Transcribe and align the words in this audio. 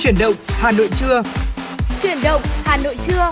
Chuyển 0.00 0.14
động 0.18 0.34
Hà 0.48 0.72
Nội 0.72 0.88
trưa. 0.96 1.22
Chuyển 2.02 2.18
động 2.22 2.42
Hà 2.64 2.76
Nội 2.76 2.96
trưa. 3.06 3.30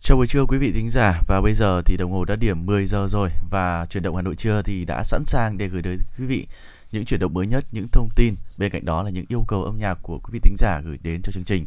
Chào 0.00 0.16
buổi 0.16 0.26
trưa 0.26 0.44
quý 0.48 0.58
vị 0.58 0.72
thính 0.74 0.90
giả 0.90 1.20
và 1.28 1.40
bây 1.40 1.54
giờ 1.54 1.82
thì 1.84 1.96
đồng 1.96 2.12
hồ 2.12 2.24
đã 2.24 2.36
điểm 2.36 2.66
10 2.66 2.86
giờ 2.86 3.06
rồi 3.08 3.28
và 3.50 3.86
chuyển 3.86 4.02
động 4.02 4.16
Hà 4.16 4.22
Nội 4.22 4.34
trưa 4.34 4.62
thì 4.62 4.84
đã 4.84 5.02
sẵn 5.04 5.22
sàng 5.26 5.58
để 5.58 5.68
gửi 5.68 5.82
đến 5.82 5.98
quý 6.18 6.26
vị 6.26 6.46
những 6.92 7.04
chuyển 7.04 7.20
động 7.20 7.34
mới 7.34 7.46
nhất, 7.46 7.64
những 7.72 7.86
thông 7.92 8.08
tin. 8.16 8.34
Bên 8.58 8.70
cạnh 8.70 8.84
đó 8.84 9.02
là 9.02 9.10
những 9.10 9.24
yêu 9.28 9.44
cầu 9.48 9.64
âm 9.64 9.76
nhạc 9.76 9.98
của 10.02 10.18
quý 10.18 10.30
vị 10.32 10.40
thính 10.42 10.54
giả 10.56 10.80
gửi 10.84 10.98
đến 11.02 11.22
cho 11.22 11.32
chương 11.32 11.44
trình. 11.44 11.64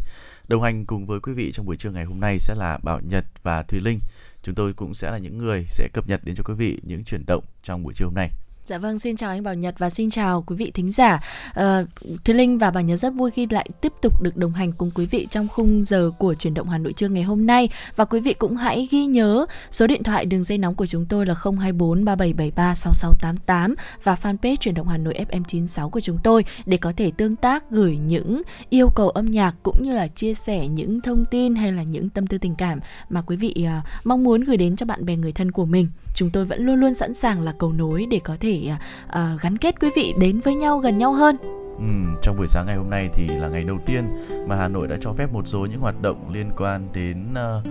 Đồng 0.48 0.62
hành 0.62 0.86
cùng 0.86 1.05
với 1.05 1.20
quý 1.20 1.34
vị 1.34 1.52
trong 1.52 1.66
buổi 1.66 1.77
trưa 1.77 1.91
ngày 1.91 2.05
hôm 2.05 2.20
nay 2.20 2.39
sẽ 2.39 2.55
là 2.55 2.80
Bảo 2.84 3.00
Nhật 3.02 3.25
và 3.43 3.64
Thùy 3.64 3.80
Linh. 3.80 4.00
Chúng 4.46 4.56
tôi 4.56 4.74
cũng 4.74 4.94
sẽ 4.94 5.12
là 5.12 5.18
những 5.18 5.38
người 5.38 5.66
sẽ 5.68 5.90
cập 5.94 6.08
nhật 6.08 6.22
đến 6.24 6.36
cho 6.36 6.44
quý 6.44 6.54
vị 6.54 6.80
những 6.84 7.04
chuyển 7.04 7.26
động 7.28 7.44
trong 7.64 7.84
buổi 7.84 7.94
chiều 7.94 8.08
hôm 8.08 8.16
nay. 8.16 8.32
Dạ 8.68 8.78
vâng, 8.78 9.00
xin 9.00 9.15
chào 9.15 9.29
anh 9.29 9.43
Bảo 9.43 9.54
Nhật 9.54 9.75
và 9.78 9.89
xin 9.89 10.10
chào 10.10 10.43
quý 10.47 10.55
vị 10.55 10.71
thính 10.71 10.92
giả. 10.92 11.23
Ờ, 11.54 11.86
uh, 12.14 12.23
Thùy 12.25 12.36
Linh 12.36 12.57
và 12.57 12.71
Bảo 12.71 12.83
Nhật 12.83 13.00
rất 13.00 13.14
vui 13.14 13.32
khi 13.32 13.47
lại 13.50 13.69
tiếp 13.82 13.93
tục 14.01 14.21
được 14.21 14.37
đồng 14.37 14.51
hành 14.54 14.71
cùng 14.71 14.92
quý 14.96 15.06
vị 15.06 15.28
trong 15.29 15.47
khung 15.47 15.86
giờ 15.86 16.11
của 16.19 16.33
chuyển 16.33 16.54
động 16.54 16.70
Hà 16.70 16.78
Nội 16.78 16.93
trưa 16.93 17.09
ngày 17.09 17.23
hôm 17.23 17.46
nay 17.46 17.70
và 17.96 18.06
quý 18.06 18.20
vị 18.20 18.33
cũng 18.33 18.56
hãy 18.56 18.87
ghi 18.92 19.06
nhớ 19.06 19.46
số 19.71 19.87
điện 19.87 20.04
thoại 20.04 20.25
đường 20.25 20.43
dây 20.43 20.57
nóng 20.57 20.75
của 20.75 20.86
chúng 20.86 21.06
tôi 21.06 21.25
là 21.25 21.33
024 21.43 22.06
3773 22.06 22.75
6688 22.75 23.75
và 24.04 24.18
fanpage 24.21 24.56
chuyển 24.56 24.75
động 24.75 24.87
Hà 24.87 24.97
Nội 24.97 25.25
FM96 25.29 25.89
của 25.89 26.00
chúng 26.00 26.18
tôi 26.23 26.45
để 26.65 26.78
có 26.78 26.93
thể 26.97 27.11
tương 27.18 27.36
tác 27.36 27.71
gửi 27.71 27.97
những 27.97 28.42
yêu 28.70 28.89
cầu 28.95 29.09
âm 29.09 29.25
nhạc 29.25 29.56
cũng 29.64 29.78
như 29.82 29.93
là 29.93 30.07
chia 30.07 30.34
sẻ 30.34 30.68
những 30.68 31.01
thông 31.01 31.25
tin 31.25 31.56
hay 31.56 31.71
là 31.71 31.84
những 31.84 32.09
tâm 32.09 32.28
tư 32.28 32.38
tình 32.38 32.56
cảm 32.56 32.80
mà 33.09 33.22
quý 33.22 33.36
vị 33.36 33.56
uh, 33.58 34.06
mong 34.06 34.23
muốn 34.23 34.42
gửi 34.42 34.58
đến 34.58 34.75
cho 34.75 34.86
bạn 34.86 35.06
bè 35.06 35.16
người 35.16 35.31
thân 35.31 35.52
của 35.52 35.66
mình. 35.66 35.88
Chúng 36.16 36.30
tôi 36.30 36.46
vẫn 36.46 36.66
luôn 36.66 36.76
luôn 36.76 36.94
sẵn 36.94 37.14
sàng 37.14 37.42
là 37.42 37.54
cầu 37.58 37.74
nối 37.74 38.06
để 38.12 38.20
có 38.24 38.38
thể 38.40 38.72
uh, 39.08 39.42
gắn 39.42 39.58
kết 39.58 39.76
quý 39.82 39.90
vị 39.96 40.14
đến 40.20 40.40
với 40.40 40.56
nhau 40.56 40.80
gần 40.80 40.98
nhau 40.98 41.14
hơn. 41.14 41.38
Ừ, 41.78 42.16
trong 42.22 42.38
buổi 42.38 42.48
sáng 42.48 42.66
ngày 42.66 42.76
hôm 42.76 42.90
nay 42.90 43.10
thì 43.14 43.28
là 43.28 43.48
ngày 43.48 43.64
đầu 43.64 43.78
tiên 43.86 44.04
mà 44.48 44.56
Hà 44.56 44.68
Nội 44.68 44.88
đã 44.88 44.98
cho 45.02 45.14
phép 45.14 45.34
một 45.34 45.48
số 45.48 45.66
những 45.66 45.80
hoạt 45.80 46.02
động 46.02 46.30
liên 46.34 46.52
quan 46.58 46.88
đến 46.94 47.34
uh, 47.34 47.66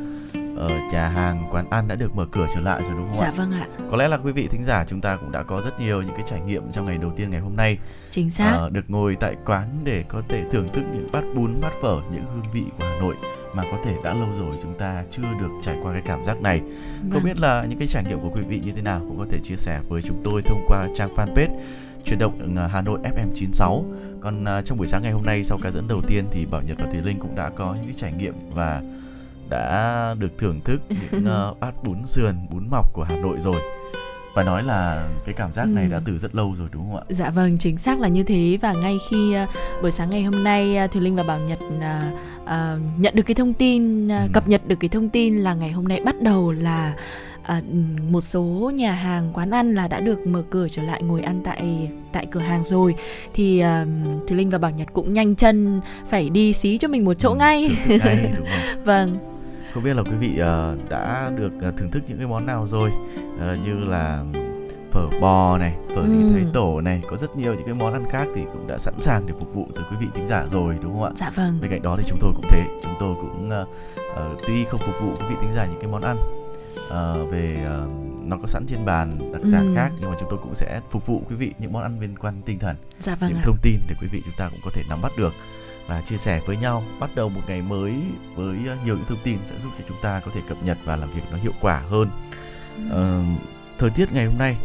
ở 0.56 0.70
nhà 0.92 1.08
hàng 1.08 1.48
quán 1.50 1.70
ăn 1.70 1.88
đã 1.88 1.94
được 1.94 2.16
mở 2.16 2.26
cửa 2.32 2.46
trở 2.54 2.60
lại 2.60 2.80
rồi 2.82 2.90
đúng 2.90 3.08
không 3.08 3.18
dạ 3.18 3.26
ạ? 3.26 3.32
vâng 3.36 3.52
ạ. 3.52 3.66
Có 3.90 3.96
lẽ 3.96 4.08
là 4.08 4.16
quý 4.16 4.32
vị 4.32 4.48
thính 4.50 4.62
giả 4.62 4.84
chúng 4.88 5.00
ta 5.00 5.16
cũng 5.16 5.32
đã 5.32 5.42
có 5.42 5.60
rất 5.60 5.80
nhiều 5.80 6.02
những 6.02 6.14
cái 6.14 6.22
trải 6.26 6.40
nghiệm 6.40 6.72
trong 6.72 6.86
ngày 6.86 6.98
đầu 6.98 7.12
tiên 7.16 7.30
ngày 7.30 7.40
hôm 7.40 7.56
nay. 7.56 7.78
Chính 8.10 8.30
xác. 8.30 8.50
Ờ, 8.52 8.70
được 8.70 8.84
ngồi 8.90 9.16
tại 9.20 9.36
quán 9.46 9.68
để 9.84 10.04
có 10.08 10.22
thể 10.28 10.44
thưởng 10.50 10.68
thức 10.68 10.82
những 10.94 11.08
bát 11.12 11.24
bún, 11.34 11.60
bát 11.60 11.72
phở, 11.82 12.00
những 12.12 12.24
hương 12.34 12.52
vị 12.52 12.62
của 12.78 12.84
Hà 12.86 12.98
Nội 13.00 13.14
mà 13.54 13.62
có 13.62 13.78
thể 13.84 13.94
đã 14.04 14.14
lâu 14.14 14.28
rồi 14.38 14.54
chúng 14.62 14.78
ta 14.78 15.02
chưa 15.10 15.22
được 15.40 15.50
trải 15.62 15.76
qua 15.82 15.92
cái 15.92 16.02
cảm 16.06 16.24
giác 16.24 16.40
này. 16.40 16.58
Không 17.00 17.10
Vâng. 17.10 17.24
biết 17.24 17.40
là 17.40 17.64
những 17.68 17.78
cái 17.78 17.88
trải 17.88 18.04
nghiệm 18.04 18.20
của 18.20 18.30
quý 18.34 18.42
vị 18.48 18.60
như 18.64 18.72
thế 18.76 18.82
nào 18.82 19.00
cũng 19.00 19.18
có 19.18 19.26
thể 19.30 19.38
chia 19.42 19.56
sẻ 19.56 19.80
với 19.88 20.02
chúng 20.02 20.20
tôi 20.24 20.42
thông 20.42 20.64
qua 20.68 20.88
trang 20.94 21.14
fanpage 21.16 21.58
chuyển 22.04 22.18
động 22.18 22.56
ờ, 22.56 22.66
Hà 22.66 22.80
Nội 22.82 22.98
FM 23.02 23.28
96. 23.34 23.84
Còn 24.20 24.44
à, 24.44 24.62
trong 24.62 24.78
buổi 24.78 24.86
sáng 24.86 25.02
ngày 25.02 25.12
hôm 25.12 25.22
nay 25.24 25.44
sau 25.44 25.58
ca 25.62 25.70
dẫn 25.70 25.88
đầu 25.88 26.00
tiên 26.06 26.24
thì 26.30 26.46
Bảo 26.46 26.62
Nhật 26.62 26.76
và 26.80 26.86
Thùy 26.92 27.02
Linh 27.02 27.18
cũng 27.18 27.34
đã 27.34 27.50
có 27.50 27.74
những 27.74 27.84
cái 27.84 27.94
trải 27.96 28.12
nghiệm 28.12 28.34
và 28.54 28.82
đã 29.48 30.14
được 30.18 30.38
thưởng 30.38 30.60
thức 30.64 30.80
những 31.12 31.24
ờ, 31.26 31.54
bát 31.60 31.84
bún 31.84 32.04
sườn, 32.06 32.34
bún 32.50 32.68
mọc 32.70 32.92
của 32.92 33.02
Hà 33.02 33.16
Nội 33.16 33.36
rồi. 33.40 33.60
Phải 34.34 34.44
nói 34.44 34.62
là 34.62 35.08
cái 35.24 35.34
cảm 35.34 35.52
giác 35.52 35.68
này 35.68 35.84
Ừ. 35.84 35.90
đã 35.90 36.00
từ 36.06 36.18
rất 36.18 36.34
lâu 36.34 36.54
rồi 36.58 36.68
đúng 36.72 36.82
không 36.90 36.96
ạ? 36.96 37.02
Dạ 37.08 37.30
vâng, 37.30 37.58
chính 37.58 37.76
xác 37.78 38.00
là 38.00 38.08
như 38.08 38.22
thế 38.22 38.58
và 38.62 38.72
ngay 38.72 38.96
khi 39.10 39.36
uh, 39.42 39.48
buổi 39.82 39.90
sáng 39.90 40.10
ngày 40.10 40.22
hôm 40.22 40.44
nay 40.44 40.78
uh, 40.84 40.90
Thùy 40.92 41.02
Linh 41.02 41.16
và 41.16 41.22
Bảo 41.22 41.38
Nhật 41.38 41.58
uh, 41.76 41.82
uh, 42.42 42.50
nhận 42.98 43.14
được 43.16 43.22
cái 43.22 43.34
thông 43.34 43.52
tin, 43.52 44.06
uh, 44.06 44.10
Ừ. 44.12 44.28
cập 44.32 44.48
nhật 44.48 44.68
được 44.68 44.76
cái 44.80 44.88
thông 44.88 45.08
tin 45.08 45.36
là 45.36 45.54
ngày 45.54 45.72
hôm 45.72 45.88
nay 45.88 46.00
bắt 46.04 46.22
đầu 46.22 46.52
là 46.52 46.94
à, 47.42 47.62
một 48.10 48.20
số 48.20 48.72
nhà 48.74 48.92
hàng 48.92 49.30
quán 49.34 49.50
ăn 49.50 49.74
là 49.74 49.88
đã 49.88 50.00
được 50.00 50.26
mở 50.26 50.42
cửa 50.50 50.66
trở 50.70 50.82
lại 50.82 51.02
ngồi 51.02 51.22
ăn 51.22 51.40
tại 51.44 51.88
tại 52.12 52.26
cửa 52.30 52.40
hàng 52.40 52.64
rồi 52.64 52.94
thì 53.34 53.58
à, 53.60 53.86
Thùy 54.28 54.36
Linh 54.38 54.50
và 54.50 54.58
Bảo 54.58 54.70
Nhật 54.70 54.88
cũng 54.92 55.12
nhanh 55.12 55.34
chân 55.34 55.80
phải 56.08 56.30
đi 56.30 56.52
xí 56.52 56.78
cho 56.78 56.88
mình 56.88 57.04
một 57.04 57.14
chỗ 57.14 57.30
Ừ, 57.30 57.36
ngay 57.36 57.68
ngay 57.88 58.32
vâng 58.84 59.16
Không 59.74 59.82
biết 59.82 59.94
là 59.96 60.02
quý 60.02 60.10
vị 60.20 60.38
ờ, 60.38 60.76
đã 60.88 61.30
được 61.36 61.52
ờ, 61.62 61.72
thưởng 61.76 61.90
thức 61.90 62.02
những 62.06 62.18
cái 62.18 62.26
món 62.26 62.46
nào 62.46 62.66
rồi 62.66 62.92
Ờ, 63.40 63.56
như 63.64 63.78
là 63.78 64.24
phở 64.90 65.06
bò 65.20 65.58
này, 65.58 65.74
phở 65.88 66.02
Ừ. 66.02 66.08
thái 66.32 66.44
tổ 66.52 66.80
này, 66.80 67.02
có 67.10 67.16
rất 67.16 67.36
nhiều 67.36 67.54
những 67.54 67.64
cái 67.64 67.74
món 67.74 67.92
ăn 67.92 68.04
khác 68.10 68.28
thì 68.34 68.40
cũng 68.52 68.66
đã 68.66 68.78
sẵn 68.78 68.94
sàng 69.00 69.26
để 69.26 69.34
phục 69.38 69.54
vụ 69.54 69.68
tới 69.74 69.84
quý 69.90 69.96
vị 70.00 70.06
thính 70.14 70.26
giả 70.26 70.46
rồi 70.50 70.74
đúng 70.82 70.92
không 70.92 71.02
ạ? 71.04 71.10
dạ 71.16 71.30
vâng 71.34 71.58
Bên 71.60 71.70
cạnh 71.70 71.82
đó 71.82 71.96
thì 71.98 72.04
chúng 72.08 72.18
tôi 72.20 72.32
cũng 72.36 72.44
thế, 72.50 72.66
chúng 72.82 72.94
tôi 72.98 73.14
cũng 73.20 73.50
ờ, 73.50 74.36
tuy 74.46 74.64
không 74.64 74.80
phục 74.80 74.94
vụ 75.00 75.14
quý 75.14 75.24
vị 75.28 75.34
thính 75.40 75.52
giả 75.54 75.66
những 75.66 75.80
cái 75.80 75.90
món 75.90 76.02
ăn 76.02 76.16
ờ, 76.90 77.26
về 77.26 77.62
ờ, 77.66 77.86
nó 78.22 78.36
có 78.40 78.46
sẵn 78.46 78.64
trên 78.66 78.84
bàn 78.84 79.32
đặc 79.32 79.42
sản 79.44 79.66
Ừ. 79.66 79.72
khác 79.76 79.90
nhưng 80.00 80.10
mà 80.10 80.16
chúng 80.20 80.28
tôi 80.30 80.38
cũng 80.42 80.54
sẽ 80.54 80.80
phục 80.90 81.06
vụ 81.06 81.22
quý 81.30 81.36
vị 81.36 81.52
những 81.58 81.72
món 81.72 81.82
ăn 81.82 82.00
liên 82.00 82.18
quan 82.18 82.42
tinh 82.46 82.58
thần 82.58 82.76
dạ 83.00 83.14
vâng 83.14 83.30
những 83.30 83.38
ạ 83.38 83.42
thông 83.44 83.56
tin 83.62 83.74
để 83.88 83.94
quý 84.00 84.08
vị 84.12 84.22
chúng 84.24 84.34
ta 84.38 84.48
cũng 84.48 84.60
có 84.64 84.70
thể 84.74 84.82
nắm 84.90 84.98
bắt 85.02 85.12
được 85.18 85.32
và 85.86 86.00
chia 86.00 86.16
sẻ 86.16 86.40
với 86.46 86.56
nhau. 86.56 86.84
Bắt 87.00 87.10
đầu 87.14 87.28
một 87.28 87.40
ngày 87.46 87.62
mới 87.62 87.94
với 88.34 88.56
ờ, 88.66 88.76
nhiều 88.84 88.96
những 88.96 89.06
thông 89.08 89.18
tin 89.22 89.38
sẽ 89.44 89.54
giúp 89.62 89.70
cho 89.78 89.84
chúng 89.88 89.96
ta 90.02 90.20
có 90.20 90.30
thể 90.34 90.40
cập 90.48 90.58
nhật 90.62 90.78
và 90.84 90.96
làm 90.96 91.10
việc 91.10 91.22
nó 91.30 91.36
hiệu 91.36 91.52
quả 91.60 91.82
hơn. 91.90 92.10
Ờ, 92.90 93.20
thời 93.78 93.90
tiết 93.90 94.12
ngày 94.12 94.26
hôm 94.26 94.38
nay 94.38 94.56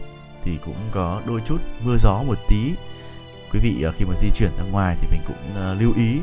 thì 0.44 0.57
cũng 0.66 0.75
có 0.91 1.22
đôi 1.25 1.41
chút 1.46 1.57
mưa 1.84 1.96
gió 2.00 2.24
một 2.28 2.38
tí. 2.47 2.74
Quý 3.53 3.59
vị 3.63 3.81
ờ, 3.81 3.91
khi 3.91 4.06
mà 4.06 4.13
di 4.18 4.30
chuyển 4.35 4.52
ra 4.57 4.63
ngoài 4.72 4.96
thì 5.02 5.07
mình 5.12 5.22
cũng 5.28 5.56
ờ, 5.56 5.74
lưu 5.74 5.94
ý 5.96 6.19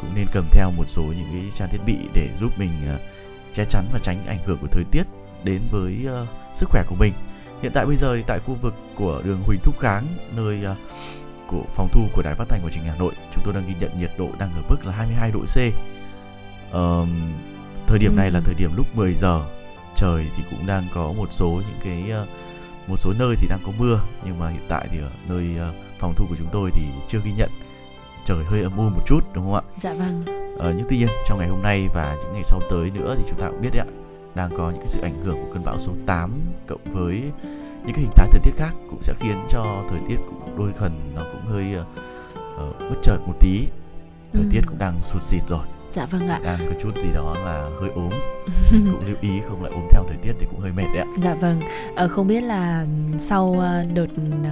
cũng 0.00 0.10
nên 0.14 0.26
cầm 0.32 0.48
theo 0.52 0.70
một 0.76 0.84
số 0.86 1.02
những 1.02 1.28
cái 1.32 1.50
trang 1.54 1.68
thiết 1.72 1.80
bị 1.86 1.96
để 2.14 2.28
giúp 2.36 2.58
mình 2.58 2.70
che 3.54 3.64
chắn 3.64 3.84
và 3.92 3.98
tránh 4.02 4.26
ảnh 4.26 4.38
hưởng 4.44 4.58
của 4.58 4.68
thời 4.70 4.84
tiết 4.90 5.02
đến 5.44 5.60
với 5.70 6.06
sức 6.54 6.68
khỏe 6.70 6.82
của 6.88 6.94
mình. 6.94 7.12
Hiện 7.62 7.72
tại 7.74 7.86
bây 7.86 7.96
giờ 7.96 8.16
thì 8.16 8.22
tại 8.26 8.38
khu 8.46 8.54
vực 8.54 8.74
của 8.94 9.22
đường 9.24 9.42
Huỳnh 9.46 9.60
Thúc 9.62 9.78
Kháng 9.80 10.06
nơi 10.36 10.64
của 11.48 11.62
phòng 11.74 11.88
thu 11.92 12.00
của 12.12 12.22
đài 12.22 12.34
phát 12.34 12.48
thanh 12.48 12.60
của 12.62 12.70
truyền 12.70 12.84
hình 12.84 12.92
Hà 12.92 12.98
Nội. 12.98 13.12
Chúng 13.32 13.42
tôi 13.44 13.54
đang 13.54 13.64
ghi 13.66 13.74
nhận 13.80 13.90
nhiệt 14.00 14.10
độ 14.18 14.28
đang 14.38 14.48
ở 14.56 14.62
mức 14.68 14.86
là 14.86 14.92
22 14.92 15.30
độ 15.30 15.40
C. 15.40 15.58
Ờm, 16.72 17.08
thời 17.86 17.98
điểm 17.98 18.16
này 18.16 18.30
là 18.30 18.38
Ừm. 18.38 18.44
thời 18.44 18.54
điểm 18.54 18.70
lúc 18.76 18.86
10 18.96 19.14
giờ. 19.14 19.42
Trời 19.96 20.26
thì 20.36 20.42
cũng 20.50 20.66
đang 20.66 20.84
có 20.94 21.12
một 21.12 21.26
số 21.32 21.48
những 21.48 21.78
cái 21.84 22.10
ờ, 22.10 22.26
một 22.86 22.96
số 22.96 23.12
nơi 23.18 23.36
thì 23.38 23.48
đang 23.48 23.58
có 23.66 23.72
mưa 23.78 24.00
nhưng 24.24 24.38
mà 24.38 24.48
hiện 24.48 24.62
tại 24.68 24.88
thì 24.90 24.98
ở 24.98 25.10
nơi 25.28 25.46
ờ, 25.58 25.72
phòng 25.98 26.14
thu 26.16 26.26
của 26.28 26.36
chúng 26.38 26.48
tôi 26.52 26.70
thì 26.72 26.82
chưa 27.08 27.20
ghi 27.24 27.32
nhận. 27.36 27.50
Trời 28.24 28.44
hơi 28.44 28.62
âm 28.62 28.76
u 28.76 28.82
một 28.82 29.02
chút 29.06 29.20
đúng 29.34 29.44
không 29.44 29.54
ạ? 29.54 29.62
Dạ 29.82 29.94
vâng. 29.94 30.22
Ờ, 30.58 30.74
nhưng 30.76 30.86
tuy 30.88 30.98
nhiên 30.98 31.08
trong 31.26 31.38
ngày 31.38 31.48
hôm 31.48 31.62
nay 31.62 31.88
và 31.94 32.16
những 32.22 32.32
ngày 32.32 32.44
sau 32.44 32.60
tới 32.70 32.90
nữa 32.90 33.14
thì 33.18 33.24
chúng 33.30 33.40
ta 33.40 33.48
cũng 33.48 33.60
biết 33.60 33.70
đấy 33.72 33.86
ạ 33.88 33.90
đang 34.34 34.50
có 34.56 34.70
những 34.70 34.78
cái 34.78 34.88
sự 34.88 35.00
ảnh 35.00 35.22
hưởng 35.24 35.34
của 35.34 35.54
cơn 35.54 35.64
bão 35.64 35.78
số 35.78 35.92
8 36.06 36.30
cộng 36.66 36.80
với 36.84 37.22
những 37.86 37.94
cái 37.94 38.02
hình 38.02 38.12
thái 38.14 38.28
thời 38.32 38.40
tiết 38.44 38.52
khác 38.56 38.72
cũng 38.90 39.02
sẽ 39.02 39.14
khiến 39.20 39.46
cho 39.48 39.84
thời 39.88 39.98
tiết 40.08 40.16
cũng 40.26 40.56
đôi 40.58 40.72
phần 40.78 41.12
nó 41.14 41.22
cũng 41.32 41.46
hơi 41.52 41.74
ờ, 42.56 42.72
bất 42.80 42.96
chợt 43.02 43.18
một 43.26 43.34
tí 43.40 43.66
thời 44.32 44.42
Ừ. 44.42 44.48
tiết 44.52 44.60
cũng 44.66 44.78
đang 44.78 45.00
sụt 45.02 45.22
xịt 45.22 45.42
rồi 45.48 45.66
dạ 45.96 46.06
vâng 46.06 46.28
ạ. 46.28 46.40
Đang 46.44 46.58
có 46.58 46.74
chút 46.80 47.00
gì 47.02 47.08
đó 47.14 47.34
là 47.44 47.68
hơi 47.80 47.90
ốm. 47.94 48.08
Cũng 48.70 49.00
lưu 49.06 49.16
ý 49.20 49.30
không 49.48 49.62
lại 49.62 49.72
ốm 49.72 49.82
theo 49.90 50.04
thời 50.08 50.16
tiết 50.22 50.32
thì 50.40 50.46
cũng 50.50 50.60
hơi 50.60 50.72
mệt 50.72 50.82
đấy 50.94 51.02
ạ. 51.02 51.06
Dạ 51.22 51.34
vâng, 51.34 51.60
ờ, 51.94 52.08
không 52.08 52.26
biết 52.26 52.40
là 52.40 52.86
sau 53.18 53.56
ờ, 53.60 53.84
đợt 53.94 54.06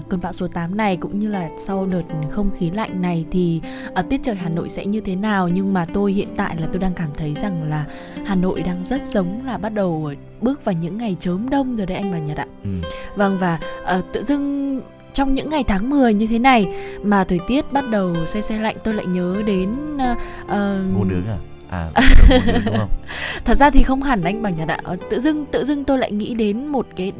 cơn 0.08 0.20
bão 0.20 0.32
số 0.32 0.48
8 0.48 0.76
này 0.76 0.96
cũng 0.96 1.18
như 1.18 1.28
là 1.28 1.50
sau 1.66 1.86
đợt 1.86 2.02
không 2.30 2.50
khí 2.58 2.70
lạnh 2.70 3.02
này 3.02 3.24
thì 3.30 3.60
ở 3.94 4.02
tiết 4.02 4.20
trời 4.22 4.34
Hà 4.34 4.48
Nội 4.48 4.68
sẽ 4.68 4.86
như 4.86 5.00
thế 5.00 5.16
nào? 5.16 5.48
Nhưng 5.48 5.72
mà 5.72 5.84
tôi 5.94 6.12
hiện 6.12 6.28
tại 6.36 6.56
là 6.60 6.66
tôi 6.72 6.78
đang 6.78 6.94
cảm 6.94 7.08
thấy 7.14 7.34
rằng 7.34 7.62
là 7.70 7.84
Hà 8.26 8.34
Nội 8.34 8.62
đang 8.62 8.84
rất 8.84 9.04
giống 9.06 9.46
là 9.46 9.58
bắt 9.58 9.68
đầu 9.74 10.12
bước 10.40 10.64
vào 10.64 10.74
những 10.74 10.98
ngày 10.98 11.16
chớm 11.20 11.50
đông 11.50 11.76
rồi 11.76 11.86
đấy 11.86 11.96
anh 11.96 12.12
và 12.12 12.18
Nhật 12.18 12.36
ạ. 12.36 12.46
ừ. 12.64 12.70
Vâng 13.16 13.38
và 13.38 13.58
ờ, 13.84 14.02
tự 14.12 14.22
dưng 14.22 14.80
trong 15.14 15.34
những 15.34 15.50
ngày 15.50 15.64
tháng 15.64 15.90
10 15.90 16.14
như 16.14 16.26
thế 16.26 16.38
này 16.38 16.66
mà 17.02 17.24
thời 17.24 17.40
tiết 17.48 17.72
bắt 17.72 17.90
đầu 17.90 18.14
se 18.26 18.42
se 18.42 18.58
lạnh 18.58 18.76
tôi 18.84 18.94
lại 18.94 19.06
nhớ 19.06 19.42
đến 19.46 19.70
ờ, 20.48 20.82
ngô 20.94 21.04
nướng 21.04 21.26
à 21.26 21.36
à 21.70 21.90
ngô 22.30 22.36
nướng 22.46 22.64
đúng 22.66 22.76
không 22.76 22.88
Thật 23.44 23.54
ra 23.54 23.70
thì 23.70 23.82
không 23.82 24.02
hẳn 24.02 24.22
anh 24.22 24.42
Bảo 24.42 24.52
Nhật 24.52 24.68
ạ. 24.68 24.78
Ờ, 24.82 24.96
Tự 25.10 25.20
dưng 25.20 25.46
tự 25.46 25.64
dưng 25.64 25.84
tôi 25.84 25.98
lại 25.98 26.12
nghĩ 26.12 26.34
đến 26.34 26.66
một 26.66 26.86
cái 26.96 27.12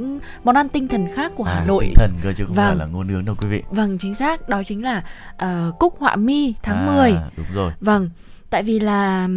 món 0.44 0.54
ăn 0.56 0.68
tinh 0.68 0.88
thần 0.88 1.06
khác 1.14 1.32
của 1.36 1.44
Hà 1.44 1.52
à, 1.52 1.64
Nội. 1.66 1.84
tinh 1.84 1.94
thần 1.96 2.10
cơ 2.22 2.32
chứ 2.32 2.44
không 2.46 2.56
phải 2.56 2.68
Vâng. 2.70 2.78
là 2.78 2.86
ngô 2.86 3.02
nướng 3.04 3.24
đâu 3.24 3.34
quý 3.42 3.48
vị 3.48 3.62
Vâng, 3.70 3.98
chính 3.98 4.14
xác, 4.14 4.48
đó 4.48 4.62
chính 4.62 4.84
là 4.84 5.02
ờ, 5.36 5.72
cúc 5.78 5.94
họa 6.00 6.16
mi 6.16 6.54
tháng 6.62 6.76
à, 6.88 6.96
10. 6.96 7.14
đúng 7.36 7.46
rồi 7.54 7.72
Vâng, 7.80 8.10
tại 8.50 8.62
vì 8.62 8.80
là 8.80 9.28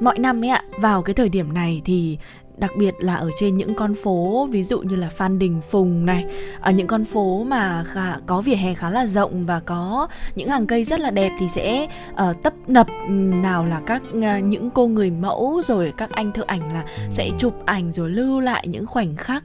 mọi 0.00 0.18
năm 0.18 0.44
ấy 0.44 0.50
ạ, 0.50 0.62
vào 0.80 1.02
cái 1.02 1.14
thời 1.14 1.28
điểm 1.28 1.54
này 1.54 1.82
thì 1.84 2.18
đặc 2.58 2.70
biệt 2.78 2.94
là 2.98 3.14
ở 3.14 3.30
trên 3.36 3.56
những 3.56 3.74
con 3.74 3.94
phố 3.94 4.48
ví 4.50 4.64
dụ 4.64 4.80
như 4.80 4.96
là 4.96 5.08
Phan 5.08 5.38
Đình 5.38 5.60
Phùng 5.70 6.06
này 6.06 6.24
ở 6.60 6.70
những 6.72 6.86
con 6.86 7.04
phố 7.04 7.44
mà 7.44 7.84
khá, 7.86 8.16
có 8.26 8.40
vỉa 8.40 8.54
hè 8.54 8.74
khá 8.74 8.90
là 8.90 9.06
rộng 9.06 9.44
và 9.44 9.60
có 9.60 10.08
những 10.34 10.48
hàng 10.48 10.66
cây 10.66 10.84
rất 10.84 11.00
là 11.00 11.10
đẹp 11.10 11.32
thì 11.38 11.48
sẽ 11.48 11.86
uh, 12.12 12.42
tấp 12.42 12.54
nập 12.66 12.86
ừm, 13.06 13.42
nào 13.42 13.64
là 13.64 13.80
các 13.86 14.02
ờ, 14.22 14.38
những 14.38 14.70
cô 14.70 14.88
người 14.88 15.10
mẫu 15.10 15.62
rồi 15.64 15.92
các 15.96 16.10
anh 16.12 16.32
thợ 16.32 16.42
ảnh 16.46 16.72
là 16.74 16.84
sẽ 17.10 17.24
Ừ. 17.24 17.30
chụp 17.38 17.54
ảnh 17.66 17.92
rồi 17.92 18.10
lưu 18.10 18.40
lại 18.40 18.68
những 18.68 18.86
khoảnh 18.86 19.16
khắc 19.16 19.44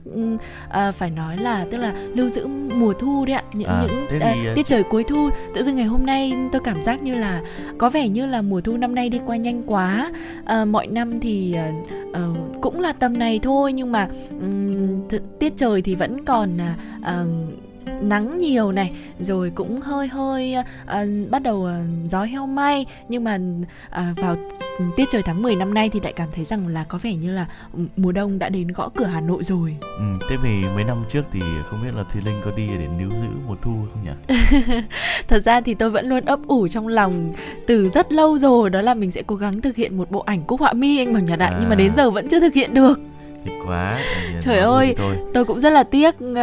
ờ, 0.69 0.91
phải 0.91 1.09
nói 1.11 1.37
là 1.37 1.65
tức 1.71 1.77
là 1.77 1.93
lưu 2.15 2.29
giữ 2.29 2.47
mùa 2.75 2.93
thu 2.93 3.25
đấy 3.25 3.35
ạ 3.35 3.43
những 3.53 3.69
À, 3.69 3.81
những 3.87 4.05
thì, 4.09 4.19
ờ, 4.19 4.53
tiết 4.55 4.67
trời 4.67 4.83
cuối 4.83 5.03
thu 5.03 5.29
tự 5.55 5.63
dưng 5.63 5.75
ngày 5.75 5.85
hôm 5.85 6.05
nay 6.05 6.33
tôi 6.51 6.61
cảm 6.65 6.83
giác 6.83 7.01
như 7.03 7.15
là 7.15 7.41
có 7.77 7.89
vẻ 7.89 8.09
như 8.09 8.25
là 8.25 8.41
mùa 8.41 8.61
thu 8.61 8.77
năm 8.77 8.95
nay 8.95 9.09
đi 9.09 9.19
qua 9.25 9.35
nhanh 9.37 9.63
quá 9.65 10.11
Ờ, 10.45 10.65
mọi 10.65 10.87
năm 10.87 11.19
thì 11.19 11.53
ờ, 11.53 11.69
uh, 12.31 12.37
cũng 12.61 12.79
là 12.79 12.93
tầm 12.99 13.19
này 13.19 13.39
thôi 13.43 13.73
nhưng 13.73 13.91
mà 13.91 14.07
um, 14.41 15.07
tiết 15.39 15.53
trời 15.57 15.81
thì 15.81 15.95
vẫn 15.95 16.25
còn 16.25 16.57
uh, 17.01 17.68
nắng 18.01 18.37
nhiều 18.37 18.71
này 18.71 18.91
rồi 19.19 19.51
cũng 19.55 19.81
hơi 19.81 20.07
hơi 20.07 20.55
uh, 20.83 21.29
bắt 21.29 21.43
đầu 21.43 21.57
uh, 21.57 22.09
gió 22.09 22.23
heo 22.23 22.47
may 22.47 22.85
nhưng 23.09 23.23
mà 23.23 23.39
uh, 23.89 24.17
vào 24.17 24.35
tiết 24.95 25.05
trời 25.09 25.21
tháng 25.21 25.41
10 25.41 25.55
năm 25.55 25.73
nay 25.73 25.89
thì 25.89 25.99
lại 26.03 26.13
cảm 26.13 26.29
thấy 26.35 26.45
rằng 26.45 26.67
là 26.67 26.83
có 26.83 26.97
vẻ 26.97 27.15
như 27.15 27.31
là 27.31 27.45
mùa 27.97 28.11
đông 28.11 28.39
đã 28.39 28.49
đến 28.49 28.67
gõ 28.67 28.89
cửa 28.95 29.05
Hà 29.05 29.21
Nội 29.21 29.43
rồi. 29.43 29.75
Ừ, 29.81 30.27
thế 30.29 30.37
vì 30.43 30.63
mấy 30.75 30.83
năm 30.83 31.03
trước 31.09 31.23
thì 31.31 31.39
không 31.65 31.83
biết 31.83 31.93
là 31.95 32.03
Thùy 32.03 32.21
Linh 32.25 32.41
có 32.43 32.51
đi 32.51 32.67
để 32.67 32.87
níu 32.87 33.09
giữ 33.09 33.27
mùa 33.47 33.55
thu 33.61 33.71
không 33.93 34.03
nhỉ? 34.03 34.35
Thật 35.27 35.39
ra 35.39 35.61
thì 35.61 35.73
tôi 35.73 35.89
vẫn 35.89 36.09
luôn 36.09 36.25
ấp 36.25 36.39
ủ 36.47 36.67
trong 36.67 36.87
lòng 36.87 37.33
từ 37.67 37.89
rất 37.89 38.11
lâu 38.11 38.37
rồi 38.37 38.69
đó 38.69 38.81
là 38.81 38.93
mình 38.93 39.11
sẽ 39.11 39.23
cố 39.27 39.35
gắng 39.35 39.61
thực 39.61 39.75
hiện 39.75 39.97
một 39.97 40.11
bộ 40.11 40.19
ảnh 40.19 40.43
cúc 40.43 40.59
họa 40.59 40.73
mi 40.73 40.97
anh 40.97 41.13
Bảo 41.13 41.21
Nhật 41.21 41.39
ạ, 41.39 41.47
à. 41.47 41.57
nhưng 41.59 41.69
mà 41.69 41.75
đến 41.75 41.95
giờ 41.95 42.09
vẫn 42.09 42.27
chưa 42.29 42.39
thực 42.39 42.53
hiện 42.53 42.73
được 42.73 42.99
thích 43.45 43.53
quá 43.67 43.99
trời 44.41 44.57
ơi 44.57 44.93
tôi. 44.97 45.17
tôi 45.33 45.45
cũng 45.45 45.59
rất 45.59 45.69
là 45.69 45.83
tiếc 45.83 46.15
uh, 46.15 46.37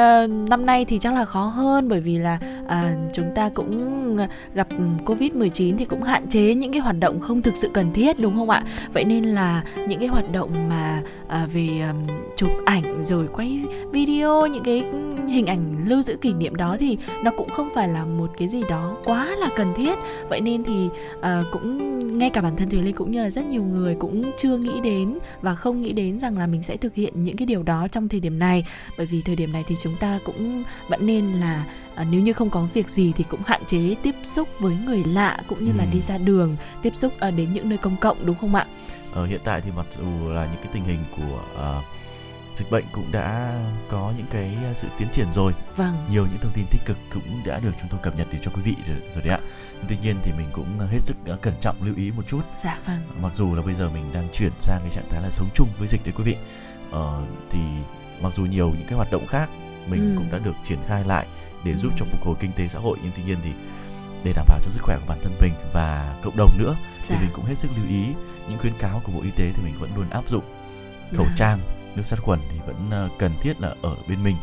năm 0.50 0.66
nay 0.66 0.84
thì 0.84 0.98
chắc 0.98 1.14
là 1.14 1.24
khó 1.24 1.42
hơn 1.42 1.88
bởi 1.88 2.00
vì 2.00 2.18
là 2.18 2.38
uh, 2.64 3.12
chúng 3.12 3.30
ta 3.34 3.48
cũng 3.54 4.16
gặp 4.54 4.68
covid 5.06 5.32
19 5.32 5.76
thì 5.76 5.84
cũng 5.84 6.02
hạn 6.02 6.28
chế 6.28 6.54
những 6.54 6.72
cái 6.72 6.80
hoạt 6.80 6.98
động 6.98 7.20
không 7.20 7.42
thực 7.42 7.56
sự 7.56 7.70
cần 7.74 7.92
thiết 7.92 8.20
đúng 8.20 8.36
không 8.36 8.50
ạ 8.50 8.62
vậy 8.92 9.04
nên 9.04 9.24
là 9.24 9.62
những 9.88 9.98
cái 9.98 10.08
hoạt 10.08 10.32
động 10.32 10.68
mà 10.68 11.02
uh, 11.26 11.52
về 11.52 11.68
um, 11.88 12.06
chụp 12.36 12.50
ảnh 12.64 13.02
rồi 13.02 13.26
quay 13.32 13.60
video 13.92 14.46
những 14.46 14.64
cái 14.64 14.84
hình 15.28 15.46
ảnh 15.46 15.84
lưu 15.88 16.02
giữ 16.02 16.16
kỷ 16.16 16.32
niệm 16.32 16.56
đó 16.56 16.76
thì 16.80 16.98
nó 17.24 17.30
cũng 17.36 17.48
không 17.48 17.68
phải 17.74 17.88
là 17.88 18.04
một 18.04 18.30
cái 18.38 18.48
gì 18.48 18.62
đó 18.68 18.96
quá 19.04 19.36
là 19.38 19.48
cần 19.56 19.74
thiết 19.76 19.94
vậy 20.28 20.40
nên 20.40 20.64
thì 20.64 20.88
uh, 21.18 21.24
cũng 21.52 21.96
ngay 22.18 22.30
cả 22.30 22.40
bản 22.40 22.56
thân 22.56 22.70
thùy 22.70 22.82
linh 22.82 22.94
cũng 22.94 23.10
như 23.10 23.22
là 23.22 23.30
rất 23.30 23.44
nhiều 23.46 23.62
người 23.62 23.96
cũng 23.98 24.32
chưa 24.36 24.56
nghĩ 24.56 24.80
đến 24.80 25.18
và 25.42 25.54
không 25.54 25.82
nghĩ 25.82 25.92
đến 25.92 26.18
rằng 26.18 26.38
là 26.38 26.46
mình 26.46 26.62
sẽ 26.62 26.76
thực 26.76 26.94
hiện 26.94 27.24
những 27.24 27.36
cái 27.36 27.46
điều 27.46 27.62
đó 27.62 27.88
trong 27.88 28.08
thời 28.08 28.20
điểm 28.20 28.38
này 28.38 28.66
bởi 28.98 29.06
vì 29.06 29.22
thời 29.22 29.36
điểm 29.36 29.52
này 29.52 29.64
thì 29.66 29.74
chúng 29.82 29.96
ta 30.00 30.18
cũng 30.24 30.62
vẫn 30.88 31.06
nên 31.06 31.32
là 31.32 31.64
à, 31.94 32.04
nếu 32.10 32.20
như 32.20 32.32
không 32.32 32.50
có 32.50 32.68
việc 32.74 32.88
gì 32.88 33.12
thì 33.16 33.24
cũng 33.24 33.40
hạn 33.46 33.60
chế 33.66 33.94
tiếp 34.02 34.14
xúc 34.24 34.48
với 34.58 34.76
người 34.84 35.04
lạ 35.06 35.40
cũng 35.48 35.64
như 35.64 35.70
ừ. 35.70 35.78
là 35.78 35.84
đi 35.92 36.00
ra 36.00 36.18
đường 36.18 36.56
tiếp 36.82 36.94
xúc 36.94 37.12
à, 37.18 37.30
đến 37.30 37.52
những 37.52 37.68
nơi 37.68 37.78
công 37.78 37.96
cộng 37.96 38.26
đúng 38.26 38.36
không 38.40 38.54
ạ? 38.54 38.66
Ở 39.12 39.22
ờ, 39.22 39.26
hiện 39.26 39.40
tại 39.44 39.60
thì 39.60 39.70
mặc 39.76 39.86
dù 39.98 40.30
là 40.30 40.44
những 40.44 40.62
cái 40.62 40.70
tình 40.72 40.82
hình 40.84 40.98
của 41.16 41.40
uh, 41.54 41.84
dịch 42.56 42.70
bệnh 42.70 42.84
cũng 42.92 43.12
đã 43.12 43.60
có 43.90 44.12
những 44.16 44.26
cái 44.30 44.56
sự 44.74 44.88
tiến 44.98 45.08
triển 45.12 45.26
rồi. 45.32 45.52
Vâng. 45.76 46.06
Nhiều 46.10 46.26
những 46.26 46.38
thông 46.40 46.52
tin 46.54 46.64
tích 46.70 46.82
cực 46.86 46.96
cũng 47.14 47.42
đã 47.46 47.60
được 47.60 47.72
chúng 47.80 47.88
tôi 47.90 48.00
cập 48.02 48.18
nhật 48.18 48.26
đến 48.32 48.40
cho 48.44 48.50
quý 48.54 48.62
vị 48.62 48.74
rồi 49.14 49.24
đấy 49.24 49.34
ạ. 49.34 49.40
Tuy 49.88 49.96
nhiên 50.02 50.16
thì 50.22 50.32
mình 50.38 50.46
cũng 50.52 50.78
hết 50.78 51.00
sức 51.00 51.16
cẩn 51.42 51.54
trọng 51.60 51.82
lưu 51.82 51.94
ý 51.96 52.10
một 52.10 52.22
chút. 52.26 52.40
Dạ 52.62 52.78
vâng. 52.86 53.00
Mặc 53.22 53.34
dù 53.34 53.54
là 53.54 53.62
bây 53.62 53.74
giờ 53.74 53.90
mình 53.90 54.12
đang 54.14 54.28
chuyển 54.32 54.52
sang 54.58 54.80
cái 54.80 54.90
trạng 54.90 55.08
thái 55.10 55.22
là 55.22 55.30
sống 55.30 55.48
chung 55.54 55.68
với 55.78 55.88
dịch 55.88 56.00
đấy 56.04 56.14
quý 56.16 56.24
vị 56.24 56.36
uh, 56.90 57.28
thì 57.50 57.60
mặc 58.20 58.32
dù 58.36 58.42
nhiều 58.44 58.68
những 58.68 58.86
cái 58.88 58.96
hoạt 58.96 59.12
động 59.12 59.26
khác 59.26 59.48
mình 59.86 60.00
ừ. 60.00 60.14
cũng 60.18 60.26
đã 60.32 60.38
được 60.38 60.54
triển 60.64 60.78
khai 60.86 61.04
lại 61.04 61.26
để 61.64 61.74
giúp 61.74 61.92
cho 61.96 62.06
phục 62.10 62.26
hồi 62.26 62.34
kinh 62.40 62.52
tế 62.56 62.68
xã 62.68 62.78
hội 62.78 62.98
nhưng 63.02 63.12
tuy 63.16 63.22
nhiên 63.22 63.36
thì 63.44 63.50
để 64.24 64.32
đảm 64.36 64.46
bảo 64.48 64.58
cho 64.62 64.70
sức 64.70 64.82
khỏe 64.82 64.98
của 64.98 65.06
bản 65.08 65.18
thân 65.22 65.32
mình 65.40 65.52
và 65.72 66.16
cộng 66.22 66.36
đồng 66.36 66.50
nữa 66.58 66.76
dạ. 67.02 67.08
thì 67.08 67.26
mình 67.26 67.30
cũng 67.34 67.44
hết 67.44 67.58
sức 67.58 67.68
lưu 67.76 67.86
ý 67.88 68.04
những 68.48 68.58
khuyến 68.58 68.72
cáo 68.78 69.00
của 69.04 69.12
bộ 69.12 69.20
y 69.22 69.30
tế 69.30 69.52
thì 69.56 69.62
mình 69.64 69.74
vẫn 69.80 69.90
luôn 69.96 70.10
áp 70.10 70.28
dụng 70.28 70.44
khẩu 71.16 71.26
dạ. 71.26 71.34
trang 71.36 71.58
nước 71.96 72.02
sát 72.02 72.20
khuẩn 72.20 72.38
thì 72.50 72.58
vẫn 72.66 73.06
uh, 73.06 73.12
cần 73.18 73.32
thiết 73.40 73.60
là 73.60 73.74
ở 73.82 73.96
bên 74.08 74.24
mình 74.24 74.36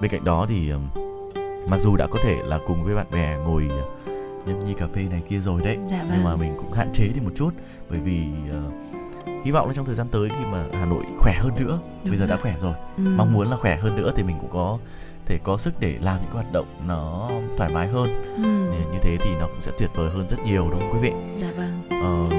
bên 0.00 0.10
cạnh 0.10 0.24
đó 0.24 0.46
thì 0.48 0.72
mặc 1.68 1.80
dù 1.80 1.96
đã 1.96 2.06
có 2.06 2.18
thể 2.22 2.36
là 2.44 2.58
cùng 2.66 2.84
với 2.84 2.94
bạn 2.94 3.06
bè 3.12 3.36
ngồi 3.36 3.68
nhâm 4.46 4.66
nhi 4.66 4.74
cà 4.78 4.86
phê 4.94 5.02
này 5.10 5.22
kia 5.28 5.38
rồi 5.38 5.60
đấy 5.64 5.78
dạ 5.86 5.98
vâng. 5.98 6.10
nhưng 6.12 6.24
mà 6.24 6.36
mình 6.36 6.54
cũng 6.56 6.72
hạn 6.72 6.90
chế 6.92 7.08
đi 7.14 7.20
một 7.20 7.32
chút 7.36 7.50
bởi 7.90 8.00
vì 8.00 8.26
uh, 8.50 8.72
hy 9.44 9.50
vọng 9.50 9.68
là 9.68 9.74
trong 9.74 9.86
thời 9.86 9.94
gian 9.94 10.08
tới 10.08 10.28
khi 10.28 10.44
mà 10.52 10.64
Hà 10.72 10.86
Nội 10.86 11.04
khỏe 11.18 11.34
hơn 11.38 11.52
nữa 11.56 11.78
Đúng 12.02 12.10
bây 12.10 12.16
giờ 12.16 12.26
rồi. 12.26 12.28
đã 12.28 12.42
khỏe 12.42 12.54
rồi 12.60 12.74
ừ. 12.96 13.02
mong 13.16 13.32
muốn 13.32 13.50
là 13.50 13.56
khỏe 13.56 13.76
hơn 13.76 13.96
nữa 13.96 14.12
thì 14.16 14.22
mình 14.22 14.36
cũng 14.40 14.50
có 14.52 14.78
thể 15.26 15.38
có 15.44 15.56
sức 15.56 15.80
để 15.80 15.98
làm 16.00 16.22
những 16.22 16.32
hoạt 16.32 16.52
động 16.52 16.66
nó 16.86 17.30
thoải 17.56 17.70
mái 17.74 17.88
hơn 17.88 18.34
ừ. 18.36 18.42
như 18.92 18.98
thế 19.02 19.16
thì 19.20 19.34
nó 19.34 19.46
cũng 19.46 19.60
sẽ 19.60 19.72
tuyệt 19.78 19.90
vời 19.94 20.10
hơn 20.10 20.28
rất 20.28 20.36
nhiều 20.44 20.68
đúng 20.70 20.80
không 20.80 20.92
quý 20.92 20.98
vị 20.98 21.12
dạ 21.36 21.48
vâng 21.56 21.82
ờ, 21.90 22.36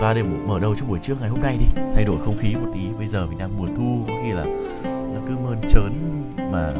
và 0.00 0.14
để 0.14 0.22
mở 0.22 0.58
đầu 0.58 0.74
trong 0.74 0.88
buổi 0.88 0.98
trưa 0.98 1.14
ngày 1.20 1.28
hôm 1.28 1.42
nay 1.42 1.56
đi. 1.60 1.66
Thay 1.94 2.04
đổi 2.04 2.16
không 2.24 2.38
khí 2.38 2.54
một 2.54 2.70
tí 2.74 2.80
bây 2.98 3.06
giờ 3.06 3.26
mình 3.26 3.38
đang 3.38 3.58
mùa 3.58 3.66
thu 3.76 4.04
có 4.08 4.14
khi 4.22 4.32
là 4.32 4.44
nó 4.84 5.20
cứ 5.28 5.34
mơn 5.44 5.56
trớn 5.68 5.92
mà 6.52 6.70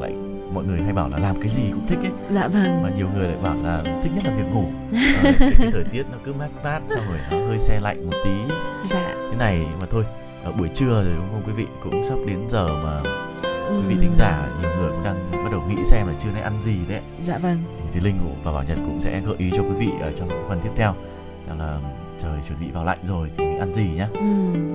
lại 0.00 0.14
mọi 0.54 0.64
người 0.64 0.80
hay 0.82 0.92
bảo 0.92 1.08
là 1.08 1.18
làm 1.18 1.40
cái 1.40 1.48
gì 1.48 1.62
cũng 1.72 1.86
thích 1.86 1.98
ấy. 1.98 2.12
Dạ 2.30 2.48
vâng. 2.48 2.82
Mà 2.82 2.90
nhiều 2.96 3.08
người 3.14 3.28
lại 3.28 3.38
bảo 3.42 3.56
là 3.62 3.82
thích 4.02 4.12
nhất 4.14 4.24
là 4.26 4.36
việc 4.36 4.54
ngủ. 4.54 4.64
Ờ, 5.24 5.32
cái, 5.38 5.52
cái 5.58 5.70
thời 5.72 5.84
tiết 5.84 6.02
nó 6.12 6.18
cứ 6.24 6.32
mát 6.32 6.48
mát 6.64 6.80
xong 6.88 7.04
rồi 7.08 7.18
nó 7.30 7.46
hơi 7.46 7.58
xe 7.58 7.80
lạnh 7.80 8.06
một 8.06 8.16
tí. 8.24 8.54
Dạ. 8.84 9.14
Thế 9.30 9.36
này 9.38 9.66
mà 9.80 9.86
thôi 9.90 10.04
ở 10.44 10.52
buổi 10.52 10.68
trưa 10.68 11.04
rồi 11.04 11.12
đúng 11.16 11.28
không 11.32 11.42
quý 11.46 11.52
vị? 11.52 11.66
Cũng 11.84 12.04
sắp 12.04 12.18
đến 12.26 12.38
giờ 12.48 12.68
mà 12.84 13.00
quý 13.70 13.82
vị 13.88 13.96
thính 14.00 14.12
giả 14.14 14.48
nhiều 14.62 14.70
người 14.78 14.90
cũng 14.90 15.04
đang 15.04 15.30
bắt 15.32 15.48
đầu 15.52 15.62
nghĩ 15.68 15.84
xem 15.84 16.06
là 16.06 16.14
trưa 16.18 16.30
nay 16.30 16.42
ăn 16.42 16.62
gì 16.62 16.76
đấy. 16.88 17.00
Dạ 17.24 17.38
vâng. 17.38 17.62
Thì 17.92 18.00
linh 18.00 18.18
và 18.44 18.52
bảo 18.52 18.64
nhật 18.64 18.78
cũng 18.86 19.00
sẽ 19.00 19.20
gợi 19.26 19.34
ý 19.38 19.50
cho 19.56 19.62
quý 19.62 19.86
vị 19.86 19.88
ở 20.00 20.12
trong 20.12 20.28
phần 20.48 20.60
tiếp 20.62 20.70
theo. 20.76 20.94
Rằng 21.48 21.58
là 21.58 21.78
trời 22.22 22.40
chuẩn 22.48 22.60
bị 22.60 22.70
vào 22.70 22.84
lạnh 22.84 22.98
rồi 23.04 23.30
thì 23.36 23.44
mình 23.44 23.58
ăn 23.58 23.74
gì 23.74 23.88
nhá. 23.96 24.08
Ừ. 24.14 24.20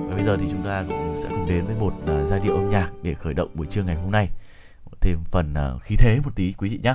và 0.08 0.14
bây 0.14 0.24
giờ 0.24 0.36
thì 0.40 0.46
chúng 0.50 0.62
ta 0.62 0.84
cũng 0.88 1.16
sẽ 1.18 1.28
cùng 1.30 1.46
đến 1.48 1.66
với 1.66 1.76
một 1.76 1.92
uh, 2.02 2.28
giai 2.28 2.40
điệu 2.40 2.54
âm 2.54 2.68
nhạc 2.68 2.90
để 3.02 3.14
khởi 3.14 3.34
động 3.34 3.50
buổi 3.54 3.66
trưa 3.66 3.82
ngày 3.82 3.96
hôm 3.96 4.10
nay. 4.10 4.28
Thêm 5.00 5.18
phần 5.30 5.54
uh, 5.76 5.82
khí 5.82 5.96
thế 5.98 6.20
một 6.24 6.30
tí 6.34 6.52
quý 6.58 6.68
vị 6.68 6.80
nhé 6.82 6.94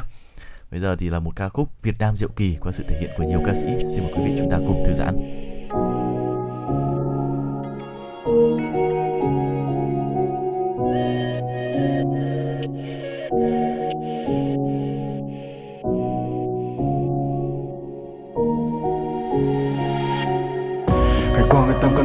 bây 0.71 0.79
giờ 0.79 0.95
thì 0.95 1.09
là 1.09 1.19
một 1.19 1.35
ca 1.35 1.49
khúc 1.49 1.69
Việt 1.81 1.95
Nam 1.99 2.15
Diệu 2.15 2.29
Kỳ 2.29 2.57
qua 2.61 2.71
sự 2.71 2.83
thể 2.87 2.99
hiện 3.01 3.09
của 3.17 3.23
nhiều 3.23 3.41
ca 3.45 3.53
sĩ. 3.53 3.67
Xin 3.95 4.03
mời 4.03 4.13
quý 4.17 4.23
vị 4.25 4.35
chúng 4.37 4.51
ta 4.51 4.57
cùng 4.57 4.83
thư 4.85 4.93
giãn 4.93 5.41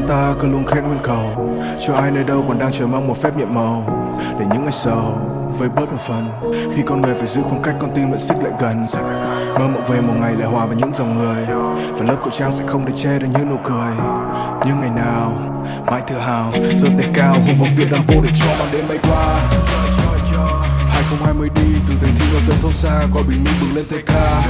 ta 0.08 0.34
cứ 0.40 0.48
luôn 0.48 0.66
khẽ 0.66 0.80
nguyên 0.80 0.98
cầu 1.02 1.56
cho 1.86 1.94
ai 1.94 2.10
nơi 2.10 2.24
đâu 2.24 2.44
còn 2.48 2.58
đang 2.58 2.72
chờ 2.72 2.86
mong 2.86 3.08
một 3.08 3.16
phép 3.16 3.36
nhiệm 3.36 3.54
màu 3.54 3.84
để 4.38 4.46
những 4.52 4.62
ngày 4.62 4.72
sau, 4.72 5.20
với 5.58 5.68
bớt 5.68 5.92
một 5.92 6.00
phần, 6.00 6.28
khi 6.74 6.82
con 6.86 7.02
người 7.02 7.14
phải 7.14 7.26
giữ 7.26 7.42
khoảng 7.42 7.62
cách, 7.62 7.74
con 7.78 7.90
tim 7.94 8.10
vẫn 8.10 8.18
xích 8.18 8.38
lại 8.42 8.52
gần. 8.60 8.86
Mơ 9.54 9.66
mộng 9.74 9.84
về 9.88 10.00
một 10.00 10.14
ngày 10.20 10.32
lại 10.38 10.48
hòa 10.48 10.66
vào 10.66 10.74
những 10.74 10.92
dòng 10.92 11.18
người 11.18 11.46
và 11.92 12.06
lớp 12.08 12.16
khẩu 12.20 12.30
trang 12.30 12.52
sẽ 12.52 12.64
không 12.66 12.84
để 12.86 12.92
che 12.96 13.18
được 13.18 13.26
những 13.32 13.50
nụ 13.50 13.56
cười. 13.64 13.92
Nhưng 14.66 14.80
ngày 14.80 14.90
nào, 14.96 15.32
mãi 15.86 16.00
tự 16.06 16.18
hào, 16.18 16.52
giơ 16.74 16.88
tay 16.98 17.10
cao, 17.14 17.32
hùng 17.32 17.56
vọng 17.60 17.70
việt 17.76 17.88
nam 17.90 18.04
vô 18.06 18.14
để 18.24 18.30
cho 18.34 18.46
màn 18.58 18.68
đêm 18.72 18.84
bay 18.88 18.98
qua. 19.02 19.40
2020 21.06 21.48
đi, 21.54 21.68
từ 21.88 21.94
thành 22.00 22.14
thị 22.18 22.26
vào 22.32 22.42
tận 22.48 22.56
thôn 22.62 22.74
xa, 22.74 23.06
qua 23.12 23.22
bình 23.28 23.44
minh 23.44 23.54
bừng 23.60 23.76
lên 23.76 23.84
tay 23.90 24.02
ca 24.06 24.42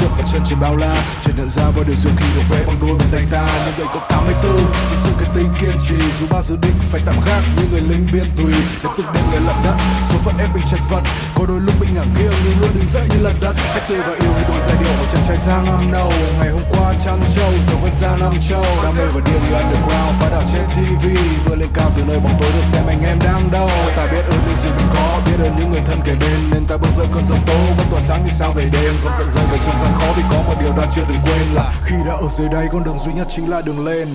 trước 0.00 0.08
cả 0.18 0.24
chân 0.32 0.42
trên 0.46 0.60
bao 0.60 0.76
la 0.76 0.94
chợt 1.22 1.32
nhận 1.36 1.50
ra 1.50 1.62
bao 1.76 1.84
điều 1.84 1.96
diệu 1.96 2.12
kỳ 2.18 2.26
được 2.34 2.42
vẽ 2.50 2.64
bằng 2.66 2.78
đôi 2.80 2.98
bàn 2.98 3.08
tay 3.12 3.24
ta. 3.30 3.44
Nhưng 3.66 3.74
đời 3.78 3.86
có 3.94 4.00
84 4.08 4.56
thì 4.90 4.96
sự 5.04 5.10
cái 5.20 5.28
tính 5.34 5.48
kiên 5.60 5.76
trì. 5.88 5.94
Dù 6.18 6.26
ba 6.30 6.40
dự 6.42 6.56
định 6.56 6.78
phải 6.90 7.00
tạm 7.06 7.14
gác 7.26 7.42
như 7.56 7.64
người 7.70 7.80
lính 7.80 8.06
biên 8.12 8.26
tùy. 8.36 8.54
Sẽ 8.80 8.88
từng 8.96 9.06
đêm 9.14 9.24
ngày 9.30 9.40
lận 9.46 9.56
đất 9.64 9.76
số 10.08 10.18
phận 10.24 10.38
ép 10.38 10.54
mình 10.54 10.64
chật 10.70 10.80
vật. 10.90 11.02
Có 11.34 11.46
đôi 11.48 11.60
lúc 11.60 11.74
mình 11.80 11.94
ngả 11.94 12.04
nghiêng, 12.14 12.36
nhưng 12.44 12.60
luôn 12.60 12.70
đứng 12.74 12.86
dậy 12.86 13.06
như 13.10 13.18
lật 13.22 13.34
đất 13.40 13.54
phách 13.56 13.84
chơi 13.88 14.00
và 14.06 14.14
yêu 14.20 14.32
đôi 14.48 14.60
giai 14.66 14.76
điệu 14.80 14.92
của 15.00 15.06
chàng 15.12 15.24
trai 15.28 15.36
giang 15.36 15.64
năm 15.64 15.92
đầu. 15.92 16.12
Ngày 16.38 16.50
hôm 16.50 16.62
qua 16.72 16.92
chăn 17.04 17.20
trâu 17.34 17.52
giờ 17.66 17.74
vẫn 17.82 17.94
ra 17.94 18.16
năm 18.20 18.32
châu. 18.48 18.64
Đam 18.84 18.94
mê 18.98 19.04
và 19.14 19.20
điên 19.26 19.40
như 19.44 19.56
underground 19.56 20.12
phá 20.20 20.28
đảo 20.30 20.42
trên 20.52 20.64
tv 20.74 21.04
vừa 21.44 21.56
lên 21.56 21.68
cao 21.74 21.90
từ 21.96 22.02
nơi 22.08 22.18
bóng 22.24 22.36
tối 22.40 22.50
được 22.56 22.64
xem 22.72 22.84
anh 22.86 23.02
em 23.10 23.18
đang 23.24 23.50
đâu 23.52 23.68
ta 23.96 24.06
biết 24.12 24.24
ơn 24.34 24.40
những 24.46 24.56
gì 24.56 24.70
mình 24.76 24.88
có, 24.94 25.20
biết 25.26 25.38
ơn 25.46 25.56
những 25.58 25.70
người 25.72 25.82
thân 25.86 25.91
kề 26.04 26.12
bên 26.20 26.50
nên 26.50 26.66
ta 26.66 26.76
bước 26.76 26.88
giữa 26.96 27.06
cơn 27.14 27.26
giông 27.26 27.40
tố. 27.46 27.54
Vẫn 27.78 27.86
tỏa 27.90 28.00
sáng 28.00 28.24
như 28.24 28.30
sao 28.30 28.52
về 28.56 28.64
đêm 28.72 28.92
vẫn 29.04 29.12
giận 29.18 29.28
rơi 29.28 29.44
về 29.52 29.58
trong 29.66 29.78
gian 29.82 29.92
khó. 30.00 30.06
Vì 30.16 30.22
có 30.30 30.42
một 30.46 30.54
điều 30.60 30.72
ta 30.72 30.86
chưa 30.94 31.02
đừng 31.08 31.18
quên 31.24 31.54
là 31.54 31.72
khi 31.84 31.96
đã 32.06 32.12
ở 32.12 32.28
dưới 32.30 32.48
đây, 32.48 32.68
con 32.72 32.84
đường 32.84 32.98
duy 32.98 33.12
nhất 33.12 33.26
chính 33.30 33.50
là 33.50 33.60
đường 33.60 33.84
lên. 33.84 34.08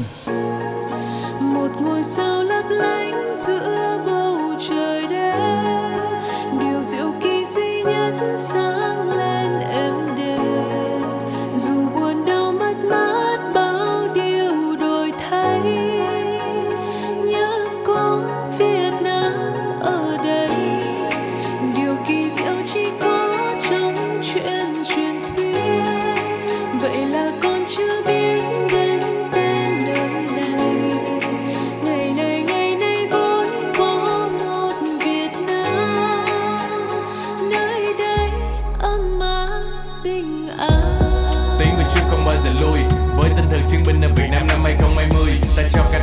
Một 1.39 1.69
ngôi 1.81 2.03
sao 2.03 2.43
lấp 2.43 2.65
lánh 2.69 3.35
giữa 3.37 3.99
bầu 4.05 4.37
trời 4.69 5.07
đêm 5.07 5.37
điều 6.59 6.83
diệu 6.83 7.13
kỳ 7.21 7.45
duy 7.45 7.83
nhất 7.83 8.13
sáng 8.37 9.16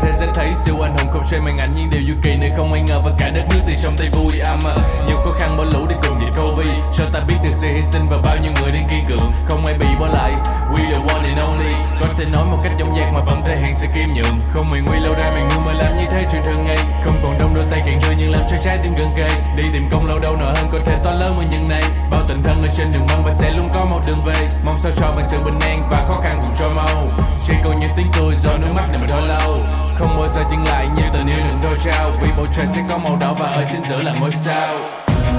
that 0.04 0.13
is 0.13 0.13
thấy 0.34 0.48
siêu 0.64 0.80
anh 0.80 0.96
hùng 0.98 1.08
không 1.12 1.24
trên 1.30 1.44
màn 1.44 1.58
ảnh 1.58 1.68
nhưng 1.76 1.90
điều 1.90 2.02
du 2.08 2.14
kỳ 2.22 2.36
nơi 2.36 2.50
không 2.56 2.72
ai 2.72 2.82
ngờ 2.82 3.00
và 3.04 3.10
cả 3.18 3.30
đất 3.30 3.44
nước 3.50 3.60
thì 3.66 3.76
trong 3.82 3.96
tay 3.98 4.08
vui 4.12 4.38
âm 4.38 4.58
à. 4.66 4.74
nhiều 5.06 5.16
khó 5.24 5.30
khăn 5.38 5.56
bỏ 5.56 5.64
lũ 5.72 5.86
để 5.88 5.96
cùng 6.02 6.20
dịch 6.20 6.34
covid. 6.36 6.68
Cho 6.96 7.04
ta 7.12 7.20
biết 7.28 7.36
được 7.44 7.52
sự 7.52 7.66
hy 7.66 7.82
sinh 7.82 8.02
và 8.10 8.16
bao 8.24 8.36
nhiêu 8.42 8.52
người 8.60 8.72
đang 8.72 8.88
kiên 8.90 9.04
cường. 9.08 9.32
Không 9.48 9.66
ai 9.66 9.74
bị 9.78 9.86
bỏ 10.00 10.06
lại. 10.06 10.32
We 10.70 10.90
the 10.90 11.14
one 11.14 11.28
and 11.28 11.40
only. 11.40 11.72
Có 12.00 12.06
thể 12.18 12.24
nói 12.24 12.44
một 12.44 12.58
cách 12.64 12.72
dõng 12.78 12.96
dạc 12.98 13.12
mà 13.12 13.20
vẫn 13.20 13.42
thể 13.46 13.56
hiện 13.56 13.74
sự 13.74 13.86
kiêm 13.94 14.08
nhượng. 14.14 14.40
Không 14.52 14.70
mày 14.70 14.80
nguy 14.80 14.98
lâu 15.04 15.14
ra 15.18 15.30
mày 15.30 15.42
ngu 15.42 15.60
mới 15.60 15.74
làm 15.74 15.96
như 15.96 16.04
thế 16.10 16.26
chuyện 16.32 16.42
thường 16.44 16.64
ngày. 16.64 16.78
Không 17.04 17.20
còn 17.22 17.38
đông 17.38 17.54
đôi 17.54 17.64
tay 17.70 17.82
càng 17.86 18.00
đưa 18.02 18.14
nhưng 18.18 18.30
làm 18.32 18.42
cho 18.50 18.56
trái 18.64 18.78
tim 18.82 18.94
gần 18.98 19.08
kề 19.16 19.28
đi 19.56 19.64
tìm 19.72 19.88
công 19.90 20.06
lâu 20.06 20.18
đâu 20.18 20.36
nợ 20.40 20.52
hơn 20.56 20.68
có 20.72 20.78
thể 20.86 20.96
to 21.04 21.10
lớn 21.10 21.34
hơn 21.36 21.48
những 21.50 21.68
này 21.68 21.82
bao 22.10 22.20
tình 22.28 22.42
thân 22.42 22.60
ở 22.60 22.68
trên 22.76 22.92
đường 22.92 23.06
băng 23.08 23.24
và 23.24 23.30
sẽ 23.30 23.50
luôn 23.50 23.68
có 23.74 23.84
một 23.84 24.00
đường 24.06 24.24
về. 24.26 24.48
Mong 24.66 24.78
sao 24.78 24.92
cho 24.96 25.12
bằng 25.16 25.24
sự 25.28 25.38
bình 25.44 25.58
an 25.60 25.88
và 25.90 26.04
khó 26.08 26.20
khăn 26.22 26.38
cùng 26.40 26.54
trôi 26.58 26.74
mau. 26.74 27.08
Chỉ 27.46 27.54
còn 27.64 27.80
những 27.80 27.90
tiếng 27.96 28.06
cười 28.18 28.34
do 28.34 28.52
nước 28.56 28.68
mắt 28.74 28.88
này 28.88 28.98
mà 28.98 29.06
thôi 29.08 29.22
lâu. 29.28 29.56
Không 29.98 30.13
bao 30.18 30.28
giờ 30.28 30.42
dừng 30.50 30.64
lại 30.64 30.88
như 30.96 31.02
tình 31.12 31.26
yêu 31.26 31.38
đừng 31.38 31.58
đôi 31.62 31.76
trao. 31.84 32.10
Vì 32.22 32.30
bầu 32.36 32.46
trời 32.56 32.66
sẽ 32.66 32.80
có 32.88 32.98
màu 32.98 33.16
đỏ 33.16 33.34
và 33.38 33.46
ở 33.46 33.64
trên 33.72 33.80
giữa 33.88 34.02
là 34.02 34.12
ngôi 34.20 34.30
sao. 34.30 34.74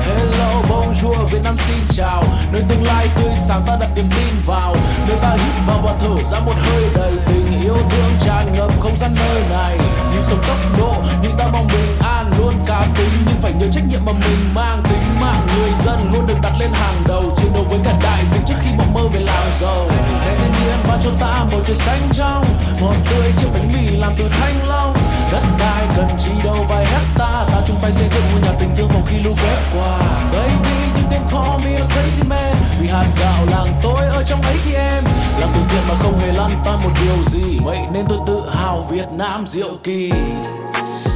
Hello, 0.06 0.62
bonjour, 0.70 1.26
Việt 1.32 1.42
Nam 1.44 1.54
xin 1.56 1.78
chào. 1.90 2.24
Nơi 2.54 2.64
tương 2.70 2.84
lai 2.84 3.08
tươi 3.16 3.34
sáng 3.36 3.64
ta 3.68 3.78
đặt 3.80 3.90
niềm 3.96 4.06
tin 4.16 4.36
vào. 4.46 4.76
Nơi 5.08 5.18
ta 5.22 5.30
hít 5.30 5.68
vào 5.68 5.80
và 5.84 5.96
thở 6.00 6.24
ra 6.24 6.40
một 6.40 6.56
hơi 6.58 6.84
đầy 6.96 7.14
tình 7.28 7.60
yêu 7.64 7.78
thương 7.90 8.12
tràn 8.20 8.54
ngập 8.54 8.72
không 8.80 8.98
gian 8.98 9.12
nơi 9.16 9.44
này. 9.50 9.78
Nhịp 10.12 10.22
sống 10.26 10.40
tốc 10.48 10.58
độ, 10.78 10.94
nhưng 11.22 11.38
ta 11.38 11.46
mong 11.54 11.68
bình 11.68 11.98
an. 12.04 12.25
Luôn 12.38 12.54
cá 12.66 12.88
tính 12.98 13.12
nhưng 13.28 13.38
phải 13.42 13.54
nhớ 13.54 13.68
trách 13.72 13.84
nhiệm 13.90 14.00
mà 14.06 14.12
mình 14.12 14.54
mang 14.56 14.84
Tính 14.84 15.22
mạng 15.22 15.48
người 15.56 15.72
dân 15.86 16.12
luôn 16.14 16.26
được 16.28 16.38
đặt 16.44 16.54
lên 16.60 16.70
hàng 16.74 17.04
đầu, 17.08 17.24
Chiến 17.38 17.54
đấu 17.54 17.66
với 17.70 17.80
cả 17.84 17.94
đại 18.04 18.24
dịch 18.32 18.42
trước 18.48 18.56
khi 18.62 18.70
mộng 18.78 18.94
mơ 18.94 19.02
về 19.14 19.20
làm 19.20 19.48
giàu. 19.62 19.88
Thế 20.22 20.36
thiên 20.38 20.52
nhiên 20.52 20.78
ban 20.88 21.00
cho 21.02 21.10
ta 21.20 21.46
bầu 21.52 21.62
trời 21.66 21.76
xanh 21.76 22.02
trong 22.14 22.46
Ngọt 22.82 22.96
tươi 23.10 23.32
chiếc 23.38 23.48
bánh 23.54 23.68
mì 23.74 23.98
làm 23.98 24.14
từ 24.18 24.30
thanh 24.40 24.68
long. 24.68 24.94
Đất 25.32 25.44
đai 25.60 25.88
cần 25.96 26.06
chi 26.20 26.32
đâu 26.44 26.66
vài 26.70 26.86
hecta, 26.86 27.46
Ta 27.52 27.62
chung 27.68 27.78
tay 27.82 27.92
xây 27.92 28.10
dựng 28.10 28.24
ngôi 28.32 28.42
nhà 28.42 28.58
tình 28.60 28.70
thương 28.76 28.90
phòng 28.90 29.04
khi 29.06 29.22
lũ 29.22 29.32
quét 29.44 29.60
qua. 29.74 29.98
Baby 30.34 30.78
you 30.96 31.10
can 31.12 31.26
call 31.32 31.66
me 31.66 31.76
a 31.76 31.86
crazy 31.86 32.30
man, 32.30 32.56
Vì 32.80 32.88
hạt 32.88 33.08
gạo 33.20 33.46
làng 33.52 33.80
tôi 33.84 34.06
ở 34.06 34.24
trong 34.24 34.42
ấy 34.42 34.56
thì 34.66 34.74
em 34.74 35.04
Làm 35.40 35.50
từ 35.54 35.60
thiện 35.70 35.84
mà 35.88 35.96
không 36.00 36.18
hề 36.18 36.32
lăn 36.32 36.50
tan 36.64 36.80
một 36.84 36.92
điều 37.02 37.24
gì, 37.26 37.60
Vậy 37.64 37.80
nên 37.94 38.06
tôi 38.10 38.20
tự 38.28 38.50
hào 38.50 38.88
Việt 38.92 39.08
Nam 39.12 39.48
diệu 39.48 39.78
kỳ. 39.84 40.12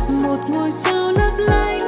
Một 0.09 0.37
ngôi 0.47 0.71
sao 0.71 0.98
lấp 1.39 1.78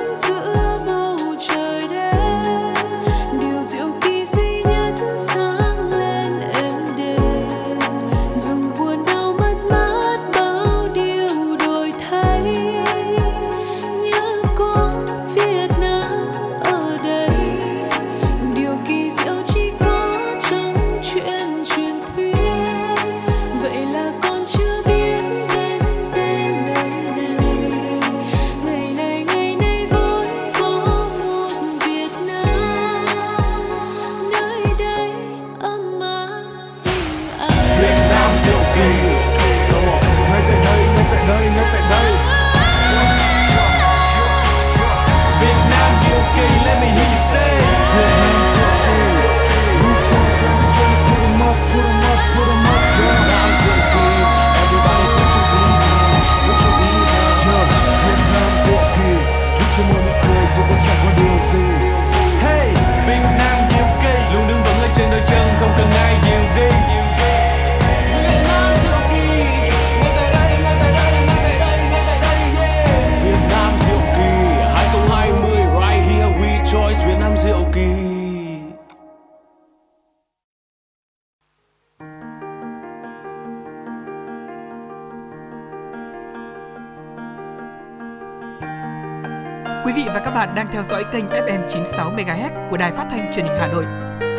kênh 91.12 91.30
FM 91.30 91.68
96 91.70 92.12
MHz 92.12 92.70
của 92.70 92.78
Đài 92.78 92.92
Phát 92.92 93.08
thanh 93.12 93.32
Truyền 93.34 93.46
hình 93.46 93.58
Hà 93.60 93.68
Nội. 93.68 93.86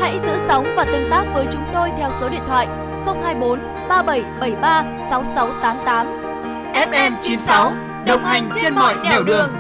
Hãy 0.01 0.19
giữ 0.19 0.39
sóng 0.49 0.75
và 0.77 0.85
tương 0.85 1.11
tác 1.11 1.25
với 1.35 1.47
chúng 1.53 1.65
tôi 1.73 1.91
theo 1.99 2.11
số 2.21 2.29
điện 2.29 2.41
thoại 2.47 2.67
024 3.07 3.59
3773 3.89 4.85
6688. 5.11 6.07
FM 6.91 7.13
96 7.21 7.73
đồng 8.07 8.25
hành 8.25 8.51
trên 8.63 8.75
mọi 8.75 8.95
nẻo 9.05 9.23
đường. 9.23 9.51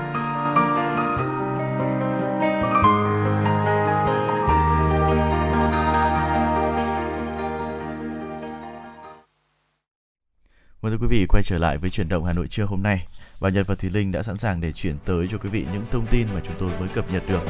Mời 10.83 10.97
quý 11.01 11.07
vị 11.11 11.27
quay 11.29 11.43
trở 11.43 11.59
lại 11.59 11.79
với 11.79 11.91
chuyển 11.91 12.09
động 12.09 12.25
Hà 12.25 12.33
Nội 12.33 12.47
trưa 12.49 12.65
hôm 12.65 12.83
nay. 12.83 13.07
Và 13.43 13.49
Nhật 13.49 13.67
và 13.67 13.75
Thùy 13.75 13.91
Linh 13.91 14.13
đã 14.13 14.23
sẵn 14.23 14.39
sàng 14.39 14.61
để 14.61 14.73
chuyển 14.73 14.97
tới 15.05 15.27
cho 15.31 15.39
quý 15.39 15.51
vị 15.51 15.67
những 15.73 15.85
thông 15.91 16.07
tin 16.07 16.27
mà 16.35 16.41
chúng 16.45 16.55
tôi 16.59 16.71
mới 16.81 16.89
cập 16.89 17.13
nhật 17.13 17.23
được. 17.29 17.41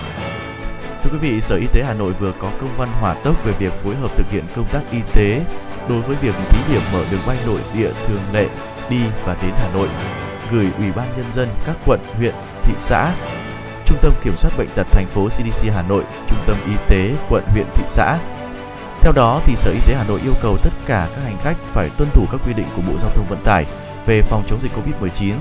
Thưa 1.03 1.11
quý 1.13 1.19
vị, 1.19 1.41
Sở 1.41 1.57
Y 1.57 1.67
tế 1.73 1.83
Hà 1.87 1.95
Nội 1.95 2.13
vừa 2.13 2.33
có 2.39 2.51
công 2.61 2.77
văn 2.77 2.89
hỏa 3.01 3.15
tốc 3.15 3.45
về 3.45 3.53
việc 3.59 3.73
phối 3.73 3.95
hợp 3.95 4.11
thực 4.17 4.31
hiện 4.31 4.45
công 4.57 4.65
tác 4.73 4.81
y 4.91 4.99
tế 5.15 5.41
đối 5.89 6.01
với 6.01 6.17
việc 6.17 6.35
thí 6.51 6.73
điểm 6.73 6.83
mở 6.93 7.05
đường 7.11 7.21
bay 7.27 7.37
nội 7.47 7.61
địa 7.75 7.93
thường 8.07 8.23
lệ 8.33 8.49
đi 8.91 9.01
và 9.25 9.37
đến 9.43 9.51
Hà 9.57 9.73
Nội, 9.75 9.89
gửi 10.51 10.67
Ủy 10.79 10.93
ban 10.93 11.09
nhân 11.17 11.27
dân 11.33 11.49
các 11.67 11.77
quận, 11.87 12.01
huyện, 12.17 12.35
thị 12.63 12.75
xã, 12.77 13.15
Trung 13.87 13.99
tâm 14.03 14.13
Kiểm 14.25 14.37
soát 14.37 14.51
bệnh 14.59 14.69
tật 14.75 14.87
thành 14.91 15.07
phố 15.07 15.29
CDC 15.29 15.71
Hà 15.75 15.83
Nội, 15.83 16.05
Trung 16.29 16.39
tâm 16.47 16.57
Y 16.67 16.75
tế 16.89 17.15
quận, 17.29 17.45
huyện, 17.47 17.67
thị 17.75 17.85
xã. 17.89 18.19
Theo 19.01 19.13
đó, 19.13 19.41
thì 19.45 19.55
Sở 19.57 19.71
Y 19.71 19.81
tế 19.87 19.95
Hà 19.95 20.05
Nội 20.09 20.21
yêu 20.25 20.35
cầu 20.43 20.57
tất 20.63 20.71
cả 20.87 21.09
các 21.15 21.23
hành 21.25 21.39
khách 21.43 21.57
phải 21.73 21.91
tuân 21.99 22.11
thủ 22.11 22.27
các 22.33 22.41
quy 22.47 22.53
định 22.53 22.67
của 22.77 22.83
Bộ 22.83 22.99
Giao 22.99 23.11
thông 23.15 23.27
Vận 23.29 23.45
tải 23.45 23.67
về 24.07 24.23
phòng 24.23 24.43
chống 24.47 24.61
dịch 24.61 24.73
COVID-19, 24.73 25.35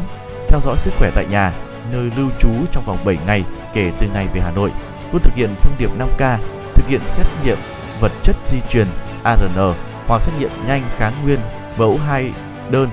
theo 0.51 0.59
dõi 0.59 0.77
sức 0.77 0.93
khỏe 0.97 1.11
tại 1.15 1.25
nhà, 1.25 1.53
nơi 1.91 2.11
lưu 2.17 2.29
trú 2.39 2.49
trong 2.71 2.83
vòng 2.85 2.97
7 3.05 3.17
ngày 3.25 3.43
kể 3.73 3.91
từ 3.99 4.07
ngày 4.13 4.27
về 4.33 4.41
Hà 4.41 4.51
Nội, 4.51 4.71
luôn 5.11 5.21
thực 5.21 5.33
hiện 5.35 5.49
thông 5.61 5.75
điệp 5.79 5.89
5K, 5.99 6.37
thực 6.75 6.87
hiện 6.87 7.01
xét 7.05 7.25
nghiệm 7.43 7.57
vật 7.99 8.11
chất 8.23 8.35
di 8.45 8.57
truyền 8.69 8.87
ARN 9.23 9.73
hoặc 10.07 10.21
xét 10.21 10.35
nghiệm 10.39 10.49
nhanh 10.67 10.89
kháng 10.97 11.13
nguyên 11.23 11.39
mẫu 11.77 11.97
hai 12.07 12.31
đơn 12.71 12.89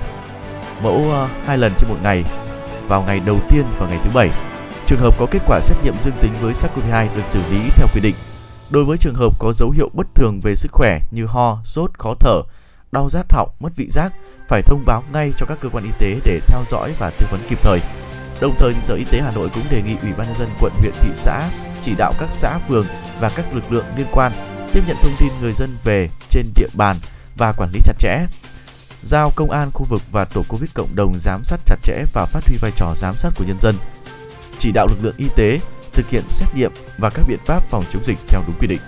mẫu 0.83 1.05
ờ, 1.11 1.27
hai 1.45 1.57
lần 1.57 1.73
trên 1.77 1.89
một 1.89 1.97
ngày 2.03 2.23
vào 2.87 3.03
ngày 3.03 3.21
đầu 3.25 3.37
tiên 3.49 3.63
và 3.79 3.87
ngày 3.87 3.99
thứ 4.03 4.09
bảy. 4.13 4.29
Trường 4.85 4.99
hợp 4.99 5.15
có 5.19 5.25
kết 5.31 5.39
quả 5.47 5.59
xét 5.59 5.77
nghiệm 5.83 5.93
dương 6.01 6.17
tính 6.21 6.31
với 6.41 6.53
SARS-CoV-2 6.53 7.07
được 7.15 7.25
xử 7.25 7.39
lý 7.51 7.59
theo 7.75 7.87
quy 7.93 8.01
định. 8.01 8.15
Đối 8.69 8.85
với 8.85 8.97
trường 8.97 9.15
hợp 9.15 9.39
có 9.39 9.53
dấu 9.53 9.71
hiệu 9.71 9.89
bất 9.93 10.07
thường 10.15 10.39
về 10.43 10.55
sức 10.55 10.71
khỏe 10.71 10.99
như 11.11 11.25
ho, 11.25 11.57
sốt, 11.63 11.91
khó 11.97 12.13
thở, 12.19 12.41
đau 12.91 13.09
rát 13.09 13.33
họng, 13.33 13.49
mất 13.59 13.69
vị 13.75 13.87
giác 13.89 14.13
phải 14.47 14.61
thông 14.61 14.85
báo 14.85 15.03
ngay 15.13 15.31
cho 15.37 15.45
các 15.45 15.57
cơ 15.61 15.69
quan 15.69 15.83
y 15.83 15.91
tế 15.99 16.19
để 16.25 16.39
theo 16.47 16.63
dõi 16.69 16.93
và 16.99 17.09
tư 17.09 17.25
vấn 17.31 17.41
kịp 17.49 17.59
thời. 17.63 17.79
Đồng 18.41 18.55
thời 18.59 18.73
thì 18.73 18.81
Sở 18.81 18.95
Y 18.95 19.05
tế 19.11 19.21
Hà 19.21 19.31
Nội 19.31 19.49
cũng 19.53 19.63
đề 19.69 19.81
nghị 19.81 19.95
Ủy 20.01 20.11
ban 20.17 20.27
nhân 20.27 20.35
dân 20.39 20.49
quận, 20.59 20.73
huyện, 20.79 20.93
thị 21.01 21.09
xã 21.13 21.49
chỉ 21.81 21.95
đạo 21.97 22.13
các 22.19 22.31
xã, 22.31 22.59
phường 22.69 22.85
và 23.19 23.29
các 23.29 23.53
lực 23.53 23.71
lượng 23.71 23.85
liên 23.97 24.07
quan 24.11 24.31
tiếp 24.73 24.81
nhận 24.87 24.97
thông 25.01 25.15
tin 25.19 25.29
người 25.41 25.53
dân 25.53 25.77
về 25.83 26.09
trên 26.29 26.45
địa 26.55 26.67
bàn 26.73 26.95
và 27.37 27.51
quản 27.57 27.71
lý 27.73 27.79
chặt 27.83 27.99
chẽ. 27.99 28.25
Giao 29.01 29.31
công 29.35 29.51
an 29.51 29.71
khu 29.73 29.85
vực 29.89 30.01
và 30.11 30.25
tổ 30.25 30.43
Covid 30.47 30.69
cộng 30.73 30.95
đồng 30.95 31.19
giám 31.19 31.43
sát 31.43 31.59
chặt 31.65 31.77
chẽ 31.83 32.03
và 32.13 32.25
phát 32.25 32.47
huy 32.47 32.57
vai 32.61 32.71
trò 32.75 32.93
giám 32.95 33.15
sát 33.17 33.29
của 33.37 33.43
nhân 33.43 33.59
dân. 33.59 33.75
Chỉ 34.59 34.71
đạo 34.71 34.87
lực 34.87 35.03
lượng 35.03 35.15
y 35.17 35.27
tế 35.35 35.59
thực 35.93 36.09
hiện 36.09 36.23
xét 36.29 36.55
nghiệm 36.55 36.71
và 36.97 37.09
các 37.09 37.25
biện 37.27 37.39
pháp 37.45 37.69
phòng 37.69 37.83
chống 37.91 38.03
dịch 38.03 38.17
theo 38.27 38.43
đúng 38.47 38.55
quy 38.59 38.67
định. 38.67 38.81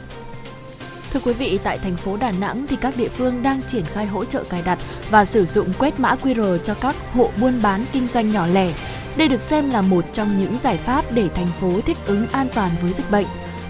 Thưa 1.14 1.20
quý 1.20 1.34
vị, 1.34 1.60
tại 1.64 1.78
thành 1.78 1.96
phố 1.96 2.18
Đà 2.18 2.32
Nẵng 2.32 2.68
thì 2.68 2.76
các 2.82 2.98
địa 2.98 3.10
phương 3.10 3.44
đang 3.44 3.62
triển 3.68 3.84
khai 3.86 4.06
hỗ 4.06 4.26
trợ 4.26 4.44
cài 4.44 4.62
đặt 4.62 4.80
và 5.10 5.26
sử 5.26 5.46
dụng 5.46 5.68
quét 5.80 6.00
mã 6.00 6.16
QR 6.16 6.58
cho 6.58 6.74
các 6.74 6.96
hộ 7.14 7.30
buôn 7.42 7.62
bán 7.62 7.86
kinh 7.92 8.08
doanh 8.08 8.30
nhỏ 8.30 8.48
lẻ. 8.48 8.74
Đây 9.18 9.28
được 9.28 9.42
xem 9.42 9.70
là 9.70 9.82
một 9.82 10.06
trong 10.14 10.40
những 10.40 10.58
giải 10.58 10.78
pháp 10.78 11.06
để 11.14 11.30
thành 11.36 11.48
phố 11.62 11.82
thích 11.82 11.98
ứng 12.06 12.28
an 12.28 12.48
toàn 12.56 12.72
với 12.82 12.94
dịch 12.94 13.12
bệnh. 13.12 13.26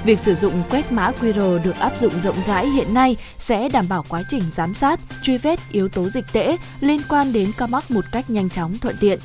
Việc 0.06 0.20
sử 0.20 0.36
dụng 0.36 0.64
quét 0.70 0.92
mã 0.92 1.12
QR 1.22 1.64
được 1.64 1.80
áp 1.80 2.00
dụng 2.00 2.20
rộng 2.20 2.42
rãi 2.42 2.68
hiện 2.68 2.94
nay 2.94 3.18
sẽ 3.38 3.70
đảm 3.70 3.86
bảo 3.90 4.06
quá 4.10 4.24
trình 4.30 4.44
giám 4.52 4.74
sát, 4.74 5.00
truy 5.22 5.38
vết 5.38 5.60
yếu 5.72 5.90
tố 5.90 6.10
dịch 6.10 6.26
tễ 6.34 6.58
liên 6.80 7.02
quan 7.10 7.34
đến 7.34 7.52
ca 7.58 7.68
mắc 7.68 7.92
một 7.92 8.06
cách 8.12 8.30
nhanh 8.30 8.50
chóng 8.50 8.78
thuận 8.78 8.96
tiện 9.00 9.20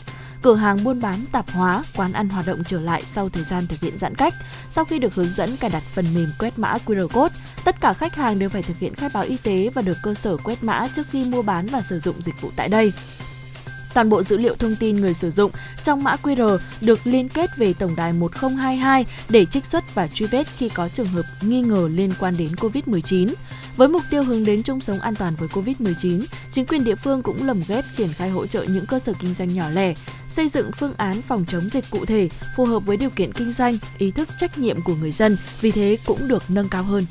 cửa 0.47 0.55
hàng 0.55 0.85
buôn 0.85 1.01
bán 1.01 1.25
tạp 1.33 1.51
hóa, 1.51 1.83
quán 1.97 2.13
ăn 2.13 2.29
hoạt 2.29 2.47
động 2.47 2.65
trở 2.67 2.81
lại 2.81 3.03
sau 3.07 3.29
thời 3.29 3.45
gian 3.45 3.67
thực 3.67 3.81
hiện 3.81 3.99
giãn 3.99 4.15
cách. 4.15 4.35
Sau 4.71 4.85
khi 4.85 4.99
được 4.99 5.15
hướng 5.15 5.33
dẫn 5.35 5.57
cài 5.57 5.71
đặt 5.71 5.83
phần 5.83 6.05
mềm 6.15 6.33
quét 6.39 6.59
mã 6.59 6.79
QR 6.87 7.09
code, 7.09 7.35
tất 7.65 7.81
cả 7.81 7.93
khách 7.93 8.15
hàng 8.15 8.39
đều 8.39 8.49
phải 8.49 8.63
thực 8.63 8.79
hiện 8.79 8.95
khai 8.95 9.11
báo 9.15 9.23
y 9.23 9.37
tế 9.37 9.71
và 9.75 9.83
được 9.83 9.97
cơ 10.03 10.15
sở 10.15 10.37
quét 10.37 10.63
mã 10.63 10.87
trước 10.97 11.07
khi 11.11 11.25
mua 11.25 11.43
bán 11.43 11.67
và 11.67 11.81
sử 11.81 11.99
dụng 11.99 12.23
dịch 12.23 12.41
vụ 12.41 12.51
tại 12.57 12.69
đây. 12.69 12.93
Toàn 13.97 14.09
bộ 14.09 14.23
dữ 14.23 14.37
liệu 14.37 14.55
thông 14.57 14.77
tin 14.77 14.97
người 14.97 15.15
sử 15.15 15.31
dụng 15.31 15.51
trong 15.85 16.05
mã 16.05 16.17
QR 16.23 16.59
được 16.81 17.01
liên 17.05 17.29
kết 17.29 17.57
về 17.57 17.73
tổng 17.73 17.97
đài 17.97 18.13
1022 18.13 19.07
để 19.29 19.47
trích 19.47 19.67
xuất 19.67 19.95
và 19.95 20.09
truy 20.09 20.27
vết 20.27 20.47
khi 20.57 20.69
có 20.69 20.89
trường 20.89 21.07
hợp 21.07 21.23
nghi 21.41 21.61
ngờ 21.61 21.89
liên 21.93 22.13
quan 22.19 22.37
đến 22.37 22.49
COVID-19. 22.49 23.35
Với 23.77 23.89
mục 23.89 24.03
tiêu 24.11 24.23
hướng 24.23 24.45
đến 24.45 24.63
chung 24.63 24.81
sống 24.81 25.01
an 25.01 25.15
toàn 25.15 25.37
với 25.37 25.49
COVID-19, 25.49 26.23
chính 26.51 26.67
quyền 26.67 26.85
địa 26.85 26.95
phương 26.95 27.23
cũng 27.23 27.47
lồng 27.47 27.63
ghép 27.69 27.85
triển 27.93 28.09
khai 28.13 28.31
hỗ 28.31 28.47
trợ 28.47 28.63
những 28.63 28.87
cơ 28.87 28.99
sở 28.99 29.13
kinh 29.21 29.35
doanh 29.35 29.55
nhỏ 29.55 29.71
lẻ, 29.71 29.95
xây 30.29 30.49
dựng 30.49 30.71
phương 30.73 30.95
án 30.97 31.23
phòng 31.23 31.45
chống 31.49 31.71
dịch 31.71 31.85
cụ 31.91 32.05
thể 32.05 32.29
phù 32.57 32.65
hợp 32.65 32.81
với 32.87 32.97
điều 32.97 33.11
kiện 33.11 33.33
kinh 33.33 33.53
doanh, 33.53 33.79
ý 33.99 34.11
thức 34.11 34.29
trách 34.39 34.59
nhiệm 34.59 34.83
của 34.83 34.95
người 34.95 35.13
dân, 35.13 35.37
vì 35.61 35.71
thế 35.71 35.99
cũng 36.07 36.29
được 36.29 36.43
nâng 36.49 36.69
cao 36.69 36.83
hơn. 36.83 37.07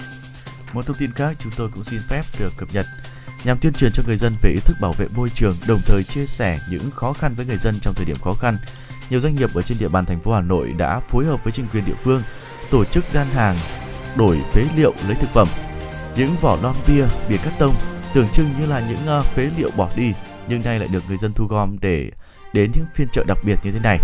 Một 0.74 0.86
thông 0.86 0.98
tin 0.98 1.12
khác 1.12 1.38
chúng 1.40 1.52
tôi 1.58 1.70
cũng 1.74 1.84
xin 1.84 2.00
phép 2.10 2.24
được 2.40 2.50
cập 2.58 2.74
nhật 2.74 2.86
nhằm 3.46 3.58
tuyên 3.58 3.74
truyền 3.74 3.92
cho 3.92 4.04
người 4.08 4.18
dân 4.18 4.34
về 4.42 4.50
ý 4.50 4.60
thức 4.66 4.78
bảo 4.82 4.92
vệ 4.92 5.08
môi 5.16 5.30
trường, 5.30 5.56
đồng 5.68 5.80
thời 5.86 6.04
chia 6.04 6.26
sẻ 6.26 6.60
những 6.70 6.92
khó 6.92 7.14
khăn 7.14 7.34
với 7.36 7.46
người 7.46 7.58
dân 7.58 7.80
trong 7.82 7.94
thời 7.94 8.06
điểm 8.06 8.18
khó 8.24 8.34
khăn. 8.34 8.58
Nhiều 9.10 9.20
doanh 9.20 9.36
nghiệp 9.36 9.50
ở 9.54 9.62
trên 9.62 9.78
địa 9.80 9.88
bàn 9.88 10.06
thành 10.06 10.22
phố 10.22 10.34
Hà 10.34 10.42
Nội 10.42 10.74
đã 10.78 11.00
phối 11.00 11.26
hợp 11.26 11.44
với 11.44 11.54
chính 11.54 11.68
quyền 11.74 11.86
địa 11.86 11.96
phương 12.04 12.24
tổ 12.72 12.86
chức 12.86 13.10
gian 13.10 13.28
hàng 13.28 13.58
đổi 14.18 14.42
phế 14.52 14.66
liệu 14.76 14.94
lấy 15.08 15.16
thực 15.16 15.30
phẩm. 15.30 15.48
Những 16.18 16.36
vỏ 16.42 16.58
lon 16.64 16.76
bia, 16.88 17.06
bìa 17.30 17.38
cắt 17.38 17.52
tông 17.60 17.76
tưởng 18.14 18.28
chừng 18.32 18.50
như 18.60 18.66
là 18.66 18.84
những 18.90 19.08
ờ, 19.08 19.22
phế 19.22 19.50
liệu 19.58 19.70
bỏ 19.78 19.90
đi 19.96 20.14
nhưng 20.48 20.64
nay 20.64 20.80
lại 20.80 20.88
được 20.88 21.04
người 21.08 21.18
dân 21.18 21.34
thu 21.34 21.46
gom 21.46 21.78
để 21.82 22.12
đến 22.54 22.72
những 22.76 22.86
phiên 22.96 23.08
chợ 23.12 23.24
đặc 23.28 23.38
biệt 23.46 23.56
như 23.64 23.72
thế 23.72 23.80
này. 23.80 24.00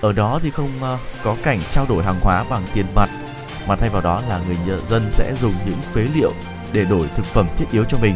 Ở 0.00 0.12
đó 0.12 0.40
thì 0.42 0.50
không 0.50 0.70
ờ, 0.80 0.98
có 1.24 1.36
cảnh 1.42 1.60
trao 1.70 1.86
đổi 1.88 2.04
hàng 2.04 2.20
hóa 2.20 2.44
bằng 2.50 2.62
tiền 2.74 2.86
mặt 2.94 3.10
mà 3.68 3.76
thay 3.76 3.88
vào 3.88 4.02
đó 4.02 4.22
là 4.28 4.40
người 4.46 4.78
dân 4.86 5.10
sẽ 5.10 5.34
dùng 5.40 5.54
những 5.66 5.78
phế 5.92 6.06
liệu 6.14 6.32
để 6.72 6.84
đổi 6.84 7.08
thực 7.16 7.26
phẩm 7.26 7.48
thiết 7.56 7.66
yếu 7.72 7.84
cho 7.84 7.98
mình 7.98 8.14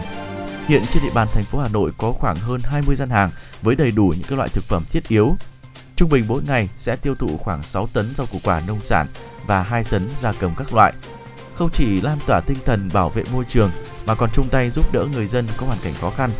Hiện 0.68 0.82
trên 0.92 1.02
địa 1.02 1.10
bàn 1.14 1.28
thành 1.34 1.44
phố 1.44 1.58
Hà 1.58 1.68
Nội 1.68 1.90
có 1.98 2.12
khoảng 2.12 2.36
hơn 2.36 2.60
20 2.64 2.96
gian 2.96 3.10
hàng 3.10 3.30
với 3.62 3.74
đầy 3.74 3.90
đủ 3.90 4.14
những 4.16 4.26
các 4.28 4.36
loại 4.36 4.48
thực 4.48 4.64
phẩm 4.64 4.84
thiết 4.90 5.08
yếu. 5.08 5.36
Trung 5.96 6.08
bình 6.08 6.24
mỗi 6.28 6.42
ngày 6.42 6.68
sẽ 6.76 6.96
tiêu 6.96 7.14
thụ 7.14 7.36
khoảng 7.36 7.62
6 7.62 7.86
tấn 7.86 8.14
rau 8.14 8.26
củ 8.26 8.38
quả 8.44 8.62
nông 8.66 8.80
sản 8.82 9.06
và 9.46 9.62
2 9.62 9.84
tấn 9.84 10.08
gia 10.16 10.32
cầm 10.32 10.54
các 10.56 10.74
loại. 10.74 10.92
Không 11.54 11.70
chỉ 11.72 12.00
lan 12.00 12.18
tỏa 12.26 12.40
tinh 12.40 12.58
thần 12.64 12.90
bảo 12.92 13.10
vệ 13.10 13.24
môi 13.32 13.44
trường, 13.48 13.70
mà 14.06 14.14
còn 14.14 14.30
chung 14.32 14.48
tay 14.50 14.70
giúp 14.70 14.92
đỡ 14.92 15.06
người 15.12 15.26
dân 15.26 15.46
có 15.56 15.66
hoàn 15.66 15.78
cảnh 15.82 15.94
khó 16.00 16.10
khăn. 16.10 16.30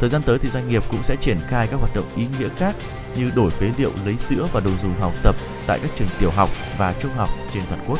Thời 0.00 0.08
gian 0.08 0.22
tới 0.22 0.38
thì 0.38 0.48
doanh 0.48 0.68
nghiệp 0.68 0.82
cũng 0.90 1.02
sẽ 1.02 1.16
triển 1.16 1.38
khai 1.48 1.66
các 1.66 1.76
hoạt 1.80 1.94
động 1.94 2.08
ý 2.16 2.26
nghĩa 2.38 2.48
khác 2.48 2.74
như 3.16 3.30
đổi 3.36 3.50
phế 3.50 3.70
liệu 3.78 3.92
lấy 4.04 4.16
sữa 4.16 4.48
và 4.52 4.60
đồ 4.60 4.70
dùng 4.82 5.00
học 5.00 5.12
tập 5.22 5.36
tại 5.66 5.78
các 5.82 5.90
trường 5.96 6.08
tiểu 6.18 6.30
học 6.30 6.50
và 6.78 6.94
trung 7.00 7.12
học 7.16 7.28
trên 7.52 7.62
toàn 7.68 7.84
quốc. 7.88 7.98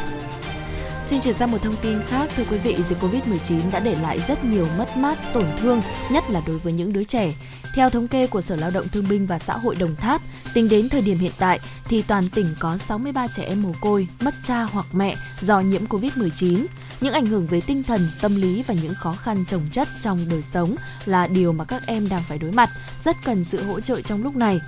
Xin 1.10 1.20
chuyển 1.20 1.34
sang 1.34 1.50
một 1.50 1.58
thông 1.62 1.76
tin 1.82 1.98
khác, 2.06 2.30
thưa 2.36 2.44
quý 2.50 2.58
vị, 2.58 2.76
dịch 2.82 2.98
Covid-19 3.00 3.60
đã 3.72 3.80
để 3.80 3.96
lại 4.02 4.20
rất 4.28 4.44
nhiều 4.44 4.66
mất 4.78 4.96
mát, 4.96 5.18
tổn 5.32 5.44
thương, 5.58 5.82
nhất 6.10 6.24
là 6.30 6.42
đối 6.46 6.58
với 6.58 6.72
những 6.72 6.92
đứa 6.92 7.04
trẻ. 7.04 7.32
Theo 7.74 7.90
thống 7.90 8.08
kê 8.08 8.26
của 8.26 8.40
Sở 8.40 8.56
Lao 8.56 8.70
động 8.70 8.88
Thương 8.88 9.08
binh 9.08 9.26
và 9.26 9.38
Xã 9.38 9.56
hội 9.56 9.74
Đồng 9.74 9.96
Tháp, 9.96 10.22
tính 10.54 10.68
đến 10.68 10.88
thời 10.88 11.02
điểm 11.02 11.18
hiện 11.18 11.32
tại 11.38 11.60
thì 11.84 12.02
toàn 12.02 12.28
tỉnh 12.28 12.46
có 12.58 12.78
63 12.78 13.26
trẻ 13.36 13.42
em 13.42 13.62
mồ 13.62 13.72
côi, 13.80 14.08
mất 14.20 14.34
cha 14.42 14.62
hoặc 14.62 14.86
mẹ 14.92 15.14
do 15.40 15.60
nhiễm 15.60 15.86
Covid-19. 15.86 16.66
Những 17.00 17.14
ảnh 17.14 17.26
hưởng 17.26 17.46
về 17.46 17.60
tinh 17.60 17.82
thần, 17.82 18.08
tâm 18.20 18.36
lý 18.36 18.62
và 18.66 18.74
những 18.82 18.94
khó 18.94 19.12
khăn 19.12 19.44
trồng 19.46 19.62
chất 19.72 19.88
trong 20.00 20.18
đời 20.30 20.42
sống 20.42 20.74
là 21.06 21.26
điều 21.26 21.52
mà 21.52 21.64
các 21.64 21.82
em 21.86 22.08
đang 22.08 22.22
phải 22.28 22.38
đối 22.38 22.52
mặt, 22.52 22.70
rất 23.00 23.16
cần 23.24 23.44
sự 23.44 23.64
hỗ 23.64 23.80
trợ 23.80 24.00
trong 24.00 24.22
lúc 24.22 24.36
này. 24.36 24.58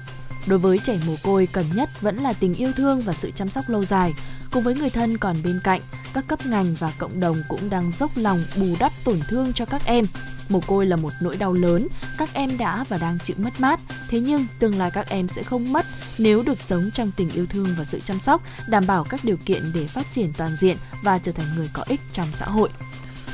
Đối 0.46 0.58
với 0.58 0.78
trẻ 0.78 0.98
mồ 1.06 1.14
côi 1.22 1.48
cần 1.52 1.64
nhất 1.74 2.00
vẫn 2.00 2.16
là 2.16 2.32
tình 2.32 2.54
yêu 2.54 2.72
thương 2.76 3.00
và 3.00 3.12
sự 3.12 3.30
chăm 3.34 3.48
sóc 3.48 3.64
lâu 3.68 3.84
dài. 3.84 4.12
Cùng 4.52 4.62
với 4.62 4.74
người 4.74 4.90
thân 4.90 5.18
còn 5.18 5.36
bên 5.44 5.60
cạnh, 5.64 5.80
các 6.14 6.24
cấp 6.28 6.46
ngành 6.46 6.74
và 6.74 6.92
cộng 6.98 7.20
đồng 7.20 7.36
cũng 7.48 7.70
đang 7.70 7.90
dốc 7.90 8.10
lòng 8.16 8.44
bù 8.56 8.66
đắp 8.78 8.92
tổn 9.04 9.20
thương 9.28 9.52
cho 9.52 9.64
các 9.64 9.84
em. 9.84 10.04
Mồ 10.48 10.60
côi 10.66 10.86
là 10.86 10.96
một 10.96 11.12
nỗi 11.20 11.36
đau 11.36 11.52
lớn, 11.52 11.88
các 12.18 12.34
em 12.34 12.58
đã 12.58 12.84
và 12.88 12.96
đang 12.96 13.18
chịu 13.24 13.36
mất 13.38 13.60
mát, 13.60 13.80
thế 14.08 14.20
nhưng 14.20 14.46
tương 14.58 14.78
lai 14.78 14.90
các 14.90 15.08
em 15.08 15.28
sẽ 15.28 15.42
không 15.42 15.72
mất 15.72 15.86
nếu 16.18 16.42
được 16.42 16.58
sống 16.68 16.90
trong 16.94 17.10
tình 17.16 17.30
yêu 17.30 17.46
thương 17.46 17.66
và 17.78 17.84
sự 17.84 18.00
chăm 18.04 18.20
sóc, 18.20 18.42
đảm 18.68 18.86
bảo 18.86 19.04
các 19.04 19.20
điều 19.24 19.36
kiện 19.36 19.72
để 19.74 19.86
phát 19.86 20.06
triển 20.12 20.32
toàn 20.36 20.56
diện 20.56 20.76
và 21.02 21.18
trở 21.18 21.32
thành 21.32 21.46
người 21.56 21.70
có 21.72 21.82
ích 21.86 22.00
trong 22.12 22.28
xã 22.32 22.46
hội. 22.46 22.68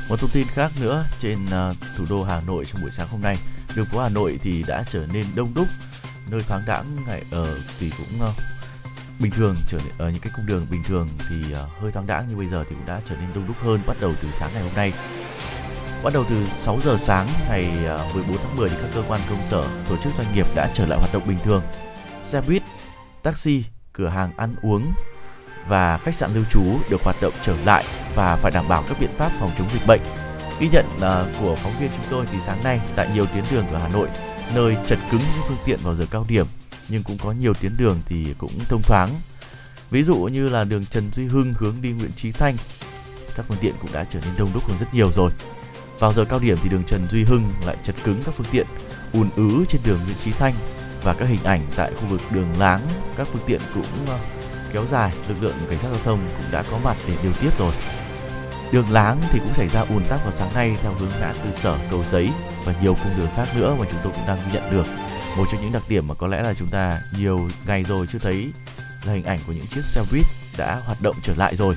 Một 0.09 0.19
thông 0.19 0.29
tin 0.33 0.47
khác 0.47 0.71
nữa 0.81 1.05
trên 1.19 1.37
à, 1.51 1.73
thủ 1.97 2.05
đô 2.09 2.23
Hà 2.23 2.41
Nội 2.41 2.65
trong 2.65 2.81
buổi 2.81 2.91
sáng 2.91 3.07
hôm 3.07 3.21
nay, 3.21 3.37
đường 3.75 3.85
phố 3.85 3.99
Hà 3.99 4.09
Nội 4.09 4.39
thì 4.43 4.63
đã 4.67 4.83
trở 4.89 5.05
nên 5.13 5.25
đông 5.35 5.53
đúc, 5.53 5.67
nơi 6.29 6.41
thoáng 6.47 6.61
đãng 6.67 6.85
ngày 7.07 7.23
ở 7.31 7.57
thì 7.79 7.91
cũng 7.97 8.21
ờ, 8.21 8.33
bình 9.19 9.31
thường 9.31 9.55
trở 9.67 9.77
ở 9.77 9.83
ờ, 9.97 10.09
những 10.09 10.21
cái 10.21 10.31
cung 10.35 10.45
đường 10.45 10.67
bình 10.71 10.83
thường 10.83 11.09
thì 11.29 11.35
uh, 11.53 11.81
hơi 11.81 11.91
thoáng 11.91 12.07
đãng 12.07 12.29
như 12.29 12.35
bây 12.35 12.47
giờ 12.47 12.63
thì 12.69 12.75
cũng 12.75 12.85
đã 12.85 13.01
trở 13.05 13.15
nên 13.15 13.29
đông 13.35 13.47
đúc 13.47 13.55
hơn 13.59 13.79
bắt 13.87 13.97
đầu 14.01 14.13
từ 14.21 14.27
sáng 14.33 14.49
ngày 14.53 14.63
hôm 14.63 14.73
nay 14.75 14.93
Bắt 16.03 16.13
đầu 16.13 16.25
từ 16.29 16.45
6 16.45 16.79
giờ 16.81 16.97
sáng 16.97 17.27
ngày 17.49 17.71
ờ, 17.85 18.07
14 18.13 18.37
tháng 18.37 18.55
10 18.55 18.69
thì 18.69 18.75
các 18.81 18.89
cơ 18.95 19.03
quan 19.07 19.21
công 19.29 19.39
sở, 19.45 19.67
tổ 19.89 19.97
chức 19.97 20.13
doanh 20.13 20.35
nghiệp 20.35 20.47
đã 20.55 20.69
trở 20.73 20.85
lại 20.85 20.99
hoạt 20.99 21.13
động 21.13 21.27
bình 21.27 21.37
thường. 21.43 21.61
Xe 22.23 22.41
buýt, 22.47 22.63
taxi, 23.23 23.63
cửa 23.93 24.07
hàng 24.07 24.31
ăn 24.37 24.55
uống 24.61 24.93
và 25.67 25.97
khách 25.97 26.15
sạn 26.15 26.33
lưu 26.33 26.43
trú 26.49 26.61
được 26.89 27.03
hoạt 27.03 27.15
động 27.21 27.33
trở 27.41 27.55
lại 27.65 27.83
và 28.15 28.35
phải 28.35 28.51
đảm 28.51 28.67
bảo 28.67 28.83
các 28.87 28.97
biện 28.99 29.09
pháp 29.17 29.31
phòng 29.39 29.51
chống 29.57 29.69
dịch 29.73 29.87
bệnh. 29.87 30.01
Ghi 30.59 30.69
nhận 30.71 30.85
uh, 30.95 31.39
của 31.39 31.55
phóng 31.55 31.73
viên 31.79 31.89
chúng 31.95 32.05
tôi 32.09 32.25
thì 32.31 32.39
sáng 32.39 32.63
nay 32.63 32.79
tại 32.95 33.09
nhiều 33.13 33.25
tuyến 33.25 33.43
đường 33.51 33.67
ở 33.67 33.79
Hà 33.79 33.89
Nội, 33.89 34.07
nơi 34.55 34.77
chật 34.85 34.99
cứng 35.11 35.21
những 35.21 35.43
phương 35.47 35.57
tiện 35.65 35.79
vào 35.83 35.95
giờ 35.95 36.05
cao 36.11 36.25
điểm 36.29 36.45
nhưng 36.89 37.03
cũng 37.03 37.17
có 37.17 37.31
nhiều 37.31 37.53
tuyến 37.53 37.77
đường 37.77 38.01
thì 38.05 38.33
cũng 38.37 38.51
thông 38.69 38.81
thoáng. 38.81 39.09
Ví 39.91 40.03
dụ 40.03 40.15
như 40.15 40.49
là 40.49 40.63
đường 40.63 40.85
Trần 40.85 41.09
Duy 41.13 41.27
Hưng 41.27 41.53
hướng 41.57 41.75
đi 41.81 41.91
Nguyễn 41.91 42.11
Chí 42.15 42.31
Thanh, 42.31 42.55
các 43.35 43.45
phương 43.47 43.57
tiện 43.61 43.75
cũng 43.81 43.91
đã 43.93 44.03
trở 44.03 44.19
nên 44.21 44.33
đông 44.37 44.49
đúc 44.53 44.67
hơn 44.67 44.77
rất 44.77 44.93
nhiều 44.93 45.11
rồi. 45.11 45.31
Vào 45.99 46.13
giờ 46.13 46.25
cao 46.25 46.39
điểm 46.39 46.57
thì 46.63 46.69
đường 46.69 46.83
Trần 46.83 47.03
Duy 47.09 47.23
Hưng 47.23 47.51
lại 47.65 47.77
chật 47.83 47.95
cứng 48.03 48.21
các 48.25 48.35
phương 48.37 48.47
tiện, 48.51 48.67
ùn 49.13 49.29
ứ 49.35 49.65
trên 49.67 49.81
đường 49.85 49.99
Nguyễn 50.05 50.17
Chí 50.19 50.31
Thanh 50.31 50.53
và 51.03 51.13
các 51.13 51.25
hình 51.25 51.43
ảnh 51.43 51.61
tại 51.75 51.91
khu 51.93 52.07
vực 52.07 52.21
đường 52.31 52.59
láng, 52.59 52.81
các 53.17 53.27
phương 53.31 53.41
tiện 53.47 53.61
cũng 53.73 53.85
ờ, 54.07 54.19
kéo 54.73 54.85
dài, 54.85 55.13
lực 55.27 55.43
lượng 55.43 55.55
cảnh 55.69 55.79
sát 55.79 55.87
giao 55.91 56.01
thông 56.03 56.19
cũng 56.37 56.51
đã 56.51 56.63
có 56.71 56.79
mặt 56.83 56.97
để 57.07 57.13
điều 57.23 57.33
tiết 57.33 57.57
rồi. 57.57 57.73
Đường 58.71 58.91
láng 58.91 59.21
thì 59.31 59.39
cũng 59.39 59.53
xảy 59.53 59.67
ra 59.67 59.79
ùn 59.79 60.03
tắc 60.09 60.23
vào 60.23 60.31
sáng 60.31 60.53
nay 60.53 60.75
theo 60.81 60.93
hướng 60.93 61.09
ngã 61.19 61.33
tư 61.33 61.51
sở 61.53 61.77
cầu 61.91 62.03
giấy 62.09 62.29
và 62.65 62.75
nhiều 62.81 62.95
cung 63.03 63.17
đường 63.17 63.29
khác 63.35 63.47
nữa 63.55 63.75
mà 63.79 63.85
chúng 63.91 63.99
tôi 64.03 64.13
cũng 64.15 64.27
đang 64.27 64.37
ghi 64.37 64.53
nhận 64.53 64.71
được 64.71 64.85
một 65.39 65.45
trong 65.51 65.61
những 65.61 65.71
đặc 65.71 65.83
điểm 65.89 66.07
mà 66.07 66.15
có 66.15 66.27
lẽ 66.27 66.41
là 66.41 66.53
chúng 66.53 66.67
ta 66.67 67.01
nhiều 67.17 67.49
ngày 67.65 67.83
rồi 67.83 68.07
chưa 68.07 68.19
thấy 68.19 68.51
là 69.05 69.13
hình 69.13 69.23
ảnh 69.23 69.39
của 69.47 69.53
những 69.53 69.67
chiếc 69.67 69.85
xe 69.85 70.01
buýt 70.11 70.25
đã 70.57 70.81
hoạt 70.85 71.01
động 71.01 71.15
trở 71.23 71.33
lại 71.35 71.55
rồi. 71.55 71.75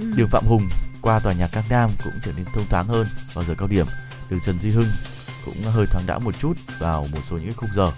Ừ. 0.00 0.12
Đường 0.16 0.28
Phạm 0.28 0.44
Hùng 0.46 0.68
qua 1.02 1.20
tòa 1.20 1.32
nhà 1.32 1.48
Cang 1.52 1.64
Nam 1.70 1.90
cũng 2.04 2.12
trở 2.24 2.32
nên 2.36 2.44
thông 2.44 2.66
thoáng 2.70 2.88
hơn 2.88 3.06
vào 3.34 3.44
giờ 3.44 3.54
cao 3.58 3.68
điểm. 3.68 3.86
Đường 4.30 4.40
Trần 4.40 4.60
Duy 4.60 4.70
Hưng 4.70 4.90
cũng 5.44 5.62
hơi 5.62 5.86
thoáng 5.86 6.06
đãng 6.06 6.24
một 6.24 6.38
chút 6.38 6.54
vào 6.78 7.06
một 7.12 7.20
số 7.24 7.36
những 7.36 7.46
cái 7.46 7.54
khung 7.54 7.70
giờ. 7.74 7.92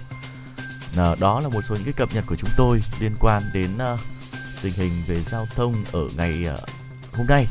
À, 0.97 1.15
đó 1.21 1.41
là 1.41 1.49
một 1.49 1.63
số 1.63 1.75
những 1.75 1.85
cái 1.85 1.93
cập 1.93 2.15
nhật 2.15 2.25
của 2.27 2.37
chúng 2.37 2.51
tôi 2.57 2.83
liên 3.01 3.13
quan 3.21 3.43
đến 3.55 3.71
uh, 3.95 4.01
tình 4.63 4.73
hình 4.73 4.93
về 5.07 5.23
giao 5.23 5.47
thông 5.57 5.75
ở 5.93 6.09
ngày 6.17 6.47
uh, 6.55 6.69
hôm 7.13 7.27
nay 7.27 7.47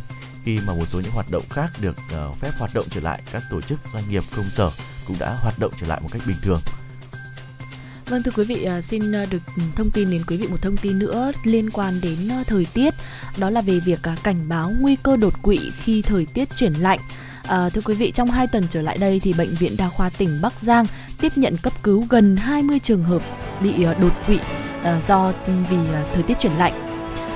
khi 0.46 0.60
mà 0.68 0.74
một 0.74 0.86
số 0.88 1.00
những 1.00 1.12
hoạt 1.12 1.32
động 1.32 1.44
khác 1.50 1.70
được 1.80 1.96
uh, 2.30 2.38
phép 2.38 2.52
hoạt 2.60 2.72
động 2.74 2.86
trở 2.90 3.02
lại 3.02 3.22
các 3.32 3.44
tổ 3.50 3.62
chức 3.62 3.80
doanh 3.94 4.10
nghiệp 4.10 4.24
công 4.36 4.50
sở 4.52 4.72
cũng 5.08 5.20
đã 5.20 5.38
hoạt 5.42 5.60
động 5.60 5.72
trở 5.78 5.88
lại 5.88 6.02
một 6.02 6.10
cách 6.12 6.22
bình 6.28 6.38
thường 6.42 6.62
Vâng 8.10 8.24
thưa 8.24 8.32
quý 8.36 8.43
vị, 8.43 8.63
à, 8.63 8.82
xin 8.82 9.15
à, 9.15 9.26
được 9.32 9.39
thông 9.76 9.91
tin 9.91 10.12
đến 10.12 10.22
quý 10.28 10.38
vị 10.38 10.48
một 10.48 10.62
thông 10.62 10.78
tin 10.78 11.00
nữa 11.00 11.32
liên 11.43 11.69
quan 11.69 12.02
đến 12.02 12.15
à, 12.32 12.43
thời 12.48 12.67
tiết, 12.74 12.93
đó 13.38 13.50
là 13.50 13.62
về 13.62 13.80
việc 13.86 14.00
cảnh 14.24 14.50
báo 14.50 14.72
nguy 14.80 14.95
cơ 15.04 15.17
đột 15.17 15.41
quỵ 15.41 15.60
khi 15.78 16.02
thời 16.02 16.26
tiết 16.26 16.50
chuyển 16.56 16.74
lạnh. 16.74 17.00
À, 17.48 17.69
thưa 17.69 17.82
quý 17.82 17.93
vị, 17.93 18.12
trong 18.12 18.32
2 18.32 18.48
tuần 18.48 18.63
trở 18.69 18.82
lại 18.82 18.98
đây 18.98 19.19
thì 19.24 19.34
bệnh 19.34 19.56
viện 19.56 19.76
đa 19.78 19.89
khoa 19.89 20.10
tỉnh 20.10 20.39
Bắc 20.41 20.60
Giang 20.60 20.86
tiếp 21.22 21.32
nhận 21.36 21.58
cấp 21.58 21.74
cứu 21.84 22.06
gần 22.10 22.38
20 22.38 22.80
trường 22.80 23.04
hợp 23.04 23.22
bị 23.62 23.74
đột 24.02 24.13
quỵ 24.28 24.39
do 25.02 25.34
vì 25.45 25.78
thời 26.13 26.24
tiết 26.24 26.39
chuyển 26.39 26.54
lạnh. 26.58 26.74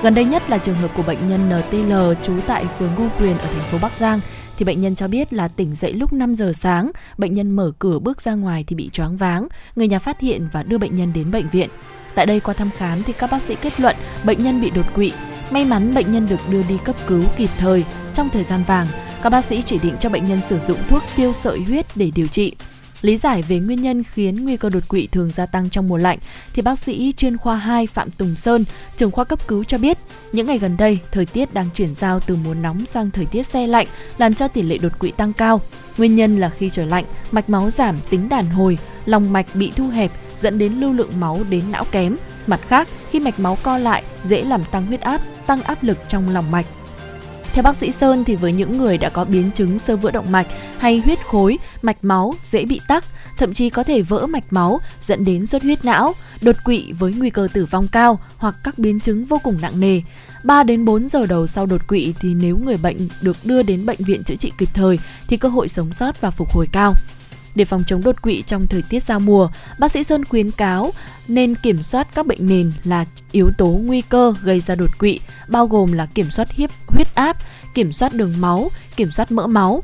Gần 0.02 0.14
đây 0.14 0.24
nhất 0.24 0.50
là 0.50 0.58
trường 0.58 0.76
hợp 0.76 0.90
của 0.96 1.02
bệnh 1.02 1.28
nhân 1.28 1.60
NTL 1.60 2.22
trú 2.22 2.34
tại 2.46 2.64
phường 2.78 2.90
Ngô 2.98 3.08
Quyền 3.20 3.38
ở 3.38 3.46
thành 3.46 3.70
phố 3.70 3.78
Bắc 3.82 3.96
Giang 3.96 4.20
thì 4.58 4.64
bệnh 4.64 4.80
nhân 4.80 4.94
cho 4.94 5.08
biết 5.08 5.32
là 5.32 5.48
tỉnh 5.48 5.74
dậy 5.74 5.92
lúc 5.92 6.12
5 6.12 6.34
giờ 6.34 6.52
sáng, 6.54 6.90
bệnh 7.18 7.32
nhân 7.32 7.50
mở 7.50 7.72
cửa 7.78 7.98
bước 7.98 8.20
ra 8.20 8.34
ngoài 8.34 8.64
thì 8.66 8.76
bị 8.76 8.90
choáng 8.92 9.16
váng, 9.16 9.48
người 9.76 9.88
nhà 9.88 9.98
phát 9.98 10.20
hiện 10.20 10.48
và 10.52 10.62
đưa 10.62 10.78
bệnh 10.78 10.94
nhân 10.94 11.12
đến 11.12 11.30
bệnh 11.30 11.48
viện. 11.48 11.68
Tại 12.14 12.26
đây 12.26 12.40
qua 12.40 12.54
thăm 12.54 12.70
khám 12.76 13.02
thì 13.02 13.12
các 13.12 13.30
bác 13.30 13.42
sĩ 13.42 13.56
kết 13.60 13.80
luận 13.80 13.96
bệnh 14.24 14.42
nhân 14.42 14.60
bị 14.60 14.70
đột 14.70 14.94
quỵ. 14.94 15.12
May 15.50 15.64
mắn 15.64 15.94
bệnh 15.94 16.10
nhân 16.10 16.26
được 16.30 16.40
đưa 16.50 16.62
đi 16.62 16.78
cấp 16.84 16.96
cứu 17.06 17.24
kịp 17.36 17.50
thời 17.58 17.84
trong 18.14 18.30
thời 18.30 18.44
gian 18.44 18.64
vàng. 18.66 18.86
Các 19.22 19.30
bác 19.30 19.44
sĩ 19.44 19.62
chỉ 19.62 19.78
định 19.82 19.94
cho 20.00 20.08
bệnh 20.08 20.24
nhân 20.24 20.42
sử 20.42 20.58
dụng 20.58 20.78
thuốc 20.88 21.02
tiêu 21.16 21.32
sợi 21.32 21.60
huyết 21.60 21.86
để 21.94 22.10
điều 22.14 22.26
trị. 22.26 22.56
Lý 23.04 23.16
giải 23.16 23.42
về 23.42 23.58
nguyên 23.58 23.82
nhân 23.82 24.02
khiến 24.02 24.44
nguy 24.44 24.56
cơ 24.56 24.68
đột 24.68 24.88
quỵ 24.88 25.06
thường 25.06 25.28
gia 25.32 25.46
tăng 25.46 25.70
trong 25.70 25.88
mùa 25.88 25.96
lạnh 25.96 26.18
thì 26.52 26.62
bác 26.62 26.78
sĩ 26.78 27.14
chuyên 27.16 27.36
khoa 27.36 27.56
2 27.56 27.86
Phạm 27.86 28.10
Tùng 28.10 28.36
Sơn, 28.36 28.64
trưởng 28.96 29.10
khoa 29.10 29.24
cấp 29.24 29.48
cứu 29.48 29.64
cho 29.64 29.78
biết, 29.78 29.98
những 30.32 30.46
ngày 30.46 30.58
gần 30.58 30.76
đây 30.76 30.98
thời 31.12 31.26
tiết 31.26 31.54
đang 31.54 31.70
chuyển 31.74 31.94
giao 31.94 32.20
từ 32.20 32.36
mùa 32.44 32.54
nóng 32.54 32.86
sang 32.86 33.10
thời 33.10 33.26
tiết 33.26 33.42
xe 33.42 33.66
lạnh 33.66 33.86
làm 34.18 34.34
cho 34.34 34.48
tỷ 34.48 34.62
lệ 34.62 34.78
đột 34.78 34.98
quỵ 34.98 35.10
tăng 35.10 35.32
cao. 35.32 35.60
Nguyên 35.98 36.16
nhân 36.16 36.38
là 36.38 36.48
khi 36.48 36.70
trời 36.70 36.86
lạnh, 36.86 37.04
mạch 37.32 37.48
máu 37.48 37.70
giảm 37.70 37.96
tính 38.10 38.28
đàn 38.28 38.46
hồi, 38.46 38.78
lòng 39.06 39.32
mạch 39.32 39.46
bị 39.54 39.72
thu 39.76 39.88
hẹp 39.88 40.10
dẫn 40.36 40.58
đến 40.58 40.72
lưu 40.72 40.92
lượng 40.92 41.20
máu 41.20 41.40
đến 41.50 41.72
não 41.72 41.84
kém. 41.90 42.16
Mặt 42.46 42.60
khác, 42.68 42.88
khi 43.10 43.20
mạch 43.20 43.40
máu 43.40 43.58
co 43.62 43.78
lại 43.78 44.02
dễ 44.22 44.44
làm 44.44 44.64
tăng 44.64 44.86
huyết 44.86 45.00
áp, 45.00 45.20
tăng 45.46 45.62
áp 45.62 45.82
lực 45.82 45.98
trong 46.08 46.30
lòng 46.30 46.50
mạch. 46.50 46.66
Theo 47.54 47.62
bác 47.62 47.76
sĩ 47.76 47.92
Sơn 47.92 48.24
thì 48.24 48.36
với 48.36 48.52
những 48.52 48.78
người 48.78 48.98
đã 48.98 49.08
có 49.08 49.24
biến 49.24 49.50
chứng 49.54 49.78
sơ 49.78 49.96
vữa 49.96 50.10
động 50.10 50.32
mạch 50.32 50.46
hay 50.78 50.98
huyết 51.04 51.18
khối, 51.26 51.58
mạch 51.82 52.04
máu 52.04 52.34
dễ 52.42 52.64
bị 52.64 52.80
tắc, 52.88 53.04
thậm 53.38 53.52
chí 53.52 53.70
có 53.70 53.84
thể 53.84 54.02
vỡ 54.02 54.26
mạch 54.26 54.52
máu 54.52 54.80
dẫn 55.00 55.24
đến 55.24 55.46
xuất 55.46 55.62
huyết 55.62 55.84
não, 55.84 56.12
đột 56.40 56.56
quỵ 56.64 56.92
với 56.98 57.12
nguy 57.12 57.30
cơ 57.30 57.48
tử 57.52 57.66
vong 57.70 57.88
cao 57.88 58.18
hoặc 58.36 58.54
các 58.64 58.78
biến 58.78 59.00
chứng 59.00 59.24
vô 59.24 59.40
cùng 59.42 59.58
nặng 59.60 59.80
nề. 59.80 60.00
3 60.44 60.62
đến 60.62 60.84
4 60.84 61.08
giờ 61.08 61.26
đầu 61.26 61.46
sau 61.46 61.66
đột 61.66 61.88
quỵ 61.88 62.14
thì 62.20 62.34
nếu 62.34 62.56
người 62.56 62.76
bệnh 62.76 63.08
được 63.20 63.36
đưa 63.44 63.62
đến 63.62 63.86
bệnh 63.86 64.04
viện 64.04 64.24
chữa 64.24 64.36
trị 64.36 64.52
kịp 64.58 64.68
thời 64.74 64.98
thì 65.28 65.36
cơ 65.36 65.48
hội 65.48 65.68
sống 65.68 65.92
sót 65.92 66.20
và 66.20 66.30
phục 66.30 66.48
hồi 66.52 66.66
cao. 66.72 66.94
Để 67.54 67.64
phòng 67.64 67.84
chống 67.86 68.02
đột 68.02 68.22
quỵ 68.22 68.42
trong 68.46 68.66
thời 68.66 68.82
tiết 68.82 69.02
giao 69.02 69.20
mùa, 69.20 69.48
bác 69.78 69.90
sĩ 69.90 70.04
Sơn 70.04 70.24
khuyến 70.24 70.50
cáo 70.50 70.92
nên 71.28 71.54
kiểm 71.54 71.82
soát 71.82 72.08
các 72.14 72.26
bệnh 72.26 72.46
nền 72.46 72.72
là 72.84 73.04
yếu 73.32 73.50
tố 73.58 73.66
nguy 73.66 74.00
cơ 74.00 74.34
gây 74.42 74.60
ra 74.60 74.74
đột 74.74 74.98
quỵ, 74.98 75.20
bao 75.48 75.66
gồm 75.66 75.92
là 75.92 76.06
kiểm 76.06 76.30
soát 76.30 76.50
hiếp 76.50 76.70
huyết 76.86 77.14
áp, 77.14 77.36
kiểm 77.74 77.92
soát 77.92 78.14
đường 78.14 78.34
máu, 78.40 78.70
kiểm 78.96 79.10
soát 79.10 79.32
mỡ 79.32 79.46
máu. 79.46 79.82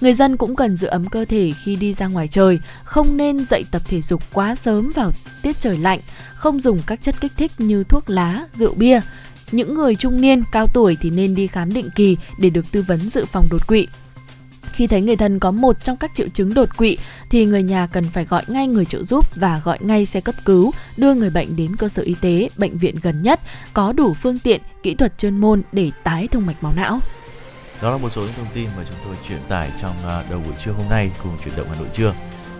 Người 0.00 0.14
dân 0.14 0.36
cũng 0.36 0.56
cần 0.56 0.76
giữ 0.76 0.86
ấm 0.86 1.08
cơ 1.08 1.24
thể 1.24 1.52
khi 1.64 1.76
đi 1.76 1.94
ra 1.94 2.06
ngoài 2.06 2.28
trời, 2.28 2.58
không 2.84 3.16
nên 3.16 3.44
dậy 3.44 3.64
tập 3.70 3.82
thể 3.88 4.00
dục 4.00 4.22
quá 4.32 4.54
sớm 4.54 4.92
vào 4.94 5.12
tiết 5.42 5.60
trời 5.60 5.78
lạnh, 5.78 6.00
không 6.34 6.60
dùng 6.60 6.82
các 6.86 7.02
chất 7.02 7.20
kích 7.20 7.32
thích 7.36 7.52
như 7.58 7.84
thuốc 7.84 8.10
lá, 8.10 8.46
rượu 8.52 8.74
bia. 8.74 9.00
Những 9.52 9.74
người 9.74 9.94
trung 9.94 10.20
niên, 10.20 10.42
cao 10.52 10.66
tuổi 10.66 10.96
thì 11.00 11.10
nên 11.10 11.34
đi 11.34 11.46
khám 11.46 11.72
định 11.72 11.88
kỳ 11.94 12.16
để 12.38 12.50
được 12.50 12.64
tư 12.72 12.82
vấn 12.82 13.10
dự 13.10 13.24
phòng 13.32 13.46
đột 13.50 13.66
quỵ. 13.66 13.86
Khi 14.72 14.86
thấy 14.86 15.02
người 15.02 15.16
thân 15.16 15.38
có 15.38 15.50
một 15.50 15.84
trong 15.84 15.96
các 15.96 16.10
triệu 16.14 16.28
chứng 16.28 16.54
đột 16.54 16.76
quỵ 16.76 16.98
thì 17.30 17.46
người 17.46 17.62
nhà 17.62 17.86
cần 17.86 18.04
phải 18.04 18.24
gọi 18.24 18.42
ngay 18.46 18.68
người 18.68 18.84
trợ 18.84 19.02
giúp 19.02 19.26
và 19.34 19.60
gọi 19.64 19.78
ngay 19.80 20.06
xe 20.06 20.20
cấp 20.20 20.34
cứu, 20.44 20.72
đưa 20.96 21.14
người 21.14 21.30
bệnh 21.30 21.56
đến 21.56 21.76
cơ 21.76 21.88
sở 21.88 22.02
y 22.02 22.14
tế, 22.20 22.48
bệnh 22.56 22.78
viện 22.78 22.94
gần 23.02 23.22
nhất 23.22 23.40
có 23.72 23.92
đủ 23.92 24.14
phương 24.14 24.38
tiện, 24.38 24.60
kỹ 24.82 24.94
thuật 24.94 25.18
chuyên 25.18 25.38
môn 25.38 25.62
để 25.72 25.90
tái 26.04 26.28
thông 26.28 26.46
mạch 26.46 26.62
máu 26.62 26.72
não. 26.72 27.00
Đó 27.82 27.90
là 27.90 27.96
một 27.96 28.08
số 28.08 28.22
những 28.22 28.32
thông 28.36 28.46
tin 28.54 28.68
mà 28.76 28.84
chúng 28.88 28.98
tôi 29.04 29.16
truyền 29.28 29.40
tải 29.48 29.70
trong 29.80 29.94
à, 30.06 30.24
đầu 30.30 30.40
buổi 30.40 30.54
trưa 30.58 30.72
hôm 30.72 30.88
nay 30.88 31.10
cùng 31.22 31.38
chuyển 31.44 31.56
động 31.56 31.66
Hà 31.70 31.80
Nội 31.80 31.88
trưa. 31.92 32.14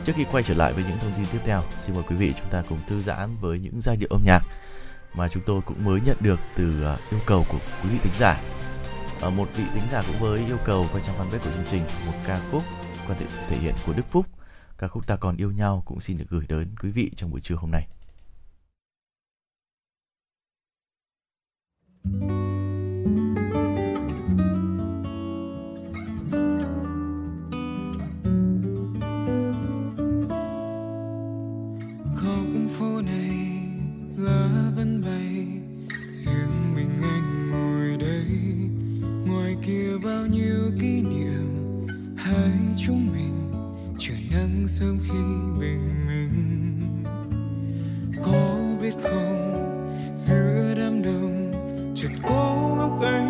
Trước 0.05 0.13
khi 0.17 0.25
quay 0.33 0.43
trở 0.43 0.55
lại 0.55 0.73
với 0.73 0.85
những 0.89 0.99
thông 0.99 1.13
tin 1.17 1.27
tiếp 1.33 1.39
theo, 1.47 1.63
xin 1.79 1.95
mời 1.95 2.05
quý 2.09 2.17
vị 2.17 2.33
chúng 2.41 2.51
ta 2.51 2.63
cùng 2.69 2.79
thư 2.89 3.01
giãn 3.01 3.37
với 3.41 3.59
những 3.59 3.81
giai 3.81 3.97
điệu 3.97 4.09
âm 4.13 4.21
nhạc 4.25 4.43
mà 5.15 5.29
chúng 5.29 5.43
tôi 5.47 5.61
cũng 5.67 5.85
mới 5.85 6.01
nhận 6.01 6.17
được 6.21 6.41
từ 6.57 6.85
à, 6.85 6.97
yêu 7.11 7.21
cầu 7.27 7.47
của 7.49 7.59
quý 7.83 7.89
vị 7.93 7.99
thính 8.03 8.13
giả. 8.19 8.41
Ở 9.21 9.31
một 9.31 9.49
vị 9.57 9.65
thính 9.75 9.83
giả 9.91 10.03
cũng 10.07 10.17
với 10.21 10.47
yêu 10.47 10.59
cầu 10.65 10.87
quay 10.93 11.05
trong 11.07 11.17
fanpage 11.17 11.39
của 11.45 11.51
chương 11.55 11.65
trình 11.71 11.83
một 12.07 12.13
ca 12.27 12.41
khúc 12.51 12.63
quan 13.07 13.19
thể, 13.19 13.27
thể 13.49 13.57
hiện 13.57 13.75
của 13.87 13.93
Đức 13.93 14.03
Phúc. 14.11 14.27
Ca 14.79 14.89
khúc 14.89 15.07
Ta 15.07 15.17
còn 15.17 15.37
yêu 15.37 15.53
nhau 15.53 15.83
cũng 15.87 16.01
xin 16.01 16.19
được 16.19 16.25
gửi 16.29 16.45
đến 16.49 16.69
quý 16.83 16.91
vị 16.91 17.11
trong 17.17 17.31
buổi 17.31 17.41
trưa 17.41 17.55
hôm 17.55 17.71
nay. 17.71 17.87
góc 32.15 32.79
phố 32.79 33.01
kia 39.71 39.99
bao 40.05 40.27
nhiêu 40.27 40.71
kỷ 40.81 41.03
niệm 41.03 41.77
hai 42.17 42.51
chúng 42.87 43.07
mình 43.13 43.53
trời 43.99 44.19
nắng 44.31 44.69
sớm 44.69 44.99
khi 45.03 45.19
bình 45.61 46.07
minh. 46.07 47.05
Có 48.25 48.59
biết 48.83 48.95
không, 49.03 49.55
giữa 50.17 50.75
đám 50.77 51.03
đông, 51.03 51.53
chợt 51.95 52.09
có 52.23 52.77
lúc 52.79 53.09
anh 53.09 53.30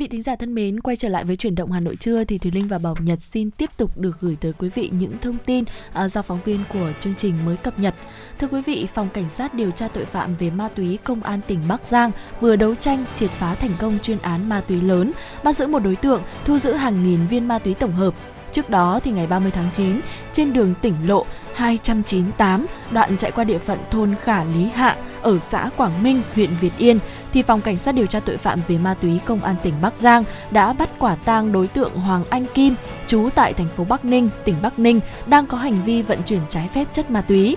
Vị 0.00 0.08
thính 0.08 0.22
giả 0.22 0.36
thân 0.36 0.54
mến, 0.54 0.80
quay 0.80 0.96
trở 0.96 1.08
lại 1.08 1.24
với 1.24 1.36
chuyển 1.36 1.54
động 1.54 1.72
Hà 1.72 1.80
Nội 1.80 1.96
trưa 1.96 2.24
thì 2.24 2.38
Thùy 2.38 2.52
Linh 2.52 2.68
và 2.68 2.78
Bảo 2.78 2.96
Nhật 3.00 3.22
xin 3.22 3.50
tiếp 3.50 3.70
tục 3.76 3.98
được 3.98 4.16
gửi 4.20 4.36
tới 4.40 4.52
quý 4.58 4.68
vị 4.74 4.90
những 4.92 5.18
thông 5.20 5.38
tin 5.46 5.64
à, 5.92 6.08
do 6.08 6.22
phóng 6.22 6.40
viên 6.44 6.64
của 6.72 6.92
chương 7.00 7.14
trình 7.16 7.44
mới 7.44 7.56
cập 7.56 7.78
nhật. 7.78 7.94
Thưa 8.38 8.46
quý 8.46 8.62
vị, 8.62 8.86
Phòng 8.94 9.08
Cảnh 9.08 9.30
sát 9.30 9.54
điều 9.54 9.70
tra 9.70 9.88
tội 9.88 10.04
phạm 10.04 10.36
về 10.36 10.50
ma 10.50 10.68
túy 10.68 10.98
Công 11.04 11.22
an 11.22 11.40
tỉnh 11.46 11.58
Bắc 11.68 11.86
Giang 11.86 12.10
vừa 12.40 12.56
đấu 12.56 12.74
tranh 12.74 13.04
triệt 13.14 13.30
phá 13.30 13.54
thành 13.54 13.70
công 13.78 13.98
chuyên 14.02 14.18
án 14.18 14.48
ma 14.48 14.60
túy 14.60 14.80
lớn, 14.80 15.12
bắt 15.44 15.56
giữ 15.56 15.66
một 15.66 15.78
đối 15.78 15.96
tượng, 15.96 16.22
thu 16.44 16.58
giữ 16.58 16.72
hàng 16.72 17.04
nghìn 17.04 17.26
viên 17.26 17.48
ma 17.48 17.58
túy 17.58 17.74
tổng 17.74 17.92
hợp. 17.92 18.14
Trước 18.52 18.70
đó 18.70 19.00
thì 19.04 19.10
ngày 19.10 19.26
30 19.26 19.50
tháng 19.50 19.70
9, 19.72 20.00
trên 20.32 20.52
đường 20.52 20.74
tỉnh 20.82 20.94
lộ 21.06 21.26
298, 21.54 22.66
đoạn 22.90 23.16
chạy 23.16 23.30
qua 23.30 23.44
địa 23.44 23.58
phận 23.58 23.78
thôn 23.90 24.14
Khả 24.22 24.44
Lý 24.44 24.68
Hạ 24.74 24.96
ở 25.22 25.38
xã 25.38 25.70
Quảng 25.76 26.02
Minh, 26.02 26.22
huyện 26.34 26.50
Việt 26.60 26.72
Yên, 26.78 26.98
thì 27.32 27.42
phòng 27.42 27.60
cảnh 27.60 27.78
sát 27.78 27.94
điều 27.94 28.06
tra 28.06 28.20
tội 28.20 28.36
phạm 28.36 28.60
về 28.68 28.78
ma 28.78 28.94
túy 28.94 29.20
công 29.24 29.42
an 29.44 29.56
tỉnh 29.62 29.74
Bắc 29.82 29.98
Giang 29.98 30.24
đã 30.50 30.72
bắt 30.72 30.90
quả 30.98 31.14
tang 31.14 31.52
đối 31.52 31.66
tượng 31.66 31.94
Hoàng 31.94 32.24
Anh 32.30 32.44
Kim, 32.54 32.74
trú 33.06 33.28
tại 33.34 33.52
thành 33.52 33.68
phố 33.76 33.84
Bắc 33.84 34.04
Ninh, 34.04 34.28
tỉnh 34.44 34.56
Bắc 34.62 34.78
Ninh, 34.78 35.00
đang 35.26 35.46
có 35.46 35.58
hành 35.58 35.82
vi 35.84 36.02
vận 36.02 36.22
chuyển 36.22 36.40
trái 36.48 36.68
phép 36.74 36.84
chất 36.92 37.10
ma 37.10 37.20
túy. 37.20 37.56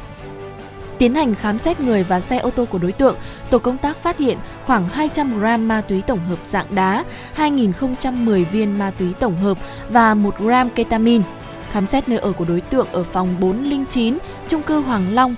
Tiến 0.97 1.15
hành 1.15 1.35
khám 1.35 1.59
xét 1.59 1.79
người 1.79 2.03
và 2.03 2.21
xe 2.21 2.37
ô 2.37 2.49
tô 2.49 2.65
của 2.65 2.77
đối 2.77 2.91
tượng, 2.91 3.15
tổ 3.49 3.59
công 3.59 3.77
tác 3.77 3.97
phát 3.97 4.17
hiện 4.17 4.37
khoảng 4.65 4.87
200 4.89 5.39
gram 5.39 5.67
ma 5.67 5.81
túy 5.81 6.01
tổng 6.01 6.19
hợp 6.19 6.39
dạng 6.43 6.75
đá, 6.75 7.03
2.010 7.35 8.45
viên 8.45 8.79
ma 8.79 8.91
túy 8.99 9.13
tổng 9.19 9.35
hợp 9.35 9.57
và 9.89 10.13
1 10.13 10.39
gram 10.39 10.69
ketamine. 10.69 11.23
Khám 11.71 11.87
xét 11.87 12.09
nơi 12.09 12.19
ở 12.19 12.31
của 12.31 12.45
đối 12.45 12.61
tượng 12.61 12.87
ở 12.91 13.03
phòng 13.03 13.35
409, 13.39 14.17
trung 14.47 14.61
cư 14.61 14.81
Hoàng 14.81 15.13
Long, 15.13 15.35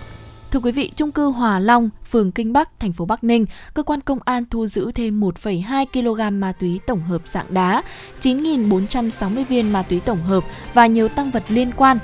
Thưa 0.56 0.62
quý 0.62 0.72
vị, 0.72 0.91
trung 0.96 1.12
cư 1.12 1.26
Hòa 1.26 1.60
Long, 1.60 1.89
phường 2.12 2.32
Kinh 2.32 2.54
Bắc, 2.54 2.80
thành 2.80 2.94
phố 2.94 3.06
Bắc 3.06 3.24
Ninh, 3.24 3.46
cơ 3.74 3.84
quan 3.84 4.02
công 4.02 4.20
an 4.26 4.44
thu 4.50 4.68
giữ 4.68 4.91
thêm 4.91 5.22
1,2 5.22 5.86
kg 5.86 6.39
ma 6.39 6.52
túy 6.52 6.80
tổng 6.88 7.02
hợp 7.02 7.22
dạng 7.26 7.54
đá, 7.54 7.84
9.460 8.22 9.46
viên 9.46 9.74
ma 9.74 9.84
túy 9.89 10.00
tổng 10.00 10.24
hợp 10.24 10.44
và 10.74 10.88
nhiều 10.88 11.08
tăng 11.08 11.32
vật 11.32 11.44
liên 11.50 11.72
quan. 11.78 11.98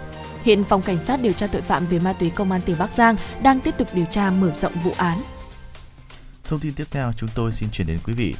Hiện 0.44 0.64
phòng 0.64 0.82
cảnh 0.82 1.02
sát 1.02 1.22
điều 1.22 1.34
tra 1.34 1.48
tội 1.48 1.62
phạm 1.62 1.86
về 1.86 2.00
ma 2.00 2.14
túy 2.14 2.30
công 2.30 2.52
an 2.52 2.62
tỉnh 2.62 2.76
Bắc 2.80 2.94
Giang 2.94 3.16
đang 3.44 3.60
tiếp 3.60 3.74
tục 3.78 3.88
điều 3.94 4.06
tra 4.06 4.30
mở 4.30 4.52
rộng 4.52 4.74
vụ 4.84 4.92
án. 4.98 5.22
Thông 6.44 6.60
tin 6.60 6.74
tiếp 6.74 6.88
theo 6.92 7.12
chúng 7.18 7.30
tôi 7.36 7.52
xin 7.52 7.70
chuyển 7.70 7.88
đến 7.88 8.00
quý 8.06 8.14
vị. 8.14 8.36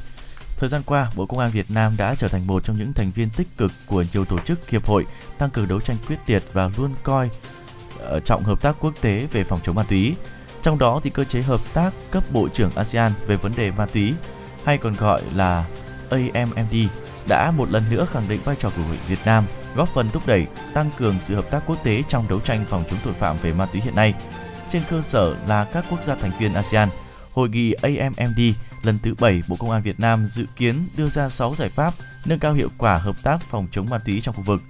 Thời 0.56 0.68
gian 0.68 0.82
qua, 0.86 1.10
Bộ 1.16 1.26
Công 1.26 1.38
an 1.38 1.50
Việt 1.50 1.70
Nam 1.70 1.94
đã 1.98 2.14
trở 2.14 2.28
thành 2.28 2.46
một 2.46 2.64
trong 2.64 2.78
những 2.78 2.92
thành 2.92 3.10
viên 3.14 3.30
tích 3.30 3.48
cực 3.56 3.72
của 3.86 4.04
nhiều 4.12 4.24
tổ 4.24 4.38
chức 4.38 4.68
hiệp 4.70 4.86
hội 4.86 5.06
tăng 5.38 5.50
cường 5.50 5.68
đấu 5.68 5.80
tranh 5.80 5.96
quyết 6.08 6.16
liệt 6.26 6.42
và 6.52 6.70
luôn 6.76 6.94
coi 7.02 7.30
ờ, 7.98 8.20
trọng 8.20 8.42
hợp 8.42 8.62
tác 8.62 8.76
quốc 8.80 8.94
tế 9.00 9.26
về 9.32 9.44
phòng 9.44 9.60
chống 9.62 9.76
ma 9.76 9.82
túy. 9.82 10.14
Trong 10.62 10.78
đó 10.78 11.00
thì 11.02 11.10
cơ 11.10 11.24
chế 11.24 11.42
hợp 11.42 11.60
tác 11.74 11.90
cấp 12.10 12.24
bộ 12.32 12.48
trưởng 12.48 12.70
ASEAN 12.74 13.12
về 13.26 13.36
vấn 13.36 13.52
đề 13.56 13.70
ma 13.70 13.86
túy 13.86 14.14
hay 14.64 14.78
còn 14.78 14.92
gọi 14.92 15.22
là 15.34 15.64
AMMD 16.10 16.74
đã 17.28 17.50
một 17.50 17.70
lần 17.70 17.82
nữa 17.90 18.06
khẳng 18.12 18.28
định 18.28 18.40
vai 18.44 18.56
trò 18.58 18.70
của 18.70 18.82
Việt 19.08 19.18
Nam, 19.24 19.44
góp 19.76 19.88
phần 19.94 20.10
thúc 20.10 20.26
đẩy, 20.26 20.46
tăng 20.74 20.90
cường 20.98 21.20
sự 21.20 21.34
hợp 21.34 21.50
tác 21.50 21.62
quốc 21.66 21.84
tế 21.84 22.02
trong 22.08 22.28
đấu 22.28 22.40
tranh 22.40 22.64
phòng 22.68 22.84
chống 22.90 22.98
tội 23.04 23.14
phạm 23.14 23.36
về 23.42 23.52
ma 23.52 23.66
túy 23.66 23.80
hiện 23.80 23.94
nay. 23.94 24.14
Trên 24.70 24.82
cơ 24.90 25.00
sở 25.00 25.36
là 25.46 25.64
các 25.64 25.84
quốc 25.90 26.04
gia 26.04 26.14
thành 26.14 26.32
viên 26.38 26.54
ASEAN, 26.54 26.88
Hội 27.32 27.48
nghị 27.48 27.72
AMMD 27.72 28.40
lần 28.82 28.98
thứ 29.02 29.14
7 29.20 29.42
Bộ 29.48 29.56
Công 29.56 29.70
an 29.70 29.82
Việt 29.82 30.00
Nam 30.00 30.26
dự 30.26 30.46
kiến 30.56 30.88
đưa 30.96 31.06
ra 31.06 31.28
6 31.28 31.54
giải 31.54 31.68
pháp 31.68 31.94
nâng 32.24 32.38
cao 32.38 32.54
hiệu 32.54 32.68
quả 32.78 32.98
hợp 32.98 33.16
tác 33.22 33.38
phòng 33.50 33.66
chống 33.70 33.90
ma 33.90 33.98
túy 33.98 34.20
trong 34.20 34.34
khu 34.34 34.42
vực. 34.42 34.62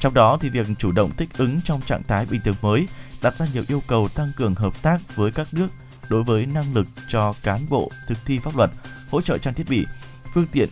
Trong 0.00 0.14
đó 0.14 0.38
thì 0.40 0.48
việc 0.48 0.66
chủ 0.78 0.92
động 0.92 1.10
thích 1.16 1.28
ứng 1.38 1.60
trong 1.64 1.80
trạng 1.80 2.02
thái 2.02 2.26
bình 2.26 2.40
thường 2.44 2.54
mới 2.62 2.88
đặt 3.22 3.38
ra 3.38 3.46
nhiều 3.52 3.62
yêu 3.68 3.82
cầu 3.86 4.08
tăng 4.08 4.32
cường 4.36 4.54
hợp 4.54 4.82
tác 4.82 5.16
với 5.16 5.30
các 5.30 5.54
nước 5.54 5.68
đối 6.08 6.22
với 6.22 6.46
năng 6.46 6.74
lực 6.74 6.86
cho 7.08 7.34
cán 7.42 7.66
bộ 7.68 7.90
thực 8.08 8.18
thi 8.26 8.38
pháp 8.38 8.56
luật, 8.56 8.70
hỗ 9.10 9.20
trợ 9.20 9.38
trang 9.38 9.54
thiết 9.54 9.68
bị, 9.68 9.86
phương 10.34 10.46
tiện, 10.52 10.68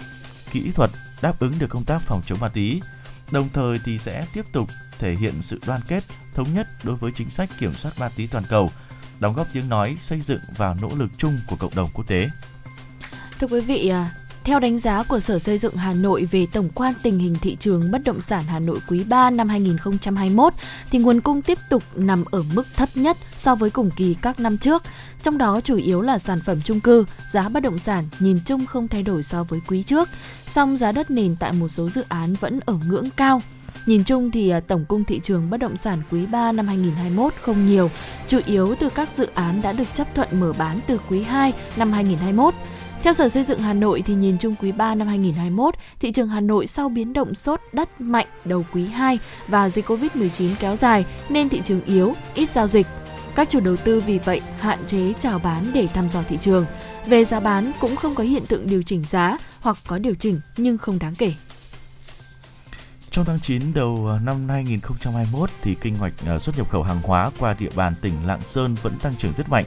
kỹ 0.53 0.71
thuật 0.75 0.91
đáp 1.23 1.41
ứng 1.41 1.53
được 1.59 1.67
công 1.71 1.85
tác 1.85 2.03
phòng 2.03 2.23
chống 2.27 2.41
ma 2.41 2.49
túy. 2.49 2.81
Đồng 3.31 3.49
thời 3.53 3.79
thì 3.85 3.99
sẽ 3.99 4.27
tiếp 4.33 4.45
tục 4.53 4.69
thể 4.99 5.15
hiện 5.15 5.43
sự 5.43 5.61
đoàn 5.67 5.81
kết, 5.89 6.05
thống 6.35 6.55
nhất 6.55 6.67
đối 6.85 6.97
với 6.97 7.13
chính 7.15 7.31
sách 7.31 7.51
kiểm 7.61 7.75
soát 7.75 7.93
ma 7.99 8.09
túy 8.17 8.29
toàn 8.31 8.45
cầu, 8.49 8.71
đóng 9.21 9.35
góp 9.35 9.47
tiếng 9.53 9.69
nói 9.69 9.97
xây 10.01 10.21
dựng 10.21 10.41
vào 10.57 10.77
nỗ 10.83 10.89
lực 10.89 11.11
chung 11.19 11.39
của 11.49 11.57
cộng 11.57 11.75
đồng 11.75 11.91
quốc 11.95 12.07
tế. 12.07 12.29
Thưa 13.39 13.47
quý 13.47 13.61
vị, 13.61 13.89
à, 13.89 14.11
theo 14.47 14.61
đánh 14.61 14.79
giá 14.79 15.03
của 15.03 15.21
Sở 15.21 15.39
Xây 15.39 15.59
dựng 15.59 15.77
Hà 15.77 15.93
Nội 15.93 16.29
về 16.31 16.47
tổng 16.53 16.69
quan 16.75 16.95
tình 17.03 17.19
hình 17.19 17.37
thị 17.43 17.57
trường 17.61 17.91
bất 17.91 18.05
động 18.05 18.21
sản 18.21 18.43
Hà 18.49 18.59
Nội 18.59 18.79
quý 18.89 19.05
3 19.05 19.31
năm 19.31 19.49
2021 19.49 20.53
thì 20.91 20.99
nguồn 20.99 21.21
cung 21.21 21.43
tiếp 21.43 21.59
tục 21.71 21.83
nằm 21.95 22.25
ở 22.31 22.43
mức 22.55 22.67
thấp 22.77 22.89
nhất 22.95 23.17
so 23.37 23.55
với 23.55 23.71
cùng 23.71 23.91
kỳ 23.97 24.17
các 24.23 24.41
năm 24.41 24.59
trước. 24.59 24.83
Trong 25.23 25.39
đó 25.39 25.61
chủ 25.61 25.77
yếu 25.77 26.03
là 26.03 26.19
sản 26.19 26.41
phẩm 26.41 26.61
chung 26.65 26.81
cư, 26.81 27.05
giá 27.29 27.49
bất 27.49 27.63
động 27.63 27.79
sản 27.79 28.09
nhìn 28.19 28.39
chung 28.45 28.67
không 28.67 28.89
thay 28.89 29.03
đổi 29.03 29.23
so 29.23 29.45
với 29.45 29.61
quý 29.69 29.83
trước, 29.83 30.09
song 30.47 30.77
giá 30.77 30.93
đất 30.93 31.11
nền 31.11 31.37
tại 31.37 31.53
một 31.53 31.69
số 31.69 31.89
dự 31.89 32.05
án 32.09 32.35
vẫn 32.35 32.61
ở 32.67 32.75
ngưỡng 32.89 33.11
cao. 33.17 33.43
Nhìn 33.87 34.05
chung 34.05 34.31
thì 34.31 34.51
à, 34.51 34.61
tổng 34.61 34.85
cung 34.89 35.05
thị 35.05 35.21
trường 35.23 35.51
bất 35.51 35.57
động 35.57 35.77
sản 35.77 36.03
quý 36.11 36.27
3 36.27 36.53
năm 36.53 36.67
2021 36.67 37.35
không 37.43 37.67
nhiều, 37.67 37.91
chủ 38.27 38.41
yếu 38.47 38.75
từ 38.75 38.89
các 38.91 39.11
dự 39.11 39.29
án 39.35 39.63
đã 39.63 39.73
được 39.73 39.89
chấp 39.95 40.15
thuận 40.15 40.29
mở 40.41 40.53
bán 40.59 40.81
từ 40.87 41.01
quý 41.09 41.23
2 41.23 41.53
năm 41.77 41.93
2021. 41.93 42.55
Theo 43.07 43.13
Sở 43.13 43.29
Xây 43.29 43.43
dựng 43.43 43.59
Hà 43.59 43.73
Nội 43.73 44.03
thì 44.07 44.15
nhìn 44.15 44.39
chung 44.39 44.55
quý 44.61 44.73
3 44.73 44.95
năm 44.95 45.09
2021, 45.09 45.75
thị 46.01 46.13
trường 46.13 46.29
Hà 46.29 46.41
Nội 46.41 46.67
sau 46.67 46.89
biến 46.89 47.13
động 47.13 47.35
sốt 47.35 47.61
đất 47.73 48.01
mạnh 48.01 48.27
đầu 48.45 48.67
quý 48.73 48.87
2 48.87 49.19
và 49.49 49.69
dịch 49.69 49.91
Covid-19 49.91 50.51
kéo 50.61 50.77
dài 50.77 51.05
nên 51.29 51.49
thị 51.49 51.61
trường 51.65 51.85
yếu, 51.85 52.15
ít 52.35 52.53
giao 52.53 52.67
dịch. 52.67 52.87
Các 53.35 53.49
chủ 53.49 53.61
đầu 53.61 53.77
tư 53.77 54.03
vì 54.07 54.19
vậy 54.19 54.41
hạn 54.59 54.79
chế 54.87 55.13
chào 55.19 55.39
bán 55.39 55.65
để 55.75 55.87
thăm 55.87 56.09
dò 56.09 56.23
thị 56.29 56.37
trường. 56.37 56.67
Về 57.07 57.25
giá 57.25 57.41
bán 57.41 57.73
cũng 57.81 57.97
không 57.97 58.15
có 58.15 58.25
hiện 58.25 58.47
tượng 58.47 58.69
điều 58.69 58.83
chỉnh 58.83 59.05
giá 59.05 59.39
hoặc 59.61 59.77
có 59.87 59.99
điều 59.99 60.15
chỉnh 60.15 60.41
nhưng 60.57 60.79
không 60.79 60.99
đáng 60.99 61.15
kể. 61.15 61.33
Trong 63.11 63.25
tháng 63.25 63.41
9 63.41 63.73
đầu 63.75 64.09
à, 64.11 64.21
năm 64.25 64.49
2021 64.49 65.51
thì 65.63 65.77
kinh 65.81 65.97
hoạch 65.97 66.13
à, 66.27 66.39
xuất 66.39 66.59
nhập 66.59 66.71
khẩu 66.71 66.83
hàng 66.83 67.01
hóa 67.03 67.31
qua 67.39 67.55
địa 67.59 67.71
bàn 67.75 67.95
tỉnh 68.01 68.27
Lạng 68.27 68.43
Sơn 68.43 68.77
vẫn 68.83 68.99
tăng 68.99 69.15
trưởng 69.19 69.33
rất 69.37 69.49
mạnh, 69.49 69.65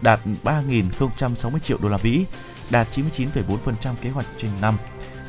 đạt 0.00 0.20
3.060 0.44 1.58
triệu 1.58 1.78
đô 1.82 1.88
la 1.88 1.98
Mỹ, 2.02 2.24
đạt 2.70 2.86
99,4% 2.92 3.94
kế 4.02 4.10
hoạch 4.10 4.26
trên 4.38 4.50
năm, 4.60 4.76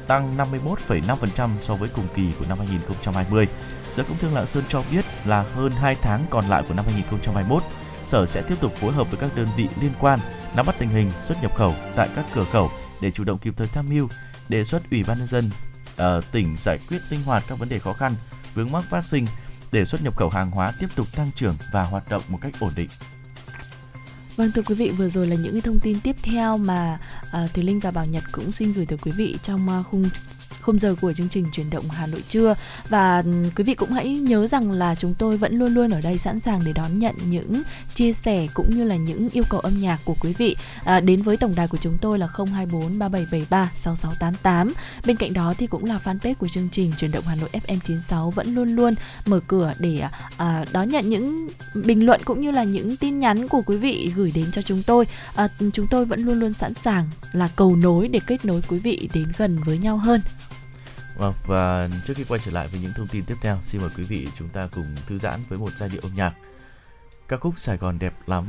tăng 0.08 0.38
51,5% 0.38 1.50
so 1.62 1.76
với 1.76 1.90
cùng 1.96 2.08
kỳ 2.16 2.28
của 2.40 2.46
năm 2.50 2.58
2020. 2.58 3.48
Sở 3.92 4.04
Công 4.04 4.18
Thương 4.18 4.34
Lạng 4.34 4.48
Sơn 4.48 4.64
cho 4.70 4.84
biết 4.92 5.06
là 5.26 5.42
hơn 5.42 5.72
2 5.72 5.96
tháng 6.02 6.26
còn 6.30 6.46
lại 6.46 6.64
của 6.68 6.74
năm 6.74 6.86
2021, 6.86 7.64
Sở 8.04 8.26
sẽ 8.26 8.42
tiếp 8.42 8.56
tục 8.62 8.76
phối 8.76 8.94
hợp 8.94 9.12
với 9.12 9.20
các 9.20 9.36
đơn 9.36 9.48
vị 9.58 9.68
liên 9.82 9.92
quan 10.00 10.20
nắm 10.56 10.66
bắt 10.66 10.76
tình 10.80 10.90
hình 10.90 11.12
xuất 11.24 11.42
nhập 11.42 11.56
khẩu 11.56 11.74
tại 11.96 12.10
các 12.16 12.26
cửa 12.34 12.46
khẩu 12.52 12.72
để 13.02 13.12
chủ 13.12 13.24
động 13.24 13.38
kịp 13.38 13.54
thời 13.58 13.68
tham 13.68 13.90
mưu 13.90 14.08
đề 14.50 14.64
xuất 14.64 14.82
Ủy 14.92 15.04
ban 15.04 15.18
nhân 15.18 15.28
dân 15.28 15.50
uh, 15.94 16.32
tỉnh 16.32 16.56
giải 16.58 16.80
quyết 16.90 17.00
linh 17.10 17.24
hoạt 17.24 17.44
các 17.48 17.60
vấn 17.60 17.70
đề 17.70 17.80
khó 17.80 17.94
khăn, 17.94 18.14
vướng 18.56 18.72
mắc 18.72 18.84
phát 18.90 19.06
sinh 19.06 19.26
để 19.72 19.86
xuất 19.86 20.04
nhập 20.04 20.18
khẩu 20.18 20.30
hàng 20.30 20.52
hóa 20.52 20.74
tiếp 20.80 20.88
tục 20.96 21.08
tăng 21.16 21.32
trưởng 21.36 21.56
và 21.74 21.84
hoạt 21.84 22.10
động 22.10 22.22
một 22.28 22.40
cách 22.42 22.54
ổn 22.60 22.72
định. 22.76 22.90
Vâng 24.40 24.52
thưa 24.52 24.62
quý 24.62 24.76
vị, 24.76 24.92
vừa 24.98 25.10
rồi 25.10 25.28
là 25.28 25.36
những 25.36 25.52
cái 25.54 25.62
thông 25.62 25.80
tin 25.80 26.00
tiếp 26.04 26.16
theo 26.24 26.58
mà 26.58 27.00
uh, 27.28 27.54
Thùy 27.54 27.64
Linh 27.64 27.80
và 27.80 27.92
Bảo 27.92 28.06
Nhật 28.06 28.24
cũng 28.32 28.52
xin 28.52 28.74
gửi 28.74 28.86
tới 28.86 28.98
quý 29.02 29.12
vị 29.18 29.38
trong 29.42 29.80
uh, 29.80 29.86
khung 29.86 30.10
khung 30.62 30.80
giờ 30.80 30.96
của 31.02 31.14
chương 31.14 31.30
trình 31.30 31.46
chuyển 31.52 31.70
động 31.70 31.90
Hà 31.90 32.08
Nội 32.08 32.24
trưa. 32.28 32.56
Và 32.90 33.24
ừ, 33.26 33.32
quý 33.56 33.64
vị 33.64 33.74
cũng 33.74 33.92
hãy 33.92 34.10
nhớ 34.10 34.48
rằng 34.48 34.72
là 34.72 34.96
chúng 34.96 35.14
tôi 35.14 35.38
vẫn 35.38 35.60
luôn 35.60 35.74
luôn 35.74 35.90
ở 35.90 36.02
đây 36.02 36.18
sẵn 36.18 36.40
sàng 36.40 36.62
để 36.66 36.74
đón 36.74 37.00
nhận 37.00 37.16
những 37.30 37.62
chia 37.96 38.14
sẻ 38.14 38.48
cũng 38.54 38.78
như 38.78 38.84
là 38.84 38.96
những 38.96 39.30
yêu 39.30 39.44
cầu 39.50 39.60
âm 39.60 39.82
nhạc 39.82 40.00
của 40.06 40.16
quý 40.20 40.34
vị. 40.38 40.56
À, 40.84 41.00
đến 41.00 41.22
với 41.22 41.38
tổng 41.38 41.56
đài 41.56 41.68
của 41.68 41.78
chúng 41.78 41.98
tôi 42.02 42.20
là 42.20 42.28
024 42.38 43.00
3773 43.00 43.72
6688 43.76 44.74
bên 45.06 45.16
cạnh 45.16 45.34
đó 45.34 45.54
thì 45.58 45.68
cũng 45.68 45.86
là 45.86 46.00
fanpage 46.04 46.36
của 46.36 46.48
chương 46.48 46.70
trình 46.72 46.92
chuyển 46.98 47.12
động 47.12 47.24
Hà 47.28 47.36
Nội 47.36 47.50
FM 47.54 47.80
96 47.84 48.32
vẫn 48.32 48.56
luôn 48.56 48.76
luôn 48.76 48.94
mở 49.26 49.40
cửa 49.48 49.74
để 49.80 50.02
à, 50.38 50.66
đón 50.72 50.90
nhận 50.90 51.10
những 51.10 51.48
bình 51.74 52.06
luận 52.06 52.22
cũng 52.26 52.42
như 52.42 52.52
là 52.52 52.64
những 52.64 52.98
tin 52.98 53.20
nhắn 53.20 53.48
của 53.48 53.62
quý 53.66 53.78
vị 53.78 54.12
gửi 54.16 54.32
đến 54.32 54.52
cho 54.52 54.62
chúng 54.62 54.84
tôi. 54.84 55.06
À, 55.36 55.48
chúng 55.74 55.88
tôi 55.88 56.06
vẫn 56.06 56.26
luôn 56.26 56.40
luôn 56.40 56.54
sẵn 56.54 56.74
sàng 56.74 57.10
là 57.32 57.50
cầu 57.56 57.76
nối 57.76 58.08
để 58.08 58.20
kết 58.28 58.46
nối 58.46 58.62
quý 58.68 58.80
vị 58.80 59.10
đến 59.14 59.26
gần 59.38 59.60
với 59.66 59.78
nhau 59.78 59.98
hơn. 59.98 60.22
Vâng, 61.20 61.34
và 61.46 61.90
trước 62.06 62.14
khi 62.18 62.24
quay 62.24 62.40
trở 62.46 62.52
lại 62.52 62.68
với 62.68 62.80
những 62.82 62.92
thông 62.96 63.08
tin 63.08 63.26
tiếp 63.26 63.36
theo, 63.42 63.58
xin 63.64 63.82
mời 63.82 63.90
quý 63.98 64.04
vị 64.04 64.28
chúng 64.36 64.50
ta 64.50 64.68
cùng 64.72 64.96
thư 65.08 65.18
giãn 65.18 65.40
với 65.50 65.60
một 65.60 65.70
giai 65.78 65.90
điệu 65.90 66.02
âm 66.04 66.16
nhạc. 66.16 66.34
Ca 67.28 67.38
khúc 67.38 67.60
Sài 67.60 67.78
Gòn 67.78 68.00
đẹp 68.00 68.14
lắm 68.28 68.46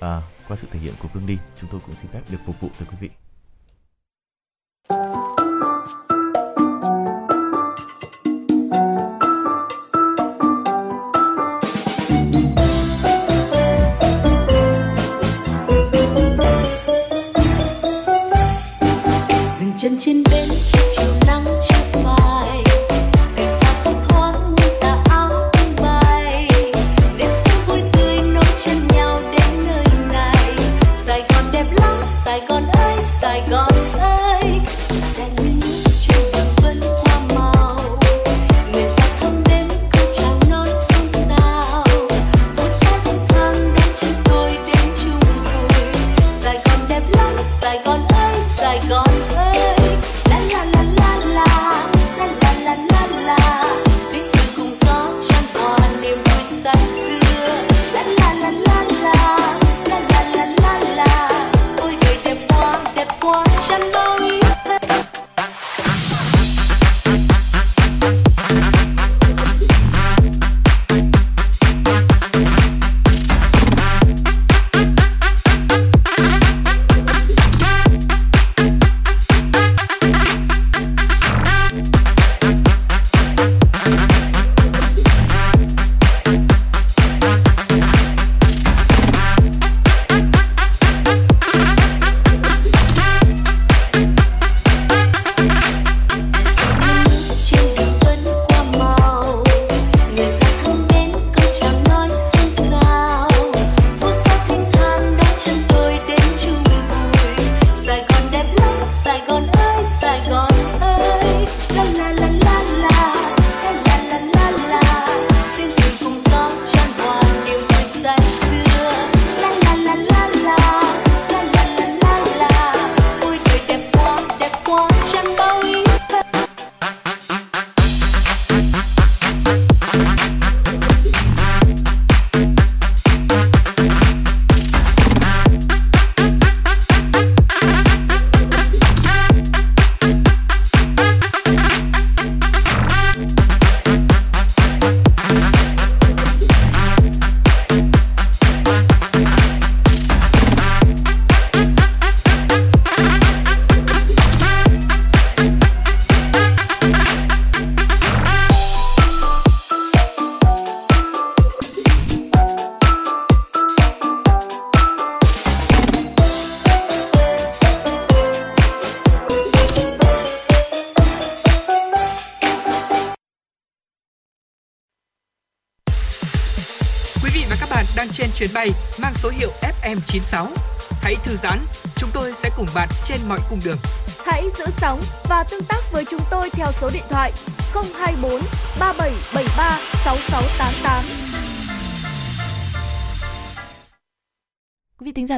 à, 0.00 0.22
qua 0.48 0.56
sự 0.56 0.68
thể 0.70 0.78
hiện 0.78 0.94
của 1.02 1.08
Phương 1.08 1.26
Ly, 1.26 1.36
chúng 1.60 1.70
tôi 1.70 1.80
cũng 1.86 1.94
xin 1.94 2.10
phép 2.10 2.20
được 2.30 2.38
phục 2.46 2.60
vụ 2.60 2.70
tới 2.78 2.88
quý 2.90 2.96
vị. 3.00 3.27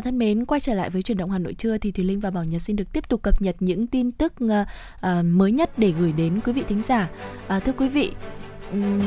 Giả 0.01 0.05
thân 0.05 0.19
mến, 0.19 0.45
quay 0.45 0.61
trở 0.61 0.75
lại 0.75 0.91
với 0.91 1.03
chuyển 1.03 1.19
động 1.19 1.31
Hà 1.31 1.39
Nội 1.39 1.55
trưa 1.55 1.79
thì 1.79 1.91
Thùy 1.91 2.05
Linh 2.05 2.21
và 2.21 2.31
Bảo 2.31 2.45
Nhật 2.45 2.63
xin 2.63 2.77
được 2.77 2.93
tiếp 2.93 3.09
tục 3.09 3.23
cập 3.23 3.43
nhật 3.43 3.57
những 3.61 3.87
tin 3.87 4.13
tức 4.13 4.33
uh, 4.45 4.51
uh, 4.51 5.25
mới 5.25 5.53
nhất 5.53 5.79
để 5.79 5.93
gửi 5.99 6.13
đến 6.13 6.41
quý 6.45 6.53
vị 6.53 6.63
thính 6.69 6.83
giả. 6.83 7.09
Uh, 7.57 7.65
thưa 7.65 7.73
quý 7.73 7.89
vị, 7.89 8.13
um, 8.73 9.03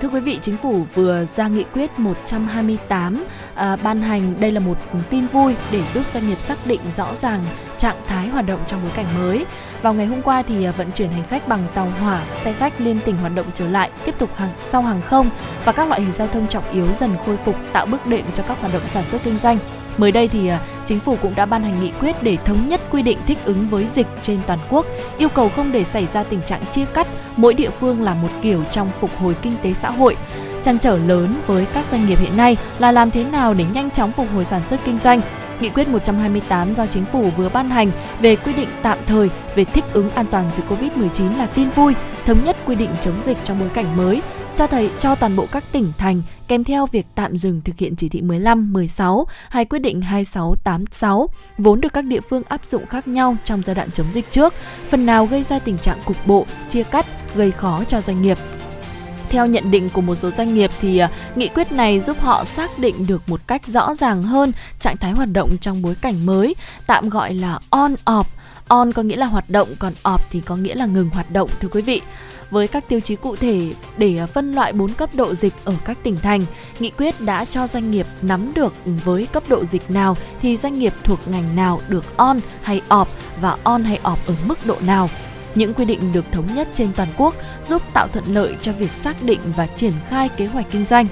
Thưa 0.00 0.08
quý 0.08 0.20
vị, 0.20 0.38
chính 0.42 0.56
phủ 0.56 0.84
vừa 0.94 1.24
ra 1.26 1.48
nghị 1.48 1.64
quyết 1.72 1.98
128 1.98 3.24
à, 3.54 3.70
ờ, 3.70 3.76
ban 3.82 4.00
hành 4.00 4.34
đây 4.40 4.52
là 4.52 4.60
một 4.60 4.78
tin 5.10 5.26
vui 5.26 5.54
để 5.72 5.82
giúp 5.88 6.02
doanh 6.10 6.28
nghiệp 6.28 6.40
xác 6.40 6.66
định 6.66 6.80
rõ 6.90 7.14
ràng 7.14 7.40
trạng 7.76 7.96
thái 8.06 8.28
hoạt 8.28 8.46
động 8.46 8.60
trong 8.66 8.82
bối 8.82 8.92
cảnh 8.96 9.06
mới. 9.18 9.46
Vào 9.82 9.94
ngày 9.94 10.06
hôm 10.06 10.22
qua 10.22 10.42
thì 10.42 10.66
vận 10.66 10.90
chuyển 10.94 11.08
hành 11.08 11.24
khách 11.28 11.48
bằng 11.48 11.66
tàu 11.74 11.86
hỏa, 12.00 12.24
xe 12.34 12.52
khách 12.52 12.80
liên 12.80 12.98
tỉnh 13.04 13.16
hoạt 13.16 13.32
động 13.34 13.46
trở 13.54 13.68
lại, 13.68 13.90
tiếp 14.04 14.14
tục 14.18 14.30
hàng 14.36 14.52
sau 14.62 14.82
hàng 14.82 15.02
không 15.02 15.30
và 15.64 15.72
các 15.72 15.88
loại 15.88 16.00
hình 16.00 16.12
giao 16.12 16.28
thông 16.28 16.48
trọng 16.48 16.72
yếu 16.72 16.92
dần 16.92 17.10
khôi 17.26 17.36
phục 17.36 17.56
tạo 17.72 17.86
bước 17.86 18.06
đệm 18.06 18.24
cho 18.34 18.42
các 18.42 18.60
hoạt 18.60 18.72
động 18.72 18.82
sản 18.86 19.06
xuất 19.06 19.22
kinh 19.24 19.38
doanh. 19.38 19.58
Mới 19.98 20.12
đây 20.12 20.28
thì 20.28 20.48
à, 20.48 20.60
chính 20.84 21.00
phủ 21.00 21.16
cũng 21.22 21.32
đã 21.36 21.46
ban 21.46 21.62
hành 21.62 21.80
nghị 21.80 21.90
quyết 22.00 22.22
để 22.22 22.36
thống 22.44 22.68
nhất 22.68 22.80
quy 22.90 23.02
định 23.02 23.18
thích 23.26 23.38
ứng 23.44 23.68
với 23.68 23.86
dịch 23.88 24.06
trên 24.22 24.38
toàn 24.46 24.58
quốc, 24.70 24.86
yêu 25.18 25.28
cầu 25.28 25.48
không 25.56 25.72
để 25.72 25.84
xảy 25.84 26.06
ra 26.06 26.22
tình 26.22 26.42
trạng 26.42 26.60
chia 26.70 26.84
cắt, 26.84 27.06
mỗi 27.36 27.54
địa 27.54 27.70
phương 27.70 28.02
làm 28.02 28.22
một 28.22 28.28
kiểu 28.42 28.64
trong 28.70 28.90
phục 29.00 29.10
hồi 29.18 29.36
kinh 29.42 29.56
tế 29.62 29.74
xã 29.74 29.90
hội. 29.90 30.16
Trăn 30.62 30.78
trở 30.78 30.98
lớn 30.98 31.34
với 31.46 31.66
các 31.72 31.86
doanh 31.86 32.06
nghiệp 32.06 32.18
hiện 32.18 32.36
nay 32.36 32.56
là 32.78 32.92
làm 32.92 33.10
thế 33.10 33.24
nào 33.24 33.54
để 33.54 33.64
nhanh 33.72 33.90
chóng 33.90 34.12
phục 34.12 34.26
hồi 34.34 34.44
sản 34.44 34.64
xuất 34.64 34.80
kinh 34.84 34.98
doanh. 34.98 35.20
Nghị 35.60 35.68
quyết 35.68 35.88
128 35.88 36.74
do 36.74 36.86
chính 36.86 37.04
phủ 37.04 37.30
vừa 37.36 37.48
ban 37.48 37.70
hành 37.70 37.90
về 38.20 38.36
quy 38.36 38.52
định 38.52 38.68
tạm 38.82 38.98
thời 39.06 39.30
về 39.54 39.64
thích 39.64 39.84
ứng 39.92 40.10
an 40.10 40.26
toàn 40.30 40.44
dịch 40.52 40.64
Covid-19 40.68 41.38
là 41.38 41.46
tin 41.46 41.70
vui, 41.70 41.94
thống 42.26 42.44
nhất 42.44 42.56
quy 42.66 42.74
định 42.74 42.90
chống 43.00 43.22
dịch 43.22 43.38
trong 43.44 43.58
bối 43.58 43.68
cảnh 43.74 43.96
mới, 43.96 44.22
cho 44.56 44.66
thấy 44.66 44.90
cho 44.98 45.14
toàn 45.14 45.36
bộ 45.36 45.46
các 45.52 45.64
tỉnh 45.72 45.92
thành 45.98 46.22
kèm 46.48 46.64
theo 46.64 46.86
việc 46.86 47.06
tạm 47.14 47.36
dừng 47.36 47.60
thực 47.64 47.78
hiện 47.78 47.96
chỉ 47.96 48.08
thị 48.08 48.22
15, 48.22 48.72
16 48.72 49.26
hay 49.48 49.64
quyết 49.64 49.78
định 49.78 50.00
2686 50.00 51.28
vốn 51.58 51.80
được 51.80 51.92
các 51.92 52.04
địa 52.04 52.20
phương 52.20 52.42
áp 52.48 52.66
dụng 52.66 52.86
khác 52.86 53.08
nhau 53.08 53.36
trong 53.44 53.62
giai 53.62 53.74
đoạn 53.74 53.90
chống 53.90 54.12
dịch 54.12 54.30
trước, 54.30 54.54
phần 54.88 55.06
nào 55.06 55.26
gây 55.26 55.42
ra 55.42 55.58
tình 55.58 55.78
trạng 55.78 55.98
cục 56.04 56.26
bộ, 56.26 56.46
chia 56.68 56.82
cắt, 56.82 57.06
gây 57.34 57.50
khó 57.50 57.84
cho 57.84 58.00
doanh 58.00 58.22
nghiệp. 58.22 58.38
Theo 59.28 59.46
nhận 59.46 59.70
định 59.70 59.90
của 59.92 60.00
một 60.00 60.14
số 60.14 60.30
doanh 60.30 60.54
nghiệp 60.54 60.70
thì 60.80 60.98
à, 60.98 61.10
nghị 61.34 61.48
quyết 61.48 61.72
này 61.72 62.00
giúp 62.00 62.20
họ 62.20 62.44
xác 62.44 62.78
định 62.78 63.06
được 63.06 63.22
một 63.28 63.40
cách 63.46 63.66
rõ 63.66 63.94
ràng 63.94 64.22
hơn 64.22 64.52
trạng 64.80 64.96
thái 64.96 65.12
hoạt 65.12 65.28
động 65.32 65.58
trong 65.60 65.82
bối 65.82 65.94
cảnh 65.94 66.26
mới, 66.26 66.54
tạm 66.86 67.08
gọi 67.08 67.34
là 67.34 67.58
on 67.70 67.94
off. 68.04 68.24
On 68.68 68.92
có 68.92 69.02
nghĩa 69.02 69.16
là 69.16 69.26
hoạt 69.26 69.50
động, 69.50 69.68
còn 69.78 69.92
off 70.02 70.18
thì 70.30 70.40
có 70.40 70.56
nghĩa 70.56 70.74
là 70.74 70.86
ngừng 70.86 71.10
hoạt 71.10 71.30
động 71.30 71.50
thưa 71.60 71.68
quý 71.68 71.82
vị. 71.82 72.02
Với 72.50 72.68
các 72.68 72.88
tiêu 72.88 73.00
chí 73.00 73.16
cụ 73.16 73.36
thể 73.36 73.72
để 73.96 74.18
à, 74.18 74.26
phân 74.26 74.52
loại 74.52 74.72
4 74.72 74.94
cấp 74.94 75.10
độ 75.14 75.34
dịch 75.34 75.54
ở 75.64 75.74
các 75.84 75.98
tỉnh 76.02 76.16
thành, 76.16 76.44
nghị 76.78 76.90
quyết 76.90 77.20
đã 77.20 77.44
cho 77.44 77.66
doanh 77.66 77.90
nghiệp 77.90 78.06
nắm 78.22 78.52
được 78.54 78.74
với 79.04 79.26
cấp 79.26 79.42
độ 79.48 79.64
dịch 79.64 79.90
nào 79.90 80.16
thì 80.40 80.56
doanh 80.56 80.78
nghiệp 80.78 80.92
thuộc 81.04 81.28
ngành 81.28 81.56
nào 81.56 81.80
được 81.88 82.16
on 82.16 82.40
hay 82.62 82.82
off 82.88 83.06
và 83.40 83.56
on 83.64 83.84
hay 83.84 84.00
off 84.02 84.16
ở 84.26 84.34
mức 84.46 84.66
độ 84.66 84.76
nào. 84.86 85.10
Những 85.54 85.74
quy 85.74 85.84
định 85.84 86.12
được 86.12 86.24
thống 86.32 86.46
nhất 86.54 86.68
trên 86.74 86.88
toàn 86.96 87.08
quốc 87.16 87.34
giúp 87.64 87.82
tạo 87.92 88.08
thuận 88.12 88.34
lợi 88.34 88.56
cho 88.62 88.72
việc 88.72 88.92
xác 88.92 89.22
định 89.22 89.40
và 89.56 89.66
triển 89.66 89.92
khai 90.08 90.28
kế 90.28 90.46
hoạch 90.46 90.66
kinh 90.70 90.84
doanh. 90.84 91.06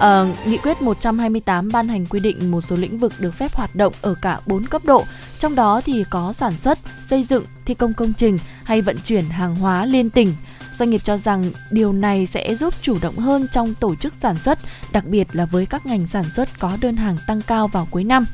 À, 0.00 0.24
nghị 0.46 0.58
quyết 0.58 0.82
128 0.82 1.72
ban 1.72 1.88
hành 1.88 2.06
quy 2.06 2.20
định 2.20 2.50
một 2.50 2.60
số 2.60 2.76
lĩnh 2.76 2.98
vực 2.98 3.12
được 3.18 3.34
phép 3.34 3.54
hoạt 3.54 3.76
động 3.76 3.92
ở 4.02 4.14
cả 4.22 4.40
4 4.46 4.64
cấp 4.64 4.84
độ, 4.84 5.04
trong 5.38 5.54
đó 5.54 5.80
thì 5.84 6.04
có 6.10 6.32
sản 6.32 6.56
xuất, 6.56 6.78
xây 7.02 7.22
dựng, 7.22 7.44
thi 7.64 7.74
công 7.74 7.94
công 7.94 8.12
trình 8.12 8.38
hay 8.64 8.82
vận 8.82 8.96
chuyển 9.04 9.24
hàng 9.24 9.56
hóa 9.56 9.84
liên 9.86 10.10
tỉnh. 10.10 10.34
Doanh 10.72 10.90
nghiệp 10.90 11.00
cho 11.04 11.16
rằng 11.16 11.50
điều 11.70 11.92
này 11.92 12.26
sẽ 12.26 12.54
giúp 12.54 12.74
chủ 12.82 12.98
động 13.02 13.16
hơn 13.16 13.46
trong 13.52 13.74
tổ 13.74 13.94
chức 13.94 14.14
sản 14.14 14.38
xuất, 14.38 14.58
đặc 14.92 15.04
biệt 15.06 15.28
là 15.32 15.44
với 15.44 15.66
các 15.66 15.86
ngành 15.86 16.06
sản 16.06 16.30
xuất 16.30 16.58
có 16.58 16.76
đơn 16.80 16.96
hàng 16.96 17.16
tăng 17.26 17.40
cao 17.42 17.68
vào 17.68 17.88
cuối 17.90 18.04
năm. 18.04 18.26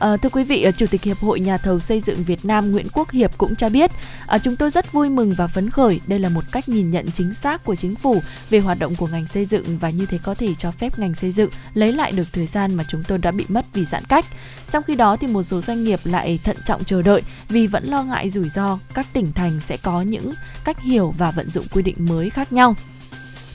À, 0.00 0.16
thưa 0.16 0.28
quý 0.28 0.44
vị, 0.44 0.62
ờ, 0.62 0.72
Chủ 0.72 0.86
tịch 0.90 1.02
Hiệp 1.02 1.18
hội 1.18 1.40
Nhà 1.40 1.58
thầu 1.58 1.80
xây 1.80 2.00
dựng 2.00 2.24
Việt 2.24 2.44
Nam 2.44 2.70
Nguyễn 2.70 2.86
Quốc 2.92 3.10
Hiệp 3.10 3.38
cũng 3.38 3.54
cho 3.56 3.68
biết, 3.68 3.90
à, 4.26 4.38
chúng 4.38 4.56
tôi 4.56 4.70
rất 4.70 4.92
vui 4.92 5.08
mừng 5.08 5.32
và 5.36 5.46
phấn 5.46 5.70
khởi. 5.70 6.00
Đây 6.06 6.18
là 6.18 6.28
một 6.28 6.44
cách 6.52 6.68
nhìn 6.68 6.90
nhận 6.90 7.10
chính 7.10 7.34
xác 7.34 7.64
của 7.64 7.74
chính 7.74 7.96
phủ 7.96 8.22
về 8.50 8.58
hoạt 8.58 8.78
động 8.78 8.94
của 8.94 9.06
ngành 9.06 9.26
xây 9.26 9.44
dựng 9.44 9.78
và 9.78 9.90
như 9.90 10.06
thế 10.06 10.18
có 10.22 10.34
thể 10.34 10.54
cho 10.54 10.70
phép 10.70 10.98
ngành 10.98 11.14
xây 11.14 11.32
dựng 11.32 11.50
lấy 11.74 11.92
lại 11.92 12.12
được 12.12 12.32
thời 12.32 12.46
gian 12.46 12.74
mà 12.74 12.84
chúng 12.88 13.02
tôi 13.08 13.18
đã 13.18 13.30
bị 13.30 13.44
mất 13.48 13.66
vì 13.72 13.84
giãn 13.84 14.02
cách. 14.08 14.24
Trong 14.70 14.82
khi 14.82 14.94
đó 14.94 15.16
thì 15.16 15.26
một 15.26 15.42
số 15.42 15.60
doanh 15.60 15.84
nghiệp 15.84 16.00
lại 16.04 16.38
thận 16.44 16.56
trọng 16.64 16.84
chờ 16.84 17.02
đợi 17.02 17.22
vì 17.48 17.66
vẫn 17.66 17.84
lo 17.84 18.02
ngại 18.02 18.30
rủi 18.30 18.48
ro 18.48 18.78
các 18.94 19.06
tỉnh 19.12 19.32
thành 19.32 19.60
sẽ 19.60 19.76
có 19.76 20.02
những 20.02 20.30
cách 20.64 20.80
hiểu 20.80 21.14
và 21.18 21.30
vận 21.30 21.50
dụng 21.50 21.66
quy 21.72 21.82
định 21.82 21.96
mới 21.98 22.30
khác 22.30 22.52
nhau. 22.52 22.74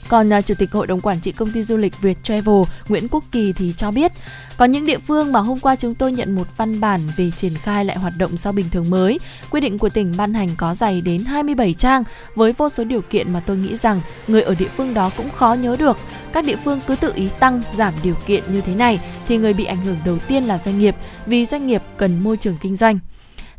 Còn 0.08 0.32
à, 0.32 0.42
Chủ 0.42 0.54
tịch 0.58 0.72
Hội 0.72 0.86
đồng 0.86 1.00
Quản 1.00 1.20
trị 1.20 1.32
Công 1.32 1.52
ty 1.52 1.62
Du 1.62 1.76
lịch 1.76 2.00
Việt 2.00 2.18
Travel 2.22 2.62
Nguyễn 2.88 3.08
Quốc 3.08 3.24
Kỳ 3.32 3.52
thì 3.52 3.74
cho 3.76 3.90
biết, 3.90 4.12
có 4.56 4.64
những 4.64 4.86
địa 4.86 4.98
phương 4.98 5.32
mà 5.32 5.40
hôm 5.40 5.60
qua 5.60 5.76
chúng 5.76 5.94
tôi 5.94 6.12
nhận 6.12 6.34
một 6.34 6.56
văn 6.56 6.80
bản 6.80 7.00
về 7.16 7.30
triển 7.36 7.54
khai 7.54 7.84
lại 7.84 7.98
hoạt 7.98 8.12
động 8.18 8.36
sau 8.36 8.52
bình 8.52 8.66
thường 8.70 8.90
mới. 8.90 9.20
Quy 9.50 9.60
định 9.60 9.78
của 9.78 9.88
tỉnh 9.88 10.14
ban 10.16 10.34
hành 10.34 10.48
có 10.56 10.74
dày 10.74 11.00
đến 11.00 11.24
27 11.24 11.74
trang 11.74 12.04
với 12.34 12.52
vô 12.52 12.68
số 12.68 12.84
điều 12.84 13.02
kiện 13.02 13.32
mà 13.32 13.40
tôi 13.40 13.56
nghĩ 13.56 13.76
rằng 13.76 14.00
người 14.26 14.42
ở 14.42 14.54
địa 14.54 14.68
phương 14.76 14.94
đó 14.94 15.10
cũng 15.16 15.30
khó 15.30 15.54
nhớ 15.54 15.76
được. 15.78 15.98
Các 16.32 16.44
địa 16.44 16.56
phương 16.56 16.80
cứ 16.86 16.96
tự 16.96 17.12
ý 17.14 17.28
tăng, 17.38 17.62
giảm 17.76 17.94
điều 18.02 18.14
kiện 18.26 18.42
như 18.52 18.60
thế 18.60 18.74
này 18.74 19.00
thì 19.28 19.38
người 19.38 19.52
bị 19.52 19.64
ảnh 19.64 19.84
hưởng 19.84 19.96
đầu 20.04 20.18
tiên 20.18 20.44
là 20.44 20.58
doanh 20.58 20.78
nghiệp 20.78 20.96
vì 21.26 21.46
doanh 21.46 21.66
nghiệp 21.66 21.82
cần 21.96 22.24
môi 22.24 22.36
trường 22.36 22.56
kinh 22.60 22.76
doanh. 22.76 22.98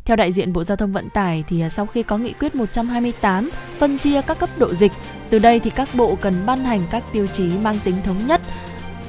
Theo 0.08 0.16
đại 0.16 0.32
diện 0.32 0.52
Bộ 0.52 0.64
Giao 0.64 0.76
thông 0.76 0.92
Vận 0.92 1.10
tải 1.10 1.44
thì 1.48 1.60
à, 1.60 1.68
sau 1.68 1.86
khi 1.86 2.02
có 2.02 2.18
nghị 2.18 2.32
quyết 2.32 2.54
128 2.54 3.50
phân 3.78 3.98
chia 3.98 4.22
các 4.22 4.38
cấp 4.38 4.50
độ 4.58 4.74
dịch, 4.74 4.92
từ 5.30 5.38
đây 5.38 5.60
thì 5.60 5.70
các 5.70 5.88
bộ 5.94 6.16
cần 6.20 6.34
ban 6.46 6.64
hành 6.64 6.82
các 6.90 7.04
tiêu 7.12 7.26
chí 7.26 7.50
mang 7.62 7.78
tính 7.84 7.94
thống 8.04 8.26
nhất, 8.26 8.40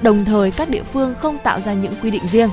đồng 0.02 0.26
thời 0.26 0.52
các 0.52 0.70
địa 0.70 0.84
phương 0.84 1.14
không 1.20 1.38
tạo 1.43 1.62
ra 1.62 1.74
những 1.74 1.93
quy 2.02 2.12
định 2.12 2.28
riêng. 2.28 2.50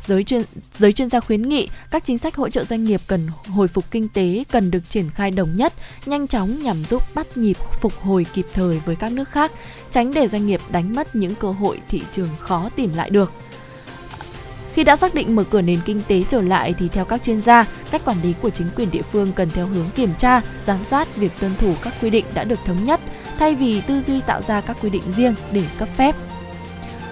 Giới 0.00 0.24
chuyên 0.24 0.42
giới 0.72 0.92
chuyên 0.92 1.10
gia 1.10 1.20
khuyến 1.20 1.42
nghị 1.42 1.68
các 1.90 2.04
chính 2.04 2.18
sách 2.18 2.36
hỗ 2.36 2.48
trợ 2.48 2.64
doanh 2.64 2.84
nghiệp 2.84 3.00
cần 3.06 3.28
hồi 3.48 3.68
phục 3.68 3.90
kinh 3.90 4.08
tế 4.08 4.44
cần 4.50 4.70
được 4.70 4.90
triển 4.90 5.10
khai 5.10 5.30
đồng 5.30 5.56
nhất, 5.56 5.72
nhanh 6.06 6.26
chóng 6.26 6.62
nhằm 6.62 6.84
giúp 6.84 7.02
bắt 7.14 7.36
nhịp 7.36 7.56
phục 7.80 7.92
hồi 8.00 8.26
kịp 8.34 8.46
thời 8.54 8.78
với 8.84 8.96
các 8.96 9.12
nước 9.12 9.28
khác, 9.28 9.52
tránh 9.90 10.14
để 10.14 10.28
doanh 10.28 10.46
nghiệp 10.46 10.60
đánh 10.70 10.94
mất 10.94 11.16
những 11.16 11.34
cơ 11.34 11.52
hội 11.52 11.80
thị 11.88 12.02
trường 12.12 12.28
khó 12.38 12.70
tìm 12.76 12.94
lại 12.94 13.10
được. 13.10 13.32
Khi 14.74 14.84
đã 14.84 14.96
xác 14.96 15.14
định 15.14 15.36
mở 15.36 15.44
cửa 15.44 15.62
nền 15.62 15.78
kinh 15.84 16.00
tế 16.08 16.22
trở 16.28 16.40
lại 16.40 16.74
thì 16.78 16.88
theo 16.88 17.04
các 17.04 17.22
chuyên 17.22 17.40
gia, 17.40 17.66
cách 17.90 18.04
quản 18.04 18.22
lý 18.22 18.34
của 18.42 18.50
chính 18.50 18.66
quyền 18.76 18.90
địa 18.90 19.02
phương 19.02 19.32
cần 19.32 19.50
theo 19.50 19.66
hướng 19.66 19.86
kiểm 19.94 20.10
tra, 20.18 20.40
giám 20.62 20.84
sát 20.84 21.16
việc 21.16 21.32
tuân 21.40 21.52
thủ 21.60 21.74
các 21.82 21.94
quy 22.02 22.10
định 22.10 22.24
đã 22.34 22.44
được 22.44 22.58
thống 22.64 22.84
nhất 22.84 23.00
thay 23.38 23.54
vì 23.54 23.80
tư 23.80 24.00
duy 24.00 24.20
tạo 24.20 24.42
ra 24.42 24.60
các 24.60 24.76
quy 24.82 24.90
định 24.90 25.02
riêng 25.12 25.34
để 25.52 25.62
cấp 25.78 25.88
phép. 25.96 26.14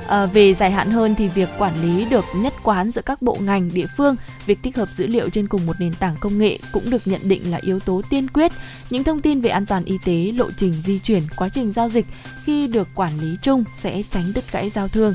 À, 0.07 0.27
về 0.27 0.55
dài 0.55 0.71
hạn 0.71 0.91
hơn 0.91 1.15
thì 1.15 1.29
việc 1.29 1.49
quản 1.59 1.83
lý 1.83 2.05
được 2.05 2.25
nhất 2.37 2.55
quán 2.63 2.91
giữa 2.91 3.03
các 3.03 3.23
bộ 3.23 3.37
ngành 3.41 3.71
địa 3.75 3.87
phương, 3.97 4.17
việc 4.47 4.63
tích 4.63 4.77
hợp 4.77 4.93
dữ 4.93 5.07
liệu 5.07 5.29
trên 5.29 5.49
cùng 5.49 5.67
một 5.67 5.77
nền 5.79 5.95
tảng 5.95 6.17
công 6.21 6.39
nghệ 6.39 6.59
cũng 6.73 6.91
được 6.91 7.03
nhận 7.05 7.21
định 7.25 7.51
là 7.51 7.59
yếu 7.63 7.81
tố 7.81 8.03
tiên 8.11 8.29
quyết. 8.31 8.53
Những 8.91 9.05
thông 9.05 9.21
tin 9.21 9.41
về 9.41 9.51
an 9.51 9.67
toàn 9.67 9.85
y 9.85 9.99
tế, 10.05 10.33
lộ 10.37 10.51
trình 10.57 10.73
di 10.73 10.99
chuyển, 10.99 11.23
quá 11.37 11.49
trình 11.49 11.73
giao 11.73 11.89
dịch 11.89 12.07
khi 12.45 12.67
được 12.67 12.89
quản 12.95 13.19
lý 13.21 13.37
chung 13.43 13.65
sẽ 13.79 14.03
tránh 14.11 14.33
đứt 14.35 14.53
gãy 14.53 14.71
giao 14.71 14.89
thương 14.89 15.15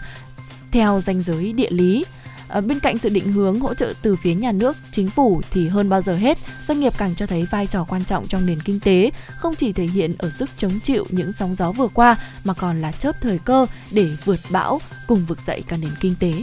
theo 0.71 0.99
danh 1.01 1.21
giới 1.21 1.53
địa 1.53 1.69
lý. 1.69 2.05
À, 2.49 2.61
bên 2.61 2.79
cạnh 2.79 2.97
sự 2.97 3.09
định 3.09 3.31
hướng 3.31 3.59
hỗ 3.59 3.73
trợ 3.73 3.93
từ 4.01 4.15
phía 4.15 4.33
nhà 4.33 4.51
nước, 4.51 4.77
chính 4.91 5.09
phủ 5.09 5.41
thì 5.51 5.67
hơn 5.67 5.89
bao 5.89 6.01
giờ 6.01 6.15
hết, 6.15 6.37
doanh 6.61 6.79
nghiệp 6.79 6.93
càng 6.97 7.15
cho 7.15 7.25
thấy 7.25 7.47
vai 7.51 7.67
trò 7.67 7.83
quan 7.83 8.03
trọng 8.03 8.27
trong 8.27 8.45
nền 8.45 8.61
kinh 8.61 8.79
tế, 8.79 9.11
không 9.37 9.55
chỉ 9.55 9.73
thể 9.73 9.85
hiện 9.85 10.15
ở 10.17 10.29
sức 10.29 10.49
chống 10.57 10.79
chịu 10.83 11.05
những 11.09 11.33
sóng 11.33 11.55
gió 11.55 11.71
vừa 11.71 11.87
qua 11.87 12.15
mà 12.43 12.53
còn 12.53 12.81
là 12.81 12.91
chớp 12.91 13.21
thời 13.21 13.39
cơ 13.39 13.65
để 13.91 14.09
vượt 14.25 14.39
bão 14.49 14.81
cùng 15.07 15.25
vực 15.25 15.41
dậy 15.41 15.63
cả 15.67 15.77
nền 15.77 15.91
kinh 15.99 16.15
tế. 16.19 16.33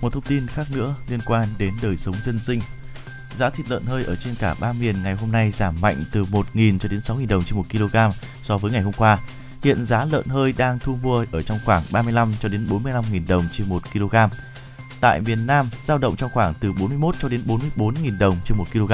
Một 0.00 0.12
thông 0.12 0.22
tin 0.22 0.46
khác 0.46 0.66
nữa 0.74 0.94
liên 1.08 1.20
quan 1.26 1.48
đến 1.58 1.74
đời 1.82 1.96
sống 1.96 2.14
dân 2.24 2.38
sinh. 2.38 2.60
Giá 3.36 3.50
thịt 3.50 3.70
lợn 3.70 3.84
hơi 3.84 4.04
ở 4.04 4.16
trên 4.16 4.34
cả 4.34 4.54
ba 4.60 4.72
miền 4.72 5.02
ngày 5.02 5.14
hôm 5.14 5.32
nay 5.32 5.50
giảm 5.50 5.80
mạnh 5.80 6.04
từ 6.12 6.24
1.000 6.24 6.78
cho 6.78 6.88
đến 6.88 7.00
6.000 7.00 7.26
đồng 7.26 7.44
trên 7.44 7.56
1 7.56 7.64
kg 7.72 7.96
so 8.42 8.58
với 8.58 8.72
ngày 8.72 8.82
hôm 8.82 8.92
qua. 8.92 9.18
Hiện 9.62 9.84
giá 9.84 10.04
lợn 10.04 10.26
hơi 10.26 10.54
đang 10.56 10.78
thu 10.78 10.98
mua 11.02 11.24
ở 11.32 11.42
trong 11.42 11.58
khoảng 11.64 11.82
35 11.90 12.34
cho 12.40 12.48
đến 12.48 12.66
45.000 12.70 13.26
đồng 13.28 13.44
trên 13.52 13.68
1 13.68 13.82
kg 13.92 14.16
tại 15.00 15.20
miền 15.20 15.46
Nam 15.46 15.68
dao 15.84 15.98
động 15.98 16.16
trong 16.16 16.30
khoảng 16.30 16.54
từ 16.60 16.72
41 16.72 17.14
cho 17.20 17.28
đến 17.28 17.40
44 17.46 17.94
000 17.94 18.04
đồng 18.18 18.36
trên 18.44 18.58
1 18.58 18.64
kg. 18.72 18.92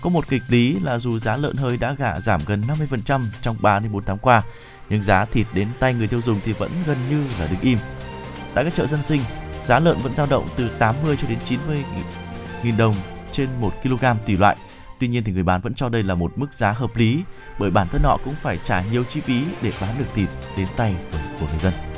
Có 0.00 0.10
một 0.10 0.28
kịch 0.28 0.42
lý 0.48 0.80
là 0.80 0.98
dù 0.98 1.18
giá 1.18 1.36
lợn 1.36 1.56
hơi 1.56 1.76
đã 1.76 1.92
gạ 1.92 2.20
giảm 2.20 2.40
gần 2.46 2.64
50% 2.90 3.20
trong 3.42 3.56
3 3.60 3.78
đến 3.78 3.92
4 3.92 4.04
tháng 4.04 4.18
qua, 4.18 4.42
nhưng 4.88 5.02
giá 5.02 5.24
thịt 5.24 5.46
đến 5.54 5.68
tay 5.80 5.94
người 5.94 6.06
tiêu 6.06 6.20
dùng 6.20 6.40
thì 6.44 6.52
vẫn 6.52 6.70
gần 6.86 6.98
như 7.10 7.24
là 7.40 7.46
đứng 7.50 7.60
im. 7.60 7.78
Tại 8.54 8.64
các 8.64 8.74
chợ 8.74 8.86
dân 8.86 9.02
sinh, 9.02 9.20
giá 9.62 9.80
lợn 9.80 9.98
vẫn 10.02 10.14
dao 10.14 10.26
động 10.26 10.48
từ 10.56 10.68
80 10.78 11.16
cho 11.22 11.28
đến 11.28 11.38
90 11.44 11.84
000 12.62 12.76
đồng 12.76 12.94
trên 13.32 13.48
1 13.60 13.72
kg 13.82 14.04
tùy 14.26 14.36
loại. 14.36 14.56
Tuy 15.00 15.08
nhiên 15.08 15.24
thì 15.24 15.32
người 15.32 15.42
bán 15.42 15.60
vẫn 15.60 15.74
cho 15.74 15.88
đây 15.88 16.02
là 16.02 16.14
một 16.14 16.32
mức 16.36 16.52
giá 16.52 16.72
hợp 16.72 16.96
lý 16.96 17.22
bởi 17.58 17.70
bản 17.70 17.88
thân 17.88 18.02
họ 18.04 18.18
cũng 18.24 18.34
phải 18.42 18.58
trả 18.64 18.82
nhiều 18.82 19.04
chi 19.04 19.20
phí 19.20 19.44
để 19.62 19.72
bán 19.80 19.94
được 19.98 20.06
thịt 20.14 20.28
đến 20.56 20.66
tay 20.76 20.94
của 21.40 21.46
người 21.46 21.58
dân. 21.58 21.93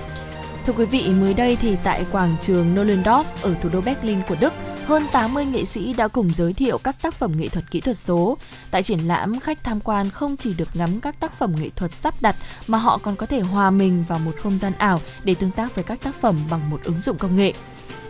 Thưa 0.66 0.72
quý 0.72 0.84
vị, 0.84 1.08
mới 1.20 1.34
đây 1.34 1.56
thì 1.56 1.76
tại 1.84 2.06
quảng 2.12 2.36
trường 2.40 2.74
Nollendorf 2.74 3.24
ở 3.42 3.54
thủ 3.60 3.68
đô 3.72 3.80
Berlin 3.80 4.18
của 4.28 4.36
Đức, 4.40 4.52
hơn 4.86 5.02
80 5.12 5.44
nghệ 5.44 5.64
sĩ 5.64 5.92
đã 5.92 6.08
cùng 6.08 6.34
giới 6.34 6.52
thiệu 6.52 6.78
các 6.78 6.96
tác 7.02 7.14
phẩm 7.14 7.32
nghệ 7.36 7.48
thuật 7.48 7.70
kỹ 7.70 7.80
thuật 7.80 7.98
số. 7.98 8.38
Tại 8.70 8.82
triển 8.82 8.98
lãm, 8.98 9.40
khách 9.40 9.64
tham 9.64 9.80
quan 9.80 10.10
không 10.10 10.36
chỉ 10.36 10.54
được 10.54 10.68
ngắm 10.74 11.00
các 11.00 11.20
tác 11.20 11.38
phẩm 11.38 11.54
nghệ 11.60 11.70
thuật 11.76 11.94
sắp 11.94 12.14
đặt 12.22 12.36
mà 12.66 12.78
họ 12.78 12.98
còn 12.98 13.16
có 13.16 13.26
thể 13.26 13.40
hòa 13.40 13.70
mình 13.70 14.04
vào 14.08 14.18
một 14.18 14.32
không 14.42 14.58
gian 14.58 14.72
ảo 14.78 15.00
để 15.24 15.34
tương 15.34 15.50
tác 15.50 15.74
với 15.74 15.84
các 15.84 16.00
tác 16.02 16.14
phẩm 16.20 16.36
bằng 16.50 16.70
một 16.70 16.80
ứng 16.84 17.00
dụng 17.00 17.18
công 17.18 17.36
nghệ. 17.36 17.52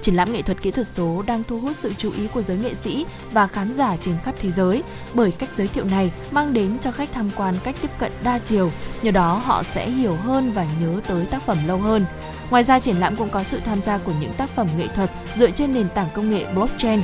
Triển 0.01 0.17
lãm 0.17 0.33
nghệ 0.33 0.43
thuật 0.43 0.63
kỹ 0.63 0.71
thuật 0.71 0.87
số 0.87 1.23
đang 1.27 1.43
thu 1.49 1.61
hút 1.61 1.77
sự 1.77 1.93
chú 1.99 2.13
ý 2.13 2.27
của 2.35 2.43
giới 2.43 2.57
nghệ 2.57 2.75
sĩ 2.75 3.07
và 3.33 3.47
khán 3.47 3.75
giả 3.75 3.97
trên 4.01 4.15
khắp 4.25 4.35
thế 4.41 4.51
giới 4.51 4.83
bởi 5.15 5.33
cách 5.33 5.51
giới 5.57 5.69
thiệu 5.69 5.85
này 5.85 6.13
mang 6.31 6.53
đến 6.53 6.79
cho 6.79 6.91
khách 6.91 7.13
tham 7.13 7.31
quan 7.37 7.55
cách 7.65 7.77
tiếp 7.83 7.91
cận 7.99 8.13
đa 8.25 8.39
chiều, 8.39 8.73
nhờ 9.03 9.11
đó 9.11 9.43
họ 9.45 9.63
sẽ 9.63 9.91
hiểu 9.91 10.17
hơn 10.17 10.53
và 10.53 10.67
nhớ 10.81 11.01
tới 11.07 11.27
tác 11.27 11.43
phẩm 11.43 11.59
lâu 11.67 11.79
hơn. 11.79 12.05
Ngoài 12.51 12.63
ra, 12.63 12.79
triển 12.79 12.97
lãm 12.97 13.17
cũng 13.17 13.29
có 13.29 13.45
sự 13.45 13.61
tham 13.65 13.83
gia 13.83 13.99
của 13.99 14.13
những 14.21 14.33
tác 14.33 14.51
phẩm 14.51 14.69
nghệ 14.79 14.89
thuật 14.89 15.11
dựa 15.35 15.51
trên 15.51 15.73
nền 15.73 15.89
tảng 15.89 16.09
công 16.15 16.31
nghệ 16.31 16.53
blockchain. 16.55 17.03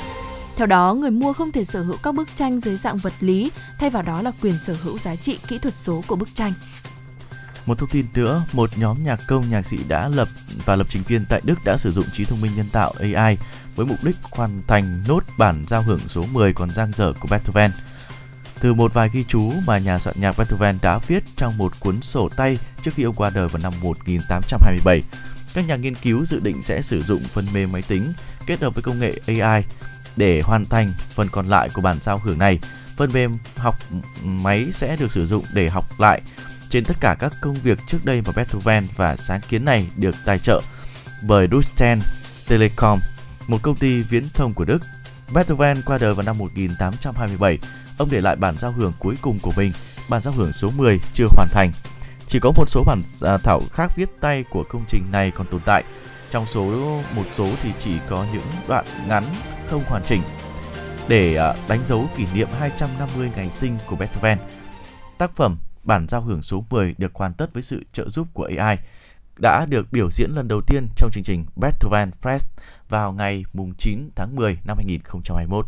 Theo 0.57 0.67
đó, 0.67 0.95
người 0.95 1.11
mua 1.11 1.33
không 1.33 1.53
thể 1.53 1.65
sở 1.65 1.83
hữu 1.83 1.97
các 2.03 2.15
bức 2.15 2.29
tranh 2.37 2.59
dưới 2.59 2.77
dạng 2.77 2.97
vật 2.97 3.13
lý, 3.21 3.51
thay 3.79 3.91
vào 3.91 4.03
đó 4.03 4.23
là 4.23 4.33
quyền 4.43 4.59
sở 4.59 4.77
hữu 4.83 4.99
giá 4.99 5.17
trị 5.17 5.39
kỹ 5.49 5.59
thuật 5.59 5.79
số 5.79 6.03
của 6.07 6.17
bức 6.17 6.35
tranh. 6.35 6.53
Một 7.67 7.79
thông 7.79 7.89
tin 7.89 8.07
nữa, 8.15 8.43
một 8.53 8.71
nhóm 8.77 9.05
nhạc 9.05 9.21
công 9.29 9.51
nhạc 9.51 9.63
sĩ 9.63 9.79
đã 9.89 10.09
lập 10.09 10.29
và 10.65 10.77
lập 10.77 10.87
trình 10.91 11.03
viên 11.03 11.25
tại 11.29 11.41
Đức 11.45 11.65
đã 11.65 11.77
sử 11.77 11.93
dụng 11.93 12.05
trí 12.13 12.25
thông 12.25 12.41
minh 12.41 12.53
nhân 12.57 12.67
tạo 12.73 12.95
AI 12.99 13.37
với 13.77 13.87
mục 13.87 14.05
đích 14.05 14.17
hoàn 14.31 14.63
thành 14.67 15.03
nốt 15.09 15.25
bản 15.39 15.65
giao 15.69 15.83
hưởng 15.83 16.01
số 16.09 16.25
10 16.33 16.53
còn 16.53 16.71
dang 16.71 16.93
dở 16.97 17.13
của 17.21 17.29
Beethoven. 17.31 17.71
Từ 18.61 18.75
một 18.75 18.95
vài 18.95 19.09
ghi 19.13 19.25
chú 19.29 19.53
mà 19.67 19.79
nhà 19.79 19.99
soạn 19.99 20.17
nhạc 20.21 20.39
Beethoven 20.39 20.79
đã 20.83 20.99
viết 20.99 21.25
trong 21.37 21.59
một 21.59 21.81
cuốn 21.81 22.03
sổ 22.03 22.29
tay 22.37 22.59
trước 22.83 22.91
khi 22.95 23.03
ông 23.03 23.15
qua 23.15 23.31
đời 23.31 23.49
vào 23.49 23.63
năm 23.63 23.73
1827, 23.83 25.03
các 25.55 25.67
nhà 25.67 25.77
nghiên 25.77 25.95
cứu 25.95 26.25
dự 26.25 26.41
định 26.41 26.63
sẽ 26.63 26.83
sử 26.83 27.03
dụng 27.03 27.23
phần 27.33 27.47
mềm 27.53 27.73
máy 27.73 27.83
tính 27.83 28.13
kết 28.47 28.61
hợp 28.61 28.75
với 28.75 28.83
công 28.83 29.01
nghệ 29.01 29.15
AI 29.27 29.63
để 30.17 30.41
hoàn 30.41 30.67
thành 30.67 30.93
phần 31.15 31.29
còn 31.33 31.49
lại 31.49 31.69
của 31.75 31.83
bản 31.83 31.99
giao 32.01 32.19
hưởng 32.19 32.39
này. 32.39 32.59
Phần 32.97 33.13
mềm 33.13 33.39
học 33.57 33.75
máy 34.23 34.73
sẽ 34.73 34.97
được 34.97 35.13
sử 35.13 35.27
dụng 35.27 35.45
để 35.55 35.69
học 35.69 36.01
lại 36.01 36.21
trên 36.71 36.85
tất 36.85 36.97
cả 37.01 37.17
các 37.19 37.33
công 37.41 37.55
việc 37.55 37.79
trước 37.87 38.05
đây 38.05 38.23
mà 38.27 38.33
Beethoven 38.37 38.87
và 38.97 39.17
sáng 39.17 39.41
kiến 39.49 39.65
này 39.65 39.87
được 39.97 40.15
tài 40.25 40.39
trợ 40.39 40.63
bởi 41.23 41.49
Deutsche 41.51 41.97
Telekom, 42.49 42.99
một 43.47 43.59
công 43.63 43.77
ty 43.77 44.03
viễn 44.03 44.29
thông 44.35 44.55
của 44.55 44.65
Đức. 44.65 44.79
Beethoven 45.35 45.83
qua 45.87 45.99
đời 45.99 46.15
vào 46.15 46.23
năm 46.23 46.39
1827. 46.39 47.59
Ông 47.99 48.09
để 48.11 48.21
lại 48.21 48.37
bản 48.37 48.59
giao 48.59 48.73
hưởng 48.73 48.93
cuối 48.99 49.15
cùng 49.21 49.39
của 49.43 49.53
mình, 49.57 49.73
bản 50.09 50.23
giao 50.23 50.35
hưởng 50.35 50.53
số 50.53 50.71
10 50.71 50.99
chưa 51.13 51.27
hoàn 51.37 51.49
thành. 51.53 51.73
Chỉ 52.33 52.41
có 52.41 52.53
một 52.57 52.69
số 52.69 52.85
bản 52.85 53.03
à, 53.23 53.39
thảo 53.39 53.63
khác 53.73 53.93
viết 53.97 54.09
tay 54.21 54.45
của 54.51 54.65
công 54.69 54.85
trình 54.89 55.03
này 55.13 55.31
còn 55.31 55.47
tồn 55.47 55.61
tại. 55.65 55.85
Trong 56.31 56.47
số 56.47 56.65
một 57.17 57.23
số 57.33 57.49
thì 57.63 57.71
chỉ 57.79 57.99
có 58.09 58.27
những 58.33 58.43
đoạn 58.69 58.85
ngắn 59.09 59.25
không 59.67 59.83
hoàn 59.87 60.03
chỉnh 60.07 60.23
để 61.09 61.37
à, 61.37 61.55
đánh 61.69 61.85
dấu 61.85 62.07
kỷ 62.17 62.27
niệm 62.35 62.49
250 62.59 63.31
ngày 63.37 63.51
sinh 63.51 63.79
của 63.87 63.97
Beethoven. 63.97 64.39
Tác 65.19 65.37
phẩm 65.37 65.59
bản 65.83 66.07
giao 66.09 66.21
hưởng 66.21 66.43
số 66.43 66.65
10 66.71 66.95
được 66.99 67.15
hoàn 67.15 67.35
tất 67.35 67.55
với 67.55 67.63
sự 67.63 67.85
trợ 67.93 68.09
giúp 68.09 68.29
của 68.35 68.49
AI 68.59 68.77
đã 69.39 69.67
được 69.67 69.93
biểu 69.93 70.11
diễn 70.11 70.31
lần 70.31 70.49
đầu 70.49 70.61
tiên 70.67 70.89
trong 70.97 71.11
chương 71.13 71.25
trình 71.25 71.47
Beethoven 71.61 72.11
Fest 72.23 72.47
vào 72.89 73.13
ngày 73.13 73.45
9 73.79 74.11
tháng 74.17 74.37
10 74.37 74.59
năm 74.65 74.77
2021. 74.77 75.67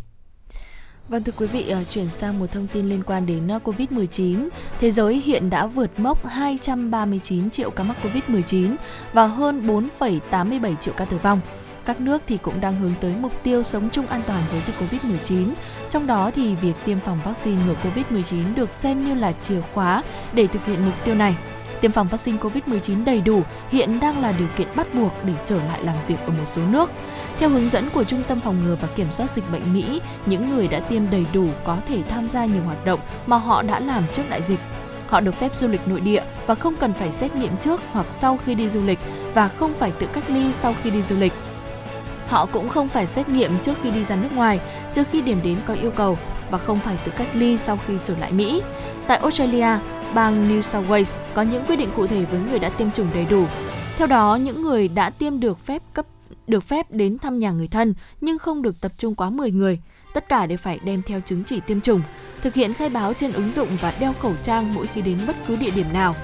Vâng 1.09 1.23
thưa 1.23 1.31
quý 1.37 1.45
vị, 1.45 1.69
ờ, 1.69 1.83
chuyển 1.83 2.09
sang 2.09 2.39
một 2.39 2.51
thông 2.51 2.67
tin 2.67 2.89
liên 2.89 3.03
quan 3.03 3.25
đến 3.25 3.47
ờ, 3.47 3.59
Covid-19. 3.63 4.49
Thế 4.79 4.91
giới 4.91 5.21
hiện 5.25 5.49
đã 5.49 5.65
vượt 5.65 5.99
mốc 5.99 6.25
239 6.25 7.49
triệu 7.49 7.69
ca 7.69 7.83
mắc 7.83 7.97
Covid-19 8.03 8.75
và 9.13 9.27
hơn 9.27 9.67
4,87 9.67 10.75
triệu 10.75 10.93
ca 10.97 11.05
tử 11.05 11.17
vong. 11.17 11.41
Các 11.85 12.01
nước 12.01 12.21
thì 12.27 12.37
cũng 12.37 12.61
đang 12.61 12.79
hướng 12.79 12.93
tới 13.01 13.13
mục 13.21 13.31
tiêu 13.43 13.63
sống 13.63 13.89
chung 13.89 14.07
an 14.07 14.21
toàn 14.27 14.43
với 14.51 14.61
dịch 14.65 14.75
Covid-19. 14.79 15.49
Trong 15.89 16.07
đó 16.07 16.31
thì 16.35 16.55
việc 16.55 16.73
tiêm 16.85 16.99
phòng 16.99 17.19
vaccine 17.23 17.61
ngừa 17.65 17.75
Covid-19 17.83 18.55
được 18.55 18.73
xem 18.73 19.05
như 19.05 19.15
là 19.15 19.33
chìa 19.41 19.61
khóa 19.73 20.03
để 20.33 20.47
thực 20.47 20.65
hiện 20.65 20.85
mục 20.85 20.95
tiêu 21.05 21.15
này. 21.15 21.35
Tiêm 21.81 21.91
phòng 21.91 22.07
vaccine 22.07 22.37
COVID-19 22.37 23.05
đầy 23.05 23.21
đủ 23.21 23.41
hiện 23.69 23.99
đang 23.99 24.21
là 24.21 24.33
điều 24.39 24.47
kiện 24.57 24.67
bắt 24.75 24.93
buộc 24.93 25.11
để 25.25 25.33
trở 25.45 25.57
lại 25.57 25.83
làm 25.83 25.95
việc 26.07 26.17
ở 26.25 26.29
một 26.29 26.45
số 26.45 26.61
nước. 26.71 26.89
Theo 27.39 27.49
hướng 27.49 27.69
dẫn 27.69 27.89
của 27.93 28.03
Trung 28.03 28.23
tâm 28.27 28.39
Phòng 28.39 28.63
ngừa 28.65 28.75
và 28.81 28.87
Kiểm 28.95 29.11
soát 29.11 29.29
Dịch 29.35 29.51
bệnh 29.51 29.73
Mỹ, 29.73 30.01
những 30.25 30.49
người 30.49 30.67
đã 30.67 30.79
tiêm 30.79 31.09
đầy 31.11 31.25
đủ 31.33 31.47
có 31.63 31.77
thể 31.87 32.03
tham 32.09 32.27
gia 32.27 32.45
nhiều 32.45 32.61
hoạt 32.65 32.85
động 32.85 32.99
mà 33.27 33.37
họ 33.37 33.61
đã 33.61 33.79
làm 33.79 34.03
trước 34.13 34.23
đại 34.29 34.43
dịch. 34.43 34.59
Họ 35.07 35.21
được 35.21 35.35
phép 35.35 35.55
du 35.55 35.67
lịch 35.67 35.87
nội 35.87 35.99
địa 35.99 36.23
và 36.47 36.55
không 36.55 36.75
cần 36.75 36.93
phải 36.93 37.11
xét 37.11 37.35
nghiệm 37.35 37.57
trước 37.57 37.81
hoặc 37.91 38.05
sau 38.11 38.39
khi 38.45 38.55
đi 38.55 38.69
du 38.69 38.85
lịch 38.85 38.99
và 39.33 39.47
không 39.47 39.73
phải 39.73 39.91
tự 39.91 40.07
cách 40.13 40.23
ly 40.27 40.53
sau 40.61 40.75
khi 40.83 40.89
đi 40.89 41.01
du 41.01 41.15
lịch. 41.19 41.33
Họ 42.27 42.45
cũng 42.45 42.69
không 42.69 42.87
phải 42.87 43.07
xét 43.07 43.29
nghiệm 43.29 43.51
trước 43.63 43.73
khi 43.83 43.91
đi 43.91 44.03
ra 44.03 44.15
nước 44.15 44.29
ngoài, 44.35 44.59
trước 44.93 45.07
khi 45.11 45.21
điểm 45.21 45.39
đến 45.43 45.57
có 45.65 45.73
yêu 45.73 45.91
cầu 45.91 46.17
và 46.49 46.57
không 46.57 46.79
phải 46.79 46.97
tự 47.05 47.11
cách 47.17 47.29
ly 47.33 47.57
sau 47.57 47.79
khi 47.87 47.93
trở 48.03 48.13
lại 48.17 48.31
Mỹ. 48.31 48.61
Tại 49.07 49.17
Australia, 49.17 49.77
bang 50.13 50.49
New 50.49 50.61
South 50.61 50.89
Wales 50.89 51.13
có 51.33 51.41
những 51.41 51.63
quy 51.67 51.75
định 51.75 51.89
cụ 51.95 52.07
thể 52.07 52.25
với 52.25 52.39
người 52.49 52.59
đã 52.59 52.69
tiêm 52.69 52.91
chủng 52.91 53.07
đầy 53.13 53.25
đủ. 53.29 53.45
Theo 53.97 54.07
đó, 54.07 54.35
những 54.35 54.61
người 54.61 54.87
đã 54.87 55.09
tiêm 55.09 55.39
được 55.39 55.65
phép 55.65 55.81
cấp 55.93 56.05
được 56.47 56.63
phép 56.63 56.91
đến 56.91 57.17
thăm 57.17 57.39
nhà 57.39 57.51
người 57.51 57.67
thân 57.67 57.93
nhưng 58.21 58.39
không 58.39 58.61
được 58.61 58.81
tập 58.81 58.91
trung 58.97 59.15
quá 59.15 59.29
10 59.29 59.51
người. 59.51 59.79
Tất 60.13 60.29
cả 60.29 60.45
đều 60.45 60.57
phải 60.57 60.79
đem 60.79 61.01
theo 61.01 61.19
chứng 61.19 61.43
chỉ 61.43 61.59
tiêm 61.59 61.81
chủng, 61.81 62.01
thực 62.41 62.53
hiện 62.53 62.73
khai 62.73 62.89
báo 62.89 63.13
trên 63.13 63.31
ứng 63.31 63.51
dụng 63.51 63.69
và 63.81 63.93
đeo 63.99 64.13
khẩu 64.13 64.33
trang 64.41 64.73
mỗi 64.73 64.87
khi 64.87 65.01
đến 65.01 65.17
bất 65.27 65.35
cứ 65.47 65.55
địa 65.55 65.71
điểm 65.71 65.93
nào. 65.93 66.15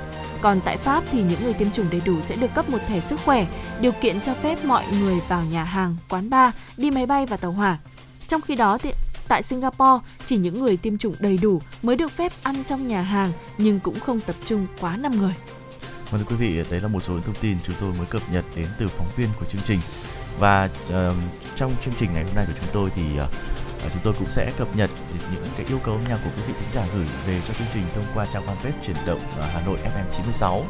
Còn 0.42 0.62
tại 0.66 0.78
Pháp 0.78 1.04
thì 1.12 1.24
những 1.24 1.44
người 1.44 1.54
tiêm 1.54 1.72
chủng 1.72 1.86
đầy 1.92 2.02
đủ 2.06 2.22
sẽ 2.22 2.36
được 2.36 2.54
cấp 2.56 2.70
một 2.70 2.78
thẻ 2.88 3.00
sức 3.00 3.20
khỏe, 3.26 3.48
điều 3.82 3.92
kiện 3.92 4.22
cho 4.22 4.34
phép 4.34 4.66
mọi 4.66 4.84
người 5.00 5.20
vào 5.28 5.44
nhà 5.52 5.64
hàng, 5.64 5.96
quán 6.10 6.30
bar, 6.30 6.54
đi 6.78 6.92
máy 6.92 7.06
bay 7.06 7.26
và 7.26 7.38
tàu 7.38 7.52
hỏa. 7.52 7.80
Trong 8.28 8.42
khi 8.42 8.56
đó 8.56 8.78
thì 8.78 8.92
tại 9.28 9.44
Singapore, 9.44 10.06
chỉ 10.26 10.38
những 10.38 10.60
người 10.60 10.78
tiêm 10.78 10.98
chủng 10.98 11.16
đầy 11.20 11.38
đủ 11.38 11.62
mới 11.82 11.96
được 11.96 12.12
phép 12.12 12.32
ăn 12.44 12.56
trong 12.64 12.88
nhà 12.88 13.02
hàng 13.02 13.32
nhưng 13.58 13.80
cũng 13.80 14.00
không 14.00 14.20
tập 14.20 14.36
trung 14.46 14.68
quá 14.80 14.98
5 14.98 15.12
người. 15.12 15.34
Vâng 16.12 16.22
thưa 16.22 16.26
quý 16.30 16.36
vị, 16.36 16.64
đấy 16.72 16.82
là 16.82 16.88
một 16.88 17.00
số 17.00 17.20
thông 17.20 17.36
tin 17.42 17.58
chúng 17.64 17.76
tôi 17.80 17.94
mới 17.94 18.06
cập 18.06 18.22
nhật 18.32 18.46
đến 18.56 18.68
từ 18.78 18.88
phóng 18.88 19.08
viên 19.16 19.30
của 19.40 19.46
chương 19.46 19.62
trình. 19.66 19.80
Và 20.40 20.70
uh, 20.88 21.16
trong 21.56 21.76
chương 21.82 21.94
trình 21.98 22.14
ngày 22.14 22.24
hôm 22.24 22.36
nay 22.36 22.46
của 22.48 22.54
chúng 22.60 22.70
tôi 22.74 22.90
thì 22.96 23.04
uh, 23.20 23.94
chúng 23.94 24.02
tôi 24.04 24.14
cũng 24.20 24.30
sẽ 24.30 24.52
cập 24.58 24.76
nhật 24.76 24.90
những 25.34 25.44
cái 25.58 25.66
yêu 25.66 25.80
cầu 25.84 25.96
âm 25.96 26.04
nhạc 26.04 26.20
của 26.24 26.30
quý 26.38 26.44
vị 26.48 26.54
thính 26.60 26.72
giả 26.72 26.88
gửi 26.96 27.06
về 27.28 27.42
cho 27.48 27.54
chương 27.54 27.68
trình 27.74 27.84
thông 27.96 28.04
qua 28.14 28.26
trang 28.26 28.46
fanpage 28.46 28.72
chuyển 28.84 28.96
động 29.06 29.20
ờ, 29.38 29.48
Hà 29.54 29.66
Nội 29.66 29.78
FM 29.84 30.12
96. 30.12 30.66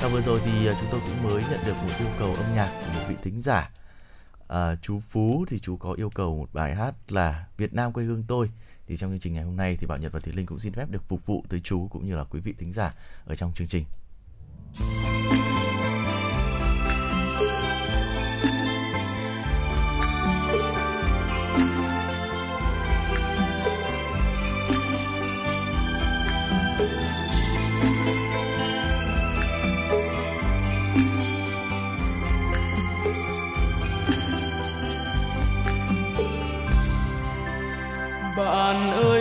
Và 0.00 0.08
vừa 0.08 0.20
rồi 0.20 0.40
thì 0.44 0.70
uh, 0.70 0.76
chúng 0.80 0.88
tôi 0.90 1.00
cũng 1.00 1.30
mới 1.30 1.42
nhận 1.50 1.60
được 1.66 1.74
một 1.82 1.92
yêu 1.98 2.08
cầu 2.18 2.34
âm 2.34 2.54
nhạc 2.54 2.72
của 2.80 3.00
một 3.00 3.06
vị 3.08 3.14
thính 3.22 3.40
giả. 3.40 3.70
À, 4.48 4.76
chú 4.82 5.00
Phú 5.08 5.44
thì 5.48 5.58
chú 5.58 5.76
có 5.76 5.92
yêu 5.92 6.10
cầu 6.10 6.36
một 6.36 6.48
bài 6.52 6.74
hát 6.74 6.94
là 7.08 7.46
Việt 7.56 7.74
Nam 7.74 7.92
quê 7.92 8.04
hương 8.04 8.24
tôi 8.28 8.50
thì 8.86 8.96
trong 8.96 9.10
chương 9.10 9.18
trình 9.18 9.34
ngày 9.34 9.44
hôm 9.44 9.56
nay 9.56 9.76
thì 9.80 9.86
Bảo 9.86 9.98
Nhật 9.98 10.12
và 10.12 10.20
Thí 10.20 10.32
Linh 10.32 10.46
cũng 10.46 10.58
xin 10.58 10.72
phép 10.72 10.90
được 10.90 11.02
phục 11.08 11.26
vụ 11.26 11.44
tới 11.48 11.60
chú 11.64 11.88
cũng 11.90 12.06
như 12.06 12.16
là 12.16 12.24
quý 12.24 12.40
vị 12.40 12.54
thính 12.58 12.72
giả 12.72 12.94
ở 13.26 13.34
trong 13.34 13.52
chương 13.54 13.68
trình 13.68 13.84
bạn 38.36 38.90
ơi 38.92 39.11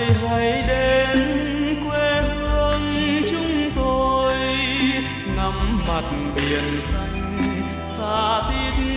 xa 8.11 8.41
tít 8.49 8.90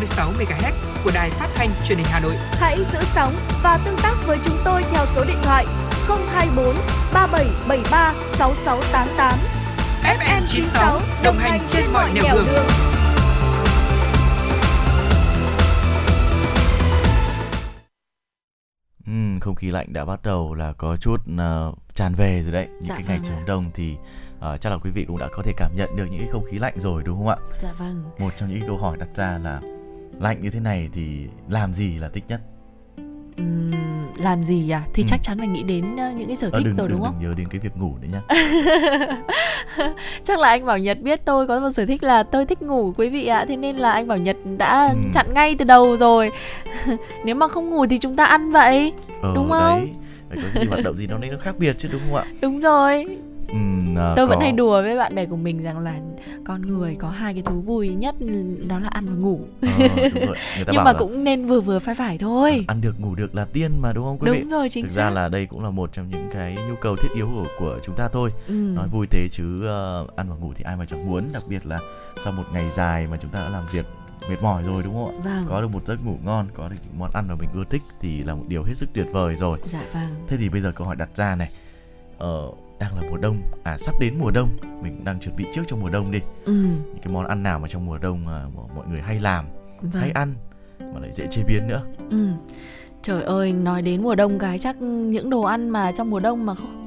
96 0.00 0.32
MHz 0.38 0.72
của 1.04 1.10
đài 1.14 1.30
phát 1.30 1.48
thanh 1.54 1.68
truyền 1.84 1.98
hình 1.98 2.06
Hà 2.10 2.20
Nội. 2.20 2.32
Hãy 2.52 2.78
giữ 2.92 2.98
sóng 3.14 3.34
và 3.62 3.78
tương 3.84 3.96
tác 4.02 4.14
với 4.26 4.38
chúng 4.44 4.56
tôi 4.64 4.82
theo 4.92 5.06
số 5.06 5.24
điện 5.24 5.36
thoại 5.42 5.66
024 6.32 6.74
3773 7.14 8.14
6688. 8.38 9.32
FM 10.02 10.42
96 10.48 11.00
đồng 11.24 11.36
hành 11.36 11.60
trên 11.68 11.84
mọi 11.92 12.10
nẻo 12.14 12.24
đường. 12.34 12.46
Ừm, 19.06 19.40
không 19.40 19.54
khí 19.54 19.70
lạnh 19.70 19.92
đã 19.92 20.04
bắt 20.04 20.20
đầu 20.22 20.54
là 20.54 20.72
có 20.72 20.96
chút 20.96 21.20
uh, 21.32 21.78
tràn 21.94 22.14
về 22.14 22.42
rồi 22.42 22.52
đấy. 22.52 22.66
Những 22.70 22.82
Dạ 22.82 22.94
cái 22.94 23.04
ngày 23.08 23.18
vâng 23.18 23.26
chống 23.28 23.36
ạ. 23.38 23.44
đông 23.46 23.70
thì 23.74 23.96
uh, 24.38 24.60
chắc 24.60 24.70
là 24.70 24.78
quý 24.78 24.90
vị 24.90 25.04
cũng 25.04 25.18
đã 25.18 25.28
có 25.32 25.42
thể 25.42 25.52
cảm 25.56 25.70
nhận 25.76 25.96
được 25.96 26.04
những 26.10 26.20
cái 26.20 26.28
không 26.32 26.44
khí 26.50 26.58
lạnh 26.58 26.74
rồi 26.76 27.02
đúng 27.02 27.18
không 27.18 27.28
ạ? 27.28 27.36
Dạ 27.62 27.72
vâng. 27.78 28.04
Một 28.18 28.30
trong 28.36 28.50
những 28.50 28.66
câu 28.66 28.78
hỏi 28.78 28.96
đặt 28.96 29.08
ra 29.14 29.38
là 29.44 29.60
lạnh 30.20 30.40
như 30.42 30.50
thế 30.50 30.60
này 30.60 30.88
thì 30.92 31.26
làm 31.50 31.74
gì 31.74 31.98
là 31.98 32.08
thích 32.08 32.24
nhất? 32.28 32.40
Ừm, 33.36 33.70
làm 34.16 34.42
gì 34.42 34.70
à? 34.70 34.82
Thì 34.94 35.02
Ừ. 35.02 35.06
chắc 35.08 35.22
chắn 35.22 35.38
phải 35.38 35.48
nghĩ 35.48 35.62
đến 35.62 35.96
ờ, 35.96 36.10
những 36.16 36.26
cái 36.26 36.36
sở 36.36 36.48
Ờ, 36.52 36.58
thích 36.58 36.64
đừng, 36.64 36.76
rồi 36.76 36.88
đừng, 36.88 36.96
đúng 36.96 37.06
không? 37.06 37.14
đừng 37.20 37.28
nhớ 37.30 37.34
đến 37.38 37.48
cái 37.50 37.60
việc 37.60 37.76
ngủ 37.76 37.94
nữa 38.02 38.08
nhá. 38.12 38.20
chắc 40.24 40.38
là 40.38 40.48
anh 40.48 40.66
Bảo 40.66 40.78
Nhật 40.78 40.98
biết 41.02 41.20
tôi 41.24 41.46
có 41.46 41.60
một 41.60 41.70
sở 41.70 41.86
thích 41.86 42.02
là 42.02 42.22
tôi 42.22 42.46
thích 42.46 42.62
ngủ 42.62 42.92
quý 42.96 43.08
vị 43.08 43.26
ạ. 43.26 43.44
Thế 43.48 43.56
nên 43.56 43.76
là 43.76 43.92
anh 43.92 44.08
Bảo 44.08 44.18
Nhật 44.18 44.36
đã 44.58 44.88
Ừ. 44.88 44.96
chặn 45.12 45.34
ngay 45.34 45.54
từ 45.58 45.64
đầu 45.64 45.96
rồi. 45.96 46.30
Nếu 47.24 47.34
mà 47.34 47.48
không 47.48 47.70
ngủ 47.70 47.86
thì 47.86 47.98
chúng 47.98 48.16
ta 48.16 48.24
ăn 48.24 48.52
vậy. 48.52 48.92
Ờ, 49.22 49.32
Đúng 49.34 49.50
không? 49.50 49.78
Đấy, 49.78 49.88
phải 50.28 50.38
có 50.42 50.60
gì 50.60 50.66
hoạt 50.68 50.84
động 50.84 50.96
gì 50.96 51.06
đó 51.06 51.18
đấy 51.20 51.30
nó 51.30 51.38
khác 51.38 51.58
biệt 51.58 51.74
chứ 51.78 51.88
đúng 51.92 52.00
không 52.06 52.14
ạ? 52.16 52.24
Đúng 52.40 52.60
rồi. 52.60 53.06
Ừm, 53.48 53.94
ờ, 53.94 54.12
Tôi 54.16 54.26
vẫn 54.26 54.38
có- 54.38 54.42
hay 54.42 54.52
đùa 54.52 54.82
với 54.82 54.96
bạn 54.96 55.14
bè 55.14 55.26
của 55.26 55.36
mình 55.36 55.62
rằng 55.62 55.78
là 55.78 55.94
con 56.44 56.62
người 56.62 56.96
có 57.00 57.08
hai 57.08 57.32
cái 57.34 57.42
thú 57.42 57.60
vui 57.60 57.88
nhất 57.88 58.14
đó 58.68 58.78
là 58.78 58.88
ăn 58.88 59.06
và 59.06 59.14
ngủ. 59.14 59.40
Ờ, 59.62 59.68
Nhưng 60.72 60.84
mà 60.84 60.92
cũng 60.92 61.24
nên 61.24 61.46
vừa 61.46 61.60
vừa 61.60 61.78
phải 61.78 61.94
phải 61.94 62.18
thôi. 62.18 62.64
ăn 62.68 62.80
được 62.80 63.00
ngủ 63.00 63.14
được 63.14 63.34
là 63.34 63.44
tiên 63.44 63.70
mà 63.80 63.92
đúng 63.92 64.04
không 64.04 64.18
quý 64.18 64.30
vị? 64.30 64.40
Đúng 64.40 64.48
rồi 64.50 64.68
chính 64.68 64.84
Thực 64.84 64.90
xác. 64.92 65.02
ra 65.02 65.10
là 65.10 65.28
đây 65.28 65.46
cũng 65.46 65.64
là 65.64 65.70
một 65.70 65.92
trong 65.92 66.08
những 66.10 66.28
cái 66.32 66.56
nhu 66.68 66.74
cầu 66.80 66.96
thiết 66.96 67.08
yếu 67.14 67.26
của 67.34 67.46
của 67.58 67.78
chúng 67.82 67.94
ta 67.96 68.08
thôi. 68.08 68.30
Ừ. 68.48 68.52
Nói 68.54 68.88
vui 68.88 69.06
thế 69.10 69.28
chứ 69.30 69.66
ờ, 69.66 70.06
ăn 70.16 70.28
và 70.30 70.36
ngủ 70.36 70.52
thì 70.56 70.64
ai 70.64 70.76
mà 70.76 70.84
chẳng 70.84 71.10
muốn, 71.10 71.24
đặc 71.32 71.42
biệt 71.48 71.66
là 71.66 71.78
sau 72.24 72.32
một 72.32 72.44
ngày 72.52 72.70
dài 72.70 73.06
mà 73.06 73.16
chúng 73.16 73.30
ta 73.30 73.40
đã 73.42 73.48
làm 73.48 73.64
việc 73.72 73.86
mệt 74.30 74.42
mỏi 74.42 74.62
rồi 74.62 74.82
đúng 74.82 74.94
không 74.94 75.16
ạ? 75.16 75.20
Vâng. 75.24 75.46
Có 75.48 75.60
được 75.60 75.68
một 75.68 75.86
giấc 75.86 76.04
ngủ 76.06 76.16
ngon, 76.24 76.46
có 76.54 76.68
được 76.68 76.76
món 76.98 77.10
ăn 77.14 77.28
mà 77.28 77.34
mình 77.34 77.48
ưa 77.54 77.64
thích 77.70 77.82
thì 78.00 78.22
là 78.22 78.34
một 78.34 78.44
điều 78.48 78.62
hết 78.64 78.74
sức 78.74 78.88
tuyệt 78.94 79.06
vời 79.12 79.36
rồi. 79.36 79.58
Dạ 79.72 79.80
vâng. 79.92 80.08
Thế 80.28 80.36
thì 80.36 80.48
bây 80.48 80.60
giờ 80.60 80.72
câu 80.74 80.86
hỏi 80.86 80.96
đặt 80.96 81.08
ra 81.14 81.34
này. 81.36 81.50
Ờ, 82.18 82.42
đang 82.78 82.96
là 82.96 83.02
mùa 83.10 83.16
đông, 83.16 83.36
à 83.64 83.78
sắp 83.78 83.94
đến 84.00 84.14
mùa 84.20 84.30
đông, 84.30 84.48
mình 84.82 85.04
đang 85.04 85.20
chuẩn 85.20 85.36
bị 85.36 85.44
trước 85.52 85.62
cho 85.66 85.76
mùa 85.76 85.88
đông 85.88 86.10
đi. 86.10 86.20
Ừ. 86.44 86.52
Những 86.52 86.98
cái 87.02 87.12
món 87.12 87.26
ăn 87.26 87.42
nào 87.42 87.58
mà 87.58 87.68
trong 87.68 87.86
mùa 87.86 87.98
đông 87.98 88.28
à, 88.28 88.42
mọi- 88.76 88.86
người 88.90 89.00
hay 89.00 89.20
làm, 89.20 89.44
Vâng. 89.80 90.02
hay 90.02 90.10
ăn 90.10 90.34
mà 90.80 91.00
lại 91.00 91.12
dễ 91.12 91.26
chế 91.30 91.42
biến 91.48 91.68
nữa. 91.68 91.82
Ừ. 92.10 92.28
Trời 93.02 93.22
ơi, 93.22 93.52
nói 93.52 93.82
đến 93.82 94.02
mùa 94.02 94.14
đông 94.14 94.38
cái 94.38 94.58
chắc 94.58 94.76
những 94.82 95.30
đồ 95.30 95.42
ăn 95.42 95.68
mà 95.68 95.92
trong 95.92 96.10
mùa 96.10 96.20
đông 96.20 96.46
mà 96.46 96.54
không... 96.54 96.82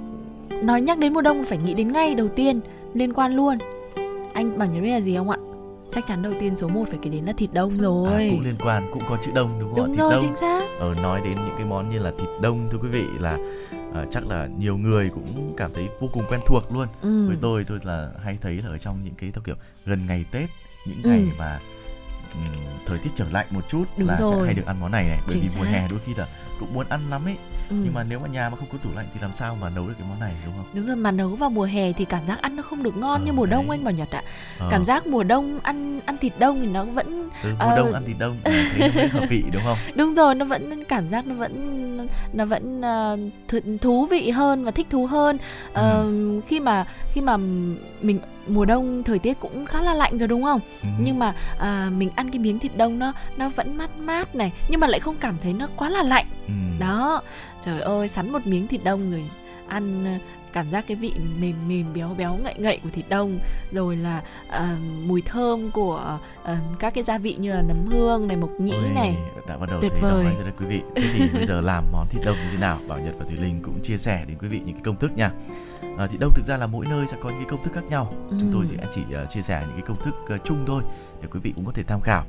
nói 0.66 0.82
nhắc 0.82 0.98
đến 0.98 1.14
mùa 1.14 1.22
đông 1.22 1.44
phải 1.44 1.58
nghĩ 1.58 1.74
đến 1.74 1.92
ngay 1.92 2.16
đầu 2.16 2.28
tiên 2.28 2.60
liên 2.94 3.14
quan 3.14 3.36
luôn. 3.36 3.58
Anh 4.34 4.58
bảo 4.58 4.68
nhớ 4.68 4.82
biết 4.82 4.92
là 4.92 5.02
gì 5.02 5.16
không 5.18 5.30
ạ? 5.30 5.38
Chắc 5.92 6.06
chắn 6.08 6.22
đầu 6.22 6.34
tiên 6.40 6.56
số 6.56 6.68
1 6.68 6.84
phải 6.88 7.00
kể 7.02 7.10
đến 7.10 7.26
là 7.26 7.34
thịt 7.34 7.50
đông 7.54 7.72
À, 7.72 7.78
rồi. 7.82 8.28
cũng 8.32 8.42
liên 8.46 8.56
quan, 8.60 8.90
cũng 8.94 9.04
có 9.10 9.18
chữ 9.22 9.32
đông 9.36 9.60
đúng 9.60 9.70
không 9.76 9.78
Đúng 9.78 9.86
ạ? 9.86 9.90
Thịt 9.90 9.98
rồi, 10.00 10.12
đông. 10.12 10.22
chính 10.22 10.36
xác. 10.36 10.64
Ờ, 10.80 10.96
nói 11.04 11.22
đến 11.24 11.36
những 11.36 11.56
cái 11.58 11.66
món 11.66 11.90
như 11.90 12.00
là 12.00 12.12
thịt 12.20 12.30
đông 12.42 12.68
thưa 12.72 12.78
quý 12.78 12.90
vị 12.90 13.04
là 13.20 13.38
ờ, 13.94 14.06
chắc 14.12 14.28
là 14.28 14.48
nhiều 14.58 14.78
người 14.78 15.10
cũng 15.10 15.54
cảm 15.58 15.74
thấy 15.74 15.90
vô 16.00 16.10
cùng 16.14 16.24
quen 16.30 16.42
thuộc 16.48 16.72
luôn. 16.72 16.88
Ừ. 17.02 17.28
Với 17.28 17.38
tôi 17.42 17.64
tôi 17.64 17.80
là 17.84 18.12
hay 18.24 18.38
thấy 18.42 18.54
là 18.54 18.70
ở 18.70 18.78
trong 18.78 19.04
những 19.04 19.16
cái 19.16 19.32
theo 19.32 19.42
kiểu 19.46 19.56
gần 19.86 20.06
ngày 20.06 20.26
Tết, 20.32 20.50
những 20.88 21.04
Ừ. 21.04 21.10
ngày 21.10 21.26
mà 21.40 21.60
ừm, 22.34 22.44
thời 22.86 23.00
tiết 23.00 23.10
trở 23.16 23.26
lạnh 23.32 23.48
một 23.50 23.62
chút 23.70 23.84
Đúng 23.98 24.08
là 24.08 24.16
sẽ 24.18 24.24
rồi. 24.24 24.46
hay 24.46 24.54
được 24.56 24.66
ăn 24.66 24.80
món 24.80 24.92
này 24.92 25.04
này 25.08 25.20
bởi 25.26 25.34
Chính 25.34 25.42
vì 25.42 25.50
mùa 25.58 25.64
xác. 25.66 25.72
hè 25.72 25.88
đôi 25.90 26.00
khi 26.06 26.14
là 26.14 26.28
cũng 26.60 26.74
muốn 26.74 26.86
ăn 26.90 27.02
lắm 27.10 27.26
ấy 27.26 27.38
Ừ. 27.70 27.76
nhưng 27.84 27.94
mà 27.94 28.04
nếu 28.04 28.20
mà 28.20 28.28
nhà 28.28 28.50
mà 28.50 28.58
không 28.58 28.68
có 28.72 28.78
tủ 28.84 28.90
lạnh 28.96 29.06
thì 29.14 29.20
làm 29.22 29.34
sao 29.34 29.58
mà 29.62 29.70
nấu 29.70 29.88
được 29.88 29.94
cái 30.00 30.08
món 30.10 30.20
này 30.20 30.34
đúng 30.46 30.54
không? 30.58 30.66
Đúng 30.74 30.86
rồi 30.86 30.96
mà 30.96 31.12
nấu 31.12 31.30
vào 31.30 31.50
mùa 31.50 31.64
hè 31.66 31.92
thì 31.94 32.06
cảm 32.06 32.26
giác 32.26 32.42
ăn 32.42 32.56
nó 32.56 32.64
không 32.64 32.84
được 32.84 32.98
ngon 32.98 33.20
Ờ, 33.22 33.26
như 33.26 33.34
mùa 33.34 33.46
đông 33.46 33.68
đấy. 33.68 33.78
anh 33.78 33.84
bảo 33.84 33.94
Nhật 33.94 34.12
ạ. 34.12 34.24
Ờ, 34.60 34.68
Cảm 34.72 34.86
giác 34.86 35.08
mùa 35.08 35.24
đông 35.24 35.60
ăn 35.64 36.00
ăn 36.06 36.18
thịt 36.18 36.34
đông 36.40 36.60
thì 36.62 36.68
nó 36.68 36.84
vẫn 36.86 37.30
ừ, 37.44 37.50
mùa 37.50 37.56
ờ, 37.60 37.76
đông 37.78 37.94
ăn 37.94 38.04
thịt 38.06 38.16
đông 38.20 38.38
thấy 38.44 39.08
hợp 39.08 39.26
vị 39.30 39.44
đúng 39.54 39.64
không? 39.66 39.78
đúng 39.96 40.14
rồi 40.16 40.36
nó 40.36 40.46
vẫn 40.46 40.84
cảm 40.84 41.10
giác 41.10 41.28
nó 41.28 41.36
vẫn 41.36 42.08
nó 42.34 42.46
vẫn 42.46 42.82
th- 43.50 43.78
thú 43.82 44.06
vị 44.06 44.30
hơn 44.30 44.64
và 44.66 44.72
thích 44.72 44.88
thú 44.90 45.06
hơn 45.06 45.38
Ờ, 45.74 46.04
Ừ. 46.04 46.42
khi 46.48 46.60
mà 46.60 46.86
khi 47.14 47.22
mà 47.22 47.38
mình 48.02 48.20
mùa 48.48 48.66
đông 48.66 49.04
thời 49.04 49.20
tiết 49.20 49.40
cũng 49.40 49.66
khá 49.66 49.82
là 49.82 49.94
lạnh 49.94 50.18
rồi 50.18 50.28
đúng 50.28 50.44
không 50.44 50.60
Ừ. 50.82 50.88
nhưng 51.04 51.20
mà 51.20 51.34
à, 51.60 51.90
mình 51.98 52.10
ăn 52.16 52.32
cái 52.32 52.40
miếng 52.40 52.60
thịt 52.60 52.72
đông 52.78 53.00
nó 53.00 53.14
nó 53.38 53.50
vẫn 53.50 53.78
mát 53.78 53.90
mát 54.00 54.36
này 54.36 54.52
nhưng 54.70 54.80
mà 54.80 54.88
lại 54.88 55.00
không 55.00 55.16
cảm 55.20 55.36
thấy 55.44 55.54
nó 55.54 55.68
quá 55.76 55.90
là 55.90 56.04
lạnh 56.04 56.26
Ừ. 56.48 56.54
đó 56.80 57.22
trời 57.66 57.82
ơi 57.82 58.08
sắn 58.08 58.32
một 58.32 58.48
miếng 58.48 58.68
thịt 58.68 58.82
đông 58.84 59.12
rồi 59.12 59.24
ăn 59.68 60.06
ờ, 60.06 60.12
cảm 60.54 60.70
giác 60.70 60.86
cái 60.88 60.98
vị 60.98 61.14
mềm 61.42 61.56
mềm 61.68 61.86
béo 61.94 62.16
béo 62.18 62.36
ngậy 62.36 62.54
ngậy 62.58 62.80
của 62.84 62.90
thịt 62.94 63.06
đông 63.10 63.40
rồi 63.72 63.96
là 63.96 64.22
ờ, 64.50 64.68
mùi 65.06 65.22
thơm 65.22 65.72
của 65.72 66.20
ờ, 66.44 66.58
các 66.80 66.94
cái 66.94 67.04
gia 67.04 67.18
vị 67.18 67.36
như 67.40 67.52
là 67.54 67.62
nấm 67.62 67.86
hương 67.86 68.28
này 68.28 68.38
mộc 68.38 68.50
nhĩ 68.60 68.72
Ôi, 68.72 68.90
này 68.96 69.16
đã 69.48 69.58
bắt 69.58 69.70
đầu 69.70 69.82
Tuyệt 69.82 69.92
vời. 70.02 70.24
rồi 70.24 70.44
đấy 70.44 70.54
quý 70.60 70.66
vị. 70.66 70.82
Thế 70.96 71.10
thì 71.14 71.30
bây 71.34 71.46
giờ 71.46 71.62
làm 71.66 71.84
món 71.92 72.08
thịt 72.10 72.22
đông 72.26 72.36
như 72.38 72.50
thế 72.52 72.58
nào? 72.58 72.80
Bảo 72.88 73.00
Nhật 73.00 73.14
và 73.20 73.26
Thùy 73.26 73.38
Linh 73.38 73.62
cũng 73.64 73.80
chia 73.84 73.98
sẻ 73.98 74.24
đến 74.28 74.38
quý 74.42 74.48
vị 74.48 74.60
những 74.66 74.74
cái 74.76 74.84
công 74.86 74.96
thức 74.96 75.12
nha. 75.18 75.32
À, 75.98 76.08
thịt 76.08 76.20
đông 76.20 76.34
thực 76.36 76.46
ra 76.46 76.58
là 76.58 76.68
mỗi 76.68 76.86
nơi 76.86 77.08
sẽ 77.08 77.18
có 77.22 77.30
những 77.30 77.40
cái 77.40 77.50
công 77.50 77.64
thức 77.64 77.72
khác 77.74 77.84
nhau. 77.90 78.14
Chúng 78.30 78.50
tôi 78.54 78.66
Ừ. 78.70 78.76
sẽ 78.78 78.86
chỉ 78.96 79.02
ờ, 79.14 79.26
chia 79.30 79.42
sẻ 79.42 79.62
những 79.68 79.76
cái 79.78 79.86
công 79.88 79.98
thức 80.04 80.16
ờ, 80.28 80.38
chung 80.38 80.64
thôi 80.68 80.84
để 81.22 81.28
quý 81.32 81.40
vị 81.44 81.54
cũng 81.56 81.66
có 81.66 81.72
thể 81.76 81.84
tham 81.84 82.02
khảo. 82.02 82.26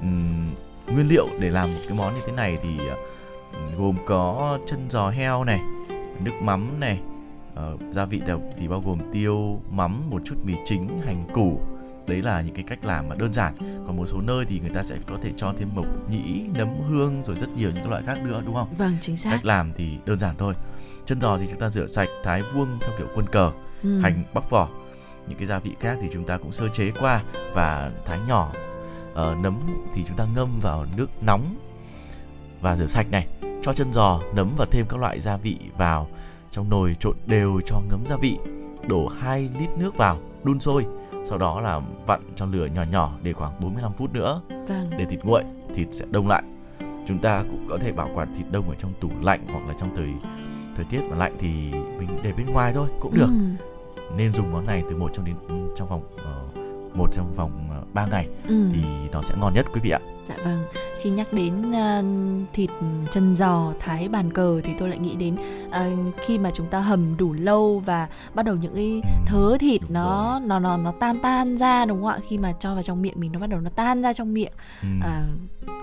Ừm, 0.00 0.54
nguyên 0.86 1.08
liệu 1.08 1.26
để 1.38 1.50
làm 1.50 1.74
một 1.74 1.80
cái 1.88 1.98
món 1.98 2.14
như 2.14 2.20
thế 2.26 2.32
này 2.32 2.58
thì 2.62 2.78
ờ, 2.88 2.96
gồm 3.78 3.96
có 4.06 4.58
chân 4.66 4.90
giò 4.90 5.10
heo 5.10 5.44
này, 5.44 5.60
nước 6.20 6.32
mắm 6.42 6.80
này, 6.80 7.00
ờ, 7.54 7.76
gia 7.90 8.04
vị 8.04 8.22
thì, 8.58 8.68
bao 8.68 8.82
gồm 8.86 8.98
tiêu, 9.12 9.60
mắm, 9.70 10.10
một 10.10 10.22
chút 10.24 10.34
mì 10.44 10.54
chính, 10.64 11.00
hành 11.06 11.24
củ. 11.34 11.60
Đấy 12.06 12.22
là 12.22 12.40
những 12.40 12.54
cái 12.54 12.64
cách 12.68 12.84
làm 12.84 13.08
mà 13.08 13.14
đơn 13.18 13.32
giản. 13.32 13.54
Còn 13.86 13.96
một 13.96 14.06
số 14.06 14.20
nơi 14.20 14.44
thì 14.48 14.60
người 14.60 14.70
ta 14.70 14.82
sẽ 14.82 14.96
có 15.06 15.16
thể 15.22 15.30
cho 15.36 15.52
thêm 15.58 15.68
mộc 15.74 15.86
nhĩ 16.10 16.46
nấm 16.54 16.68
hương 16.88 17.24
rồi 17.24 17.36
rất 17.36 17.48
nhiều 17.56 17.70
những 17.74 17.90
loại 17.90 18.02
khác 18.06 18.18
nữa 18.24 18.42
đúng 18.46 18.54
không? 18.54 18.68
Vâng 18.78 18.96
chính 19.00 19.16
xác. 19.16 19.30
Cách 19.30 19.44
làm 19.44 19.72
thì 19.76 19.98
đơn 20.06 20.18
giản 20.18 20.34
thôi. 20.38 20.54
Chân 21.06 21.20
giò 21.20 21.38
thì 21.38 21.46
chúng 21.50 21.58
ta 21.60 21.68
rửa 21.68 21.86
sạch 21.86 22.08
thái 22.24 22.42
vuông 22.54 22.68
theo 22.80 22.90
kiểu 22.98 23.06
quân 23.14 23.26
cờ 23.32 23.50
Ừ. 23.82 24.00
hành 24.00 24.24
bóc 24.34 24.50
vỏ. 24.50 24.68
Những 25.28 25.38
cái 25.38 25.46
gia 25.46 25.58
vị 25.58 25.70
khác 25.80 25.98
thì 26.02 26.08
chúng 26.12 26.24
ta 26.24 26.38
cũng 26.38 26.52
sơ 26.52 26.68
chế 26.68 26.90
qua 27.00 27.22
và 27.54 27.90
thái 28.04 28.18
nhỏ. 28.28 28.52
Ờ, 29.14 29.36
nấm 29.42 29.58
thì 29.94 30.04
chúng 30.08 30.16
ta 30.16 30.26
ngâm 30.34 30.58
vào 30.60 30.86
nước 30.96 31.10
nóng 31.26 31.54
và 32.62 32.76
rửa 32.76 32.86
sạch 32.86 33.10
này 33.10 33.26
cho 33.62 33.72
chân 33.74 33.92
giò 33.92 34.20
nấm 34.34 34.54
và 34.56 34.66
thêm 34.70 34.86
các 34.88 35.00
loại 35.00 35.20
gia 35.20 35.36
vị 35.36 35.56
vào. 35.76 36.08
Trong 36.50 36.68
nồi 36.70 36.96
trộn 37.00 37.16
đều 37.26 37.60
cho 37.66 37.80
ngấm 37.90 38.06
gia 38.06 38.16
vị 38.16 38.38
đổ 38.88 39.08
2 39.08 39.50
lít 39.60 39.70
nước 39.78 39.96
vào 39.96 40.18
đun 40.44 40.60
sôi. 40.60 40.86
Sau 41.24 41.38
đó 41.38 41.60
là 41.60 41.80
vặn 42.06 42.20
cho 42.36 42.46
lửa 42.46 42.66
nhỏ 42.66 42.82
nhỏ 42.92 43.12
để 43.22 43.32
khoảng 43.32 43.60
45 43.60 43.92
phút 43.92 44.12
nữa. 44.12 44.40
Vâng. 44.48 44.90
Để 44.98 45.04
thịt 45.04 45.24
nguội 45.24 45.42
thịt 45.74 45.88
sẽ 45.90 46.04
đông 46.10 46.28
lại. 46.28 46.42
Chúng 47.06 47.18
ta 47.18 47.42
cũng 47.42 47.66
có 47.70 47.78
thể 47.78 47.92
bảo 47.92 48.08
quản 48.14 48.34
thịt 48.34 48.46
đông 48.50 48.68
ở 48.68 48.74
trong 48.74 48.92
tủ 49.00 49.08
lạnh 49.22 49.46
hoặc 49.52 49.66
là 49.68 49.74
trong 49.78 49.96
thời 49.96 50.08
thời 50.76 50.84
tiết 50.84 51.00
mà 51.10 51.16
lạnh 51.16 51.36
thì 51.38 51.72
mình 51.72 52.08
để 52.22 52.32
bên 52.32 52.46
ngoài 52.46 52.72
thôi 52.74 52.88
cũng 53.00 53.14
được. 53.14 53.26
Ừ. 53.28 53.66
nên 54.16 54.32
dùng 54.32 54.52
món 54.52 54.66
này 54.66 54.82
từ 54.90 54.96
một 54.96 55.10
trong 55.12 55.24
đến 55.24 55.34
ừ, 55.48 55.54
trong 55.76 55.88
vòng 55.88 56.02
ờ, 56.24 56.44
một 56.94 57.08
trong 57.12 57.34
vòng 57.34 57.68
3 57.92 58.06
ngày 58.06 58.28
Ừ. 58.48 58.68
thì 58.72 58.82
nó 59.12 59.22
sẽ 59.22 59.34
ngon 59.40 59.54
nhất 59.54 59.66
quý 59.74 59.80
vị 59.84 59.90
ạ 59.90 60.00
Dạ 60.28 60.34
vâng, 60.44 60.64
khi 61.02 61.10
nhắc 61.10 61.32
đến 61.32 61.72
ờ, 61.72 62.02
thịt 62.52 62.70
chân 63.10 63.36
giò 63.36 63.72
thái 63.80 64.08
bàn 64.08 64.32
cờ 64.32 64.60
thì 64.64 64.72
tôi 64.78 64.88
lại 64.88 64.98
nghĩ 64.98 65.14
đến 65.14 65.36
ờ, 65.70 65.90
khi 66.26 66.38
mà 66.38 66.50
chúng 66.54 66.66
ta 66.66 66.80
hầm 66.80 67.16
đủ 67.16 67.32
lâu 67.32 67.82
và 67.84 68.08
bắt 68.34 68.42
đầu 68.44 68.56
những 68.56 68.74
cái 68.74 69.00
Ừ, 69.04 69.08
thớ 69.26 69.56
thịt 69.60 69.80
đúng 69.80 69.92
nó 69.92 70.40
nó 70.46 70.58
nó 70.58 70.76
nó 70.76 70.92
tan 71.00 71.18
tan 71.22 71.56
ra 71.56 71.84
đúng 71.84 71.98
không 72.02 72.06
ạ? 72.10 72.18
Khi 72.28 72.38
mà 72.38 72.52
cho 72.60 72.74
vào 72.74 72.82
trong 72.82 73.02
miệng 73.02 73.20
mình 73.20 73.32
nó 73.32 73.38
bắt 73.38 73.46
đầu 73.46 73.60
nó 73.60 73.70
tan 73.70 74.02
ra 74.02 74.12
trong 74.12 74.34
miệng. 74.34 74.52
Ừ. 74.82 74.88
À, 75.02 75.22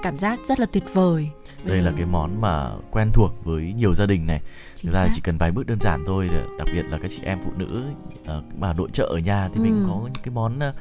cảm 0.04 0.18
giác 0.18 0.40
rất 0.48 0.60
là 0.60 0.66
tuyệt 0.66 0.84
vời. 0.94 1.30
đây 1.64 1.82
là 1.82 1.92
cái 1.98 2.06
món 2.06 2.42
mà 2.42 2.70
quen 2.92 3.10
thuộc 3.14 3.32
với 3.44 3.74
nhiều 3.78 3.94
gia 3.94 4.06
đình 4.06 4.26
này 4.28 4.42
Chính 4.76 4.92
thực 4.92 4.94
ra 4.98 5.06
xác. 5.06 5.12
chỉ 5.16 5.22
cần 5.22 5.38
vài 5.38 5.52
bước 5.52 5.66
đơn 5.68 5.80
giản 5.80 6.04
thôi 6.08 6.30
đặc 6.58 6.68
biệt 6.74 6.86
là 6.90 6.98
các 7.02 7.12
chị 7.12 7.22
em 7.24 7.40
phụ 7.46 7.52
nữ 7.58 7.84
ờ, 8.26 8.42
mà 8.60 8.74
nội 8.74 8.90
trợ 8.94 9.04
ở 9.06 9.18
nhà 9.18 9.50
thì 9.54 9.60
mình 9.60 9.84
Ừ. 9.84 9.88
có 9.88 10.00
những 10.04 10.24
cái 10.24 10.34
món 10.34 10.60
ờ, 10.60 10.74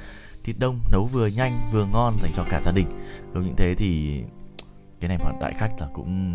thịt 0.48 0.58
đông 0.58 0.80
nấu 0.92 1.04
vừa 1.04 1.26
nhanh 1.26 1.70
vừa 1.72 1.84
ngon 1.84 2.16
dành 2.22 2.32
cho 2.34 2.44
cả 2.50 2.60
gia 2.60 2.72
đình 2.72 2.86
không 3.34 3.44
những 3.44 3.56
thế 3.56 3.74
thì 3.78 4.20
cái 5.00 5.08
này 5.08 5.18
mà 5.24 5.32
đại 5.40 5.54
khách 5.58 5.70
là 5.80 5.86
cũng 5.94 6.32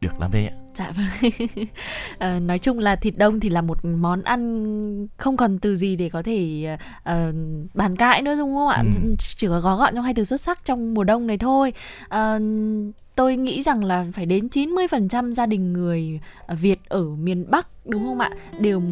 được 0.00 0.20
lắm 0.20 0.30
đấy 0.32 0.46
ạ 0.46 0.54
Dạ 0.74 0.92
vâng. 0.96 1.30
Ờ, 2.18 2.40
nói 2.40 2.58
chung 2.58 2.78
là 2.78 2.96
thịt 2.96 3.14
đông 3.16 3.40
thì 3.40 3.48
là 3.48 3.62
một 3.62 3.84
món 3.84 4.22
ăn 4.22 5.06
không 5.16 5.36
còn 5.36 5.58
từ 5.58 5.76
gì 5.76 5.96
để 5.96 6.08
có 6.08 6.22
thể 6.22 6.66
ờ, 7.02 7.32
bàn 7.74 7.96
cãi 7.96 8.22
nữa 8.22 8.34
đúng 8.38 8.54
không 8.54 8.68
ạ? 8.68 8.82
Ừ. 9.02 9.14
Chỉ 9.18 9.46
có 9.46 9.60
gói 9.60 9.76
gọn 9.76 9.94
trong 9.94 10.04
hai 10.04 10.14
từ 10.14 10.24
xuất 10.24 10.40
sắc 10.40 10.64
trong 10.64 10.94
mùa 10.94 11.04
đông 11.04 11.26
này 11.26 11.38
thôi. 11.38 11.72
Ờ, 12.08 12.40
tôi 13.14 13.36
nghĩ 13.36 13.62
rằng 13.62 13.84
là 13.84 14.06
phải 14.12 14.26
đến 14.26 14.48
90% 14.48 15.32
gia 15.32 15.46
đình 15.46 15.72
người 15.72 16.20
Việt 16.60 16.80
ở 16.88 17.04
miền 17.04 17.50
Bắc 17.50 17.68
đúng 17.86 18.04
không 18.04 18.20
ạ? 18.20 18.30
Đều 18.58 18.82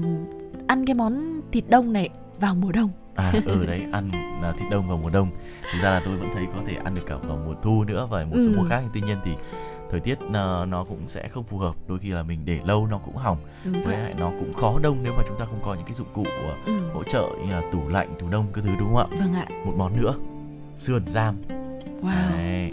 ăn 0.67 0.87
cái 0.87 0.95
món 0.95 1.41
thịt 1.53 1.65
đông 1.69 1.93
này 1.93 2.09
vào 2.41 2.55
mùa 2.55 2.73
đông. 2.73 2.91
À 3.15 3.33
ừ 3.45 3.67
đấy 3.67 3.83
ăn 3.93 4.11
à, 4.43 4.53
thịt 4.59 4.71
đông 4.71 4.89
vào 4.89 4.99
mùa 4.99 5.11
đông 5.11 5.29
thực 5.73 5.83
ra 5.83 5.91
là 5.91 6.03
tôi 6.05 6.17
vẫn 6.17 6.29
thấy 6.35 6.45
có 6.57 6.63
thể 6.67 6.75
ăn 6.85 6.95
được 6.95 7.03
cả 7.07 7.17
vào 7.17 7.39
mùa 7.47 7.55
thu 7.63 7.85
nữa 7.85 8.07
và 8.11 8.25
một 8.25 8.37
số 8.37 8.51
Ừ. 8.53 8.55
mùa 8.57 8.65
khác 8.69 8.83
tuy 8.95 9.01
nhiên 9.01 9.17
thì 9.25 9.31
thời 9.91 10.01
tiết 10.01 10.19
à, 10.35 10.65
nó 10.69 10.85
cũng 10.85 11.09
sẽ 11.09 11.29
không 11.29 11.45
phù 11.45 11.59
hợp 11.59 11.75
đôi 11.89 11.99
khi 11.99 12.09
là 12.09 12.23
mình 12.23 12.39
để 12.45 12.59
lâu 12.65 12.87
nó 12.87 12.99
cũng 12.99 13.17
hỏng 13.17 13.39
với 13.65 13.83
rồi. 13.83 13.93
lại 13.97 14.15
nó 14.19 14.31
cũng 14.39 14.53
khó 14.53 14.79
đông 14.83 14.97
nếu 15.03 15.13
mà 15.17 15.23
chúng 15.29 15.39
ta 15.39 15.45
không 15.45 15.61
có 15.63 15.75
những 15.75 15.85
cái 15.85 15.95
dụng 15.95 16.07
cụ 16.15 16.25
à, 16.27 16.55
Ừ. 16.67 16.73
hỗ 16.95 17.03
trợ 17.05 17.29
như 17.47 17.53
là 17.53 17.63
tủ 17.73 17.89
lạnh 17.89 18.09
tủ 18.19 18.29
đông 18.29 18.47
cái 18.55 18.65
thứ 18.67 18.71
đúng 18.79 18.95
không 18.95 19.11
ạ 19.13 19.17
Vâng 19.21 19.35
ạ. 19.35 19.47
một 19.67 19.73
món 19.77 20.01
nữa 20.03 20.15
sườn 20.77 21.07
giam 21.07 21.37
Wow. 22.03 22.33
Đấy. 22.37 22.73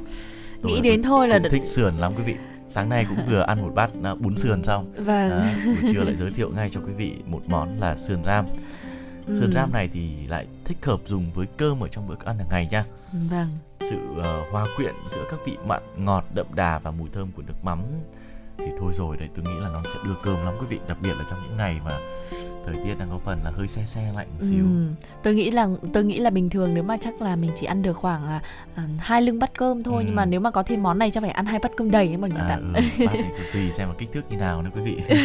Tôi 0.62 0.72
Nghĩ 0.72 0.76
là 0.78 0.82
đến 0.84 1.02
thôi 1.04 1.28
là 1.28 1.40
thích 1.52 1.66
sườn 1.66 1.96
lắm 1.98 2.14
quý 2.18 2.24
vị 2.24 2.36
sáng 2.68 2.90
nay 2.90 3.06
cũng 3.10 3.18
vừa 3.30 3.42
ăn 3.42 3.62
một 3.62 3.72
bát 3.76 3.90
à, 4.04 4.16
bún 4.16 4.38
sườn 4.38 4.64
xong 4.64 4.94
Vâng. 4.98 5.30
Đó, 5.30 5.42
buổi 5.66 5.94
trưa 5.94 6.04
lại 6.04 6.16
giới 6.20 6.32
thiệu 6.32 6.52
ngay 6.56 6.70
cho 6.70 6.82
quý 6.88 6.94
vị 6.94 7.14
một 7.26 7.42
món 7.48 7.78
là 7.80 7.96
sườn 7.96 8.24
ram 8.24 8.46
sườn 9.40 9.50
Ừ. 9.50 9.52
ram 9.54 9.72
này 9.74 9.90
thì 9.94 10.28
lại 10.28 10.48
thích 10.66 10.78
hợp 10.86 11.00
dùng 11.06 11.32
với 11.36 11.48
cơm 11.58 11.84
ở 11.84 11.88
trong 11.88 12.08
bữa 12.08 12.16
ăn 12.26 12.38
hàng 12.38 12.48
ngày 12.50 12.68
nha 12.72 12.86
Vâng. 13.30 13.48
sự 13.80 13.98
ờ, 14.24 14.44
hòa 14.52 14.68
quyện 14.78 14.94
giữa 15.08 15.26
các 15.32 15.40
vị 15.46 15.58
mặn 15.66 15.82
ngọt 15.98 16.24
đậm 16.34 16.46
đà 16.56 16.80
và 16.80 16.92
mùi 16.92 17.10
thơm 17.14 17.32
của 17.32 17.42
nước 17.48 17.54
mắm 17.64 17.80
thì 18.58 18.66
thôi 18.80 18.92
rồi 18.94 19.18
đấy 19.18 19.30
tôi 19.36 19.46
nghĩ 19.46 19.60
là 19.62 19.70
nó 19.70 19.82
sẽ 19.86 20.00
đưa 20.06 20.16
cơm 20.24 20.46
lắm 20.46 20.54
quý 20.60 20.66
vị 20.70 20.80
đặc 20.88 20.98
biệt 21.02 21.14
là 21.18 21.24
trong 21.30 21.44
những 21.44 21.58
ngày 21.58 21.80
mà 21.86 22.00
thời 22.66 22.76
tiết 22.84 22.96
đang 23.00 23.10
có 23.12 23.20
phần 23.26 23.40
là 23.44 23.52
hơi 23.56 23.68
se 23.68 23.82
se 23.86 24.02
lạnh 24.16 24.28
một 24.40 24.46
xíu 24.50 24.66
Ừ. 24.66 24.88
Tôi 25.24 25.36
nghĩ 25.36 25.52
là 25.52 25.68
tôi 25.94 26.04
nghĩ 26.04 26.20
là 26.20 26.30
bình 26.30 26.50
thường 26.50 26.74
nếu 26.74 26.84
mà 26.84 26.98
chắc 26.98 27.22
là 27.22 27.36
mình 27.36 27.52
chỉ 27.60 27.66
ăn 27.66 27.82
được 27.82 27.94
khoảng 27.94 28.28
à, 28.28 28.42
à, 28.76 28.84
hai 29.00 29.22
lưng 29.22 29.40
bát 29.40 29.52
cơm 29.58 29.84
thôi 29.84 29.96
Ừ. 29.98 30.04
nhưng 30.06 30.16
mà 30.16 30.26
nếu 30.26 30.40
mà 30.40 30.52
có 30.52 30.64
thêm 30.64 30.84
món 30.84 31.00
này 31.00 31.12
chắc 31.12 31.22
phải 31.24 31.30
ăn 31.32 31.46
hai 31.46 31.60
bát 31.60 31.72
cơm 31.78 31.92
đầy 31.92 32.08
ấy 32.08 32.18
mọi 32.18 32.30
người 32.30 32.42
à 32.42 32.48
ạ. 32.48 32.60
ừ, 32.76 32.82
tùy 33.54 33.72
xem 33.72 33.88
là 33.88 33.94
kích 33.98 34.10
thước 34.14 34.22
như 34.30 34.38
nào 34.38 34.62
nữa 34.62 34.70
quý 34.76 34.82
vị 34.82 34.98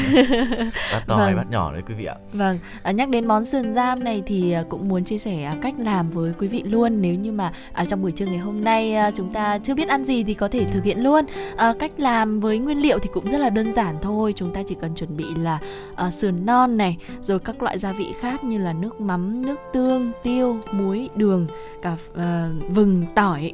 bát 0.92 1.02
to 1.06 1.16
hay 1.16 1.26
Vâng. 1.34 1.36
bát 1.36 1.50
nhỏ 1.50 1.72
đấy 1.72 1.82
quý 1.88 1.94
vị 1.94 2.04
ạ 2.04 2.14
Vâng, 2.32 2.58
à, 2.82 2.90
nhắc 2.92 3.08
đến 3.08 3.26
món 3.26 3.44
sườn 3.44 3.74
giam 3.74 4.04
này 4.04 4.22
thì 4.26 4.52
à, 4.52 4.62
cũng 4.68 4.88
muốn 4.88 5.04
chia 5.04 5.18
sẻ 5.18 5.42
à, 5.44 5.56
cách 5.62 5.74
làm 5.78 6.10
với 6.10 6.32
quý 6.38 6.48
vị 6.48 6.62
luôn 6.62 7.00
Nếu 7.02 7.14
như 7.14 7.32
mà 7.32 7.52
à, 7.72 7.84
trong 7.84 8.02
buổi 8.02 8.12
trưa 8.12 8.26
ngày 8.26 8.38
hôm 8.38 8.64
nay 8.64 8.94
à, 8.94 9.10
chúng 9.10 9.32
ta 9.32 9.58
chưa 9.58 9.74
biết 9.74 9.88
ăn 9.88 10.04
gì 10.04 10.24
thì 10.24 10.34
có 10.34 10.48
thể 10.48 10.64
thực 10.64 10.84
hiện 10.84 11.02
luôn 11.02 11.24
à, 11.56 11.74
Cách 11.78 11.92
làm 12.00 12.38
với 12.38 12.58
nguyên 12.58 12.78
liệu 12.82 12.98
thì 12.98 13.10
cũng 13.12 13.28
rất 13.28 13.38
là 13.38 13.50
đơn 13.50 13.72
giản 13.72 13.96
thôi 14.02 14.32
Chúng 14.36 14.52
ta 14.54 14.60
chỉ 14.68 14.74
cần 14.80 14.94
chuẩn 14.94 15.16
bị 15.16 15.24
là 15.36 15.58
à, 15.96 16.10
sườn 16.10 16.46
non 16.46 16.76
này 16.76 16.96
rồi 17.24 17.38
các 17.38 17.62
loại 17.62 17.78
gia 17.78 17.92
vị 17.92 18.14
khác 18.20 18.44
như 18.44 18.58
là 18.58 18.72
nước 18.72 19.00
mắm, 19.00 19.46
nước 19.46 19.56
tương, 19.72 20.12
tiêu, 20.22 20.60
muối, 20.72 21.08
đường, 21.16 21.46
cả 21.82 21.92
uh, 21.92 22.74
vừng, 22.74 23.06
tỏi 23.14 23.52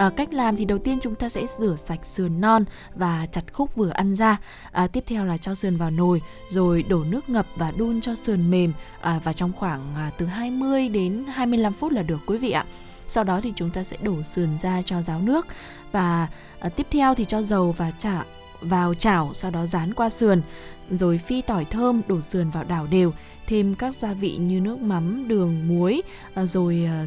À, 0.00 0.10
cách 0.16 0.34
làm 0.34 0.56
thì 0.56 0.64
đầu 0.64 0.78
tiên 0.78 0.98
chúng 1.00 1.14
ta 1.14 1.28
sẽ 1.28 1.46
rửa 1.58 1.76
sạch 1.76 2.06
sườn 2.06 2.40
non 2.40 2.64
và 2.94 3.26
chặt 3.32 3.52
khúc 3.52 3.74
vừa 3.74 3.90
ăn 3.90 4.14
ra. 4.14 4.36
À, 4.72 4.86
tiếp 4.86 5.04
theo 5.06 5.24
là 5.24 5.36
cho 5.36 5.54
sườn 5.54 5.76
vào 5.76 5.90
nồi, 5.90 6.22
rồi 6.48 6.82
đổ 6.82 7.04
nước 7.04 7.28
ngập 7.28 7.46
và 7.56 7.72
đun 7.76 8.00
cho 8.00 8.14
sườn 8.14 8.50
mềm 8.50 8.72
à, 9.00 9.20
và 9.24 9.32
trong 9.32 9.52
khoảng 9.58 9.94
à, 9.96 10.10
từ 10.18 10.26
20 10.26 10.88
đến 10.88 11.24
25 11.32 11.72
phút 11.72 11.92
là 11.92 12.02
được 12.02 12.20
quý 12.26 12.38
vị 12.38 12.50
ạ. 12.50 12.64
Sau 13.06 13.24
đó 13.24 13.40
thì 13.42 13.52
chúng 13.56 13.70
ta 13.70 13.84
sẽ 13.84 13.96
đổ 14.02 14.22
sườn 14.22 14.58
ra 14.58 14.82
cho 14.82 15.02
ráo 15.02 15.20
nước 15.20 15.46
và 15.92 16.28
à, 16.60 16.68
tiếp 16.68 16.86
theo 16.90 17.14
thì 17.14 17.24
cho 17.24 17.42
dầu 17.42 17.72
và 17.72 17.92
chả 17.98 18.24
vào 18.60 18.94
chảo 18.94 19.30
sau 19.34 19.50
đó 19.50 19.66
dán 19.66 19.94
qua 19.94 20.10
sườn 20.10 20.42
rồi 20.90 21.18
phi 21.18 21.42
tỏi 21.42 21.64
thơm 21.64 22.02
đổ 22.08 22.20
sườn 22.20 22.50
vào 22.50 22.64
đảo 22.64 22.86
đều 22.86 23.12
thêm 23.46 23.74
các 23.74 23.94
gia 23.94 24.12
vị 24.12 24.36
như 24.36 24.60
nước 24.60 24.78
mắm 24.78 25.28
đường 25.28 25.68
muối 25.68 26.02
ờ, 26.34 26.46
rồi 26.46 26.88
ờ, 26.90 27.06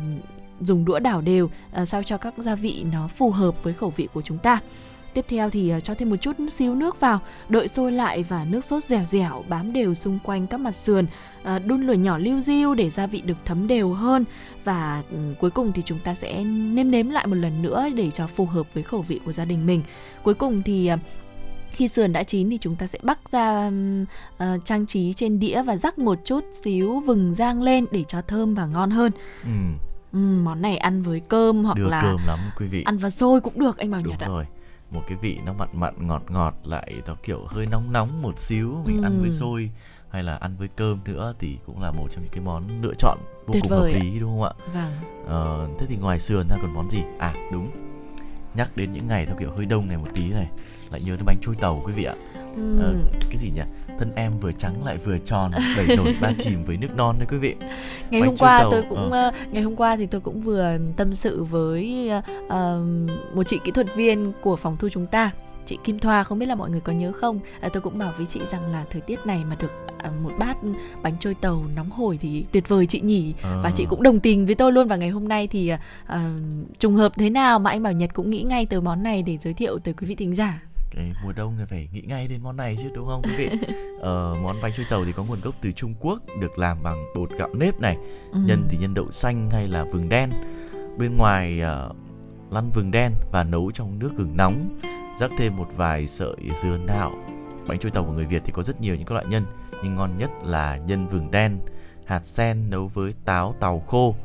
dùng 0.62 0.86
đũa 0.86 1.00
đảo 1.00 1.22
đều 1.22 1.50
ờ, 1.72 1.86
sao 1.86 2.04
cho 2.04 2.18
các 2.18 2.34
gia 2.38 2.56
vị 2.56 2.86
nó 2.92 3.08
phù 3.08 3.32
hợp 3.32 3.64
với 3.64 3.74
khẩu 3.74 3.90
vị 3.90 4.08
của 4.14 4.22
chúng 4.22 4.38
ta 4.38 4.60
Tiếp 5.14 5.26
theo 5.28 5.50
thì 5.50 5.74
cho 5.84 5.94
thêm 5.94 6.10
một 6.10 6.16
chút 6.16 6.36
xíu 6.50 6.76
nước 6.76 7.00
vào, 7.00 7.20
đợi 7.50 7.68
sôi 7.68 7.92
lại 7.92 8.24
và 8.24 8.46
nước 8.50 8.64
sốt 8.64 8.84
dẻo 8.84 9.04
dẻo 9.04 9.44
bám 9.48 9.74
đều 9.74 9.96
xung 9.96 10.20
quanh 10.24 10.48
các 10.48 10.60
mặt 10.60 10.72
sườn. 10.72 11.06
Đun 11.66 11.88
lửa 11.88 11.94
nhỏ 11.94 12.18
liu 12.18 12.40
riu 12.40 12.74
để 12.74 12.90
gia 12.90 13.08
vị 13.08 13.22
được 13.22 13.38
thấm 13.46 13.68
đều 13.68 13.94
hơn 13.94 14.26
và 14.64 15.04
ừ, 15.12 15.18
cuối 15.40 15.50
cùng 15.50 15.72
thì 15.72 15.82
chúng 15.86 16.00
ta 16.00 16.16
sẽ 16.16 16.44
nêm 16.44 16.92
nếm 16.92 17.10
lại 17.10 17.28
một 17.28 17.36
lần 17.36 17.62
nữa 17.62 17.88
để 17.96 18.12
cho 18.12 18.28
phù 18.28 18.46
hợp 18.46 18.74
với 18.74 18.84
khẩu 18.84 19.02
vị 19.02 19.20
của 19.26 19.32
gia 19.32 19.46
đình 19.46 19.66
mình. 19.66 19.82
Cuối 20.24 20.34
cùng 20.34 20.62
thì 20.62 20.90
khi 21.74 21.88
sườn 21.88 22.14
đã 22.14 22.24
chín 22.24 22.50
thì 22.50 22.58
chúng 22.62 22.76
ta 22.76 22.88
sẽ 22.88 23.00
bắc 23.04 23.32
ra 23.32 23.72
ờ, 24.38 24.58
trang 24.66 24.86
trí 24.86 25.14
trên 25.14 25.40
đĩa 25.40 25.62
và 25.64 25.78
rắc 25.78 26.00
một 26.00 26.20
chút 26.26 26.44
xíu 26.64 27.00
vừng 27.00 27.36
rang 27.36 27.62
lên 27.64 27.86
để 27.92 28.04
cho 28.08 28.22
thơm 28.22 28.54
và 28.56 28.66
ngon 28.66 28.92
hơn. 28.92 29.12
ừ, 29.44 29.50
Ừm, 30.14 30.44
món 30.44 30.62
này 30.62 30.78
ăn 30.78 31.02
với 31.02 31.20
cơm 31.30 31.64
hoặc 31.64 31.78
đưa 31.78 31.90
là 31.90 32.02
cơm 32.02 32.26
lắm 32.28 32.40
quý 32.58 32.68
vị 32.68 32.84
ăn 32.84 32.98
vào 32.98 33.12
xôi 33.12 33.42
cũng 33.42 33.60
được 33.60 33.78
anh 33.78 33.92
Bảo 33.92 34.02
đúng 34.02 34.12
Nhật 34.12 34.20
ạ. 34.20 34.28
rồi 34.28 34.46
một 34.92 35.02
cái 35.08 35.18
vị 35.22 35.38
nó 35.46 35.54
mặn 35.54 35.70
mặn 35.74 36.08
ngọt 36.08 36.22
ngọt 36.30 36.54
lại 36.64 36.94
nó 37.08 37.16
kiểu 37.24 37.40
hơi 37.48 37.66
nóng 37.66 37.92
nóng 37.92 38.22
một 38.22 38.40
xíu 38.40 38.78
mình 38.86 39.02
ăn 39.02 39.20
với 39.22 39.30
Ừ. 39.30 39.36
xôi 39.36 39.70
hay 40.10 40.24
là 40.24 40.36
ăn 40.36 40.56
với 40.58 40.68
cơm 40.76 41.00
nữa 41.06 41.34
thì 41.40 41.58
cũng 41.66 41.82
là 41.82 41.92
một 41.92 42.08
trong 42.12 42.24
những 42.24 42.32
cái 42.32 42.44
món 42.44 42.82
lựa 42.82 42.94
chọn 42.98 43.18
vô 43.48 43.54
Tuyệt 43.54 43.64
cùng 43.64 43.72
hợp 43.72 43.80
vời 43.82 43.94
ạ. 43.94 44.00
lý 44.04 44.20
đúng 44.20 44.30
không 44.30 44.44
ạ 44.44 44.52
Vâng. 44.74 44.92
Ờ, 45.28 45.70
thế 45.80 45.86
thì 45.90 45.96
ngoài 45.98 46.20
sườn 46.20 46.48
ra 46.50 46.56
còn 46.62 46.74
món 46.74 46.90
gì 46.90 47.02
à 47.20 47.34
đúng 47.52 47.72
nhắc 48.56 48.78
đến 48.78 48.92
những 48.92 49.08
ngày 49.08 49.26
theo 49.26 49.36
kiểu 49.40 49.52
hơi 49.58 49.66
đông 49.66 49.88
này 49.88 49.98
một 49.98 50.08
tí 50.14 50.30
này 50.34 50.48
lại 50.94 51.02
nhớ 51.06 51.16
đến 51.16 51.26
bánh 51.26 51.38
trôi 51.42 51.56
tàu 51.56 51.82
quý 51.86 51.94
vị 51.94 52.04
ạ. 52.04 52.14
Ừm. 52.56 52.80
Ờ, 52.80 52.94
cái 53.30 53.38
gì 53.38 53.52
nhỉ? 53.56 53.62
Thân 54.00 54.12
em 54.16 54.32
vừa 54.40 54.52
trắng 54.52 54.86
lại 54.86 54.98
vừa 54.98 55.18
tròn 55.26 55.52
đẩy 55.78 55.98
nổi 55.98 56.16
ba 56.22 56.32
chìm 56.38 56.66
với 56.66 56.78
nước 56.78 56.96
non 56.96 57.16
đấy 57.20 57.28
quý 57.32 57.38
vị. 57.38 57.56
Ngày 58.10 58.22
bánh 58.22 58.30
hôm 58.30 58.38
qua 58.38 58.60
tàu, 58.60 58.72
tôi 58.72 58.84
cũng 58.90 59.12
ờ. 59.12 59.24
ờ, 59.24 59.32
ngày 59.52 59.64
hôm 59.64 59.76
qua 59.76 59.96
thì 59.96 60.06
tôi 60.06 60.22
cũng 60.22 60.42
vừa 60.42 60.78
tâm 60.98 61.16
sự 61.16 61.44
với 61.44 62.10
ờ, 62.10 62.22
ờ, 62.50 62.84
một 63.34 63.44
chị 63.44 63.60
kỹ 63.64 63.72
thuật 63.72 63.96
viên 63.96 64.34
của 64.42 64.56
phòng 64.56 64.78
thu 64.78 64.90
chúng 64.90 65.08
ta 65.08 65.32
chị 65.66 65.78
Kim 65.84 66.00
Thoa 66.00 66.24
không 66.24 66.40
biết 66.40 66.46
là 66.46 66.56
mọi 66.56 66.70
người 66.70 66.82
có 66.82 66.94
nhớ 66.94 67.12
không? 67.12 67.40
À, 67.62 67.70
tôi 67.74 67.82
cũng 67.82 67.98
bảo 67.98 68.14
với 68.18 68.26
chị 68.26 68.40
rằng 68.48 68.72
là 68.72 68.86
thời 68.92 69.02
tiết 69.02 69.20
này 69.26 69.44
mà 69.50 69.56
được 69.60 69.72
à, 69.98 70.12
một 70.24 70.32
bát 70.40 70.58
bánh 71.02 71.14
trôi 71.20 71.34
tàu 71.34 71.64
nóng 71.76 71.90
hổi 71.90 72.18
thì 72.22 72.46
tuyệt 72.52 72.70
vời 72.70 72.86
chị 72.86 73.02
nhỉ. 73.02 73.34
Ờ. 73.42 73.62
và 73.64 73.72
chị 73.76 73.86
cũng 73.90 74.04
đồng 74.04 74.20
tình 74.20 74.46
với 74.46 74.56
tôi 74.56 74.72
luôn. 74.72 74.88
Và 74.88 74.96
ngày 74.96 75.10
hôm 75.10 75.28
nay 75.28 75.48
thì 75.48 75.68
à, 75.68 75.80
à, 76.06 76.34
trùng 76.80 76.96
hợp 76.96 77.12
thế 77.18 77.30
nào 77.30 77.60
mà 77.60 77.70
anh 77.70 77.84
Bảo 77.84 77.94
Nhật 77.94 78.14
cũng 78.14 78.30
nghĩ 78.30 78.42
ngay 78.42 78.66
tới 78.66 78.82
món 78.82 79.04
này 79.04 79.24
để 79.24 79.38
giới 79.38 79.54
thiệu 79.54 79.80
tới 79.80 79.94
quý 79.94 80.08
vị 80.08 80.16
thính 80.16 80.36
giả 80.36 80.62
cái 80.96 81.14
mùa 81.24 81.34
đông 81.34 81.56
thì 81.60 81.64
phải 81.70 81.90
nghĩ 81.94 82.02
ngay 82.02 82.28
đến 82.28 82.44
món 82.44 82.58
này 82.58 82.76
chứ 82.82 82.90
đúng 82.94 83.08
không 83.08 83.22
quý 83.24 83.32
vị? 83.38 83.50
Ờ, 84.02 84.36
món 84.44 84.56
bánh 84.62 84.72
trôi 84.78 84.86
tàu 84.90 85.06
thì 85.06 85.12
có 85.12 85.24
nguồn 85.24 85.42
gốc 85.42 85.56
từ 85.62 85.72
Trung 85.72 85.94
Quốc 86.00 86.20
được 86.42 86.60
làm 86.60 86.84
bằng 86.84 87.04
bột 87.16 87.30
gạo 87.32 87.50
nếp 87.54 87.80
này 87.80 87.98
Ừ. 88.32 88.40
nhân 88.46 88.68
thì 88.70 88.78
nhân 88.78 88.94
đậu 88.94 89.12
xanh 89.12 89.50
hay 89.52 89.68
là 89.68 89.84
vừng 89.84 90.10
đen. 90.10 90.30
Bên 90.98 91.18
ngoài 91.18 91.60
ờ, 91.62 91.92
lăn 92.52 92.72
vừng 92.74 92.92
đen 92.92 93.12
và 93.32 93.44
nấu 93.44 93.72
trong 93.72 94.00
nước 94.00 94.12
gừng 94.18 94.38
nóng 94.38 94.80
rắc 95.20 95.32
thêm 95.38 95.58
một 95.58 95.68
vài 95.76 96.08
sợi 96.08 96.36
dừa 96.64 96.78
nạo. 96.78 97.12
Bánh 97.68 97.80
trôi 97.80 97.92
tàu 97.92 98.04
của 98.04 98.12
người 98.12 98.26
Việt 98.26 98.42
thì 98.46 98.52
có 98.52 98.64
rất 98.64 98.82
nhiều 98.82 98.96
những 98.96 99.06
các 99.06 99.14
loại 99.14 99.26
nhân 99.30 99.46
nhưng 99.84 99.96
ngon 99.96 100.18
nhất 100.18 100.30
là 100.44 100.78
nhân 100.78 101.08
vừng 101.08 101.32
đen 101.32 101.60
hạt 102.06 102.26
sen 102.26 102.70
nấu 102.70 102.88
với 102.88 103.14
táo 103.26 103.56
tàu 103.60 103.80
khô 103.80 104.16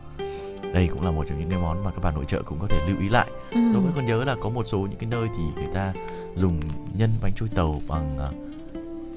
đây 0.74 0.88
cũng 0.92 1.04
là 1.04 1.10
một 1.10 1.24
trong 1.28 1.38
những 1.40 1.50
cái 1.50 1.58
món 1.58 1.84
mà 1.84 1.90
các 1.90 2.02
bạn 2.02 2.14
nội 2.14 2.24
trợ 2.28 2.42
cũng 2.42 2.58
có 2.60 2.66
thể 2.66 2.78
lưu 2.88 2.96
ý 3.00 3.08
lại. 3.08 3.26
Ừ. 3.50 3.60
tôi 3.72 3.82
vẫn 3.82 3.92
còn 3.96 4.06
nhớ 4.06 4.24
là 4.24 4.36
có 4.40 4.48
một 4.50 4.64
số 4.64 4.78
những 4.78 4.98
cái 4.98 5.10
nơi 5.10 5.28
thì 5.36 5.42
người 5.56 5.74
ta 5.74 5.92
dùng 6.36 6.60
nhân 6.98 7.10
bánh 7.22 7.32
trôi 7.36 7.48
tàu 7.54 7.80
bằng 7.88 8.14
ờ, 8.18 8.30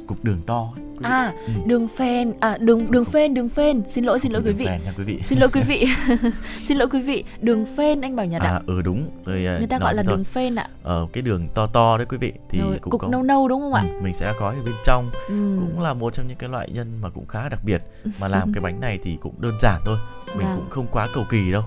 cục 0.08 0.24
đường 0.24 0.42
to 0.46 0.74
à 1.04 1.34
Ừ. 1.48 1.54
đường 1.66 1.88
phèn 1.88 2.32
à 2.40 2.58
đường 2.58 2.92
đường 2.92 3.06
phên 3.06 3.34
đường 3.34 3.50
phên 3.50 3.82
xin 3.90 4.04
lỗi 4.04 4.20
xin 4.20 4.32
lỗi 4.32 4.42
quý 4.46 4.52
vị. 4.52 4.66
nha 4.66 4.94
quý 4.98 5.04
vị. 5.04 5.20
Xin 5.26 5.40
lỗi 5.40 5.50
quý 5.54 5.62
vị. 5.62 5.86
Xin 6.64 6.78
lỗi 6.78 6.88
quý 6.92 7.02
vị. 7.02 7.24
Đường 7.42 7.66
phên 7.78 8.02
anh 8.02 8.16
bảo 8.16 8.26
nhật 8.26 8.42
ạ 8.42 8.50
à 8.50 8.62
ừ 8.68 8.82
đúng. 8.82 9.10
Tôi 9.24 9.46
ờ, 9.46 9.58
người 9.58 9.68
ta 9.68 9.80
gọi 9.80 9.94
là 9.94 10.04
thôi. 10.04 10.14
đường 10.16 10.24
phên 10.24 10.56
ạ. 10.56 10.70
Ờ, 10.84 11.08
cái 11.14 11.22
đường 11.22 11.48
to 11.56 11.68
to 11.68 11.98
đấy 11.98 12.06
quý 12.10 12.18
vị 12.18 12.34
thì 12.50 12.60
Rồi, 12.60 12.78
cũng 12.82 12.92
cục 12.92 13.02
có. 13.02 13.08
nâu 13.08 13.24
nâu 13.24 13.48
đúng 13.48 13.62
không 13.62 13.74
ạ? 13.74 13.84
Ừ, 13.88 14.02
mình 14.04 14.14
sẽ 14.14 14.34
có 14.40 14.48
ở 14.50 14.56
bên 14.66 14.74
trong. 14.84 15.10
Ừ. 15.28 15.58
cũng 15.60 15.80
là 15.82 15.94
một 15.94 16.14
trong 16.14 16.28
những 16.28 16.38
cái 16.38 16.50
loại 16.50 16.70
nhân 16.74 16.88
mà 17.02 17.10
cũng 17.10 17.28
khá 17.28 17.50
đặc 17.50 17.60
biệt. 17.64 17.82
Mà 18.22 18.28
làm 18.28 18.54
cái 18.54 18.62
bánh 18.62 18.80
này 18.80 19.00
thì 19.04 19.18
cũng 19.22 19.34
đơn 19.42 19.54
giản 19.60 19.82
thôi 19.86 19.98
mình 20.36 20.48
Vâng. 20.48 20.56
cũng 20.58 20.70
không 20.70 20.88
quá 20.92 21.08
cầu 21.14 21.24
kỳ 21.30 21.52
đâu. 21.52 21.64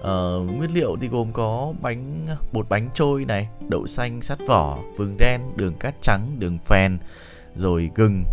Ờ, 0.00 0.40
nguyên 0.46 0.74
liệu 0.74 0.96
thì 1.00 1.08
gồm 1.08 1.32
có 1.32 1.72
bánh 1.80 2.26
bột 2.52 2.68
bánh 2.68 2.88
trôi 2.94 3.24
này 3.24 3.48
đậu 3.68 3.86
xanh 3.86 4.22
sắt 4.22 4.38
vỏ 4.46 4.78
vừng 4.96 5.16
đen 5.18 5.40
đường 5.56 5.74
cát 5.74 5.94
trắng 6.02 6.36
đường 6.38 6.58
phèn 6.58 6.98
rồi 7.54 7.90
gừng 7.94 8.24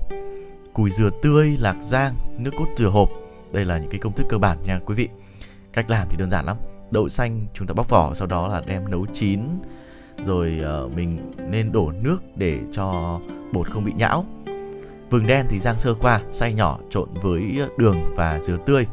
cùi 0.74 0.90
dừa 0.90 1.10
tươi 1.22 1.58
lạc 1.60 1.76
rang 1.80 2.14
nước 2.38 2.52
cốt 2.58 2.66
dừa 2.78 2.90
hộp. 2.90 3.10
Đây 3.52 3.66
là 3.66 3.78
những 3.78 3.90
cái 3.90 4.00
công 4.00 4.14
thức 4.14 4.26
cơ 4.30 4.38
bản 4.38 4.58
nha 4.64 4.80
quý 4.86 4.96
vị. 4.96 5.10
Cách 5.74 5.90
làm 5.90 6.08
thì 6.10 6.18
đơn 6.18 6.30
giản 6.30 6.46
lắm. 6.46 6.58
Đậu 6.92 7.10
xanh 7.10 7.46
chúng 7.54 7.68
ta 7.68 7.74
bóc 7.74 7.90
vỏ 7.90 8.14
sau 8.14 8.28
đó 8.28 8.48
là 8.48 8.62
đem 8.66 8.92
nấu 8.92 9.06
chín. 9.14 9.42
Rồi 10.26 10.60
ờ, 10.64 10.90
mình 10.96 11.32
nên 11.50 11.72
đổ 11.72 11.92
nước 12.02 12.18
để 12.36 12.60
cho 12.72 13.20
bột 13.54 13.72
không 13.72 13.86
bị 13.86 13.92
nhão. 13.96 14.26
Vừng 15.10 15.28
đen 15.28 15.46
thì 15.50 15.60
rang 15.60 15.78
sơ 15.78 15.94
qua 15.94 16.22
xay 16.32 16.54
nhỏ 16.54 16.78
trộn 16.90 17.10
với 17.22 17.60
đường 17.78 18.16
và 18.16 18.40
dừa 18.40 18.58
tươi 18.66 18.86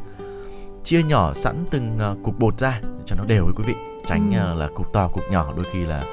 chia 0.89 1.03
nhỏ 1.03 1.33
sẵn 1.33 1.65
từng 1.71 1.97
ờ, 1.99 2.15
cục 2.23 2.39
bột 2.39 2.59
ra 2.59 2.81
cho 3.05 3.15
nó 3.15 3.23
đều 3.27 3.45
với 3.45 3.53
quý 3.57 3.63
vị. 3.67 3.73
Tránh 4.05 4.31
Ừ. 4.31 4.39
ờ, 4.39 4.53
là 4.55 4.67
cục 4.75 4.93
to 4.93 5.07
cục 5.07 5.23
nhỏ 5.31 5.53
đôi 5.55 5.65
khi 5.71 5.85
là 5.85 6.03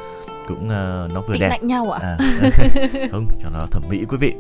cũng 0.48 0.68
ờ, 0.68 1.08
nó 1.14 1.20
vừa 1.20 1.32
định 1.32 1.40
đẹp. 1.40 1.48
lạnh 1.48 1.66
nhau 1.66 1.90
ạ. 1.90 2.00
À, 2.02 2.18
không 3.10 3.26
cho 3.40 3.48
nó 3.50 3.66
thẩm 3.66 3.82
mỹ 3.90 4.04
quý 4.08 4.16
vị. 4.16 4.34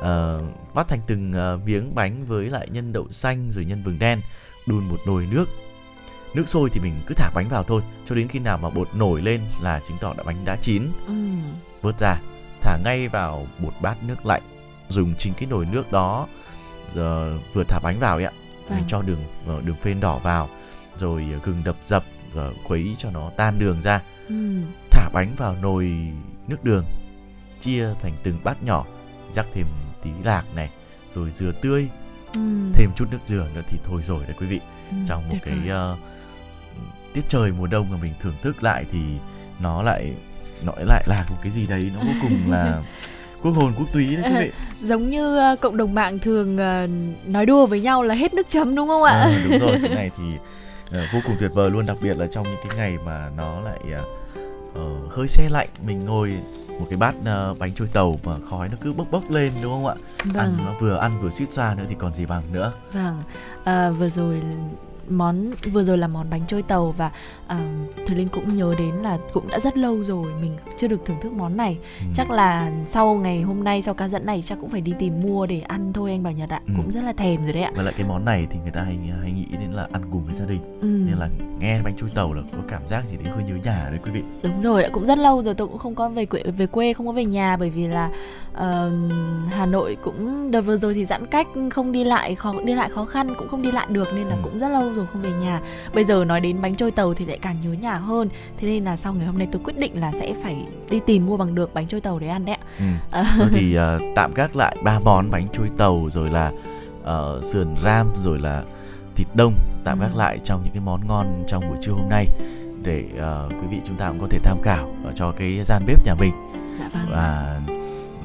Ờ, 0.00 0.42
vắt 0.74 0.88
thành 0.88 1.00
từng 1.06 1.32
ờ, 1.32 1.58
miếng 1.64 1.94
bánh 1.94 2.24
với 2.26 2.50
lại 2.50 2.68
nhân 2.70 2.92
đậu 2.92 3.06
xanh 3.10 3.50
rồi 3.50 3.64
nhân 3.64 3.82
vừng 3.84 3.98
đen 3.98 4.20
đun 4.66 4.84
một 4.88 4.96
nồi 5.06 5.28
nước. 5.30 5.44
Nước 6.34 6.48
sôi 6.48 6.70
thì 6.72 6.80
mình 6.80 6.94
cứ 7.06 7.14
thả 7.14 7.30
bánh 7.34 7.48
vào 7.48 7.62
thôi 7.62 7.82
cho 8.06 8.14
đến 8.14 8.28
khi 8.28 8.38
nào 8.38 8.58
mà 8.58 8.70
bột 8.70 8.88
nổi 8.94 9.22
lên 9.22 9.40
là 9.62 9.80
chứng 9.88 9.96
tỏ 10.00 10.14
đã 10.18 10.24
bánh 10.24 10.36
đã 10.44 10.56
chín. 10.60 10.82
Ừ. 11.06 11.14
vớt 11.82 11.98
ra 11.98 12.20
thả 12.62 12.78
ngay 12.84 13.08
vào 13.08 13.46
một 13.58 13.72
bát 13.82 13.96
nước 14.02 14.26
lạnh 14.26 14.42
dùng 14.88 15.14
chính 15.18 15.34
cái 15.34 15.48
nồi 15.50 15.66
nước 15.72 15.92
đó 15.92 16.26
giờ 16.94 17.38
vừa 17.52 17.64
thả 17.64 17.78
bánh 17.82 17.98
vào 17.98 18.16
ấy 18.16 18.24
ạ 18.24 18.32
mình 18.70 18.84
cho 18.88 19.02
đường 19.02 19.24
ờ, 19.46 19.60
đường 19.64 19.76
phên 19.82 20.00
đỏ 20.00 20.18
vào 20.18 20.48
rồi 20.96 21.26
ờ, 21.32 21.38
gừng 21.44 21.64
đập 21.64 21.76
dập 21.86 22.04
khuấy 22.64 22.94
cho 22.98 23.10
nó 23.10 23.30
tan 23.36 23.58
đường 23.58 23.80
ra. 23.82 24.00
Ừ. 24.28 24.34
thả 24.90 25.08
bánh 25.12 25.34
vào 25.36 25.56
nồi 25.62 25.92
nước 26.48 26.64
đường 26.64 26.84
chia 27.60 27.88
thành 28.02 28.12
từng 28.22 28.38
bát 28.44 28.62
nhỏ 28.62 28.86
rắc 29.32 29.46
thêm 29.52 29.66
tí 30.02 30.10
lạc 30.24 30.44
này 30.54 30.70
rồi 31.12 31.30
dừa 31.30 31.52
tươi. 31.52 31.88
Ừ. 32.34 32.40
thêm 32.74 32.90
chút 32.96 33.06
nước 33.10 33.18
dừa 33.24 33.48
nữa 33.54 33.62
thì 33.68 33.78
thôi 33.84 34.02
rồi 34.04 34.24
đấy 34.24 34.34
quý 34.40 34.46
vị. 34.46 34.60
Ừ, 34.90 34.96
trong 35.06 35.28
một 35.28 35.36
cái 35.44 35.58
ờ, 35.68 35.96
tiết 37.12 37.22
trời 37.28 37.52
mùa 37.52 37.66
đông 37.66 37.90
mà 37.90 37.96
mình 38.02 38.12
thưởng 38.20 38.34
thức 38.42 38.62
lại 38.62 38.84
thì 38.92 39.00
nó 39.60 39.82
lại 39.82 40.12
nó 40.62 40.72
lại 40.86 41.04
là 41.06 41.26
một 41.30 41.36
cái 41.42 41.52
gì 41.52 41.66
đấy 41.66 41.90
nó 41.94 42.00
vô 42.00 42.12
cùng 42.22 42.50
là 42.50 42.82
quốc 43.42 43.52
hồn 43.52 43.72
quốc 43.78 43.86
túy 43.92 44.16
đấy 44.16 44.24
quý 44.30 44.44
vị. 44.44 44.50
Giống 44.82 45.10
như 45.10 45.36
ờ, 45.36 45.56
cộng 45.60 45.76
đồng 45.76 45.94
mạng 45.94 46.18
thường 46.18 46.58
ờ, 46.58 46.86
nói 47.26 47.46
đùa 47.46 47.66
với 47.66 47.80
nhau 47.80 48.02
là 48.02 48.14
hết 48.14 48.34
nước 48.34 48.46
chấm 48.50 48.74
đúng 48.74 48.88
không 48.88 49.02
ạ? 49.02 49.12
Ờ, 49.12 49.32
đúng 49.48 49.58
rồi 49.58 49.78
cái 49.82 49.94
này 49.94 50.10
thì 50.16 50.24
ờ, 50.92 51.06
vô 51.12 51.20
cùng 51.26 51.36
tuyệt 51.40 51.50
vời 51.54 51.70
luôn. 51.70 51.86
Đặc 51.86 51.96
biệt 52.02 52.18
là 52.18 52.26
trong 52.26 52.44
những 52.44 52.60
cái 52.68 52.76
ngày 52.76 52.98
mà 53.04 53.30
nó 53.36 53.60
lại 53.60 53.80
ờ, 54.74 54.90
hơi 55.10 55.28
xe 55.28 55.48
lạnh 55.50 55.68
mình 55.86 56.04
ngồi 56.04 56.38
một 56.80 56.86
cái 56.90 56.96
bát 56.96 57.14
ờ, 57.24 57.54
bánh 57.58 57.72
trôi 57.74 57.88
tàu 57.92 58.18
mà 58.24 58.32
khói 58.50 58.68
nó 58.68 58.76
cứ 58.80 58.92
bốc 58.92 59.06
bốc 59.10 59.30
lên 59.30 59.52
đúng 59.62 59.72
không 59.72 59.86
ạ? 59.86 59.94
Ăn 60.18 60.30
vâng. 60.34 60.56
nó 60.66 60.74
vừa 60.80 60.96
ăn 60.96 61.20
vừa 61.22 61.30
suýt 61.30 61.52
xoa 61.52 61.74
nữa 61.74 61.84
thì 61.88 61.94
còn 61.98 62.14
gì 62.14 62.26
bằng 62.26 62.42
nữa. 62.52 62.72
Vâng 62.92 63.22
à, 63.64 63.90
vừa 63.90 64.10
rồi 64.10 64.42
món 65.10 65.50
vừa 65.72 65.82
rồi 65.82 65.98
là 65.98 66.08
món 66.08 66.30
bánh 66.30 66.40
trôi 66.46 66.62
tàu 66.62 66.94
và 66.98 67.10
à, 67.46 67.58
Thùy 68.06 68.16
Linh 68.16 68.28
cũng 68.28 68.56
nhớ 68.56 68.74
đến 68.78 68.94
là 68.94 69.18
cũng 69.32 69.48
đã 69.48 69.60
rất 69.60 69.78
lâu 69.78 70.04
rồi 70.04 70.32
mình 70.42 70.56
chưa 70.76 70.88
được 70.88 71.00
thưởng 71.06 71.16
thức 71.22 71.32
món 71.32 71.56
này 71.56 71.78
Ừ. 72.00 72.06
chắc 72.14 72.30
là 72.30 72.72
sau 72.86 73.14
ngày 73.14 73.42
hôm 73.42 73.64
nay 73.64 73.82
sau 73.82 73.94
ca 73.94 74.08
dẫn 74.08 74.26
này 74.26 74.42
chắc 74.42 74.58
cũng 74.60 74.70
phải 74.70 74.80
đi 74.80 74.92
tìm 74.98 75.20
mua 75.20 75.46
để 75.46 75.60
ăn 75.60 75.92
thôi 75.92 76.10
anh 76.10 76.22
Bảo 76.22 76.32
Nhật 76.32 76.50
ạ 76.50 76.60
Ừ. 76.66 76.72
cũng 76.76 76.90
rất 76.92 77.04
là 77.04 77.12
thèm 77.12 77.44
rồi 77.44 77.52
đấy 77.52 77.62
ạ 77.62 77.72
và 77.76 77.82
lại 77.82 77.94
cái 77.96 78.06
món 78.08 78.24
này 78.24 78.46
thì 78.50 78.58
người 78.62 78.70
ta 78.70 78.80
hay 78.82 78.98
hay 79.22 79.32
nghĩ 79.32 79.46
đến 79.60 79.70
là 79.72 79.88
ăn 79.92 80.02
cùng 80.10 80.24
với 80.24 80.34
gia 80.34 80.44
đình 80.46 80.60
ừ. 80.80 80.86
nên 81.06 81.18
là 81.18 81.28
nghe 81.60 81.82
bánh 81.82 81.94
trôi 81.96 82.10
tàu 82.14 82.32
là 82.32 82.42
có 82.52 82.58
cảm 82.68 82.82
giác 82.88 83.06
gì 83.06 83.16
đấy 83.16 83.32
hơi 83.34 83.44
nhớ 83.44 83.54
nhà 83.64 83.86
đấy 83.90 83.98
quý 84.04 84.10
vị 84.10 84.22
Đúng 84.42 84.60
rồi, 84.62 84.82
ạ, 84.84 84.90
cũng 84.92 85.06
rất 85.06 85.18
lâu 85.18 85.42
rồi 85.42 85.54
tôi 85.54 85.68
cũng 85.68 85.78
không 85.78 85.94
có 85.94 86.08
về 86.08 86.26
quê, 86.26 86.42
về 86.42 86.66
quê 86.66 86.92
không 86.92 87.06
có 87.06 87.12
về 87.12 87.24
nhà 87.24 87.56
bởi 87.56 87.70
vì 87.70 87.86
là 87.86 88.10
ờ, 88.52 88.90
Hà 89.50 89.66
Nội 89.66 89.96
cũng 90.02 90.50
đợt 90.50 90.60
vừa 90.60 90.76
rồi 90.76 90.94
thì 90.94 91.04
giãn 91.04 91.26
cách 91.26 91.46
không 91.70 91.92
đi 91.92 92.04
lại 92.04 92.34
khó 92.34 92.54
đi 92.64 92.74
lại 92.74 92.90
khó 92.90 93.04
khăn 93.04 93.34
cũng 93.38 93.48
không 93.48 93.62
đi 93.62 93.72
lại 93.72 93.86
được 93.90 94.08
nên 94.14 94.26
là 94.26 94.34
Ừ. 94.34 94.40
cũng 94.44 94.58
rất 94.58 94.68
lâu 94.68 94.92
rồi 94.92 94.97
không 95.12 95.22
về 95.22 95.30
nhà. 95.32 95.60
Bây 95.94 96.04
giờ 96.04 96.24
nói 96.24 96.40
đến 96.40 96.60
bánh 96.62 96.74
trôi 96.74 96.90
tàu 96.90 97.14
thì 97.14 97.24
lại 97.26 97.38
càng 97.42 97.56
nhớ 97.62 97.72
nhà 97.72 97.94
hơn. 97.94 98.28
Thế 98.58 98.68
nên 98.68 98.84
là 98.84 98.96
sau 98.96 99.14
ngày 99.14 99.26
hôm 99.26 99.38
nay 99.38 99.48
tôi 99.52 99.62
quyết 99.64 99.78
định 99.78 100.00
là 100.00 100.12
sẽ 100.12 100.34
phải 100.42 100.56
đi 100.90 101.00
tìm 101.06 101.26
mua 101.26 101.36
bằng 101.36 101.54
được 101.54 101.74
bánh 101.74 101.86
trôi 101.86 102.00
tàu 102.00 102.18
để 102.18 102.28
ăn 102.28 102.44
đấy 102.44 102.56
ạ. 102.78 102.86
ừ. 103.10 103.22
Thì 103.52 103.74
ờ, 103.74 104.00
tạm 104.16 104.34
gác 104.34 104.56
lại 104.56 104.76
ba 104.82 104.98
món 104.98 105.30
bánh 105.30 105.46
trôi 105.52 105.68
tàu 105.78 106.08
rồi 106.10 106.30
là 106.30 106.52
ờ, 107.04 107.40
sườn 107.42 107.68
ram 107.84 108.06
rồi 108.16 108.38
là 108.38 108.62
thịt 109.14 109.26
đông 109.34 109.54
tạm 109.84 109.98
Ừ. 110.00 110.02
gác 110.02 110.16
lại 110.16 110.38
trong 110.44 110.60
những 110.64 110.72
cái 110.72 110.82
món 110.84 111.06
ngon 111.06 111.44
trong 111.46 111.68
buổi 111.68 111.76
trưa 111.80 111.92
hôm 111.92 112.08
nay 112.08 112.26
để 112.82 113.04
ờ, 113.18 113.48
quý 113.50 113.66
vị 113.70 113.76
chúng 113.86 113.96
ta 113.96 114.08
cũng 114.08 114.20
có 114.20 114.26
thể 114.30 114.38
tham 114.38 114.58
khảo 114.62 114.90
cho 115.14 115.32
cái 115.32 115.60
gian 115.64 115.82
bếp 115.86 116.04
nhà 116.06 116.14
mình 116.14 116.32
dạ 116.78 116.88
vâng. 116.92 117.06
và 117.10 117.60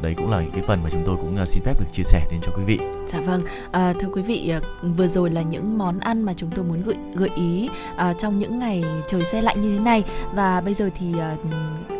đấy 0.01 0.13
cũng 0.17 0.31
là 0.31 0.41
những 0.41 0.51
cái 0.51 0.63
phần 0.67 0.83
mà 0.83 0.89
chúng 0.89 1.03
tôi 1.05 1.15
cũng 1.15 1.45
xin 1.45 1.63
phép 1.63 1.73
được 1.79 1.85
chia 1.91 2.03
sẻ 2.03 2.21
đến 2.31 2.39
cho 2.43 2.51
quý 2.57 2.63
vị 2.63 2.79
Dạ 3.13 3.19
vâng, 3.19 3.41
à, 3.71 3.93
thưa 3.99 4.07
quý 4.13 4.21
vị, 4.21 4.49
ờ, 4.49 4.61
vừa 4.97 5.07
rồi 5.07 5.29
là 5.29 5.41
những 5.41 5.77
món 5.77 5.99
ăn 5.99 6.21
mà 6.21 6.33
chúng 6.33 6.49
tôi 6.55 6.65
muốn 6.65 6.83
gợi 6.83 6.95
gợi 7.15 7.29
ý 7.35 7.69
à, 7.97 8.13
trong 8.13 8.39
những 8.39 8.59
ngày 8.59 8.83
trời 9.07 9.25
se 9.25 9.41
lạnh 9.41 9.61
như 9.61 9.71
thế 9.71 9.79
này 9.79 10.03
và 10.33 10.61
bây 10.61 10.73
giờ 10.73 10.89
thì 10.99 11.19
à, 11.19 11.35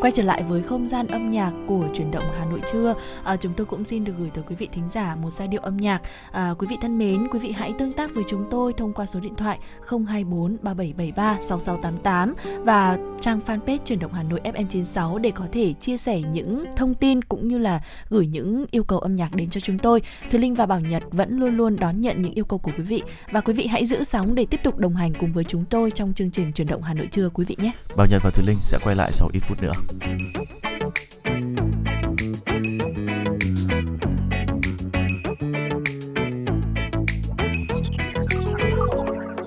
quay 0.03 0.11
trở 0.11 0.23
lại 0.23 0.43
với 0.43 0.61
không 0.61 0.87
gian 0.87 1.07
âm 1.07 1.31
nhạc 1.31 1.51
của 1.67 1.83
chuyển 1.93 2.11
động 2.11 2.23
Hà 2.39 2.45
Nội 2.45 2.61
trưa, 2.71 2.95
à, 3.23 3.35
chúng 3.37 3.53
tôi 3.53 3.65
cũng 3.65 3.85
xin 3.85 4.03
được 4.03 4.13
gửi 4.19 4.29
tới 4.33 4.43
quý 4.47 4.55
vị 4.55 4.69
thính 4.71 4.89
giả 4.89 5.15
một 5.15 5.31
giai 5.33 5.47
điệu 5.47 5.61
âm 5.61 5.77
nhạc. 5.77 6.01
À, 6.31 6.53
quý 6.59 6.67
vị 6.69 6.77
thân 6.81 6.97
mến, 6.97 7.27
quý 7.31 7.39
vị 7.39 7.51
hãy 7.51 7.73
tương 7.79 7.93
tác 7.93 8.15
với 8.15 8.23
chúng 8.27 8.45
tôi 8.51 8.73
thông 8.73 8.93
qua 8.93 9.05
số 9.05 9.19
điện 9.19 9.35
thoại 9.35 9.59
024 9.89 10.57
3773 10.61 11.37
6688 11.41 12.35
và 12.65 12.97
trang 13.21 13.39
fanpage 13.45 13.77
chuyển 13.85 13.99
động 13.99 14.13
Hà 14.13 14.23
Nội 14.23 14.41
FM96 14.43 15.17
để 15.17 15.31
có 15.31 15.45
thể 15.51 15.73
chia 15.73 15.97
sẻ 15.97 16.21
những 16.21 16.65
thông 16.75 16.93
tin 16.93 17.21
cũng 17.21 17.47
như 17.47 17.57
là 17.57 17.81
gửi 18.09 18.27
những 18.27 18.65
yêu 18.71 18.83
cầu 18.83 18.99
âm 18.99 19.15
nhạc 19.15 19.35
đến 19.35 19.49
cho 19.49 19.61
chúng 19.61 19.79
tôi. 19.79 20.01
Thùy 20.31 20.39
Linh 20.39 20.53
và 20.53 20.65
Bảo 20.65 20.79
Nhật 20.79 21.02
vẫn 21.11 21.39
luôn 21.39 21.57
luôn 21.57 21.75
đón 21.79 22.01
nhận 22.01 22.21
những 22.21 22.33
yêu 22.33 22.45
cầu 22.45 22.59
của 22.59 22.71
quý 22.77 22.83
vị 22.83 23.01
và 23.31 23.41
quý 23.41 23.53
vị 23.53 23.67
hãy 23.67 23.85
giữ 23.85 24.03
sóng 24.03 24.35
để 24.35 24.45
tiếp 24.45 24.59
tục 24.63 24.77
đồng 24.77 24.95
hành 24.95 25.13
cùng 25.13 25.33
với 25.33 25.43
chúng 25.43 25.65
tôi 25.65 25.91
trong 25.91 26.13
chương 26.13 26.31
trình 26.31 26.53
chuyển 26.53 26.67
động 26.67 26.81
Hà 26.83 26.93
Nội 26.93 27.07
trưa 27.11 27.29
quý 27.29 27.45
vị 27.45 27.55
nhé. 27.59 27.71
Bảo 27.95 28.07
Nhật 28.07 28.21
và 28.23 28.29
Thùy 28.29 28.45
Linh 28.47 28.57
sẽ 28.61 28.77
quay 28.83 28.95
lại 28.95 29.11
sau 29.11 29.29
ít 29.33 29.39
phút 29.39 29.61
nữa 29.61 29.73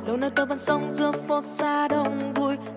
lâu 0.06 0.16
nay 0.16 0.30
tôi 0.36 0.46
vẫn 0.46 0.58
sống 0.58 0.90
giữa 0.90 1.12
phố 1.28 1.40
xa 1.40 1.88
đông 1.88 2.34
vui 2.34 2.45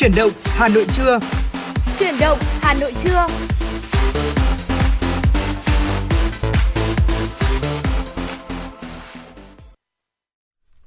Chuyển 0.00 0.14
động 0.16 0.30
Hà 0.44 0.68
Nội 0.68 0.86
trưa. 0.92 1.18
Chuyển 1.98 2.14
động 2.20 2.38
Hà 2.42 2.74
Nội 2.74 2.92
trưa. 3.02 3.26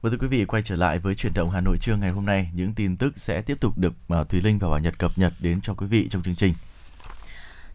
Vâng 0.01 0.11
thưa 0.11 0.17
quý 0.19 0.27
vị, 0.27 0.45
quay 0.45 0.61
trở 0.61 0.75
lại 0.75 0.99
với 0.99 1.15
chuyển 1.15 1.33
động 1.33 1.49
Hà 1.49 1.61
Nội 1.61 1.77
trưa 1.77 1.95
ngày 1.95 2.11
hôm 2.11 2.25
nay. 2.25 2.49
Những 2.53 2.73
tin 2.73 2.97
tức 2.97 3.13
sẽ 3.15 3.41
tiếp 3.41 3.57
tục 3.59 3.77
được 3.77 3.93
uh, 4.21 4.29
Thùy 4.29 4.41
Linh 4.41 4.59
và 4.59 4.69
Bảo 4.69 4.79
Nhật 4.79 4.99
cập 4.99 5.11
nhật 5.15 5.33
đến 5.39 5.59
cho 5.63 5.73
quý 5.73 5.87
vị 5.87 6.07
trong 6.09 6.23
chương 6.23 6.35
trình. 6.35 6.53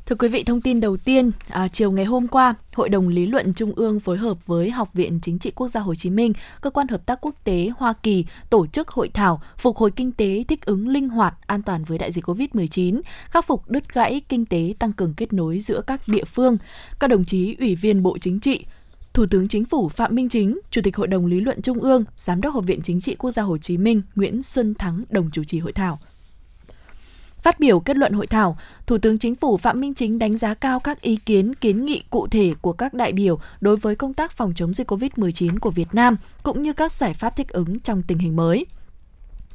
Thưa 0.08 0.16
quý 0.16 0.28
vị, 0.28 0.44
thông 0.44 0.60
tin 0.60 0.80
đầu 0.80 0.96
tiên, 0.96 1.30
à, 1.48 1.68
chiều 1.68 1.92
ngày 1.92 2.04
hôm 2.04 2.28
qua, 2.28 2.54
Hội 2.74 2.88
đồng 2.88 3.08
Lý 3.08 3.26
luận 3.26 3.54
Trung 3.54 3.72
ương 3.76 4.00
phối 4.00 4.16
hợp 4.16 4.46
với 4.46 4.70
Học 4.70 4.94
viện 4.94 5.18
Chính 5.22 5.38
trị 5.38 5.50
Quốc 5.50 5.68
gia 5.68 5.80
Hồ 5.80 5.94
Chí 5.94 6.10
Minh, 6.10 6.32
Cơ 6.60 6.70
quan 6.70 6.88
Hợp 6.88 7.06
tác 7.06 7.18
Quốc 7.20 7.34
tế 7.44 7.70
Hoa 7.76 7.92
Kỳ 7.92 8.24
tổ 8.50 8.66
chức 8.66 8.88
hội 8.88 9.10
thảo 9.14 9.40
phục 9.56 9.76
hồi 9.76 9.90
kinh 9.90 10.12
tế 10.12 10.44
thích 10.48 10.66
ứng 10.66 10.88
linh 10.88 11.08
hoạt, 11.08 11.34
an 11.46 11.62
toàn 11.62 11.84
với 11.84 11.98
đại 11.98 12.12
dịch 12.12 12.24
COVID-19, 12.24 13.00
khắc 13.30 13.46
phục 13.46 13.70
đứt 13.70 13.94
gãy 13.94 14.20
kinh 14.28 14.46
tế, 14.46 14.74
tăng 14.78 14.92
cường 14.92 15.14
kết 15.14 15.32
nối 15.32 15.60
giữa 15.60 15.80
các 15.86 16.00
địa 16.06 16.24
phương. 16.24 16.56
Các 17.00 17.08
đồng 17.08 17.24
chí 17.24 17.56
Ủy 17.58 17.74
viên 17.74 18.02
Bộ 18.02 18.18
Chính 18.18 18.40
trị, 18.40 18.64
Thủ 19.12 19.26
tướng 19.30 19.48
Chính 19.48 19.64
phủ 19.64 19.88
Phạm 19.88 20.14
Minh 20.14 20.28
Chính, 20.28 20.58
Chủ 20.70 20.80
tịch 20.84 20.96
Hội 20.96 21.06
đồng 21.06 21.26
Lý 21.26 21.40
luận 21.40 21.62
Trung 21.62 21.80
ương, 21.80 22.04
Giám 22.16 22.40
đốc 22.40 22.54
Học 22.54 22.64
viện 22.66 22.80
Chính 22.82 23.00
trị 23.00 23.14
Quốc 23.14 23.30
gia 23.30 23.42
Hồ 23.42 23.58
Chí 23.58 23.76
Minh 23.76 24.02
Nguyễn 24.14 24.42
Xuân 24.42 24.74
Thắng 24.74 25.04
đồng 25.10 25.30
chủ 25.32 25.44
trì 25.44 25.58
hội 25.58 25.72
thảo. 25.72 25.98
Phát 27.42 27.60
biểu 27.60 27.80
kết 27.80 27.96
luận 27.96 28.12
hội 28.12 28.26
thảo, 28.26 28.58
Thủ 28.86 28.98
tướng 28.98 29.16
Chính 29.16 29.34
phủ 29.34 29.56
Phạm 29.56 29.80
Minh 29.80 29.94
Chính 29.94 30.18
đánh 30.18 30.36
giá 30.36 30.54
cao 30.54 30.80
các 30.80 31.00
ý 31.00 31.16
kiến, 31.16 31.54
kiến 31.54 31.84
nghị 31.86 32.02
cụ 32.10 32.26
thể 32.26 32.52
của 32.60 32.72
các 32.72 32.94
đại 32.94 33.12
biểu 33.12 33.38
đối 33.60 33.76
với 33.76 33.96
công 33.96 34.14
tác 34.14 34.32
phòng 34.32 34.52
chống 34.54 34.74
dịch 34.74 34.90
COVID-19 34.90 35.58
của 35.58 35.70
Việt 35.70 35.88
Nam, 35.92 36.16
cũng 36.42 36.62
như 36.62 36.72
các 36.72 36.92
giải 36.92 37.14
pháp 37.14 37.36
thích 37.36 37.48
ứng 37.48 37.80
trong 37.80 38.02
tình 38.02 38.18
hình 38.18 38.36
mới. 38.36 38.66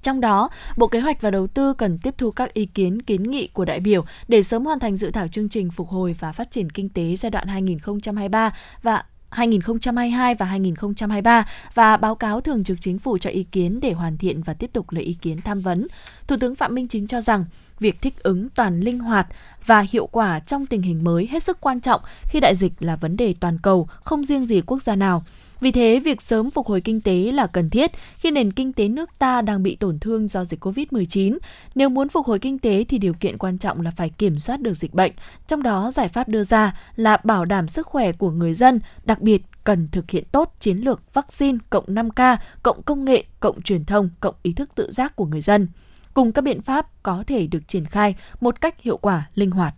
Trong 0.01 0.21
đó, 0.21 0.49
Bộ 0.77 0.87
Kế 0.87 0.99
hoạch 0.99 1.21
và 1.21 1.31
Đầu 1.31 1.47
tư 1.47 1.73
cần 1.73 1.97
tiếp 1.97 2.13
thu 2.17 2.31
các 2.31 2.53
ý 2.53 2.65
kiến 2.65 3.01
kiến 3.01 3.23
nghị 3.23 3.47
của 3.47 3.65
đại 3.65 3.79
biểu 3.79 4.05
để 4.27 4.43
sớm 4.43 4.65
hoàn 4.65 4.79
thành 4.79 4.95
dự 4.95 5.11
thảo 5.11 5.27
chương 5.27 5.49
trình 5.49 5.71
phục 5.71 5.89
hồi 5.89 6.15
và 6.19 6.31
phát 6.31 6.51
triển 6.51 6.69
kinh 6.69 6.89
tế 6.89 7.15
giai 7.15 7.29
đoạn 7.29 7.47
2023 7.47 8.53
và 8.83 9.03
2022 9.29 10.35
và 10.35 10.45
2023 10.45 11.47
và 11.73 11.97
báo 11.97 12.15
cáo 12.15 12.41
thường 12.41 12.63
trực 12.63 12.77
chính 12.81 12.99
phủ 12.99 13.17
cho 13.17 13.29
ý 13.29 13.43
kiến 13.43 13.79
để 13.79 13.91
hoàn 13.93 14.17
thiện 14.17 14.43
và 14.43 14.53
tiếp 14.53 14.69
tục 14.73 14.91
lấy 14.91 15.03
ý 15.03 15.13
kiến 15.13 15.41
tham 15.41 15.61
vấn. 15.61 15.87
Thủ 16.27 16.35
tướng 16.39 16.55
Phạm 16.55 16.75
Minh 16.75 16.87
Chính 16.87 17.07
cho 17.07 17.21
rằng 17.21 17.45
việc 17.83 18.01
thích 18.01 18.23
ứng 18.23 18.49
toàn 18.49 18.79
linh 18.79 18.99
hoạt 18.99 19.27
và 19.65 19.85
hiệu 19.89 20.07
quả 20.07 20.39
trong 20.39 20.65
tình 20.65 20.81
hình 20.81 21.03
mới 21.03 21.27
hết 21.31 21.43
sức 21.43 21.61
quan 21.61 21.81
trọng 21.81 22.01
khi 22.23 22.39
đại 22.39 22.55
dịch 22.55 22.73
là 22.79 22.95
vấn 22.95 23.17
đề 23.17 23.35
toàn 23.39 23.57
cầu, 23.57 23.87
không 24.03 24.23
riêng 24.23 24.45
gì 24.45 24.61
quốc 24.61 24.81
gia 24.81 24.95
nào. 24.95 25.23
Vì 25.59 25.71
thế, 25.71 25.99
việc 25.99 26.21
sớm 26.21 26.49
phục 26.49 26.67
hồi 26.67 26.81
kinh 26.81 27.01
tế 27.01 27.13
là 27.13 27.47
cần 27.47 27.69
thiết 27.69 27.91
khi 28.17 28.31
nền 28.31 28.51
kinh 28.51 28.73
tế 28.73 28.87
nước 28.87 29.19
ta 29.19 29.41
đang 29.41 29.63
bị 29.63 29.75
tổn 29.75 29.99
thương 29.99 30.27
do 30.27 30.45
dịch 30.45 30.65
COVID-19. 30.65 31.37
Nếu 31.75 31.89
muốn 31.89 32.09
phục 32.09 32.25
hồi 32.25 32.39
kinh 32.39 32.59
tế 32.59 32.85
thì 32.89 32.97
điều 32.97 33.13
kiện 33.13 33.37
quan 33.37 33.57
trọng 33.57 33.81
là 33.81 33.91
phải 33.91 34.09
kiểm 34.09 34.39
soát 34.39 34.61
được 34.61 34.73
dịch 34.73 34.93
bệnh. 34.93 35.11
Trong 35.47 35.63
đó, 35.63 35.91
giải 35.91 36.07
pháp 36.07 36.27
đưa 36.27 36.43
ra 36.43 36.77
là 36.95 37.17
bảo 37.23 37.45
đảm 37.45 37.67
sức 37.67 37.87
khỏe 37.87 38.11
của 38.11 38.31
người 38.31 38.53
dân, 38.53 38.79
đặc 39.05 39.21
biệt 39.21 39.41
cần 39.63 39.87
thực 39.91 40.11
hiện 40.11 40.23
tốt 40.31 40.55
chiến 40.59 40.77
lược 40.77 41.13
vaccine 41.13 41.57
cộng 41.69 41.85
5K, 41.85 42.37
cộng 42.63 42.81
công 42.83 43.05
nghệ, 43.05 43.23
cộng 43.39 43.61
truyền 43.61 43.85
thông, 43.85 44.09
cộng 44.19 44.35
ý 44.43 44.53
thức 44.53 44.69
tự 44.75 44.91
giác 44.91 45.15
của 45.15 45.25
người 45.25 45.41
dân. 45.41 45.67
Cùng 46.13 46.31
các 46.31 46.43
biện 46.43 46.61
pháp 46.61 46.87
có 47.03 47.23
thể 47.27 47.47
được 47.47 47.67
triển 47.67 47.85
khai 47.85 48.15
một 48.41 48.61
cách 48.61 48.81
hiệu 48.81 48.97
quả, 48.97 49.29
linh 49.35 49.51
hoạt. 49.51 49.75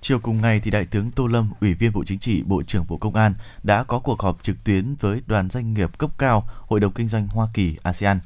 Chiều 0.00 0.18
cùng 0.18 0.40
ngày 0.40 0.60
thì 0.60 0.70
Đại 0.70 0.84
tướng 0.84 1.10
Tô 1.10 1.26
Lâm, 1.26 1.50
Ủy 1.60 1.74
viên 1.74 1.92
Bộ 1.92 2.04
Chính 2.04 2.18
trị, 2.18 2.42
Bộ 2.46 2.62
trưởng 2.62 2.84
Bộ 2.88 2.96
Công 2.96 3.14
an 3.14 3.34
đã 3.62 3.84
có 3.84 3.98
cuộc 3.98 4.22
họp 4.22 4.42
trực 4.42 4.64
tuyến 4.64 4.94
với 5.00 5.22
đoàn 5.26 5.50
doanh 5.50 5.74
nghiệp 5.74 5.98
cấp 5.98 6.10
cao 6.18 6.48
Hội 6.66 6.80
đồng 6.80 6.92
Kinh 6.92 7.08
doanh 7.08 7.28
Hoa 7.28 7.48
Kỳ 7.54 7.76
ASEAN. 7.82 8.20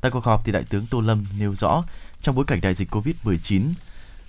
Tại 0.00 0.10
cuộc 0.10 0.24
họp 0.24 0.44
thì 0.44 0.52
Đại 0.52 0.64
tướng 0.70 0.86
Tô 0.90 1.00
Lâm 1.00 1.24
nêu 1.38 1.54
rõ, 1.54 1.84
trong 2.22 2.34
bối 2.34 2.44
cảnh 2.44 2.60
đại 2.62 2.74
dịch 2.74 2.94
COVID-19, 2.94 3.62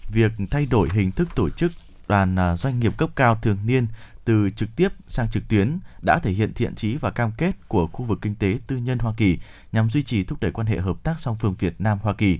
việc 0.09 0.31
thay 0.51 0.67
đổi 0.71 0.89
hình 0.93 1.11
thức 1.11 1.35
tổ 1.35 1.49
chức 1.49 1.71
đoàn 2.07 2.35
à, 2.35 2.57
doanh 2.57 2.79
nghiệp 2.79 2.91
cấp 2.97 3.09
cao 3.15 3.39
thường 3.41 3.57
niên 3.65 3.87
từ 4.27 4.49
trực 4.49 4.75
tiếp 4.75 4.89
sang 5.07 5.29
trực 5.29 5.47
tuyến 5.47 5.79
đã 6.01 6.19
thể 6.19 6.31
hiện 6.31 6.53
thiện 6.53 6.75
chí 6.75 6.97
và 6.97 7.11
cam 7.11 7.31
kết 7.37 7.51
của 7.67 7.87
khu 7.87 8.05
vực 8.05 8.19
kinh 8.21 8.35
tế 8.35 8.59
tư 8.67 8.77
nhân 8.77 8.99
Hoa 8.99 9.13
Kỳ 9.17 9.39
nhằm 9.71 9.89
duy 9.89 10.03
trì 10.03 10.23
thúc 10.23 10.39
đẩy 10.41 10.51
quan 10.51 10.67
hệ 10.67 10.77
hợp 10.77 11.03
tác 11.03 11.19
song 11.19 11.35
phương 11.39 11.55
Việt 11.59 11.81
Nam 11.81 11.99
Hoa 12.01 12.13
Kỳ 12.13 12.39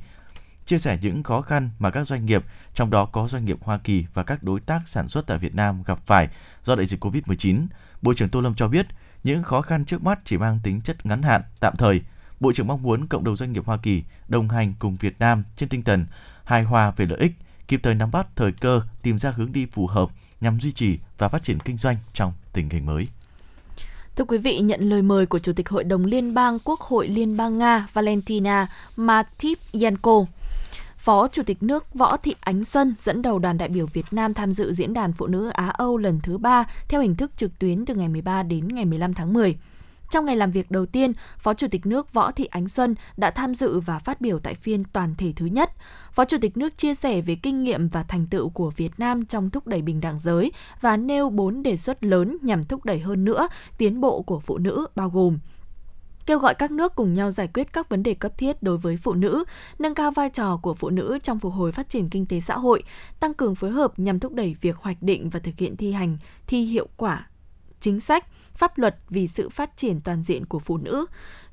chia 0.66 0.78
sẻ 0.78 0.98
những 1.02 1.24
khó 1.24 1.42
khăn 1.42 1.70
mà 1.80 1.90
các 1.90 2.08
doanh 2.08 2.26
nghiệp, 2.26 2.44
trong 2.74 2.90
đó 2.90 3.06
có 3.06 3.28
doanh 3.28 3.46
nghiệp 3.46 3.58
Hoa 3.62 3.78
Kỳ 3.78 4.06
và 4.14 4.24
các 4.24 4.44
đối 4.44 4.60
tác 4.60 4.82
sản 4.86 5.08
xuất 5.08 5.28
tại 5.28 5.38
Việt 5.38 5.56
Nam 5.56 5.84
gặp 5.84 6.00
phải 6.06 6.28
do 6.64 6.76
đại 6.76 6.86
dịch 6.86 7.04
COVID-19. 7.04 7.66
Bộ 8.02 8.14
trưởng 8.14 8.30
Tô 8.30 8.42
Lâm 8.42 8.56
cho 8.56 8.68
biết, 8.68 8.88
những 9.24 9.44
khó 9.44 9.62
khăn 9.62 9.86
trước 9.86 10.04
mắt 10.04 10.20
chỉ 10.26 10.38
mang 10.38 10.60
tính 10.64 10.82
chất 10.82 11.06
ngắn 11.06 11.22
hạn, 11.22 11.42
tạm 11.60 11.76
thời. 11.76 12.02
Bộ 12.40 12.54
trưởng 12.54 12.68
mong 12.68 12.82
muốn 12.82 13.08
cộng 13.08 13.24
đồng 13.24 13.36
doanh 13.36 13.54
nghiệp 13.54 13.66
Hoa 13.66 13.78
Kỳ 13.78 14.04
đồng 14.28 14.50
hành 14.50 14.74
cùng 14.80 14.96
Việt 14.96 15.20
Nam 15.20 15.44
trên 15.56 15.70
tinh 15.70 15.84
thần 15.84 16.06
hài 16.44 16.64
hòa 16.64 16.92
về 16.92 17.06
lợi 17.06 17.20
ích, 17.20 17.32
kịp 17.68 17.80
thời 17.84 17.96
nắm 17.96 18.12
bắt 18.12 18.28
thời 18.36 18.52
cơ, 18.52 18.82
tìm 19.02 19.20
ra 19.20 19.32
hướng 19.32 19.52
đi 19.52 19.66
phù 19.66 19.88
hợp 19.88 20.10
nhằm 20.42 20.60
duy 20.60 20.72
trì 20.72 20.98
và 21.18 21.30
phát 21.30 21.44
triển 21.44 21.60
kinh 21.60 21.78
doanh 21.78 21.98
trong 22.14 22.34
tình 22.54 22.70
hình 22.70 22.86
mới. 22.86 23.08
Thưa 24.16 24.26
quý 24.26 24.38
vị, 24.38 24.60
nhận 24.60 24.82
lời 24.82 25.02
mời 25.02 25.26
của 25.26 25.40
Chủ 25.40 25.54
tịch 25.54 25.70
Hội 25.70 25.84
đồng 25.84 26.06
Liên 26.06 26.34
bang 26.34 26.60
Quốc 26.64 26.80
hội 26.80 27.08
Liên 27.08 27.38
bang 27.38 27.58
Nga 27.58 27.88
Valentina 27.94 28.68
Matviyenko, 28.96 30.26
Phó 30.98 31.28
Chủ 31.28 31.44
tịch 31.44 31.64
nước 31.64 31.94
Võ 31.94 32.18
Thị 32.18 32.36
Ánh 32.40 32.64
Xuân 32.64 32.96
dẫn 33.00 33.22
đầu 33.22 33.40
đoàn 33.40 33.58
đại 33.58 33.70
biểu 33.70 33.86
Việt 33.94 34.06
Nam 34.12 34.34
tham 34.34 34.54
dự 34.54 34.74
diễn 34.74 34.94
đàn 34.94 35.14
Phụ 35.14 35.28
nữ 35.28 35.50
Á 35.50 35.68
Âu 35.68 35.98
lần 35.98 36.20
thứ 36.24 36.38
ba 36.38 36.66
theo 36.88 37.02
hình 37.02 37.16
thức 37.16 37.32
trực 37.38 37.60
tuyến 37.60 37.86
từ 37.86 37.96
ngày 37.96 38.08
13 38.08 38.44
đến 38.44 38.68
ngày 38.68 38.86
15 38.86 39.14
tháng 39.14 39.34
10. 39.34 39.58
Trong 40.10 40.26
ngày 40.26 40.36
làm 40.36 40.52
việc 40.52 40.72
đầu 40.72 40.86
tiên, 40.86 41.14
Phó 41.40 41.54
Chủ 41.54 41.68
tịch 41.72 41.86
nước 41.86 42.14
Võ 42.14 42.32
Thị 42.32 42.46
Ánh 42.46 42.68
Xuân 42.68 42.96
đã 43.18 43.32
tham 43.32 43.56
dự 43.56 43.80
và 43.80 44.00
phát 44.00 44.22
biểu 44.22 44.40
tại 44.40 44.54
phiên 44.54 44.84
toàn 44.94 45.16
thể 45.18 45.34
thứ 45.36 45.46
nhất. 45.46 45.72
Phó 46.12 46.26
Chủ 46.26 46.38
tịch 46.42 46.58
nước 46.58 46.78
chia 46.78 46.96
sẻ 46.96 47.22
về 47.22 47.36
kinh 47.36 47.64
nghiệm 47.64 47.88
và 47.88 48.04
thành 48.04 48.28
tựu 48.28 48.50
của 48.50 48.70
Việt 48.70 48.92
Nam 48.98 49.26
trong 49.26 49.50
thúc 49.50 49.68
đẩy 49.68 49.82
bình 49.82 50.02
đẳng 50.02 50.20
giới 50.20 50.52
và 50.82 50.98
nêu 50.98 51.30
bốn 51.30 51.64
đề 51.64 51.78
xuất 51.78 52.04
lớn 52.04 52.38
nhằm 52.42 52.64
thúc 52.64 52.86
đẩy 52.86 53.00
hơn 53.00 53.26
nữa 53.26 53.48
tiến 53.78 54.02
bộ 54.02 54.22
của 54.22 54.40
phụ 54.40 54.58
nữ 54.58 54.88
bao 54.96 55.10
gồm 55.10 55.40
kêu 56.28 56.40
gọi 56.40 56.56
các 56.56 56.72
nước 56.72 56.96
cùng 56.96 57.14
nhau 57.14 57.32
giải 57.32 57.48
quyết 57.54 57.74
các 57.74 57.90
vấn 57.90 58.04
đề 58.04 58.14
cấp 58.14 58.38
thiết 58.38 58.64
đối 58.64 58.78
với 58.78 58.98
phụ 58.98 59.14
nữ, 59.14 59.44
nâng 59.80 59.96
cao 59.96 60.12
vai 60.12 60.30
trò 60.30 60.60
của 60.62 60.74
phụ 60.74 60.90
nữ 60.90 61.20
trong 61.24 61.40
phục 61.40 61.54
hồi 61.54 61.72
phát 61.72 61.90
triển 61.90 62.10
kinh 62.10 62.26
tế 62.26 62.40
xã 62.40 62.58
hội, 62.58 62.84
tăng 63.20 63.34
cường 63.34 63.56
phối 63.56 63.72
hợp 63.72 64.00
nhằm 64.00 64.20
thúc 64.20 64.34
đẩy 64.34 64.56
việc 64.62 64.76
hoạch 64.78 64.98
định 65.02 65.30
và 65.30 65.40
thực 65.40 65.58
hiện 65.58 65.78
thi 65.78 65.92
hành 65.92 66.18
thi 66.48 66.62
hiệu 66.62 66.88
quả 66.98 67.28
chính 67.80 68.00
sách, 68.00 68.26
pháp 68.58 68.78
luật 68.78 68.98
vì 69.10 69.28
sự 69.28 69.50
phát 69.50 69.78
triển 69.78 70.02
toàn 70.02 70.24
diện 70.24 70.46
của 70.46 70.60
phụ 70.60 70.78
nữ, 70.78 71.06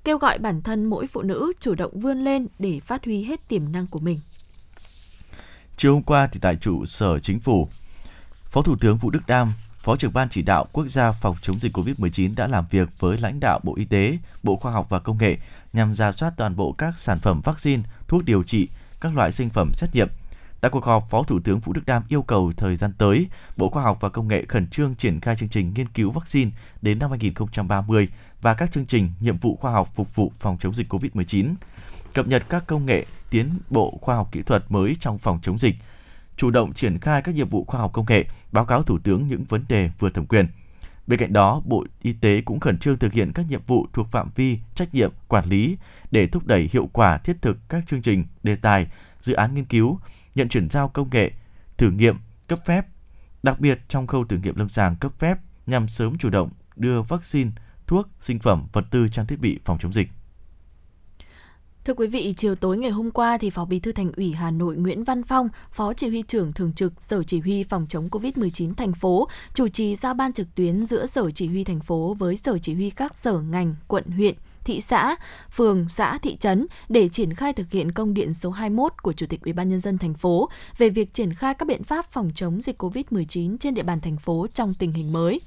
kêu 0.05 0.19
gọi 0.19 0.39
bản 0.39 0.63
thân 0.63 0.85
mỗi 0.85 1.07
phụ 1.07 1.23
nữ 1.23 1.53
chủ 1.61 1.75
động 1.75 2.01
vươn 2.01 2.25
lên 2.25 2.47
để 2.59 2.81
phát 2.81 3.05
huy 3.05 3.25
hết 3.25 3.49
tiềm 3.49 3.73
năng 3.73 3.87
của 3.87 3.99
mình. 3.99 4.21
Chiều 5.77 5.95
hôm 5.95 6.03
qua 6.03 6.29
thì 6.33 6.41
tại 6.43 6.57
trụ 6.57 6.85
sở 6.85 7.19
chính 7.19 7.41
phủ, 7.41 7.69
Phó 8.45 8.63
Thủ 8.63 8.77
tướng 8.81 8.97
Vũ 8.97 9.11
Đức 9.11 9.21
Đam 9.27 9.53
Phó 9.85 9.97
trưởng 9.97 10.13
ban 10.13 10.29
chỉ 10.29 10.43
đạo 10.43 10.67
quốc 10.73 10.87
gia 10.87 11.13
phòng 11.13 11.37
chống 11.43 11.61
dịch 11.61 11.77
COVID-19 11.77 12.35
đã 12.37 12.47
làm 12.47 12.65
việc 12.71 12.89
với 13.01 13.19
lãnh 13.19 13.41
đạo 13.41 13.61
Bộ 13.63 13.75
Y 13.77 13.85
tế, 13.85 14.19
Bộ 14.43 14.57
Khoa 14.57 14.73
học 14.73 14.87
và 14.89 14.99
Công 14.99 15.19
nghệ 15.19 15.37
nhằm 15.73 15.95
ra 15.95 16.13
soát 16.13 16.33
toàn 16.37 16.57
bộ 16.57 16.73
các 16.73 16.99
sản 16.99 17.19
phẩm 17.19 17.41
vaccine, 17.45 17.83
thuốc 18.09 18.25
điều 18.25 18.43
trị, 18.43 18.69
các 19.01 19.17
loại 19.17 19.33
sinh 19.33 19.51
phẩm 19.51 19.71
xét 19.75 19.91
nghiệm. 19.95 20.09
Tại 20.65 20.71
cuộc 20.71 20.85
họp, 20.85 21.11
Phó 21.11 21.23
Thủ 21.23 21.41
tướng 21.45 21.61
Vũ 21.61 21.73
Đức 21.73 21.83
Đam 21.87 22.03
yêu 22.09 22.23
cầu 22.23 22.53
thời 22.57 22.77
gian 22.77 22.93
tới, 22.99 23.27
Bộ 23.57 23.69
Khoa 23.69 23.83
học 23.83 23.99
và 24.01 24.09
Công 24.09 24.29
nghệ 24.29 24.45
khẩn 24.49 24.67
trương 24.67 24.95
triển 24.95 25.21
khai 25.21 25.37
chương 25.37 25.49
trình 25.49 25.73
nghiên 25.75 25.89
cứu 25.89 26.11
vaccine 26.11 26.51
đến 26.83 26.99
năm 26.99 27.11
2030 27.11 28.09
và 28.41 28.55
các 28.55 28.73
chương 28.73 28.87
trình 28.87 29.11
nhiệm 29.21 29.37
vụ 29.37 29.57
khoa 29.57 29.73
học 29.73 29.91
phục 29.95 30.15
vụ 30.17 30.33
phòng 30.41 30.57
chống 30.61 30.75
dịch 30.75 30.93
COVID-19, 30.93 31.55
cập 32.15 32.27
nhật 32.27 32.43
các 32.49 32.67
công 32.67 32.87
nghệ 32.87 33.07
tiến 33.31 33.51
bộ 33.71 33.99
khoa 34.01 34.17
học 34.17 34.29
kỹ 34.33 34.43
thuật 34.43 34.65
mới 34.69 34.97
trong 35.01 35.19
phòng 35.19 35.39
chống 35.43 35.59
dịch– 35.59 35.75
chủ 36.37 36.51
động 36.51 36.73
triển 36.73 36.99
khai 36.99 37.23
các 37.23 37.35
nhiệm 37.35 37.49
vụ 37.49 37.65
khoa 37.65 37.81
học 37.81 37.93
công 37.93 38.07
nghệ, 38.09 38.25
báo 38.53 38.65
cáo 38.65 38.83
Thủ 38.83 38.99
tướng 38.99 39.29
những 39.29 39.45
vấn 39.45 39.65
đề 39.69 39.91
vừa 39.99 40.11
thẩm 40.11 40.27
quyền. 40.27 40.47
Bên 41.07 41.19
cạnh 41.19 41.33
đó, 41.33 41.63
Bộ 41.65 41.85
Y 42.03 42.13
tế 42.13 42.41
cũng 42.41 42.61
khẩn 42.61 42.79
trương 42.79 42.99
thực 42.99 43.13
hiện 43.13 43.33
các 43.33 43.47
nhiệm 43.49 43.61
vụ 43.67 43.87
thuộc 43.93 44.09
phạm 44.11 44.31
vi 44.35 44.59
trách 44.75 44.95
nhiệm 44.95 45.13
quản 45.29 45.49
lý 45.49 45.77
để 46.11 46.27
thúc 46.27 46.47
đẩy 46.47 46.69
hiệu 46.73 46.89
quả 46.93 47.19
thiết 47.19 47.37
thực 47.43 47.57
các 47.69 47.85
chương 47.87 48.03
trình, 48.03 48.25
đề 48.43 48.57
tài, 48.57 48.87
dự 49.21 49.35
án 49.35 49.55
nghiên 49.55 49.65
cứu, 49.65 49.99
nhận 50.35 50.49
chuyển 50.49 50.71
giao 50.71 50.89
công 50.89 51.11
nghệ, 51.11 51.33
thử 51.77 51.91
nghiệm, 51.91 52.17
cấp 52.49 52.59
phép, 52.67 52.87
đặc 53.43 53.61
biệt 53.61 53.81
trong 53.89 54.07
khâu 54.07 54.25
thử 54.25 54.37
nghiệm 54.37 54.57
lâm 54.57 54.69
sàng 54.69 54.97
cấp 54.97 55.13
phép 55.19 55.39
nhằm 55.67 55.89
sớm 55.89 56.19
chủ 56.19 56.31
động 56.31 56.51
đưa 56.77 57.03
vaccine, 57.03 57.51
thuốc, 57.87 58.09
sinh 58.21 58.39
phẩm, 58.39 58.67
vật 58.73 58.85
tư 58.91 59.09
trang 59.09 59.27
thiết 59.27 59.41
bị 59.41 59.59
phòng 59.65 59.79
chống 59.81 59.93
dịch. 59.93 60.09
Thưa 61.85 61.95
quý 61.95 62.07
vị, 62.07 62.35
chiều 62.37 62.55
tối 62.55 62.79
ngày 62.79 62.91
hôm 62.91 63.11
qua 63.11 63.39
thì 63.39 63.51
Phó 63.51 63.65
Bí 63.65 63.81
thư 63.81 63.93
Thành 63.93 64.13
ủy 64.17 64.33
Hà 64.33 64.51
Nội 64.51 64.77
Nguyễn 64.77 65.05
Văn 65.05 65.23
Phong, 65.23 65.49
Phó 65.71 65.95
Chỉ 65.95 66.09
huy 66.09 66.23
trưởng 66.23 66.53
thường 66.53 66.73
trực 66.73 67.03
Sở 67.03 67.23
Chỉ 67.23 67.41
huy 67.41 67.63
phòng 67.63 67.87
chống 67.89 68.09
COVID-19 68.09 68.75
thành 68.75 68.93
phố, 68.93 69.29
chủ 69.55 69.69
trì 69.69 69.97
giao 69.97 70.15
ban 70.15 70.33
trực 70.33 70.55
tuyến 70.55 70.87
giữa 70.87 71.07
Sở 71.07 71.31
Chỉ 71.31 71.47
huy 71.47 71.65
thành 71.65 71.81
phố 71.81 72.17
với 72.19 72.37
Sở 72.37 72.59
Chỉ 72.59 72.75
huy 72.75 72.91
các 72.91 73.19
sở 73.19 73.41
ngành, 73.41 73.75
quận, 73.89 74.05
huyện, 74.11 74.35
thị 74.65 74.81
xã, 74.81 75.17
phường, 75.51 75.89
xã, 75.89 76.19
thị 76.19 76.37
trấn 76.37 76.67
để 76.89 77.09
triển 77.09 77.35
khai 77.35 77.53
thực 77.53 77.71
hiện 77.71 77.93
công 77.93 78.15
điện 78.15 78.33
số 78.33 78.51
21 78.51 78.93
của 79.03 79.13
Chủ 79.13 79.27
tịch 79.27 79.41
UBND 79.51 79.89
thành 80.01 80.15
phố 80.15 80.49
về 80.79 80.89
việc 80.89 81.15
triển 81.15 81.35
khai 81.35 81.55
các 81.55 81.69
biện 81.69 81.85
pháp 81.85 82.13
phòng 82.13 82.31
chống 82.35 82.61
dịch 82.61 82.83
COVID-19 82.83 83.57
trên 83.61 83.75
địa 83.75 83.83
bàn 83.83 84.01
thành 84.01 84.17
phố 84.17 84.47
trong 84.55 84.75
tình 84.75 84.93
hình 84.93 85.13
mới. 85.13 85.41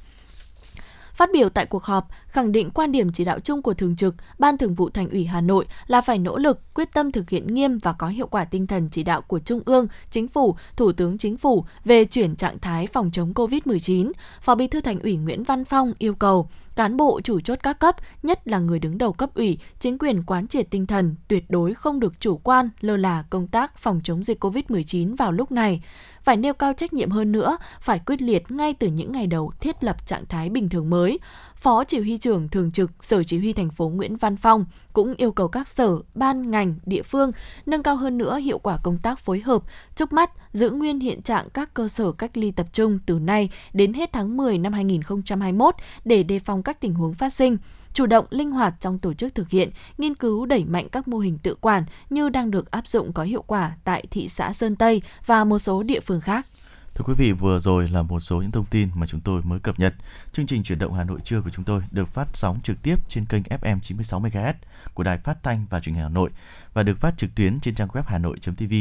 Phát 1.18 1.30
biểu 1.34 1.50
tại 1.50 1.66
cuộc 1.66 1.84
họp, 1.84 2.08
khẳng 2.28 2.52
định 2.52 2.70
quan 2.70 2.92
điểm 2.92 3.12
chỉ 3.12 3.26
đạo 3.26 3.40
chung 3.40 3.62
của 3.62 3.74
Thường 3.74 3.96
trực, 3.96 4.16
Ban 4.40 4.58
Thường 4.58 4.74
vụ 4.74 4.90
Thành 4.90 5.10
ủy 5.10 5.26
Hà 5.26 5.42
Nội 5.42 5.66
là 5.88 6.02
phải 6.02 6.18
nỗ 6.20 6.38
lực, 6.38 6.74
quyết 6.74 6.94
tâm 6.94 7.12
thực 7.12 7.30
hiện 7.30 7.48
nghiêm 7.48 7.78
và 7.78 7.94
có 7.94 8.08
hiệu 8.08 8.28
quả 8.28 8.46
tinh 8.46 8.68
thần 8.68 8.90
chỉ 8.92 9.04
đạo 9.04 9.22
của 9.22 9.40
Trung 9.40 9.62
ương, 9.66 9.88
Chính 10.12 10.28
phủ, 10.28 10.56
Thủ 10.76 10.92
tướng 10.92 11.18
Chính 11.18 11.38
phủ 11.38 11.66
về 11.86 12.06
chuyển 12.06 12.36
trạng 12.36 12.60
thái 12.60 12.88
phòng 12.88 13.12
chống 13.12 13.34
COVID-19. 13.34 14.12
Phó 14.42 14.56
Bí 14.56 14.68
thư 14.68 14.82
Thành 14.82 15.00
ủy 15.00 15.18
Nguyễn 15.18 15.44
Văn 15.44 15.66
Phong 15.66 15.94
yêu 16.00 16.16
cầu 16.16 16.50
cán 16.76 16.98
bộ 16.98 17.22
chủ 17.22 17.40
chốt 17.40 17.58
các 17.64 17.80
cấp, 17.80 17.96
nhất 18.24 18.48
là 18.48 18.60
người 18.60 18.80
đứng 18.80 18.98
đầu 18.98 19.14
cấp 19.14 19.30
ủy, 19.36 19.58
chính 19.80 19.98
quyền 19.98 20.24
quán 20.24 20.48
triệt 20.48 20.68
tinh 20.70 20.86
thần 20.86 21.16
tuyệt 21.28 21.46
đối 21.50 21.74
không 21.74 22.00
được 22.00 22.20
chủ 22.20 22.38
quan, 22.38 22.70
lơ 22.82 22.98
là 22.98 23.24
công 23.30 23.48
tác 23.48 23.78
phòng 23.78 24.02
chống 24.04 24.24
dịch 24.24 24.44
COVID-19 24.44 25.16
vào 25.16 25.32
lúc 25.32 25.52
này 25.52 25.82
phải 26.28 26.38
nêu 26.38 26.54
cao 26.54 26.74
trách 26.74 26.94
nhiệm 26.94 27.10
hơn 27.10 27.32
nữa, 27.32 27.58
phải 27.82 28.00
quyết 28.06 28.22
liệt 28.22 28.52
ngay 28.52 28.74
từ 28.74 28.88
những 28.88 29.12
ngày 29.12 29.28
đầu 29.28 29.52
thiết 29.60 29.84
lập 29.84 30.06
trạng 30.06 30.26
thái 30.26 30.50
bình 30.50 30.70
thường 30.70 30.90
mới. 30.90 31.20
Phó 31.56 31.84
Chỉ 31.84 32.00
huy 32.00 32.18
trưởng 32.18 32.50
thường 32.50 32.72
trực 32.72 32.92
Sở 33.02 33.24
Chỉ 33.24 33.38
huy 33.38 33.54
thành 33.54 33.70
phố 33.70 33.90
Nguyễn 33.90 34.16
Văn 34.16 34.38
Phong 34.38 34.66
cũng 34.94 35.14
yêu 35.18 35.32
cầu 35.32 35.48
các 35.48 35.68
sở, 35.68 35.98
ban, 36.16 36.52
ngành, 36.52 36.76
địa 36.86 37.02
phương 37.02 37.32
nâng 37.66 37.84
cao 37.84 37.96
hơn 37.96 38.18
nữa 38.18 38.38
hiệu 38.38 38.60
quả 38.60 38.78
công 38.84 38.98
tác 38.98 39.20
phối 39.20 39.40
hợp, 39.40 39.64
chúc 39.96 40.14
mắt 40.14 40.32
giữ 40.52 40.70
nguyên 40.70 41.00
hiện 41.00 41.22
trạng 41.22 41.50
các 41.50 41.74
cơ 41.74 41.88
sở 41.88 42.12
cách 42.12 42.38
ly 42.38 42.52
tập 42.52 42.68
trung 42.74 43.00
từ 43.06 43.20
nay 43.20 43.50
đến 43.74 43.94
hết 43.94 44.10
tháng 44.14 44.38
10 44.38 44.58
năm 44.58 44.74
2021 44.74 45.76
để 46.06 46.24
đề 46.24 46.40
phòng 46.40 46.64
các 46.64 46.82
tình 46.82 46.94
huống 46.94 47.14
phát 47.14 47.34
sinh 47.34 47.58
chủ 47.98 48.06
động 48.06 48.26
linh 48.30 48.52
hoạt 48.52 48.74
trong 48.80 49.00
tổ 49.00 49.14
chức 49.14 49.36
thực 49.36 49.50
hiện, 49.50 49.70
nghiên 49.98 50.16
cứu 50.16 50.46
đẩy 50.46 50.66
mạnh 50.66 50.90
các 50.92 51.08
mô 51.08 51.18
hình 51.18 51.38
tự 51.38 51.56
quản 51.56 51.84
như 52.10 52.30
đang 52.30 52.52
được 52.52 52.72
áp 52.72 52.88
dụng 52.88 53.14
có 53.14 53.24
hiệu 53.24 53.44
quả 53.48 53.76
tại 53.84 54.06
thị 54.12 54.28
xã 54.28 54.54
Sơn 54.54 54.76
Tây 54.76 55.02
và 55.26 55.44
một 55.44 55.60
số 55.60 55.84
địa 55.84 56.00
phương 56.00 56.22
khác. 56.22 56.46
Thưa 56.94 57.04
quý 57.06 57.14
vị, 57.18 57.32
vừa 57.32 57.60
rồi 57.60 57.90
là 57.90 58.02
một 58.02 58.20
số 58.20 58.42
những 58.42 58.52
thông 58.52 58.66
tin 58.66 58.90
mà 58.96 59.08
chúng 59.08 59.22
tôi 59.22 59.42
mới 59.42 59.60
cập 59.60 59.80
nhật. 59.80 59.94
Chương 60.34 60.48
trình 60.48 60.64
chuyển 60.64 60.80
động 60.80 60.94
Hà 60.94 61.04
Nội 61.04 61.20
trưa 61.24 61.42
của 61.42 61.50
chúng 61.50 61.66
tôi 61.66 61.82
được 61.92 62.08
phát 62.08 62.28
sóng 62.34 62.60
trực 62.64 62.78
tiếp 62.84 62.96
trên 63.10 63.26
kênh 63.26 63.44
FM 63.44 63.80
96 63.80 64.22
MHz 64.22 64.54
của 64.94 65.04
Đài 65.04 65.18
Phát 65.18 65.44
thanh 65.44 65.66
và 65.70 65.80
Truyền 65.80 65.96
hình 65.96 66.04
Hà 66.04 66.10
Nội 66.10 66.30
và 66.74 66.84
được 66.84 66.98
phát 66.98 67.18
trực 67.18 67.36
tuyến 67.36 67.60
trên 67.60 67.76
trang 67.76 67.88
web 67.88 68.04
hanoi.tv. 68.06 68.74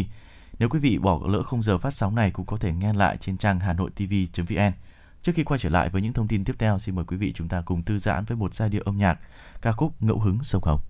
Nếu 0.58 0.68
quý 0.68 0.78
vị 0.78 0.98
bỏ 0.98 1.20
lỡ 1.28 1.42
không 1.42 1.62
giờ 1.62 1.78
phát 1.78 1.94
sóng 1.94 2.14
này 2.14 2.30
cũng 2.30 2.46
có 2.46 2.56
thể 2.56 2.72
nghe 2.72 2.92
lại 2.92 3.16
trên 3.20 3.36
trang 3.36 3.60
hanoitv.vn. 3.60 4.72
Trước 5.22 5.32
khi 5.34 5.44
quay 5.44 5.58
trở 5.58 5.68
lại 5.68 5.88
với 5.88 6.02
những 6.02 6.12
thông 6.12 6.28
tin 6.28 6.44
tiếp 6.44 6.54
theo, 6.58 6.78
xin 6.78 6.94
mời 6.94 7.04
quý 7.04 7.16
vị 7.16 7.32
chúng 7.32 7.48
ta 7.48 7.62
cùng 7.66 7.84
thư 7.84 7.98
giãn 7.98 8.24
với 8.24 8.36
một 8.36 8.54
giai 8.54 8.68
điệu 8.68 8.82
âm 8.84 8.98
nhạc 8.98 9.18
ca 9.62 9.72
khúc 9.72 10.02
Ngẫu 10.02 10.20
hứng 10.20 10.42
sông 10.42 10.62
Hồng. 10.64 10.80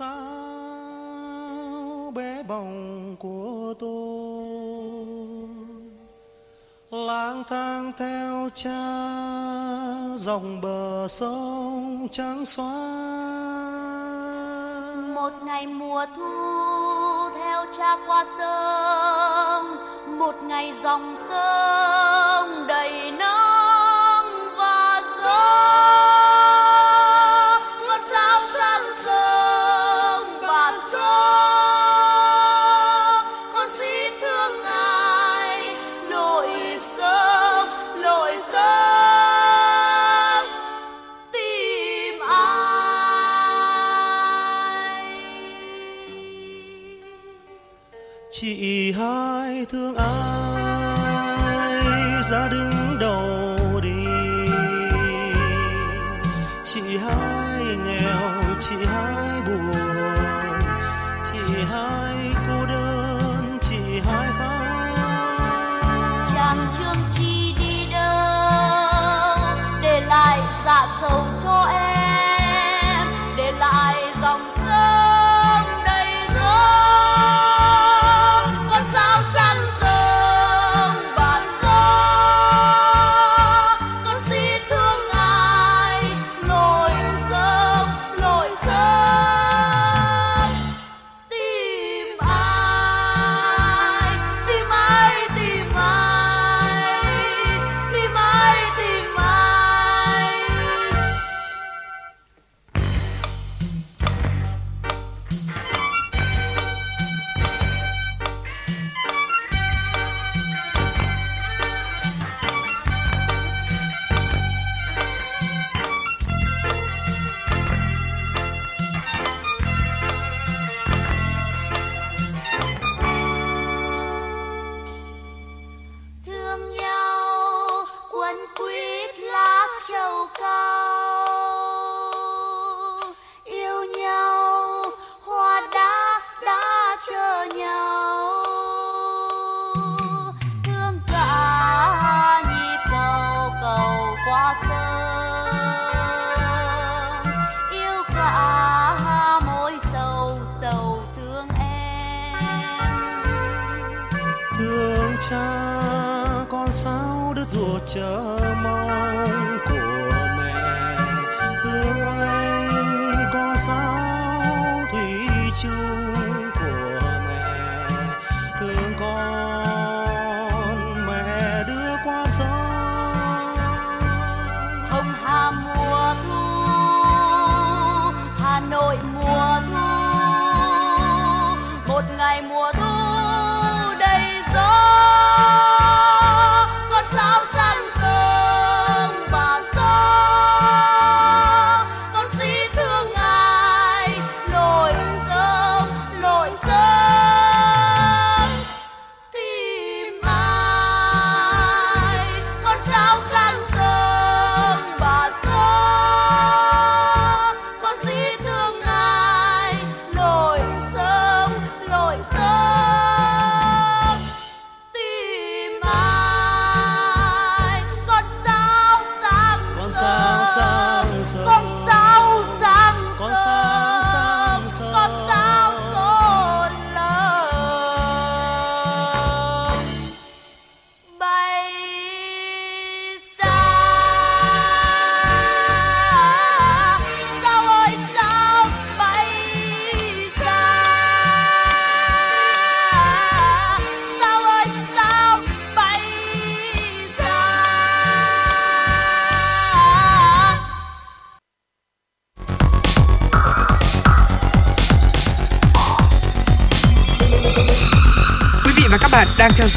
sao 0.00 0.12
bé 2.14 2.42
bỏng 2.42 3.16
của 3.18 3.74
tôi? 3.78 4.46
Lang 6.90 7.44
thang 7.48 7.92
theo 7.98 8.48
cha, 8.54 8.80
dòng 10.16 10.60
bờ 10.62 11.08
sông 11.08 12.08
trắng 12.10 12.46
xóa. 12.46 12.74
Một 15.14 15.32
ngày 15.44 15.66
mùa 15.66 16.06
thu 16.16 16.32
theo 17.34 17.64
cha 17.78 17.96
qua 18.06 18.24
sông, 18.38 19.76
một 20.18 20.34
ngày 20.42 20.72
dòng 20.82 21.14
sông 21.16 22.66
đầy 22.66 23.12
nắng. 23.12 23.29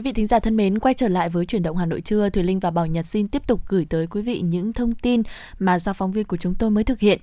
Quý 0.00 0.04
vị 0.04 0.12
thính 0.12 0.26
giả 0.26 0.38
thân 0.38 0.56
mến, 0.56 0.78
quay 0.78 0.94
trở 0.94 1.08
lại 1.08 1.28
với 1.28 1.46
chuyển 1.46 1.62
động 1.62 1.76
Hà 1.76 1.86
Nội 1.86 2.00
trưa, 2.00 2.30
Thùy 2.30 2.42
Linh 2.42 2.58
và 2.58 2.70
Bảo 2.70 2.86
Nhật 2.86 3.06
xin 3.06 3.28
tiếp 3.28 3.46
tục 3.46 3.60
gửi 3.68 3.86
tới 3.90 4.06
quý 4.06 4.22
vị 4.22 4.40
những 4.40 4.72
thông 4.72 4.94
tin 4.94 5.22
mà 5.58 5.78
do 5.78 5.92
phóng 5.92 6.12
viên 6.12 6.24
của 6.24 6.36
chúng 6.36 6.54
tôi 6.54 6.70
mới 6.70 6.84
thực 6.84 7.00
hiện. 7.00 7.20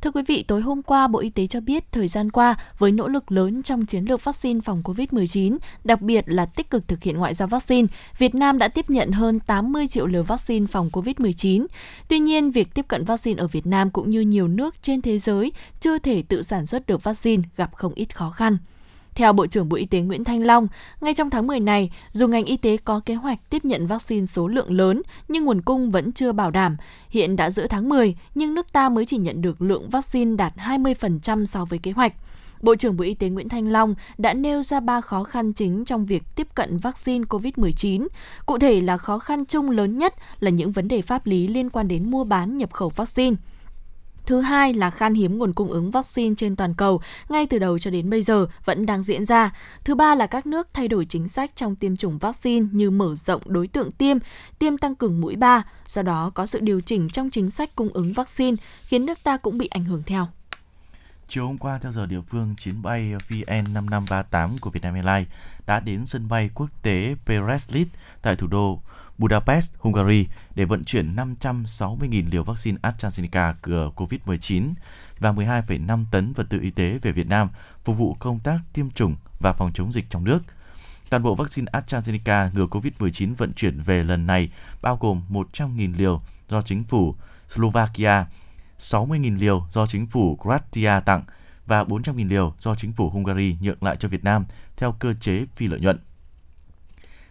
Thưa 0.00 0.10
quý 0.10 0.22
vị, 0.28 0.44
tối 0.48 0.60
hôm 0.60 0.82
qua, 0.82 1.08
Bộ 1.08 1.18
Y 1.18 1.30
tế 1.30 1.46
cho 1.46 1.60
biết 1.60 1.92
thời 1.92 2.08
gian 2.08 2.30
qua, 2.30 2.56
với 2.78 2.92
nỗ 2.92 3.08
lực 3.08 3.32
lớn 3.32 3.62
trong 3.62 3.86
chiến 3.86 4.04
lược 4.04 4.24
vaccine 4.24 4.60
phòng 4.60 4.82
COVID-19, 4.84 5.56
đặc 5.84 6.00
biệt 6.00 6.24
là 6.26 6.46
tích 6.46 6.70
cực 6.70 6.88
thực 6.88 7.02
hiện 7.02 7.16
ngoại 7.16 7.34
giao 7.34 7.48
vaccine, 7.48 7.88
Việt 8.18 8.34
Nam 8.34 8.58
đã 8.58 8.68
tiếp 8.68 8.90
nhận 8.90 9.12
hơn 9.12 9.40
80 9.40 9.88
triệu 9.88 10.06
liều 10.06 10.22
vaccine 10.22 10.66
phòng 10.66 10.90
COVID-19. 10.92 11.66
Tuy 12.08 12.18
nhiên, 12.18 12.50
việc 12.50 12.74
tiếp 12.74 12.84
cận 12.88 13.04
vaccine 13.04 13.42
ở 13.42 13.46
Việt 13.46 13.66
Nam 13.66 13.90
cũng 13.90 14.10
như 14.10 14.20
nhiều 14.20 14.48
nước 14.48 14.74
trên 14.82 15.02
thế 15.02 15.18
giới 15.18 15.52
chưa 15.80 15.98
thể 15.98 16.22
tự 16.22 16.42
sản 16.42 16.66
xuất 16.66 16.86
được 16.86 17.04
vaccine 17.04 17.42
gặp 17.56 17.74
không 17.74 17.94
ít 17.94 18.16
khó 18.16 18.30
khăn. 18.30 18.58
Theo 19.20 19.32
Bộ 19.32 19.46
trưởng 19.46 19.68
Bộ 19.68 19.76
Y 19.76 19.86
tế 19.86 20.00
Nguyễn 20.00 20.24
Thanh 20.24 20.42
Long, 20.44 20.68
ngay 21.00 21.14
trong 21.14 21.30
tháng 21.30 21.46
10 21.46 21.60
này, 21.60 21.90
dù 22.12 22.28
ngành 22.28 22.44
y 22.44 22.56
tế 22.56 22.76
có 22.76 23.00
kế 23.06 23.14
hoạch 23.14 23.50
tiếp 23.50 23.64
nhận 23.64 23.86
vaccine 23.86 24.26
số 24.26 24.48
lượng 24.48 24.72
lớn, 24.72 25.02
nhưng 25.28 25.44
nguồn 25.44 25.60
cung 25.60 25.90
vẫn 25.90 26.12
chưa 26.12 26.32
bảo 26.32 26.50
đảm. 26.50 26.76
Hiện 27.10 27.36
đã 27.36 27.50
giữa 27.50 27.66
tháng 27.66 27.88
10, 27.88 28.16
nhưng 28.34 28.54
nước 28.54 28.72
ta 28.72 28.88
mới 28.88 29.04
chỉ 29.04 29.16
nhận 29.16 29.42
được 29.42 29.62
lượng 29.62 29.90
vaccine 29.90 30.36
đạt 30.36 30.52
20% 30.56 31.44
so 31.44 31.64
với 31.64 31.78
kế 31.78 31.90
hoạch. 31.92 32.12
Bộ 32.62 32.74
trưởng 32.74 32.96
Bộ 32.96 33.04
Y 33.04 33.14
tế 33.14 33.28
Nguyễn 33.28 33.48
Thanh 33.48 33.72
Long 33.72 33.94
đã 34.18 34.34
nêu 34.34 34.62
ra 34.62 34.80
ba 34.80 35.00
khó 35.00 35.24
khăn 35.24 35.52
chính 35.52 35.84
trong 35.84 36.06
việc 36.06 36.22
tiếp 36.36 36.48
cận 36.54 36.76
vaccine 36.76 37.24
COVID-19. 37.24 38.06
Cụ 38.46 38.58
thể 38.58 38.80
là 38.80 38.98
khó 38.98 39.18
khăn 39.18 39.44
chung 39.44 39.70
lớn 39.70 39.98
nhất 39.98 40.14
là 40.40 40.50
những 40.50 40.72
vấn 40.72 40.88
đề 40.88 41.02
pháp 41.02 41.26
lý 41.26 41.48
liên 41.48 41.70
quan 41.70 41.88
đến 41.88 42.10
mua 42.10 42.24
bán 42.24 42.58
nhập 42.58 42.72
khẩu 42.72 42.88
vaccine. 42.88 43.36
Thứ 44.26 44.40
hai 44.40 44.74
là 44.74 44.90
khan 44.90 45.14
hiếm 45.14 45.38
nguồn 45.38 45.52
cung 45.52 45.68
ứng 45.68 45.90
vaccine 45.90 46.34
trên 46.36 46.56
toàn 46.56 46.74
cầu 46.74 47.00
ngay 47.28 47.46
từ 47.46 47.58
đầu 47.58 47.78
cho 47.78 47.90
đến 47.90 48.10
bây 48.10 48.22
giờ 48.22 48.46
vẫn 48.64 48.86
đang 48.86 49.02
diễn 49.02 49.24
ra. 49.24 49.50
Thứ 49.84 49.94
ba 49.94 50.14
là 50.14 50.26
các 50.26 50.46
nước 50.46 50.68
thay 50.72 50.88
đổi 50.88 51.04
chính 51.04 51.28
sách 51.28 51.50
trong 51.56 51.76
tiêm 51.76 51.96
chủng 51.96 52.18
vaccine 52.18 52.66
như 52.72 52.90
mở 52.90 53.16
rộng 53.16 53.42
đối 53.46 53.66
tượng 53.66 53.90
tiêm, 53.90 54.16
tiêm 54.58 54.78
tăng 54.78 54.94
cường 54.94 55.20
mũi 55.20 55.36
3, 55.36 55.62
do 55.86 56.02
đó 56.02 56.30
có 56.34 56.46
sự 56.46 56.60
điều 56.60 56.80
chỉnh 56.80 57.08
trong 57.08 57.30
chính 57.30 57.50
sách 57.50 57.76
cung 57.76 57.88
ứng 57.88 58.12
vaccine 58.12 58.56
khiến 58.84 59.06
nước 59.06 59.18
ta 59.22 59.36
cũng 59.36 59.58
bị 59.58 59.66
ảnh 59.66 59.84
hưởng 59.84 60.02
theo. 60.06 60.28
Chiều 61.28 61.46
hôm 61.46 61.58
qua, 61.58 61.78
theo 61.78 61.92
giờ 61.92 62.06
địa 62.06 62.20
phương, 62.20 62.54
chuyến 62.58 62.82
bay 62.82 63.12
VN5538 63.28 64.58
của 64.60 64.70
Vietnam 64.70 64.94
Airlines 64.94 65.28
đã 65.66 65.80
đến 65.80 66.06
sân 66.06 66.28
bay 66.28 66.50
quốc 66.54 66.68
tế 66.82 67.14
Pereslit 67.26 67.88
tại 68.22 68.36
thủ 68.36 68.46
đô 68.46 68.80
Budapest, 69.20 69.74
Hungary 69.78 70.26
để 70.54 70.64
vận 70.64 70.84
chuyển 70.84 71.16
560.000 71.16 72.30
liều 72.30 72.44
vaccine 72.44 72.78
AstraZeneca 72.82 73.54
ngừa 73.66 73.90
COVID-19 73.96 74.74
và 75.18 75.32
12,5 75.32 76.04
tấn 76.10 76.32
vật 76.32 76.46
tư 76.50 76.58
y 76.60 76.70
tế 76.70 76.98
về 77.02 77.12
Việt 77.12 77.26
Nam 77.26 77.48
phục 77.84 77.98
vụ 77.98 78.16
công 78.18 78.38
tác 78.38 78.58
tiêm 78.72 78.90
chủng 78.90 79.16
và 79.40 79.52
phòng 79.52 79.72
chống 79.74 79.92
dịch 79.92 80.10
trong 80.10 80.24
nước. 80.24 80.42
Toàn 81.10 81.22
bộ 81.22 81.34
vaccine 81.34 81.72
AstraZeneca 81.72 82.50
ngừa 82.54 82.66
COVID-19 82.66 83.34
vận 83.34 83.52
chuyển 83.52 83.80
về 83.80 84.04
lần 84.04 84.26
này 84.26 84.50
bao 84.82 84.96
gồm 85.00 85.22
100.000 85.30 85.96
liều 85.96 86.22
do 86.48 86.62
chính 86.62 86.84
phủ 86.84 87.14
Slovakia, 87.48 88.24
60.000 88.78 89.38
liều 89.38 89.66
do 89.70 89.86
chính 89.86 90.06
phủ 90.06 90.38
Croatia 90.42 91.00
tặng 91.04 91.24
và 91.66 91.84
400.000 91.84 92.28
liều 92.28 92.54
do 92.58 92.74
chính 92.74 92.92
phủ 92.92 93.10
Hungary 93.10 93.56
nhượng 93.60 93.82
lại 93.82 93.96
cho 93.96 94.08
Việt 94.08 94.24
Nam 94.24 94.44
theo 94.76 94.92
cơ 94.92 95.12
chế 95.20 95.44
phi 95.56 95.66
lợi 95.66 95.80
nhuận. 95.80 95.98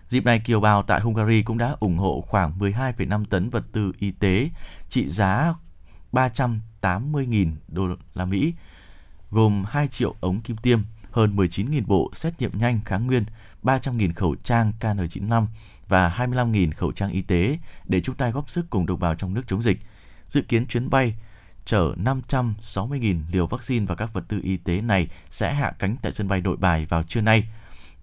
Dịp 0.10 0.26
này, 0.26 0.40
kiều 0.40 0.60
bào 0.60 0.84
tại 0.84 1.02
Hungary 1.02 1.42
cũng 1.42 1.58
đã 1.58 1.76
ủng 1.80 1.98
hộ 1.98 2.24
khoảng 2.28 2.60
12,5 2.60 3.26
tấn 3.26 3.50
vật 3.50 3.66
tư 3.72 3.92
y 4.00 4.12
tế 4.12 4.50
trị 4.90 5.10
giá 5.10 5.54
380.000 6.12 7.52
đô 7.68 7.88
la 8.14 8.26
Mỹ, 8.26 8.54
gồm 9.32 9.66
2 9.68 9.88
triệu 9.88 10.16
ống 10.20 10.42
kim 10.42 10.58
tiêm, 10.58 10.80
hơn 11.12 11.36
19.000 11.36 11.86
bộ 11.86 12.12
xét 12.14 12.34
nghiệm 12.40 12.58
nhanh 12.58 12.80
kháng 12.86 13.08
nguyên, 13.08 13.26
300.000 13.64 14.14
khẩu 14.16 14.36
trang 14.44 14.74
KN95 14.80 15.46
và 15.88 16.16
25.000 16.18 16.72
khẩu 16.76 16.92
trang 16.92 17.12
y 17.12 17.22
tế 17.22 17.58
để 17.86 18.02
chung 18.02 18.16
tay 18.16 18.32
góp 18.32 18.50
sức 18.50 18.70
cùng 18.70 18.86
đồng 18.86 19.00
bào 19.00 19.16
trong 19.16 19.34
nước 19.34 19.48
chống 19.48 19.62
dịch. 19.62 19.80
Dự 20.26 20.42
kiến 20.42 20.68
chuyến 20.68 20.90
bay 20.90 21.16
chở 21.66 21.94
560.000 21.98 23.22
liều 23.32 23.48
vaccine 23.48 23.86
và 23.86 23.96
các 23.96 24.14
vật 24.14 24.24
tư 24.28 24.40
y 24.44 24.58
tế 24.58 24.82
này 24.82 25.08
sẽ 25.30 25.54
hạ 25.54 25.74
cánh 25.80 25.96
tại 26.02 26.12
sân 26.12 26.28
bay 26.28 26.42
Nội 26.42 26.58
Bài 26.58 26.86
vào 26.86 27.04
trưa 27.04 27.22
nay. 27.22 27.44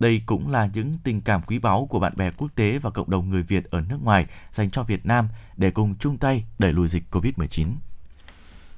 Đây 0.01 0.21
cũng 0.27 0.51
là 0.51 0.69
những 0.75 0.95
tình 1.05 1.21
cảm 1.21 1.43
quý 1.47 1.59
báu 1.59 1.87
của 1.91 1.99
bạn 1.99 2.13
bè 2.17 2.31
quốc 2.31 2.49
tế 2.55 2.79
và 2.79 2.91
cộng 2.91 3.11
đồng 3.11 3.31
người 3.31 3.43
Việt 3.43 3.71
ở 3.71 3.81
nước 3.81 3.99
ngoài 4.05 4.27
dành 4.53 4.71
cho 4.71 4.83
Việt 4.83 5.07
Nam 5.07 5.29
để 5.57 5.71
cùng 5.71 5.95
chung 6.01 6.19
tay 6.19 6.45
đẩy 6.59 6.73
lùi 6.73 6.89
dịch 6.89 7.03
COVID-19. 7.11 7.67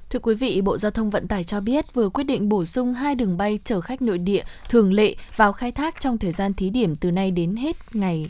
Thưa 0.09 0.19
quý 0.19 0.35
vị, 0.35 0.61
Bộ 0.61 0.77
Giao 0.77 0.91
thông 0.91 1.09
Vận 1.09 1.27
tải 1.27 1.43
cho 1.43 1.61
biết 1.61 1.93
vừa 1.93 2.09
quyết 2.09 2.23
định 2.23 2.49
bổ 2.49 2.65
sung 2.65 2.93
hai 2.93 3.15
đường 3.15 3.37
bay 3.37 3.59
chở 3.63 3.81
khách 3.81 4.01
nội 4.01 4.17
địa 4.17 4.43
thường 4.69 4.93
lệ 4.93 5.15
vào 5.35 5.53
khai 5.53 5.71
thác 5.71 6.01
trong 6.01 6.17
thời 6.17 6.31
gian 6.31 6.53
thí 6.53 6.69
điểm 6.69 6.95
từ 6.95 7.11
nay 7.11 7.31
đến 7.31 7.55
hết 7.55 7.75
ngày 7.93 8.29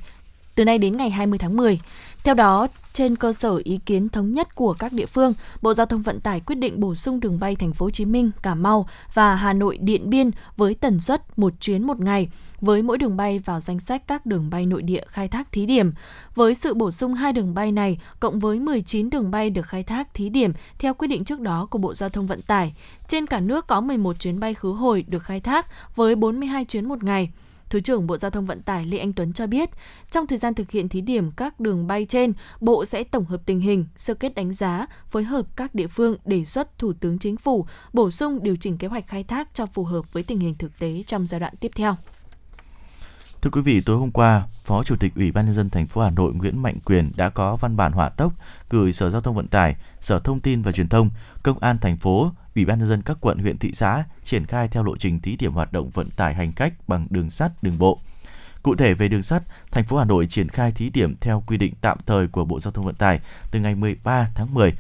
từ 0.60 0.66
nay 0.66 0.78
đến 0.78 0.98
ngày 0.98 1.10
20 1.10 1.40
tháng 1.40 1.58
10. 1.58 1.80
Theo 2.24 2.36
đó, 2.36 2.68
trên 2.94 3.16
cơ 3.16 3.34
sở 3.34 3.62
ý 3.64 3.80
kiến 3.86 4.10
thống 4.10 4.34
nhất 4.34 4.56
của 4.56 4.74
các 4.74 4.94
địa 4.94 5.06
phương, 5.06 5.34
Bộ 5.62 5.74
Giao 5.74 5.86
thông 5.86 6.02
Vận 6.02 6.20
tải 6.20 6.40
quyết 6.40 6.56
định 6.56 6.80
bổ 6.80 6.96
sung 6.96 7.20
đường 7.20 7.40
bay 7.40 7.56
Thành 7.56 7.74
phố 7.74 7.86
Hồ 7.86 7.90
Chí 7.90 8.06
Minh, 8.06 8.32
Cà 8.42 8.56
Mau 8.56 8.88
và 9.14 9.36
Hà 9.36 9.54
Nội 9.54 9.78
Điện 9.78 10.10
Biên 10.10 10.32
với 10.58 10.74
tần 10.74 11.00
suất 11.00 11.40
một 11.40 11.54
chuyến 11.60 11.88
một 11.88 12.00
ngày, 12.00 12.30
với 12.62 12.82
mỗi 12.82 12.98
đường 12.98 13.18
bay 13.18 13.40
vào 13.40 13.60
danh 13.60 13.80
sách 13.80 14.08
các 14.08 14.26
đường 14.26 14.50
bay 14.50 14.66
nội 14.66 14.82
địa 14.82 15.04
khai 15.08 15.28
thác 15.28 15.52
thí 15.52 15.66
điểm. 15.66 15.92
Với 16.36 16.56
sự 16.56 16.74
bổ 16.74 16.92
sung 16.92 17.14
hai 17.14 17.34
đường 17.34 17.54
bay 17.54 17.72
này, 17.72 18.00
cộng 18.20 18.40
với 18.40 18.60
19 18.60 19.10
đường 19.10 19.32
bay 19.32 19.50
được 19.50 19.66
khai 19.66 19.84
thác 19.84 20.14
thí 20.14 20.30
điểm 20.30 20.54
theo 20.80 20.94
quyết 20.94 21.08
định 21.08 21.24
trước 21.24 21.40
đó 21.40 21.68
của 21.70 21.78
Bộ 21.78 21.94
Giao 21.94 22.10
thông 22.10 22.28
Vận 22.28 22.42
tải, 22.42 22.74
trên 23.08 23.28
cả 23.28 23.40
nước 23.40 23.68
có 23.68 23.82
11 23.82 24.20
chuyến 24.20 24.40
bay 24.40 24.54
khứ 24.54 24.72
hồi 24.72 25.06
được 25.08 25.24
khai 25.24 25.40
thác 25.40 25.96
với 25.96 26.16
42 26.16 26.66
chuyến 26.66 26.86
một 26.86 27.04
ngày. 27.04 27.30
Thứ 27.70 27.80
trưởng 27.80 28.08
Bộ 28.08 28.18
Giao 28.18 28.32
thông 28.32 28.46
Vận 28.46 28.62
tải 28.62 28.86
Lê 28.86 28.98
Anh 28.98 29.14
Tuấn 29.14 29.34
cho 29.34 29.48
biết, 29.48 29.70
trong 30.12 30.28
thời 30.28 30.38
gian 30.38 30.54
thực 30.54 30.72
hiện 30.72 30.90
thí 30.90 31.02
điểm 31.02 31.32
các 31.32 31.60
đường 31.60 31.88
bay 31.88 32.06
trên, 32.06 32.34
Bộ 32.62 32.86
sẽ 32.86 33.04
tổng 33.04 33.26
hợp 33.26 33.42
tình 33.46 33.60
hình, 33.60 33.86
sơ 33.98 34.14
kết 34.14 34.36
đánh 34.36 34.54
giá, 34.54 34.88
phối 35.08 35.24
hợp 35.24 35.46
các 35.56 35.76
địa 35.76 35.88
phương 35.88 36.16
đề 36.26 36.46
xuất 36.46 36.78
Thủ 36.78 36.94
tướng 36.94 37.20
Chính 37.20 37.38
phủ 37.38 37.66
bổ 37.94 38.12
sung 38.12 38.44
điều 38.44 38.56
chỉnh 38.56 38.78
kế 38.78 38.88
hoạch 38.88 39.08
khai 39.08 39.24
thác 39.24 39.50
cho 39.54 39.66
phù 39.66 39.84
hợp 39.84 40.14
với 40.14 40.24
tình 40.24 40.40
hình 40.40 40.56
thực 40.56 40.80
tế 40.80 41.04
trong 41.08 41.26
giai 41.26 41.40
đoạn 41.40 41.54
tiếp 41.60 41.72
theo. 41.76 41.96
Thưa 43.42 43.50
quý 43.50 43.62
vị, 43.62 43.82
tối 43.82 43.98
hôm 43.98 44.12
qua, 44.12 44.48
Phó 44.66 44.84
Chủ 44.84 44.96
tịch 45.00 45.16
Ủy 45.16 45.32
ban 45.32 45.46
nhân 45.46 45.54
dân 45.54 45.70
thành 45.70 45.88
phố 45.88 46.02
Hà 46.02 46.10
Nội 46.10 46.34
Nguyễn 46.34 46.62
Mạnh 46.62 46.80
Quyền 46.86 47.12
đã 47.16 47.30
có 47.30 47.56
văn 47.56 47.78
bản 47.78 47.92
hỏa 47.92 48.10
tốc 48.10 48.34
gửi 48.70 48.92
Sở 48.92 49.10
Giao 49.10 49.22
thông 49.22 49.36
Vận 49.36 49.48
tải, 49.48 49.76
Sở 50.02 50.20
Thông 50.20 50.40
tin 50.40 50.62
và 50.62 50.72
Truyền 50.72 50.90
thông, 50.90 51.10
Công 51.44 51.60
an 51.60 51.78
thành 51.82 51.98
phố, 51.98 52.32
Ủy 52.60 52.66
ban 52.66 52.80
nhân 52.80 52.88
dân 52.88 53.02
các 53.02 53.18
quận, 53.22 53.40
huyện, 53.40 53.58
thị 53.58 53.72
xã 53.74 54.04
triển 54.24 54.46
khai 54.46 54.68
theo 54.68 54.84
lộ 54.84 54.98
trình 54.98 55.20
thí 55.20 55.36
điểm 55.36 55.54
hoạt 55.54 55.74
động 55.74 55.90
vận 55.90 56.10
tải 56.10 56.34
hành 56.34 56.52
khách 56.52 56.74
bằng 56.88 57.08
đường 57.10 57.30
sắt, 57.30 57.64
đường 57.64 57.78
bộ. 57.78 58.00
Cụ 58.64 58.76
thể 58.76 58.94
về 58.94 59.08
đường 59.08 59.22
sắt, 59.22 59.44
thành 59.72 59.84
phố 59.84 59.98
Hà 59.98 60.06
Nội 60.06 60.28
triển 60.28 60.50
khai 60.50 60.72
thí 60.72 60.90
điểm 60.90 61.16
theo 61.22 61.44
quy 61.48 61.58
định 61.58 61.74
tạm 61.82 61.98
thời 62.06 62.28
của 62.28 62.46
Bộ 62.46 62.60
Giao 62.60 62.72
thông 62.72 62.86
Vận 62.86 62.96
tải 62.96 63.20
từ 63.52 63.60
ngày 63.60 63.76
13 63.76 64.30
tháng 64.36 64.54
10. 64.54 64.74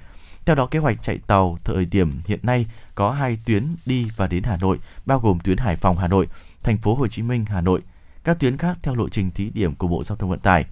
Theo 0.45 0.55
đó, 0.55 0.65
kế 0.65 0.79
hoạch 0.79 1.03
chạy 1.03 1.17
tàu 1.27 1.57
thời 1.63 1.85
điểm 1.85 2.21
hiện 2.27 2.39
nay 2.43 2.65
có 2.95 3.11
hai 3.11 3.39
tuyến 3.45 3.75
đi 3.85 4.07
và 4.15 4.27
đến 4.27 4.43
Hà 4.43 4.57
Nội, 4.57 4.79
bao 5.05 5.19
gồm 5.19 5.39
tuyến 5.39 5.57
Hải 5.57 5.75
Phòng 5.75 5.97
Hà 5.97 6.07
Nội, 6.07 6.27
thành 6.63 6.77
phố 6.77 6.95
Hồ 6.95 7.07
Chí 7.07 7.21
Minh 7.21 7.45
Hà 7.45 7.61
Nội, 7.61 7.81
các 8.23 8.39
tuyến 8.39 8.57
khác 8.57 8.77
theo 8.81 8.95
lộ 8.95 9.09
trình 9.09 9.31
thí 9.31 9.49
điểm 9.49 9.75
của 9.75 9.87
Bộ 9.87 10.03
Giao 10.03 10.15
thông 10.15 10.29
Vận 10.29 10.39
tải. 10.39 10.65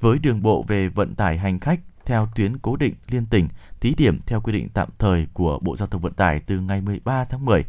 Với 0.00 0.18
đường 0.18 0.42
bộ 0.42 0.64
về 0.68 0.88
vận 0.88 1.14
tải 1.14 1.38
hành 1.38 1.60
khách 1.60 1.80
theo 2.06 2.28
tuyến 2.34 2.58
cố 2.58 2.76
định 2.76 2.94
liên 3.08 3.26
tỉnh, 3.26 3.48
thí 3.80 3.94
điểm 3.96 4.20
theo 4.26 4.40
quy 4.40 4.52
định 4.52 4.68
tạm 4.74 4.88
thời 4.98 5.26
của 5.32 5.58
Bộ 5.58 5.76
Giao 5.76 5.88
thông 5.88 6.02
Vận 6.02 6.12
tải 6.12 6.40
từ 6.40 6.60
ngày 6.60 6.80
13 6.80 7.24
tháng 7.24 7.44
10. 7.44 7.64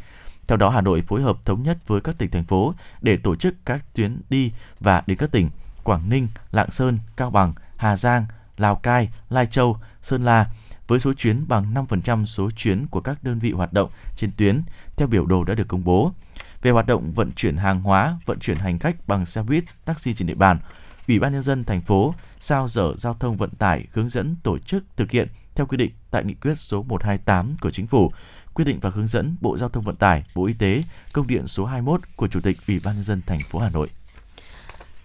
Theo 0.47 0.57
đó, 0.57 0.69
Hà 0.69 0.81
Nội 0.81 1.01
phối 1.01 1.21
hợp 1.21 1.45
thống 1.45 1.63
nhất 1.63 1.87
với 1.87 2.01
các 2.01 2.17
tỉnh 2.17 2.31
thành 2.31 2.43
phố 2.43 2.73
để 3.01 3.17
tổ 3.17 3.35
chức 3.35 3.55
các 3.65 3.85
tuyến 3.93 4.21
đi 4.29 4.51
và 4.79 5.03
đến 5.07 5.17
các 5.17 5.31
tỉnh 5.31 5.49
Quảng 5.83 6.09
Ninh, 6.09 6.27
Lạng 6.51 6.71
Sơn, 6.71 6.99
Cao 7.17 7.29
Bằng, 7.29 7.53
Hà 7.77 7.97
Giang, 7.97 8.25
Lào 8.57 8.75
Cai, 8.75 9.09
Lai 9.29 9.45
Châu, 9.45 9.77
Sơn 10.01 10.23
La 10.23 10.49
với 10.87 10.99
số 10.99 11.13
chuyến 11.13 11.47
bằng 11.47 11.73
5% 11.73 12.25
số 12.25 12.51
chuyến 12.51 12.87
của 12.87 13.01
các 13.01 13.23
đơn 13.23 13.39
vị 13.39 13.51
hoạt 13.51 13.73
động 13.73 13.89
trên 14.15 14.31
tuyến 14.37 14.61
theo 14.95 15.07
biểu 15.07 15.25
đồ 15.25 15.43
đã 15.43 15.55
được 15.55 15.67
công 15.67 15.83
bố. 15.83 16.11
Về 16.61 16.71
hoạt 16.71 16.87
động 16.87 17.13
vận 17.13 17.31
chuyển 17.31 17.57
hàng 17.57 17.81
hóa, 17.81 18.17
vận 18.25 18.39
chuyển 18.39 18.57
hành 18.57 18.79
khách 18.79 19.07
bằng 19.07 19.25
xe 19.25 19.43
buýt, 19.43 19.63
taxi 19.85 20.13
trên 20.13 20.27
địa 20.27 20.33
bàn, 20.33 20.59
Ủy 21.07 21.19
ban 21.19 21.33
nhân 21.33 21.43
dân 21.43 21.63
thành 21.63 21.81
phố 21.81 22.13
giao 22.39 22.67
Sở 22.67 22.93
Giao 22.97 23.13
thông 23.19 23.37
Vận 23.37 23.49
tải 23.49 23.87
hướng 23.91 24.09
dẫn 24.09 24.35
tổ 24.43 24.57
chức 24.57 24.83
thực 24.95 25.11
hiện 25.11 25.27
theo 25.55 25.65
quy 25.65 25.77
định 25.77 25.91
tại 26.11 26.23
nghị 26.23 26.33
quyết 26.33 26.55
số 26.55 26.83
128 26.83 27.55
của 27.61 27.71
Chính 27.71 27.87
phủ, 27.87 28.11
quy 28.53 28.63
định 28.63 28.79
và 28.79 28.89
hướng 28.89 29.07
dẫn 29.07 29.35
Bộ 29.41 29.57
Giao 29.57 29.69
thông 29.69 29.83
Vận 29.83 29.95
tải, 29.95 30.23
Bộ 30.35 30.45
Y 30.45 30.53
tế, 30.53 30.83
công 31.13 31.27
điện 31.27 31.47
số 31.47 31.65
21 31.65 32.01
của 32.15 32.27
Chủ 32.27 32.39
tịch 32.41 32.57
Ủy 32.67 32.79
ban 32.83 32.95
nhân 32.95 33.03
dân 33.03 33.21
thành 33.27 33.39
phố 33.49 33.59
Hà 33.59 33.69
Nội. 33.69 33.89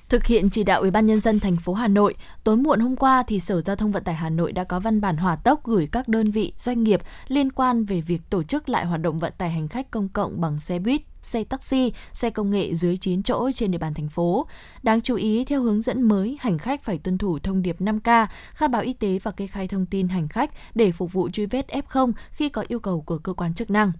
Thực 0.09 0.27
hiện 0.27 0.51
chỉ 0.51 0.65
đạo 0.65 0.81
Ủy 0.81 0.91
ban 0.91 1.07
nhân 1.07 1.20
dân 1.20 1.41
thành 1.41 1.57
phố 1.57 1.75
Hà 1.75 1.89
Nội, 1.89 2.15
tối 2.45 2.57
muộn 2.57 2.81
hôm 2.81 2.97
qua 2.97 3.23
thì 3.27 3.41
Sở 3.41 3.61
Giao 3.61 3.77
thông 3.77 3.93
Vận 3.93 4.05
tải 4.05 4.15
Hà 4.15 4.31
Nội 4.31 4.53
đã 4.53 4.65
có 4.65 4.81
văn 4.81 5.01
bản 5.01 5.16
hỏa 5.16 5.37
tốc 5.37 5.65
gửi 5.65 5.89
các 5.93 6.09
đơn 6.09 6.31
vị, 6.31 6.53
doanh 6.57 6.85
nghiệp 6.85 7.01
liên 7.29 7.53
quan 7.53 7.85
về 7.85 8.01
việc 8.01 8.20
tổ 8.31 8.43
chức 8.43 8.69
lại 8.69 8.87
hoạt 8.87 9.01
động 9.01 9.19
vận 9.19 9.33
tải 9.39 9.51
hành 9.51 9.69
khách 9.69 9.91
công 9.91 10.09
cộng 10.09 10.41
bằng 10.41 10.61
xe 10.61 10.79
buýt, 10.79 11.01
xe 11.28 11.44
taxi, 11.44 11.92
xe 12.12 12.30
công 12.30 12.50
nghệ 12.50 12.74
dưới 12.74 12.96
9 12.96 13.22
chỗ 13.22 13.50
trên 13.52 13.70
địa 13.70 13.78
bàn 13.78 13.94
thành 13.94 14.09
phố. 14.09 14.46
Đáng 14.82 15.00
chú 15.00 15.16
ý, 15.16 15.44
theo 15.44 15.62
hướng 15.62 15.80
dẫn 15.80 16.02
mới, 16.02 16.38
hành 16.40 16.59
khách 16.59 16.84
phải 16.84 16.98
tuân 16.98 17.18
thủ 17.18 17.38
thông 17.38 17.62
điệp 17.62 17.80
5K, 17.80 18.26
khai 18.55 18.68
báo 18.68 18.82
y 18.82 18.92
tế 18.92 19.18
và 19.22 19.30
kê 19.30 19.46
khai 19.46 19.68
thông 19.68 19.86
tin 19.86 20.09
hành 20.09 20.28
khách 20.28 20.50
để 20.74 20.92
phục 20.92 21.12
vụ 21.12 21.30
truy 21.30 21.46
vết 21.46 21.66
F0 21.68 22.12
khi 22.30 22.48
có 22.48 22.64
yêu 22.68 22.80
cầu 22.80 23.00
của 23.00 23.18
cơ 23.18 23.32
quan 23.32 23.55
chức 23.55 23.70
năng. 23.70 23.92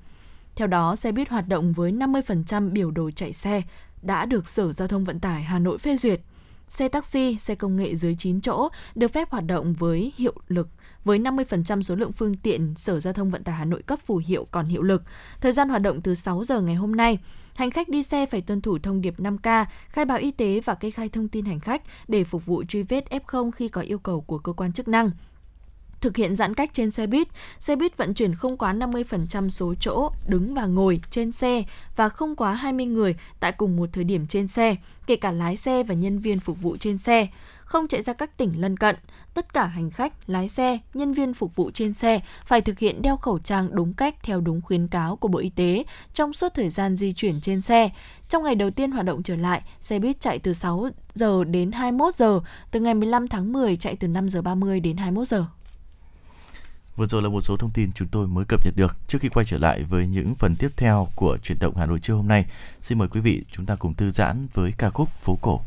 Theo 0.57 0.67
đó, 0.67 0.97
xe 0.97 1.13
buýt 1.13 1.29
hoạt 1.29 1.49
động 1.49 1.73
với 1.73 1.93
50% 1.93 2.71
biểu 2.71 2.91
đồ 2.91 3.11
chạy 3.11 3.33
xe 3.33 3.63
đã 4.03 4.27
được 4.27 4.49
Sở 4.49 4.73
Giao 4.73 4.89
thông 4.89 5.05
Vận 5.05 5.21
tải 5.21 5.43
Hà 5.43 5.59
Nội 5.59 5.79
phê 5.79 5.97
duyệt. 5.97 6.21
xe 6.69 6.89
taxi, 6.89 7.37
xe 7.39 7.55
công 7.55 7.77
nghệ 7.77 7.95
dưới 7.95 8.15
9 8.15 8.41
chỗ 8.41 8.69
được 8.95 9.13
phép 9.13 9.31
hoạt 9.31 9.45
động 9.45 9.73
với 9.73 10.13
hiệu 10.17 10.35
lực 10.49 10.69
với 11.09 11.19
50% 11.19 11.83
số 11.83 11.95
lượng 11.95 12.13
phương 12.13 12.35
tiện 12.35 12.75
Sở 12.77 13.01
Giao 13.01 13.13
thông 13.13 13.29
Vận 13.29 13.45
tải 13.45 13.55
Hà 13.55 13.65
Nội 13.65 13.83
cấp 13.83 13.99
phù 14.07 14.21
hiệu 14.27 14.47
còn 14.51 14.67
hiệu 14.67 14.83
lực. 14.83 15.03
Thời 15.41 15.53
gian 15.53 15.69
hoạt 15.69 15.83
động 15.83 16.01
từ 16.01 16.15
6 16.15 16.45
giờ 16.45 16.61
ngày 16.61 16.75
hôm 16.75 16.97
nay. 16.97 17.19
Hành 17.55 17.71
khách 17.71 17.89
đi 17.89 18.03
xe 18.03 18.27
phải 18.27 18.41
tuân 18.41 18.61
thủ 18.61 18.79
thông 18.79 19.01
điệp 19.01 19.15
5K, 19.19 19.65
khai 19.89 20.05
báo 20.05 20.19
y 20.19 20.31
tế 20.31 20.61
và 20.65 20.75
kê 20.75 20.91
khai 20.91 21.09
thông 21.09 21.29
tin 21.29 21.45
hành 21.45 21.61
khách 21.61 21.83
để 22.09 22.25
phục 22.25 22.47
vụ 22.47 22.65
truy 22.65 22.83
vết 22.83 23.05
F0 23.11 23.51
khi 23.51 23.69
có 23.69 23.81
yêu 23.81 23.99
cầu 23.99 24.21
của 24.21 24.39
cơ 24.39 24.53
quan 24.53 24.73
chức 24.73 24.89
năng 24.89 25.11
thực 26.01 26.17
hiện 26.17 26.37
giãn 26.37 26.55
cách 26.55 26.71
trên 26.73 26.91
xe 26.91 27.07
buýt. 27.07 27.29
Xe 27.59 27.77
buýt 27.77 27.97
vận 27.97 28.15
chuyển 28.15 28.35
không 28.35 28.57
quá 28.57 28.73
50% 28.73 29.49
số 29.49 29.75
chỗ 29.81 30.11
đứng 30.27 30.55
và 30.55 30.67
ngồi 30.67 31.01
trên 31.11 31.33
xe 31.33 31.65
và 31.97 32.09
không 32.09 32.37
quá 32.37 32.55
20 32.55 32.87
người 32.87 33.17
tại 33.41 33.53
cùng 33.53 33.77
một 33.77 33.89
thời 33.93 34.05
điểm 34.05 34.27
trên 34.27 34.49
xe, 34.49 34.77
kể 35.07 35.17
cả 35.17 35.31
lái 35.31 35.57
xe 35.57 35.83
và 35.83 35.95
nhân 35.95 36.19
viên 36.19 36.41
phục 36.41 36.63
vụ 36.63 36.77
trên 36.77 36.99
xe. 36.99 37.29
Không 37.69 37.89
chạy 37.89 38.03
ra 38.03 38.13
các 38.13 38.37
tỉnh 38.37 38.61
lân 38.61 38.77
cận. 38.77 38.97
Tất 39.35 39.55
cả 39.55 39.67
hành 39.67 39.91
khách, 39.91 40.13
lái 40.27 40.49
xe, 40.49 40.79
nhân 40.95 41.13
viên 41.13 41.35
phục 41.35 41.57
vụ 41.57 41.71
trên 41.71 41.95
xe 41.95 42.21
phải 42.47 42.61
thực 42.61 42.79
hiện 42.79 43.03
đeo 43.03 43.17
khẩu 43.17 43.39
trang 43.39 43.69
đúng 43.73 43.95
cách 43.95 44.15
theo 44.23 44.41
đúng 44.41 44.61
khuyến 44.61 44.89
cáo 44.89 45.17
của 45.17 45.29
Bộ 45.29 45.39
Y 45.39 45.51
tế 45.51 45.85
trong 46.13 46.33
suốt 46.33 46.55
thời 46.55 46.71
gian 46.71 46.97
di 46.97 47.13
chuyển 47.13 47.41
trên 47.41 47.63
xe. 47.63 47.91
Trong 48.29 48.43
ngày 48.43 48.55
đầu 48.55 48.71
tiên 48.71 48.91
hoạt 48.91 49.05
động 49.05 49.23
trở 49.23 49.37
lại, 49.37 49.63
xe 49.81 49.99
buýt 49.99 50.21
chạy 50.21 50.39
từ 50.39 50.53
6 50.53 50.89
giờ 51.15 51.45
đến 51.45 51.73
21 51.73 52.15
giờ, 52.15 52.41
từ 52.71 52.81
ngày 52.81 52.95
15 52.95 53.29
tháng 53.29 53.53
10 53.53 53.77
chạy 53.77 53.97
từ 53.97 54.09
5 54.09 54.29
giờ 54.29 54.43
30 54.43 54.81
đến 54.81 54.97
21 54.97 55.29
giờ. 55.29 55.45
Vừa 56.97 57.07
rồi 57.07 57.23
là 57.23 57.29
một 57.29 57.41
số 57.41 57.57
thông 57.57 57.71
tin 57.75 57.91
chúng 57.95 58.09
tôi 58.09 58.27
mới 58.27 58.45
cập 58.49 58.65
nhật 58.65 58.75
được. 58.77 58.97
Trước 59.09 59.19
khi 59.21 59.29
quay 59.29 59.47
trở 59.47 59.59
lại 59.59 59.83
với 59.83 60.07
những 60.07 60.35
phần 60.35 60.57
tiếp 60.57 60.71
theo 60.77 61.09
của 61.17 61.39
chuyển 61.43 61.59
động 61.61 61.77
Hà 61.77 61.87
Nội 61.87 61.99
trưa 62.03 62.15
hôm 62.15 62.29
nay, 62.29 62.45
xin 62.83 62.99
mời 62.99 63.09
quý 63.09 63.21
vị 63.21 63.43
chúng 63.51 63.67
ta 63.67 63.77
cùng 63.77 63.95
thư 63.95 64.11
giãn 64.11 64.47
với 64.55 64.73
ca 64.79 64.91
khúc 64.91 65.09
Phố 65.23 65.39
cổ. 65.43 65.61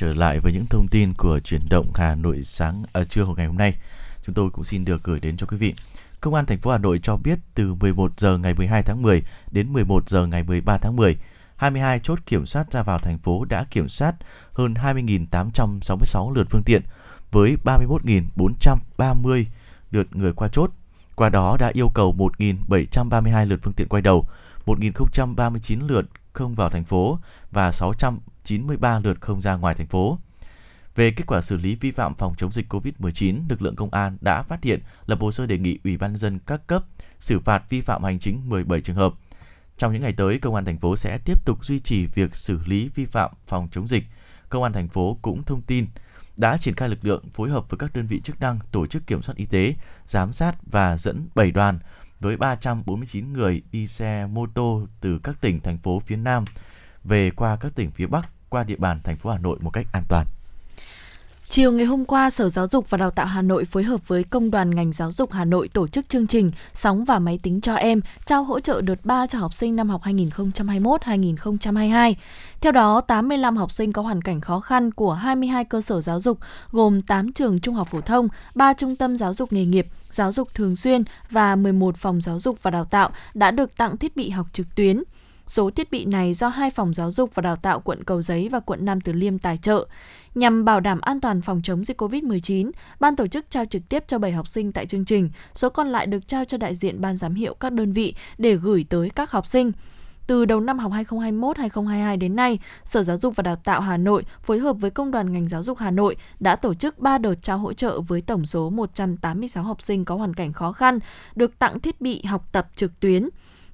Trở 0.00 0.12
lại 0.12 0.40
với 0.40 0.52
những 0.52 0.66
thông 0.66 0.88
tin 0.88 1.14
của 1.14 1.40
chuyển 1.40 1.60
động 1.70 1.86
Hà 1.94 2.14
Nội 2.14 2.42
sáng 2.42 2.82
à, 2.92 3.04
trưa 3.04 3.22
hôm 3.22 3.36
ngày 3.36 3.46
hôm 3.46 3.56
nay. 3.56 3.74
Chúng 4.26 4.34
tôi 4.34 4.50
cũng 4.50 4.64
xin 4.64 4.84
được 4.84 5.02
gửi 5.04 5.20
đến 5.20 5.36
cho 5.36 5.46
quý 5.46 5.56
vị. 5.56 5.74
Công 6.20 6.34
an 6.34 6.46
thành 6.46 6.58
phố 6.58 6.70
Hà 6.70 6.78
Nội 6.78 7.00
cho 7.02 7.16
biết 7.16 7.38
từ 7.54 7.74
11 7.74 8.12
giờ 8.20 8.38
ngày 8.38 8.54
12 8.54 8.82
tháng 8.82 9.02
10 9.02 9.22
đến 9.50 9.72
11 9.72 10.08
giờ 10.08 10.26
ngày 10.26 10.42
13 10.42 10.78
tháng 10.78 10.96
10, 10.96 11.16
22 11.56 11.98
chốt 11.98 12.18
kiểm 12.26 12.46
soát 12.46 12.72
ra 12.72 12.82
vào 12.82 12.98
thành 12.98 13.18
phố 13.18 13.44
đã 13.44 13.64
kiểm 13.70 13.88
soát 13.88 14.14
hơn 14.52 14.74
20.866 14.74 16.34
lượt 16.34 16.46
phương 16.50 16.62
tiện 16.62 16.82
với 17.30 17.56
31.430 17.64 19.44
lượt 19.90 20.16
người 20.16 20.32
qua 20.32 20.48
chốt. 20.48 20.70
Qua 21.16 21.28
đó 21.28 21.56
đã 21.56 21.70
yêu 21.74 21.88
cầu 21.94 22.14
1.732 22.38 23.46
lượt 23.46 23.60
phương 23.62 23.74
tiện 23.74 23.88
quay 23.88 24.02
đầu, 24.02 24.28
1.039 24.66 25.88
lượt 25.88 26.06
không 26.32 26.54
vào 26.54 26.70
thành 26.70 26.84
phố 26.84 27.18
và 27.50 27.72
693 27.72 28.98
lượt 28.98 29.20
không 29.20 29.40
ra 29.40 29.56
ngoài 29.56 29.74
thành 29.74 29.86
phố. 29.86 30.18
Về 30.94 31.10
kết 31.10 31.24
quả 31.26 31.40
xử 31.40 31.56
lý 31.56 31.74
vi 31.74 31.90
phạm 31.90 32.14
phòng 32.14 32.34
chống 32.38 32.52
dịch 32.52 32.72
COVID-19, 32.72 33.40
lực 33.48 33.62
lượng 33.62 33.76
công 33.76 33.90
an 33.90 34.18
đã 34.20 34.42
phát 34.42 34.64
hiện 34.64 34.80
lập 35.06 35.18
hồ 35.20 35.32
sơ 35.32 35.46
đề 35.46 35.58
nghị 35.58 35.78
Ủy 35.84 35.96
ban 35.96 36.16
dân 36.16 36.38
các 36.46 36.66
cấp 36.66 36.84
xử 37.18 37.40
phạt 37.40 37.62
vi 37.68 37.80
phạm 37.80 38.04
hành 38.04 38.18
chính 38.18 38.48
17 38.48 38.80
trường 38.80 38.96
hợp. 38.96 39.14
Trong 39.78 39.92
những 39.92 40.02
ngày 40.02 40.12
tới, 40.12 40.38
công 40.38 40.54
an 40.54 40.64
thành 40.64 40.78
phố 40.78 40.96
sẽ 40.96 41.18
tiếp 41.24 41.44
tục 41.44 41.64
duy 41.64 41.80
trì 41.80 42.06
việc 42.06 42.36
xử 42.36 42.58
lý 42.64 42.90
vi 42.94 43.06
phạm 43.06 43.30
phòng 43.46 43.68
chống 43.72 43.88
dịch. 43.88 44.04
Công 44.48 44.62
an 44.62 44.72
thành 44.72 44.88
phố 44.88 45.18
cũng 45.22 45.44
thông 45.44 45.62
tin 45.62 45.86
đã 46.36 46.56
triển 46.56 46.74
khai 46.74 46.88
lực 46.88 47.04
lượng 47.04 47.24
phối 47.32 47.50
hợp 47.50 47.70
với 47.70 47.78
các 47.78 47.92
đơn 47.94 48.06
vị 48.06 48.20
chức 48.24 48.40
năng 48.40 48.58
tổ 48.72 48.86
chức 48.86 49.06
kiểm 49.06 49.22
soát 49.22 49.34
y 49.36 49.44
tế, 49.44 49.74
giám 50.06 50.32
sát 50.32 50.54
và 50.62 50.96
dẫn 50.96 51.28
7 51.34 51.50
đoàn 51.50 51.78
với 52.20 52.36
349 52.36 53.32
người 53.32 53.62
đi 53.72 53.86
xe, 53.86 54.26
mô 54.26 54.46
tô 54.46 54.86
từ 55.00 55.18
các 55.18 55.40
tỉnh, 55.40 55.60
thành 55.60 55.78
phố 55.78 55.98
phía 55.98 56.16
Nam 56.16 56.44
về 57.04 57.30
qua 57.30 57.56
các 57.56 57.72
tỉnh 57.74 57.90
phía 57.90 58.06
Bắc, 58.06 58.30
qua 58.48 58.64
địa 58.64 58.76
bàn 58.76 59.00
thành 59.04 59.16
phố 59.16 59.30
Hà 59.30 59.38
Nội 59.38 59.58
một 59.60 59.70
cách 59.70 59.86
an 59.92 60.02
toàn. 60.08 60.26
Chiều 61.50 61.72
ngày 61.72 61.86
hôm 61.86 62.04
qua, 62.04 62.30
Sở 62.30 62.48
Giáo 62.48 62.66
dục 62.66 62.90
và 62.90 62.98
Đào 62.98 63.10
tạo 63.10 63.26
Hà 63.26 63.42
Nội 63.42 63.64
phối 63.64 63.82
hợp 63.82 64.08
với 64.08 64.24
Công 64.24 64.50
đoàn 64.50 64.74
ngành 64.74 64.92
giáo 64.92 65.12
dục 65.12 65.32
Hà 65.32 65.44
Nội 65.44 65.68
tổ 65.68 65.88
chức 65.88 66.08
chương 66.08 66.26
trình 66.26 66.50
Sóng 66.74 67.04
và 67.04 67.18
máy 67.18 67.38
tính 67.42 67.60
cho 67.60 67.74
em, 67.74 68.00
trao 68.24 68.44
hỗ 68.44 68.60
trợ 68.60 68.80
đợt 68.80 69.04
3 69.04 69.26
cho 69.26 69.38
học 69.38 69.54
sinh 69.54 69.76
năm 69.76 69.88
học 69.88 70.02
2021-2022. 70.02 72.14
Theo 72.60 72.72
đó, 72.72 73.00
85 73.00 73.56
học 73.56 73.72
sinh 73.72 73.92
có 73.92 74.02
hoàn 74.02 74.22
cảnh 74.22 74.40
khó 74.40 74.60
khăn 74.60 74.90
của 74.90 75.12
22 75.12 75.64
cơ 75.64 75.80
sở 75.80 76.00
giáo 76.00 76.20
dục 76.20 76.38
gồm 76.70 77.02
8 77.02 77.32
trường 77.32 77.58
trung 77.58 77.74
học 77.74 77.88
phổ 77.90 78.00
thông, 78.00 78.28
3 78.54 78.72
trung 78.72 78.96
tâm 78.96 79.16
giáo 79.16 79.34
dục 79.34 79.52
nghề 79.52 79.64
nghiệp, 79.64 79.86
giáo 80.10 80.32
dục 80.32 80.54
thường 80.54 80.76
xuyên 80.76 81.04
và 81.30 81.56
11 81.56 81.96
phòng 81.96 82.20
giáo 82.20 82.38
dục 82.38 82.62
và 82.62 82.70
đào 82.70 82.84
tạo 82.84 83.10
đã 83.34 83.50
được 83.50 83.76
tặng 83.76 83.96
thiết 83.96 84.16
bị 84.16 84.30
học 84.30 84.46
trực 84.52 84.74
tuyến. 84.74 85.02
Số 85.50 85.70
thiết 85.70 85.90
bị 85.90 86.04
này 86.04 86.34
do 86.34 86.48
hai 86.48 86.70
phòng 86.70 86.94
giáo 86.94 87.10
dục 87.10 87.34
và 87.34 87.40
đào 87.40 87.56
tạo 87.56 87.80
quận 87.80 88.04
Cầu 88.04 88.22
Giấy 88.22 88.48
và 88.48 88.60
quận 88.60 88.84
Nam 88.84 89.00
Từ 89.00 89.12
Liêm 89.12 89.38
tài 89.38 89.56
trợ. 89.56 89.86
Nhằm 90.34 90.64
bảo 90.64 90.80
đảm 90.80 91.00
an 91.00 91.20
toàn 91.20 91.40
phòng 91.40 91.60
chống 91.62 91.84
dịch 91.84 92.02
COVID-19, 92.02 92.70
ban 93.00 93.16
tổ 93.16 93.26
chức 93.26 93.50
trao 93.50 93.64
trực 93.64 93.88
tiếp 93.88 94.04
cho 94.06 94.18
7 94.18 94.32
học 94.32 94.48
sinh 94.48 94.72
tại 94.72 94.86
chương 94.86 95.04
trình, 95.04 95.30
số 95.54 95.70
còn 95.70 95.88
lại 95.88 96.06
được 96.06 96.26
trao 96.26 96.44
cho 96.44 96.58
đại 96.58 96.76
diện 96.76 97.00
ban 97.00 97.16
giám 97.16 97.34
hiệu 97.34 97.54
các 97.54 97.72
đơn 97.72 97.92
vị 97.92 98.14
để 98.38 98.56
gửi 98.56 98.86
tới 98.88 99.10
các 99.10 99.30
học 99.30 99.46
sinh. 99.46 99.72
Từ 100.26 100.44
đầu 100.44 100.60
năm 100.60 100.78
học 100.78 100.92
2021-2022 100.92 102.18
đến 102.18 102.36
nay, 102.36 102.58
Sở 102.84 103.02
Giáo 103.02 103.16
dục 103.16 103.36
và 103.36 103.42
Đào 103.42 103.56
tạo 103.56 103.80
Hà 103.80 103.96
Nội 103.96 104.24
phối 104.42 104.58
hợp 104.58 104.72
với 104.72 104.90
Công 104.90 105.10
đoàn 105.10 105.32
ngành 105.32 105.48
giáo 105.48 105.62
dục 105.62 105.78
Hà 105.78 105.90
Nội 105.90 106.16
đã 106.40 106.56
tổ 106.56 106.74
chức 106.74 106.98
3 106.98 107.18
đợt 107.18 107.34
trao 107.42 107.58
hỗ 107.58 107.72
trợ 107.72 108.00
với 108.00 108.20
tổng 108.20 108.46
số 108.46 108.70
186 108.70 109.64
học 109.64 109.82
sinh 109.82 110.04
có 110.04 110.14
hoàn 110.14 110.34
cảnh 110.34 110.52
khó 110.52 110.72
khăn, 110.72 110.98
được 111.34 111.58
tặng 111.58 111.80
thiết 111.80 112.00
bị 112.00 112.22
học 112.24 112.48
tập 112.52 112.68
trực 112.74 113.00
tuyến. 113.00 113.28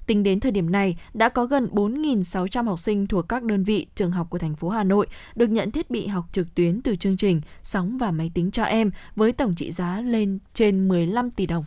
Tính 0.07 0.23
đến 0.23 0.39
thời 0.39 0.51
điểm 0.51 0.71
này, 0.71 0.97
đã 1.13 1.29
có 1.29 1.45
gần 1.45 1.67
4.600 1.71 2.65
học 2.65 2.79
sinh 2.79 3.07
thuộc 3.07 3.29
các 3.29 3.43
đơn 3.43 3.63
vị 3.63 3.87
trường 3.95 4.11
học 4.11 4.27
của 4.29 4.37
thành 4.37 4.55
phố 4.55 4.69
Hà 4.69 4.83
Nội 4.83 5.07
được 5.35 5.49
nhận 5.49 5.71
thiết 5.71 5.89
bị 5.91 6.07
học 6.07 6.25
trực 6.31 6.55
tuyến 6.55 6.81
từ 6.81 6.95
chương 6.95 7.17
trình 7.17 7.41
Sóng 7.63 7.97
và 7.97 8.11
máy 8.11 8.31
tính 8.33 8.51
cho 8.51 8.63
em 8.63 8.91
với 9.15 9.31
tổng 9.31 9.55
trị 9.55 9.71
giá 9.71 10.01
lên 10.01 10.39
trên 10.53 10.87
15 10.87 11.31
tỷ 11.31 11.45
đồng. 11.45 11.65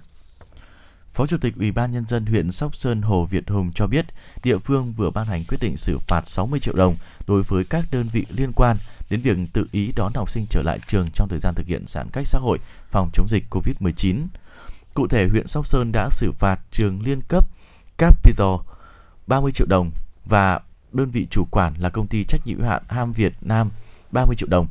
Phó 1.12 1.26
Chủ 1.26 1.36
tịch 1.36 1.54
Ủy 1.56 1.72
ban 1.72 1.92
Nhân 1.92 2.06
dân 2.06 2.26
huyện 2.26 2.52
Sóc 2.52 2.76
Sơn 2.76 3.02
Hồ 3.02 3.24
Việt 3.30 3.50
Hùng 3.50 3.70
cho 3.74 3.86
biết, 3.86 4.06
địa 4.44 4.58
phương 4.58 4.92
vừa 4.96 5.10
ban 5.10 5.26
hành 5.26 5.44
quyết 5.48 5.58
định 5.60 5.76
xử 5.76 5.98
phạt 5.98 6.26
60 6.26 6.60
triệu 6.60 6.74
đồng 6.74 6.96
đối 7.26 7.42
với 7.42 7.64
các 7.64 7.84
đơn 7.92 8.06
vị 8.12 8.26
liên 8.36 8.52
quan 8.56 8.76
đến 9.10 9.20
việc 9.20 9.36
tự 9.52 9.66
ý 9.72 9.92
đón 9.96 10.12
học 10.14 10.30
sinh 10.30 10.46
trở 10.50 10.62
lại 10.62 10.78
trường 10.86 11.08
trong 11.14 11.28
thời 11.28 11.38
gian 11.38 11.54
thực 11.54 11.66
hiện 11.66 11.82
giãn 11.86 12.06
cách 12.12 12.26
xã 12.26 12.38
hội 12.38 12.58
phòng 12.90 13.10
chống 13.12 13.28
dịch 13.28 13.44
COVID-19. 13.50 14.16
Cụ 14.94 15.06
thể, 15.08 15.28
huyện 15.28 15.46
Sóc 15.46 15.68
Sơn 15.68 15.92
đã 15.92 16.08
xử 16.10 16.32
phạt 16.32 16.60
trường 16.70 17.02
liên 17.02 17.20
cấp 17.28 17.46
Capital 18.00 18.56
30 19.26 19.52
triệu 19.52 19.66
đồng 19.66 19.90
và 20.24 20.60
đơn 20.92 21.10
vị 21.10 21.26
chủ 21.30 21.44
quản 21.50 21.74
là 21.78 21.88
công 21.88 22.06
ty 22.06 22.24
trách 22.24 22.46
nhiệm 22.46 22.58
hữu 22.58 22.68
hạn 22.68 22.82
Ham 22.88 23.12
Việt 23.12 23.32
Nam 23.40 23.70
30 24.12 24.36
triệu 24.36 24.48
đồng. 24.48 24.66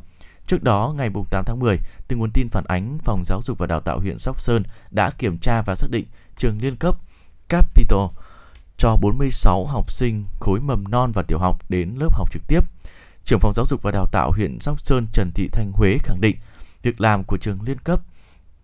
Trước 0.47 0.63
đó, 0.63 0.93
ngày 0.97 1.09
8 1.29 1.43
tháng 1.45 1.59
10, 1.59 1.77
từ 2.07 2.15
nguồn 2.15 2.31
tin 2.33 2.47
phản 2.49 2.63
ánh, 2.67 2.97
Phòng 3.03 3.23
Giáo 3.25 3.41
dục 3.41 3.57
và 3.57 3.67
Đào 3.67 3.79
tạo 3.79 3.99
huyện 3.99 4.17
Sóc 4.17 4.41
Sơn 4.41 4.63
đã 4.91 5.11
kiểm 5.11 5.37
tra 5.37 5.61
và 5.61 5.75
xác 5.75 5.87
định 5.91 6.05
trường 6.37 6.59
liên 6.61 6.75
cấp 6.75 6.95
Capital 7.49 7.99
cho 8.77 8.95
46 9.01 9.65
học 9.65 9.91
sinh 9.91 10.25
khối 10.39 10.59
mầm 10.59 10.83
non 10.91 11.11
và 11.11 11.23
tiểu 11.23 11.39
học 11.39 11.69
đến 11.69 11.95
lớp 11.99 12.15
học 12.15 12.31
trực 12.31 12.41
tiếp. 12.47 12.61
Trưởng 13.25 13.39
phòng 13.39 13.53
giáo 13.53 13.65
dục 13.65 13.81
và 13.81 13.91
đào 13.91 14.05
tạo 14.11 14.31
huyện 14.31 14.59
Sóc 14.59 14.81
Sơn 14.81 15.07
Trần 15.13 15.31
Thị 15.35 15.49
Thanh 15.51 15.71
Huế 15.71 15.97
khẳng 16.03 16.21
định 16.21 16.35
việc 16.81 17.01
làm 17.01 17.23
của 17.23 17.37
trường 17.37 17.61
liên 17.61 17.77
cấp 17.79 18.01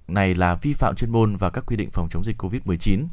này 0.07 0.35
là 0.35 0.55
vi 0.55 0.73
phạm 0.73 0.95
chuyên 0.95 1.11
môn 1.11 1.35
và 1.35 1.49
các 1.49 1.65
quy 1.65 1.75
định 1.75 1.89
phòng 1.91 2.09
chống 2.09 2.23
dịch 2.23 2.41
COVID-19. 2.41 3.05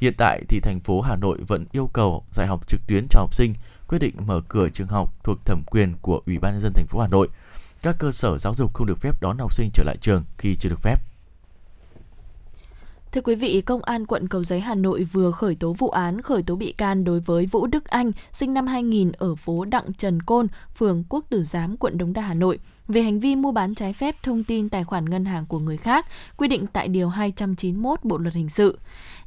Hiện 0.00 0.14
tại 0.18 0.42
thì 0.48 0.60
thành 0.60 0.80
phố 0.80 1.00
Hà 1.00 1.16
Nội 1.16 1.38
vẫn 1.46 1.64
yêu 1.72 1.90
cầu 1.92 2.24
dạy 2.32 2.46
học 2.46 2.68
trực 2.68 2.80
tuyến 2.86 3.06
cho 3.10 3.20
học 3.20 3.34
sinh, 3.34 3.54
quyết 3.88 3.98
định 3.98 4.14
mở 4.26 4.40
cửa 4.48 4.68
trường 4.68 4.88
học 4.88 5.14
thuộc 5.24 5.44
thẩm 5.44 5.62
quyền 5.70 5.94
của 6.00 6.22
Ủy 6.26 6.38
ban 6.38 6.52
nhân 6.52 6.60
dân 6.60 6.72
thành 6.72 6.86
phố 6.86 7.00
Hà 7.00 7.08
Nội. 7.08 7.28
Các 7.82 7.96
cơ 7.98 8.12
sở 8.12 8.38
giáo 8.38 8.54
dục 8.54 8.74
không 8.74 8.86
được 8.86 8.98
phép 8.98 9.22
đón 9.22 9.38
học 9.38 9.54
sinh 9.54 9.70
trở 9.74 9.84
lại 9.84 9.96
trường 10.00 10.24
khi 10.38 10.54
chưa 10.54 10.68
được 10.68 10.80
phép. 10.82 10.96
Thưa 13.12 13.20
quý 13.20 13.34
vị, 13.34 13.60
Công 13.60 13.82
an 13.82 14.06
quận 14.06 14.28
Cầu 14.28 14.44
Giấy 14.44 14.60
Hà 14.60 14.74
Nội 14.74 15.04
vừa 15.04 15.30
khởi 15.30 15.54
tố 15.54 15.72
vụ 15.72 15.90
án 15.90 16.22
khởi 16.22 16.42
tố 16.42 16.56
bị 16.56 16.72
can 16.72 17.04
đối 17.04 17.20
với 17.20 17.46
Vũ 17.46 17.66
Đức 17.66 17.84
Anh, 17.84 18.12
sinh 18.32 18.54
năm 18.54 18.66
2000 18.66 19.12
ở 19.12 19.34
phố 19.34 19.64
Đặng 19.64 19.92
Trần 19.92 20.22
Côn, 20.22 20.46
phường 20.76 21.04
Quốc 21.08 21.24
Tử 21.28 21.44
Giám, 21.44 21.76
quận 21.76 21.98
Đống 21.98 22.12
Đa, 22.12 22.22
Hà 22.22 22.34
Nội, 22.34 22.58
về 22.88 23.02
hành 23.02 23.20
vi 23.20 23.36
mua 23.36 23.52
bán 23.52 23.74
trái 23.74 23.92
phép 23.92 24.14
thông 24.22 24.44
tin 24.44 24.68
tài 24.68 24.84
khoản 24.84 25.04
ngân 25.04 25.24
hàng 25.24 25.46
của 25.46 25.58
người 25.58 25.76
khác, 25.76 26.06
quy 26.36 26.48
định 26.48 26.66
tại 26.72 26.88
Điều 26.88 27.08
291 27.08 28.04
Bộ 28.04 28.18
Luật 28.18 28.34
Hình 28.34 28.48
sự. 28.48 28.78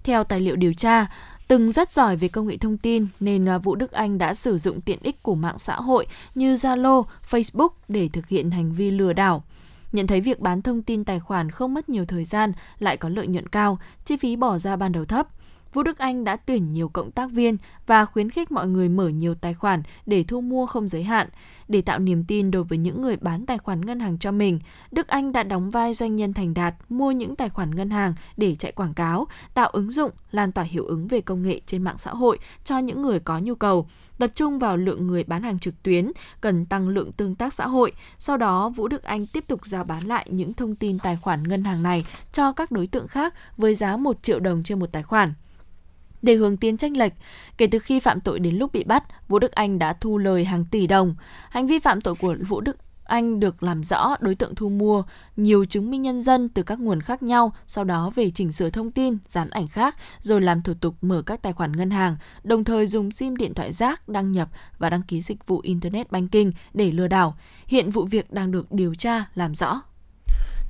Theo 0.04 0.24
tài 0.24 0.40
liệu 0.40 0.56
điều 0.56 0.74
tra, 0.74 1.08
từng 1.48 1.72
rất 1.72 1.92
giỏi 1.92 2.16
về 2.16 2.28
công 2.28 2.48
nghệ 2.48 2.58
thông 2.58 2.78
tin 2.78 3.08
nên 3.20 3.50
à, 3.50 3.58
Vũ 3.58 3.76
Đức 3.76 3.92
Anh 3.92 4.18
đã 4.18 4.34
sử 4.34 4.58
dụng 4.58 4.82
tiện 4.82 5.00
ích 5.02 5.24
của 5.24 5.36
mạng 5.36 5.58
xã 5.58 5.76
hội 5.76 6.08
như 6.36 6.56
Zalo, 6.56 7.04
Facebook 7.30 7.70
để 7.88 8.10
thực 8.14 8.28
hiện 8.28 8.52
hành 8.52 8.74
vi 8.74 8.92
lừa 8.92 9.14
đảo. 9.14 9.44
Nhận 9.92 10.08
thấy 10.08 10.22
việc 10.22 10.40
bán 10.40 10.62
thông 10.62 10.82
tin 10.82 11.04
tài 11.04 11.20
khoản 11.20 11.52
không 11.52 11.74
mất 11.74 11.90
nhiều 11.90 12.06
thời 12.06 12.26
gian, 12.26 12.54
lại 12.80 12.98
có 12.98 13.10
lợi 13.10 13.28
nhuận 13.28 13.48
cao, 13.48 13.80
chi 14.06 14.18
phí 14.18 14.36
bỏ 14.36 14.58
ra 14.58 14.76
ban 14.76 14.92
đầu 14.92 15.06
thấp. 15.06 15.28
Vũ 15.74 15.84
Đức 15.84 15.98
Anh 15.98 16.24
đã 16.24 16.36
tuyển 16.36 16.74
nhiều 16.74 16.90
cộng 16.90 17.12
tác 17.12 17.32
viên 17.32 17.58
và 17.88 18.06
khuyến 18.06 18.30
khích 18.30 18.52
mọi 18.52 18.68
người 18.68 18.90
mở 18.90 19.10
nhiều 19.10 19.36
tài 19.36 19.54
khoản 19.54 19.84
để 20.06 20.24
thu 20.24 20.42
mua 20.42 20.66
không 20.66 20.88
giới 20.88 21.04
hạn. 21.04 21.30
Để 21.68 21.82
tạo 21.82 22.00
niềm 22.00 22.24
tin 22.28 22.52
đối 22.52 22.64
với 22.64 22.78
những 22.78 23.02
người 23.02 23.18
bán 23.22 23.46
tài 23.46 23.58
khoản 23.58 23.86
ngân 23.86 24.00
hàng 24.00 24.18
cho 24.18 24.32
mình, 24.32 24.60
Đức 24.92 25.08
Anh 25.08 25.32
đã 25.32 25.44
đóng 25.44 25.70
vai 25.70 25.94
doanh 25.94 26.16
nhân 26.16 26.34
thành 26.34 26.54
đạt 26.54 26.76
mua 26.90 27.12
những 27.12 27.36
tài 27.36 27.50
khoản 27.50 27.76
ngân 27.76 27.90
hàng 27.90 28.14
để 28.38 28.56
chạy 28.56 28.72
quảng 28.72 28.94
cáo, 28.94 29.28
tạo 29.54 29.70
ứng 29.70 29.92
dụng, 29.92 30.12
lan 30.32 30.52
tỏa 30.52 30.64
hiệu 30.64 30.86
ứng 30.86 31.08
về 31.08 31.22
công 31.22 31.44
nghệ 31.44 31.62
trên 31.66 31.84
mạng 31.84 31.98
xã 31.98 32.12
hội 32.12 32.40
cho 32.64 32.78
những 32.78 33.02
người 33.02 33.20
có 33.20 33.40
nhu 33.40 33.56
cầu 33.56 33.88
tập 34.20 34.32
trung 34.36 34.60
vào 34.60 34.78
lượng 34.78 35.08
người 35.08 35.24
bán 35.24 35.44
hàng 35.44 35.60
trực 35.60 35.84
tuyến, 35.84 36.12
cần 36.42 36.66
tăng 36.66 36.90
lượng 36.90 37.12
tương 37.12 37.36
tác 37.36 37.54
xã 37.54 37.68
hội. 37.68 37.92
Sau 38.20 38.38
đó, 38.38 38.70
Vũ 38.70 38.88
Đức 38.88 39.04
Anh 39.04 39.26
tiếp 39.26 39.44
tục 39.48 39.66
giao 39.66 39.84
bán 39.84 40.04
lại 40.04 40.28
những 40.30 40.54
thông 40.54 40.76
tin 40.76 41.00
tài 41.00 41.18
khoản 41.18 41.44
ngân 41.44 41.64
hàng 41.64 41.84
này 41.84 42.06
cho 42.32 42.52
các 42.52 42.72
đối 42.72 42.88
tượng 42.88 43.08
khác 43.08 43.34
với 43.58 43.76
giá 43.76 43.98
1 43.98 44.24
triệu 44.24 44.40
đồng 44.40 44.64
trên 44.64 44.80
một 44.80 44.92
tài 44.92 45.04
khoản. 45.04 45.34
Để 46.22 46.36
hướng 46.36 46.58
tiến 46.58 46.78
tranh 46.78 46.98
lệch, 46.98 47.14
kể 47.58 47.68
từ 47.68 47.80
khi 47.80 48.00
phạm 48.00 48.22
tội 48.22 48.40
đến 48.40 48.56
lúc 48.56 48.72
bị 48.74 48.84
bắt, 48.84 49.04
Vũ 49.28 49.40
Đức 49.40 49.52
Anh 49.52 49.80
đã 49.80 49.94
thu 49.94 50.18
lời 50.18 50.46
hàng 50.46 50.66
tỷ 50.66 50.88
đồng. 50.88 51.16
Hành 51.50 51.68
vi 51.68 51.80
phạm 51.80 52.02
tội 52.02 52.16
của 52.16 52.36
Vũ 52.48 52.62
Đức 52.62 52.78
anh 53.10 53.40
được 53.40 53.64
làm 53.64 53.84
rõ 53.84 54.16
đối 54.20 54.36
tượng 54.36 54.56
thu 54.56 54.70
mua 54.70 55.04
nhiều 55.36 55.66
chứng 55.66 55.92
minh 55.92 56.02
nhân 56.02 56.22
dân 56.22 56.50
từ 56.50 56.64
các 56.64 56.80
nguồn 56.80 57.02
khác 57.02 57.24
nhau, 57.24 57.54
sau 57.68 57.84
đó 57.84 58.12
về 58.16 58.30
chỉnh 58.30 58.52
sửa 58.52 58.70
thông 58.70 58.92
tin, 58.92 59.18
dán 59.28 59.50
ảnh 59.50 59.68
khác, 59.68 59.96
rồi 60.20 60.42
làm 60.42 60.62
thủ 60.62 60.74
tục 60.82 60.96
mở 61.02 61.22
các 61.26 61.42
tài 61.42 61.54
khoản 61.54 61.72
ngân 61.72 61.90
hàng, 61.90 62.18
đồng 62.44 62.64
thời 62.64 62.88
dùng 62.88 63.12
SIM 63.12 63.36
điện 63.36 63.54
thoại 63.54 63.72
rác 63.72 64.10
đăng 64.10 64.32
nhập 64.32 64.50
và 64.78 64.90
đăng 64.90 65.04
ký 65.04 65.22
dịch 65.22 65.48
vụ 65.48 65.60
Internet 65.64 66.12
Banking 66.12 66.52
để 66.74 66.92
lừa 66.92 67.08
đảo. 67.08 67.38
Hiện 67.68 67.90
vụ 67.90 68.06
việc 68.06 68.32
đang 68.32 68.52
được 68.52 68.72
điều 68.72 68.96
tra, 68.96 69.26
làm 69.36 69.56
rõ. 69.56 69.82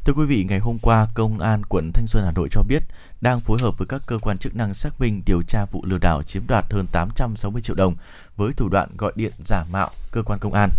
Thưa 0.09 0.15
quý 0.15 0.25
vị, 0.25 0.45
ngày 0.49 0.59
hôm 0.59 0.77
qua, 0.81 1.07
Công 1.13 1.39
an 1.39 1.63
quận 1.65 1.91
Thanh 1.93 2.07
Xuân 2.07 2.25
Hà 2.25 2.31
Nội 2.31 2.47
cho 2.51 2.63
biết 2.63 2.83
đang 3.21 3.39
phối 3.39 3.57
hợp 3.61 3.77
với 3.77 3.87
các 3.87 4.01
cơ 4.05 4.17
quan 4.21 4.37
chức 4.37 4.55
năng 4.55 4.73
xác 4.73 5.01
minh 5.01 5.21
điều 5.25 5.41
tra 5.41 5.65
vụ 5.71 5.85
lừa 5.85 5.97
đảo 5.97 6.23
chiếm 6.23 6.43
đoạt 6.47 6.73
hơn 6.73 6.85
860 6.91 7.61
triệu 7.61 7.75
đồng 7.75 7.95
với 8.35 8.53
thủ 8.53 8.69
đoạn 8.69 8.89
gọi 8.97 9.11
điện 9.15 9.31
giả 9.39 9.63
mạo 9.71 9.89
cơ 10.11 10.23
quan 10.23 10.39
công 10.39 10.53
an. 10.53 10.69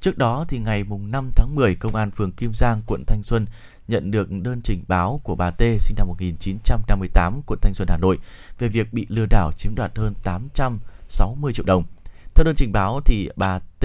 Trước 0.00 0.18
đó 0.18 0.44
thì 0.48 0.58
ngày 0.58 0.84
mùng 0.84 1.10
5 1.10 1.30
tháng 1.36 1.54
10, 1.54 1.74
Công 1.74 1.94
an 1.94 2.10
phường 2.10 2.32
Kim 2.32 2.54
Giang, 2.54 2.82
quận 2.86 3.04
Thanh 3.06 3.22
Xuân 3.22 3.46
nhận 3.88 4.10
được 4.10 4.28
đơn 4.30 4.60
trình 4.62 4.84
báo 4.88 5.20
của 5.24 5.34
bà 5.34 5.50
T 5.50 5.62
sinh 5.78 5.96
năm 5.96 6.08
1958, 6.08 7.40
quận 7.46 7.58
Thanh 7.62 7.74
Xuân, 7.74 7.88
Hà 7.90 7.96
Nội 7.96 8.18
về 8.58 8.68
việc 8.68 8.92
bị 8.92 9.06
lừa 9.08 9.26
đảo 9.30 9.52
chiếm 9.56 9.74
đoạt 9.74 9.98
hơn 9.98 10.14
860 10.24 11.52
triệu 11.52 11.66
đồng. 11.66 11.84
Theo 12.34 12.44
đơn 12.44 12.54
trình 12.56 12.72
báo 12.72 13.00
thì 13.04 13.28
bà 13.36 13.58
T 13.58 13.84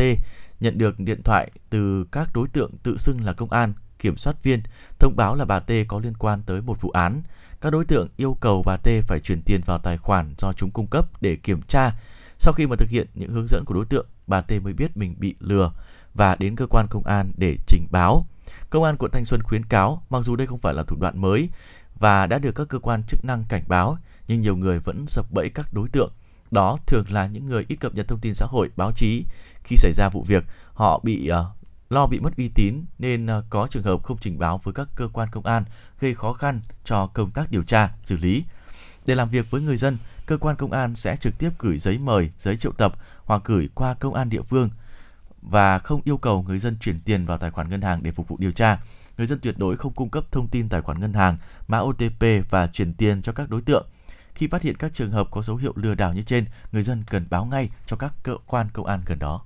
nhận 0.60 0.78
được 0.78 1.00
điện 1.00 1.24
thoại 1.24 1.52
từ 1.70 2.06
các 2.12 2.30
đối 2.34 2.48
tượng 2.48 2.72
tự 2.84 2.98
xưng 2.98 3.26
là 3.26 3.34
công 3.34 3.52
an, 3.52 3.74
kiểm 4.00 4.18
soát 4.18 4.44
viên 4.44 4.62
thông 5.00 5.16
báo 5.16 5.36
là 5.36 5.46
bà 5.46 5.60
T 5.60 5.72
có 5.88 6.00
liên 6.00 6.14
quan 6.18 6.42
tới 6.46 6.62
một 6.62 6.82
vụ 6.82 6.90
án. 6.90 7.22
Các 7.62 7.70
đối 7.70 7.86
tượng 7.86 8.08
yêu 8.18 8.38
cầu 8.40 8.64
bà 8.66 8.78
T 8.78 8.90
phải 9.08 9.20
chuyển 9.20 9.42
tiền 9.42 9.62
vào 9.66 9.80
tài 9.80 9.98
khoản 9.98 10.34
do 10.38 10.54
chúng 10.54 10.72
cung 10.72 10.88
cấp 10.88 11.22
để 11.22 11.36
kiểm 11.36 11.62
tra. 11.62 11.92
Sau 12.38 12.54
khi 12.54 12.68
mà 12.68 12.76
thực 12.76 12.90
hiện 12.90 13.08
những 13.14 13.32
hướng 13.32 13.48
dẫn 13.48 13.64
của 13.66 13.74
đối 13.74 13.86
tượng, 13.86 14.06
bà 14.28 14.42
T 14.42 14.52
mới 14.64 14.74
biết 14.74 14.98
mình 14.98 15.16
bị 15.20 15.36
lừa 15.40 15.72
và 16.14 16.36
đến 16.36 16.56
cơ 16.56 16.68
quan 16.68 16.88
công 16.90 17.04
an 17.04 17.32
để 17.38 17.56
trình 17.68 17.88
báo. 17.92 18.26
Công 18.70 18.84
an 18.84 18.98
quận 18.98 19.12
Thanh 19.12 19.26
Xuân 19.26 19.44
khuyến 19.44 19.66
cáo, 19.66 20.04
mặc 20.10 20.24
dù 20.24 20.36
đây 20.36 20.48
không 20.48 20.60
phải 20.60 20.74
là 20.74 20.84
thủ 20.84 20.98
đoạn 21.00 21.22
mới 21.22 21.50
và 22.00 22.26
đã 22.26 22.40
được 22.40 22.56
các 22.56 22.68
cơ 22.68 22.80
quan 22.80 23.04
chức 23.04 23.26
năng 23.26 23.44
cảnh 23.50 23.64
báo, 23.68 23.98
nhưng 24.28 24.42
nhiều 24.42 24.56
người 24.56 24.80
vẫn 24.80 25.08
sập 25.08 25.32
bẫy 25.32 25.50
các 25.50 25.74
đối 25.74 25.90
tượng. 25.90 26.12
Đó 26.52 26.78
thường 26.88 27.06
là 27.10 27.28
những 27.28 27.46
người 27.46 27.66
ít 27.68 27.76
cập 27.76 27.96
nhật 27.96 28.08
thông 28.08 28.20
tin 28.20 28.34
xã 28.34 28.46
hội, 28.46 28.70
báo 28.76 28.92
chí. 28.92 29.26
Khi 29.64 29.76
xảy 29.76 29.92
ra 29.94 30.10
vụ 30.10 30.24
việc, 30.24 30.44
họ 30.74 31.00
bị 31.04 31.32
uh, 31.32 31.59
lo 31.90 32.08
bị 32.08 32.20
mất 32.20 32.38
uy 32.38 32.50
tín 32.50 32.86
nên 33.00 33.26
ờ, 33.26 33.44
có 33.50 33.68
trường 33.68 33.84
hợp 33.84 34.04
không 34.04 34.18
trình 34.18 34.40
báo 34.40 34.58
với 34.58 34.74
các 34.74 34.88
cơ 34.96 35.08
quan 35.14 35.30
công 35.32 35.46
an, 35.46 35.64
gây 36.00 36.16
khó 36.16 36.34
khăn 36.34 36.62
cho 36.84 37.08
công 37.08 37.32
tác 37.32 37.52
điều 37.52 37.64
tra, 37.64 37.92
xử 38.04 38.18
lý. 38.18 38.44
Để 39.06 39.16
làm 39.16 39.30
việc 39.30 39.52
với 39.52 39.62
người 39.62 39.78
dân, 39.78 39.98
cơ 40.26 40.38
quan 40.38 40.56
công 40.56 40.72
an 40.72 40.96
sẽ 40.96 41.16
trực 41.16 41.38
tiếp 41.38 41.50
gửi 41.60 41.78
giấy 41.78 41.98
mời, 41.98 42.32
giấy 42.40 42.58
triệu 42.58 42.72
tập 42.72 42.94
hoặc 43.26 43.42
gửi 43.46 43.70
qua 43.74 43.94
công 43.94 44.14
an 44.14 44.30
địa 44.30 44.42
phương 44.42 44.70
và 45.42 45.80
không 45.80 46.02
yêu 46.04 46.18
cầu 46.18 46.46
người 46.48 46.60
dân 46.60 46.78
chuyển 46.82 47.00
tiền 47.00 47.26
vào 47.26 47.38
tài 47.38 47.52
khoản 47.52 47.70
ngân 47.70 47.82
hàng 47.82 48.04
để 48.04 48.12
phục 48.12 48.28
vụ 48.28 48.38
điều 48.40 48.52
tra. 48.52 48.80
Người 49.18 49.28
dân 49.28 49.40
tuyệt 49.40 49.58
đối 49.58 49.78
không 49.78 49.94
cung 49.94 50.10
cấp 50.10 50.24
thông 50.32 50.48
tin 50.48 50.70
tài 50.70 50.82
khoản 50.82 51.00
ngân 51.00 51.14
hàng, 51.14 51.38
mã 51.68 51.80
OTP 51.80 52.24
và 52.50 52.68
chuyển 52.68 52.94
tiền 52.94 53.22
cho 53.22 53.32
các 53.32 53.50
đối 53.50 53.62
tượng. 53.62 53.88
Khi 54.34 54.48
phát 54.48 54.62
hiện 54.62 54.76
các 54.76 54.94
trường 54.94 55.12
hợp 55.12 55.28
có 55.32 55.42
dấu 55.42 55.58
hiệu 55.58 55.74
lừa 55.76 55.96
đảo 55.96 56.14
như 56.14 56.22
trên, 56.22 56.46
người 56.72 56.84
dân 56.84 57.04
cần 57.10 57.26
báo 57.30 57.46
ngay 57.46 57.70
cho 57.86 57.98
các 57.98 58.14
cơ 58.24 58.36
quan 58.46 58.68
công 58.74 58.86
an 58.86 59.02
gần 59.06 59.20
đó. 59.20 59.42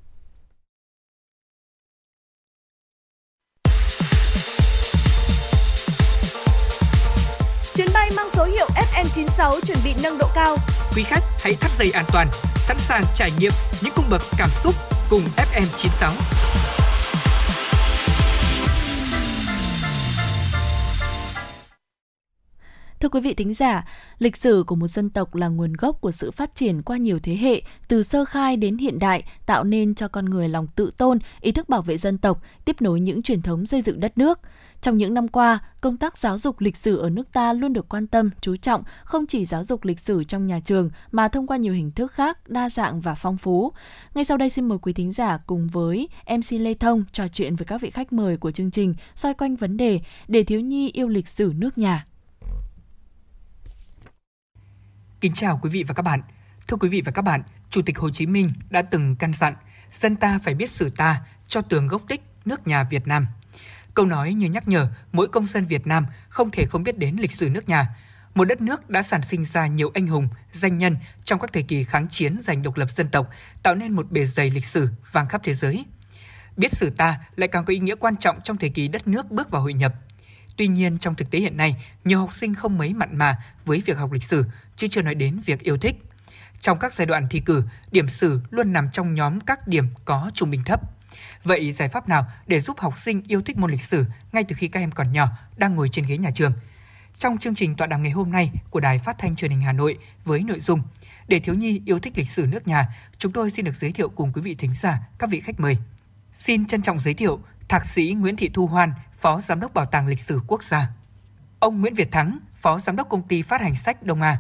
Chuyến 7.76 7.88
bay 7.94 8.12
mang 8.16 8.30
số 8.34 8.45
hiệu 8.45 8.68
FM96 8.94 9.60
chuẩn 9.62 9.78
bị 9.86 9.94
nâng 10.04 10.18
độ 10.18 10.28
cao. 10.36 10.58
Quý 10.95 11.04
khách 11.04 11.24
hãy 11.40 11.56
thắt 11.56 11.72
dây 11.80 11.91
an 11.91 12.06
toàn, 12.14 12.28
sẵn 12.56 12.78
sàng 12.80 13.04
trải 13.16 13.32
nghiệm 13.40 13.52
những 13.84 13.94
cung 13.95 14.06
bậc 14.10 14.22
cảm 14.38 14.50
xúc 14.64 14.76
cùng 15.10 15.22
FM96. 15.38 16.12
Thưa 23.00 23.10
quý 23.10 23.20
vị 23.20 23.34
thính 23.34 23.54
giả, 23.54 23.88
lịch 24.20 24.38
sử 24.38 24.64
của 24.68 24.76
một 24.76 24.88
dân 24.88 25.10
tộc 25.10 25.36
là 25.36 25.48
nguồn 25.48 25.74
gốc 25.74 26.02
của 26.02 26.12
sự 26.12 26.32
phát 26.32 26.56
triển 26.56 26.82
qua 26.82 26.98
nhiều 26.98 27.20
thế 27.24 27.36
hệ, 27.36 27.62
từ 27.88 28.04
sơ 28.04 28.26
khai 28.26 28.58
đến 28.58 28.78
hiện 28.78 29.00
đại, 29.00 29.24
tạo 29.45 29.64
nên 29.64 29.95
cho 29.95 30.08
con 30.08 30.26
người 30.26 30.50
lòng 30.50 30.68
tự 30.76 30.91
tôn, 30.98 31.20
ý 31.41 31.52
thức 31.52 31.70
bảo 31.70 31.82
vệ 31.82 31.98
dân 31.98 32.18
tộc, 32.18 32.41
tiếp 32.66 32.82
nối 32.82 33.00
những 33.00 33.22
truyền 33.22 33.41
thống 33.41 33.66
xây 33.66 33.82
dựng 33.82 34.00
đất 34.00 34.18
nước. 34.18 34.40
Trong 34.84 34.97
những 34.97 35.14
năm 35.14 35.27
qua, 35.27 35.60
công 35.81 35.97
tác 35.97 36.18
giáo 36.18 36.38
dục 36.38 36.60
lịch 36.60 36.77
sử 36.77 36.97
ở 36.97 37.10
nước 37.10 37.34
ta 37.34 37.53
luôn 37.53 37.73
được 37.73 37.89
quan 37.89 38.07
tâm, 38.07 38.30
chú 38.41 38.55
trọng, 38.55 38.84
không 39.03 39.26
chỉ 39.26 39.45
giáo 39.45 39.64
dục 39.64 39.85
lịch 39.85 39.99
sử 39.99 40.23
trong 40.23 40.47
nhà 40.47 40.60
trường 40.60 40.89
mà 41.11 41.27
thông 41.27 41.47
qua 41.47 41.57
nhiều 41.57 41.73
hình 41.73 41.91
thức 41.91 42.11
khác, 42.11 42.49
đa 42.49 42.69
dạng 42.69 43.01
và 43.01 43.15
phong 43.15 43.38
phú. 43.38 43.73
Ngay 44.15 44.23
sau 44.23 44.38
đây 44.38 44.49
xin 44.49 44.68
mời 44.68 44.77
quý 44.81 44.93
thính 44.93 45.11
giả 45.11 45.38
cùng 45.47 45.68
với 45.68 46.07
MC 46.30 46.51
Lê 46.51 46.73
Thông 46.73 47.03
trò 47.11 47.27
chuyện 47.27 47.55
với 47.55 47.65
các 47.65 47.81
vị 47.81 47.89
khách 47.89 48.14
mời 48.14 48.38
của 48.38 48.51
chương 48.51 48.72
trình 48.72 48.95
xoay 49.15 49.34
quanh 49.34 49.55
vấn 49.55 49.77
đề 49.77 49.99
để 50.27 50.43
thiếu 50.43 50.60
nhi 50.60 50.91
yêu 50.91 51.07
lịch 51.07 51.27
sử 51.27 51.53
nước 51.55 51.77
nhà. 51.77 52.05
Kính 55.22 55.34
chào 55.34 55.60
quý 55.64 55.69
vị 55.69 55.84
và 55.84 55.93
các 55.93 56.03
bạn. 56.03 56.22
Thưa 56.68 56.77
quý 56.77 56.89
vị 56.89 57.01
và 57.05 57.11
các 57.11 57.22
bạn, 57.22 57.43
Chủ 57.69 57.81
tịch 57.81 57.97
Hồ 57.97 58.10
Chí 58.10 58.26
Minh 58.26 58.49
đã 58.69 58.81
từng 58.81 59.15
căn 59.15 59.34
dặn 59.34 59.53
dân 59.91 60.15
ta 60.15 60.39
phải 60.43 60.53
biết 60.53 60.72
sử 60.72 60.89
ta 60.89 61.22
cho 61.47 61.61
tường 61.61 61.88
gốc 61.88 62.01
tích 62.07 62.22
nước 62.45 62.68
nhà 62.68 62.84
Việt 62.84 63.07
Nam. 63.07 63.27
Câu 63.94 64.06
nói 64.06 64.34
như 64.34 64.49
nhắc 64.49 64.68
nhở 64.68 64.88
mỗi 65.11 65.28
công 65.28 65.45
dân 65.45 65.65
Việt 65.65 65.88
Nam 65.88 66.06
không 66.30 66.52
thể 66.52 66.65
không 66.65 66.84
biết 66.84 66.98
đến 66.98 67.15
lịch 67.20 67.32
sử 67.32 67.49
nước 67.49 67.70
nhà. 67.70 67.95
Một 68.36 68.45
đất 68.45 68.61
nước 68.61 68.90
đã 68.90 69.03
sản 69.03 69.22
sinh 69.22 69.45
ra 69.45 69.68
nhiều 69.68 69.91
anh 69.94 70.07
hùng, 70.07 70.28
danh 70.53 70.78
nhân 70.78 70.98
trong 71.24 71.40
các 71.40 71.53
thời 71.53 71.64
kỳ 71.64 71.84
kháng 71.84 72.07
chiến 72.07 72.38
giành 72.41 72.64
độc 72.64 72.78
lập 72.78 72.90
dân 72.95 73.10
tộc, 73.10 73.30
tạo 73.64 73.76
nên 73.76 73.91
một 73.91 74.11
bề 74.11 74.26
dày 74.26 74.52
lịch 74.52 74.65
sử 74.65 74.90
vang 75.11 75.28
khắp 75.28 75.41
thế 75.44 75.53
giới. 75.53 75.86
Biết 76.57 76.72
sử 76.72 76.90
ta 76.90 77.20
lại 77.36 77.48
càng 77.48 77.65
có 77.65 77.72
ý 77.72 77.80
nghĩa 77.80 77.95
quan 77.95 78.15
trọng 78.18 78.41
trong 78.41 78.57
thời 78.57 78.70
kỳ 78.70 78.88
đất 78.88 79.07
nước 79.07 79.32
bước 79.32 79.49
vào 79.49 79.61
hội 79.61 79.74
nhập. 79.74 79.94
Tuy 80.57 80.68
nhiên, 80.68 80.98
trong 80.98 81.15
thực 81.15 81.32
tế 81.32 81.40
hiện 81.40 81.57
nay, 81.57 81.84
nhiều 82.03 82.20
học 82.20 82.34
sinh 82.34 82.56
không 82.56 82.78
mấy 82.78 82.94
mặn 82.94 83.18
mà 83.18 83.38
với 83.65 83.82
việc 83.86 83.98
học 83.98 84.11
lịch 84.11 84.24
sử, 84.24 84.45
chứ 84.76 84.88
chưa 84.91 85.02
nói 85.02 85.15
đến 85.15 85.41
việc 85.45 85.60
yêu 85.60 85.78
thích. 85.78 85.95
Trong 86.60 86.80
các 86.80 86.94
giai 86.94 87.06
đoạn 87.06 87.28
thi 87.30 87.40
cử, 87.40 87.64
điểm 87.91 88.07
sử 88.07 88.41
luôn 88.49 88.74
nằm 88.74 88.90
trong 88.94 89.14
nhóm 89.14 89.40
các 89.40 89.68
điểm 89.68 89.88
có 90.06 90.32
trung 90.34 90.52
bình 90.52 90.64
thấp. 90.65 90.82
Vậy 91.44 91.72
giải 91.72 91.90
pháp 91.90 92.10
nào 92.10 92.26
để 92.48 92.60
giúp 92.60 92.80
học 92.80 92.98
sinh 92.98 93.22
yêu 93.28 93.41
thích 93.41 93.57
môn 93.57 93.72
lịch 93.72 93.82
sử 93.82 94.06
ngay 94.32 94.44
từ 94.44 94.56
khi 94.60 94.68
các 94.68 94.80
em 94.80 94.91
còn 94.91 95.11
nhỏ 95.11 95.30
đang 95.57 95.76
ngồi 95.76 95.90
trên 95.90 96.06
ghế 96.06 96.18
nhà 96.18 96.32
trường? 96.32 96.53
Trong 97.18 97.38
chương 97.38 97.56
trình 97.56 97.76
tọa 97.76 97.88
đàm 97.88 98.03
ngày 98.03 98.11
hôm 98.11 98.32
nay 98.32 98.52
của 98.70 98.80
Đài 98.80 98.99
Phát 98.99 99.18
thanh 99.18 99.36
Truyền 99.36 99.52
hình 99.52 99.61
Hà 99.61 99.74
Nội 99.74 99.98
với 100.26 100.44
nội 100.44 100.60
dung 100.60 100.82
Để 101.28 101.40
thiếu 101.40 101.56
nhi 101.56 101.82
yêu 101.86 101.99
thích 101.99 102.14
lịch 102.18 102.30
sử 102.30 102.45
nước 102.48 102.68
nhà, 102.68 102.88
chúng 103.18 103.32
tôi 103.32 103.52
xin 103.52 103.65
được 103.65 103.76
giới 103.76 103.91
thiệu 103.91 104.10
cùng 104.10 104.32
quý 104.34 104.41
vị 104.41 104.56
thính 104.56 104.74
giả 104.74 104.99
các 105.20 105.30
vị 105.30 105.40
khách 105.40 105.60
mời. 105.60 105.78
Xin 106.34 106.68
trân 106.68 106.82
trọng 106.82 106.99
giới 106.99 107.14
thiệu 107.14 107.40
Thạc 107.70 107.86
sĩ 107.86 108.15
Nguyễn 108.18 108.36
Thị 108.36 108.49
Thu 108.53 108.68
Hoan, 108.68 108.94
Phó 109.20 109.41
Giám 109.41 109.60
đốc 109.60 109.74
Bảo 109.74 109.86
tàng 109.86 110.07
Lịch 110.07 110.20
sử 110.20 110.41
Quốc 110.48 110.64
gia. 110.64 110.90
Ông 111.60 111.82
Nguyễn 111.82 111.94
Việt 111.94 112.11
Thắng, 112.11 112.40
Phó 112.56 112.80
Giám 112.80 112.95
đốc 112.95 113.10
Công 113.10 113.28
ty 113.28 113.41
Phát 113.41 113.61
hành 113.61 113.76
sách 113.76 114.03
Đông 114.03 114.22
A. 114.22 114.40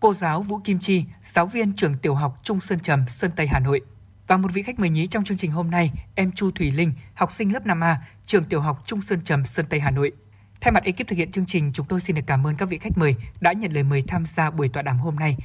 Cô 0.00 0.14
giáo 0.14 0.42
Vũ 0.42 0.60
Kim 0.64 0.78
Chi, 0.78 1.04
giáo 1.24 1.46
viên 1.46 1.72
trường 1.76 1.98
tiểu 1.98 2.14
học 2.14 2.40
Trung 2.42 2.60
Sơn 2.60 2.78
Trầm, 2.78 3.08
Sơn 3.08 3.30
Tây, 3.36 3.46
Hà 3.46 3.58
Nội. 3.58 3.80
Và 4.28 4.36
một 4.36 4.52
vị 4.52 4.62
khách 4.62 4.78
mời 4.78 4.90
nhí 4.90 5.06
trong 5.06 5.24
chương 5.24 5.36
trình 5.36 5.50
hôm 5.50 5.70
nay, 5.70 5.92
em 6.14 6.32
Chu 6.32 6.50
Thủy 6.50 6.70
Linh, 6.70 6.92
học 7.14 7.32
sinh 7.32 7.52
lớp 7.52 7.66
5A, 7.66 7.94
trường 8.24 8.44
tiểu 8.44 8.60
học 8.60 8.82
Trung 8.86 9.00
Sơn 9.02 9.20
Trầm, 9.20 9.44
Sơn 9.44 9.66
Tây, 9.70 9.80
Hà 9.80 9.90
Nội. 9.90 10.12
Thay 10.60 10.72
mặt 10.72 10.84
ekip 10.84 11.08
thực 11.08 11.16
hiện 11.16 11.32
chương 11.32 11.46
trình, 11.46 11.70
chúng 11.74 11.86
tôi 11.86 12.00
xin 12.00 12.16
được 12.16 12.22
cảm 12.26 12.46
ơn 12.46 12.56
các 12.56 12.68
vị 12.68 12.78
khách 12.78 12.98
mời 12.98 13.16
đã 13.40 13.52
nhận 13.52 13.72
lời 13.72 13.82
mời 13.82 14.04
tham 14.08 14.26
gia 14.26 14.50
buổi 14.50 14.68
tọa 14.68 14.82
đàm 14.82 14.98
hôm 14.98 15.16
nay. 15.16 15.36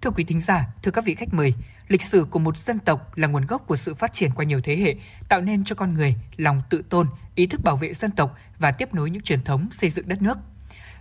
Thưa 0.00 0.10
quý 0.10 0.24
thính 0.24 0.40
giả, 0.40 0.66
thưa 0.82 0.90
các 0.90 1.04
vị 1.04 1.14
khách 1.14 1.34
mời, 1.34 1.54
lịch 1.88 2.02
sử 2.02 2.26
của 2.30 2.38
một 2.38 2.56
dân 2.56 2.78
tộc 2.78 3.18
là 3.18 3.28
nguồn 3.28 3.46
gốc 3.46 3.66
của 3.66 3.76
sự 3.76 3.94
phát 3.94 4.12
triển 4.12 4.30
qua 4.34 4.44
nhiều 4.44 4.60
thế 4.64 4.76
hệ, 4.76 4.94
tạo 5.28 5.40
nên 5.40 5.64
cho 5.64 5.74
con 5.74 5.94
người 5.94 6.14
lòng 6.36 6.62
tự 6.70 6.82
tôn, 6.90 7.06
ý 7.34 7.46
thức 7.46 7.60
bảo 7.64 7.76
vệ 7.76 7.94
dân 7.94 8.10
tộc 8.10 8.36
và 8.58 8.72
tiếp 8.72 8.94
nối 8.94 9.10
những 9.10 9.22
truyền 9.22 9.44
thống 9.44 9.68
xây 9.72 9.90
dựng 9.90 10.08
đất 10.08 10.22
nước. 10.22 10.38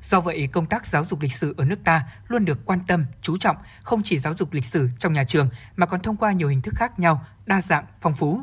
Do 0.02 0.22
vậy, 0.22 0.48
công 0.52 0.66
tác 0.66 0.86
giáo 0.86 1.06
dục 1.06 1.22
lịch 1.22 1.34
sử 1.34 1.54
ở 1.58 1.66
nước 1.66 1.80
ta 1.84 2.04
luôn 2.28 2.46
được 2.46 2.66
quan 2.66 2.80
tâm, 2.88 3.06
chú 3.22 3.38
trọng, 3.38 3.58
không 3.84 4.04
chỉ 4.04 4.20
giáo 4.20 4.34
dục 4.38 4.54
lịch 4.54 4.66
sử 4.66 4.90
trong 5.00 5.14
nhà 5.14 5.24
trường 5.24 5.50
mà 5.76 5.86
còn 5.86 6.02
thông 6.02 6.16
qua 6.16 6.32
nhiều 6.32 6.48
hình 6.48 6.62
thức 6.62 6.74
khác 6.78 7.00
nhau, 7.00 7.26
đa 7.46 7.62
dạng, 7.62 7.86
phong 8.02 8.14
phú. 8.14 8.42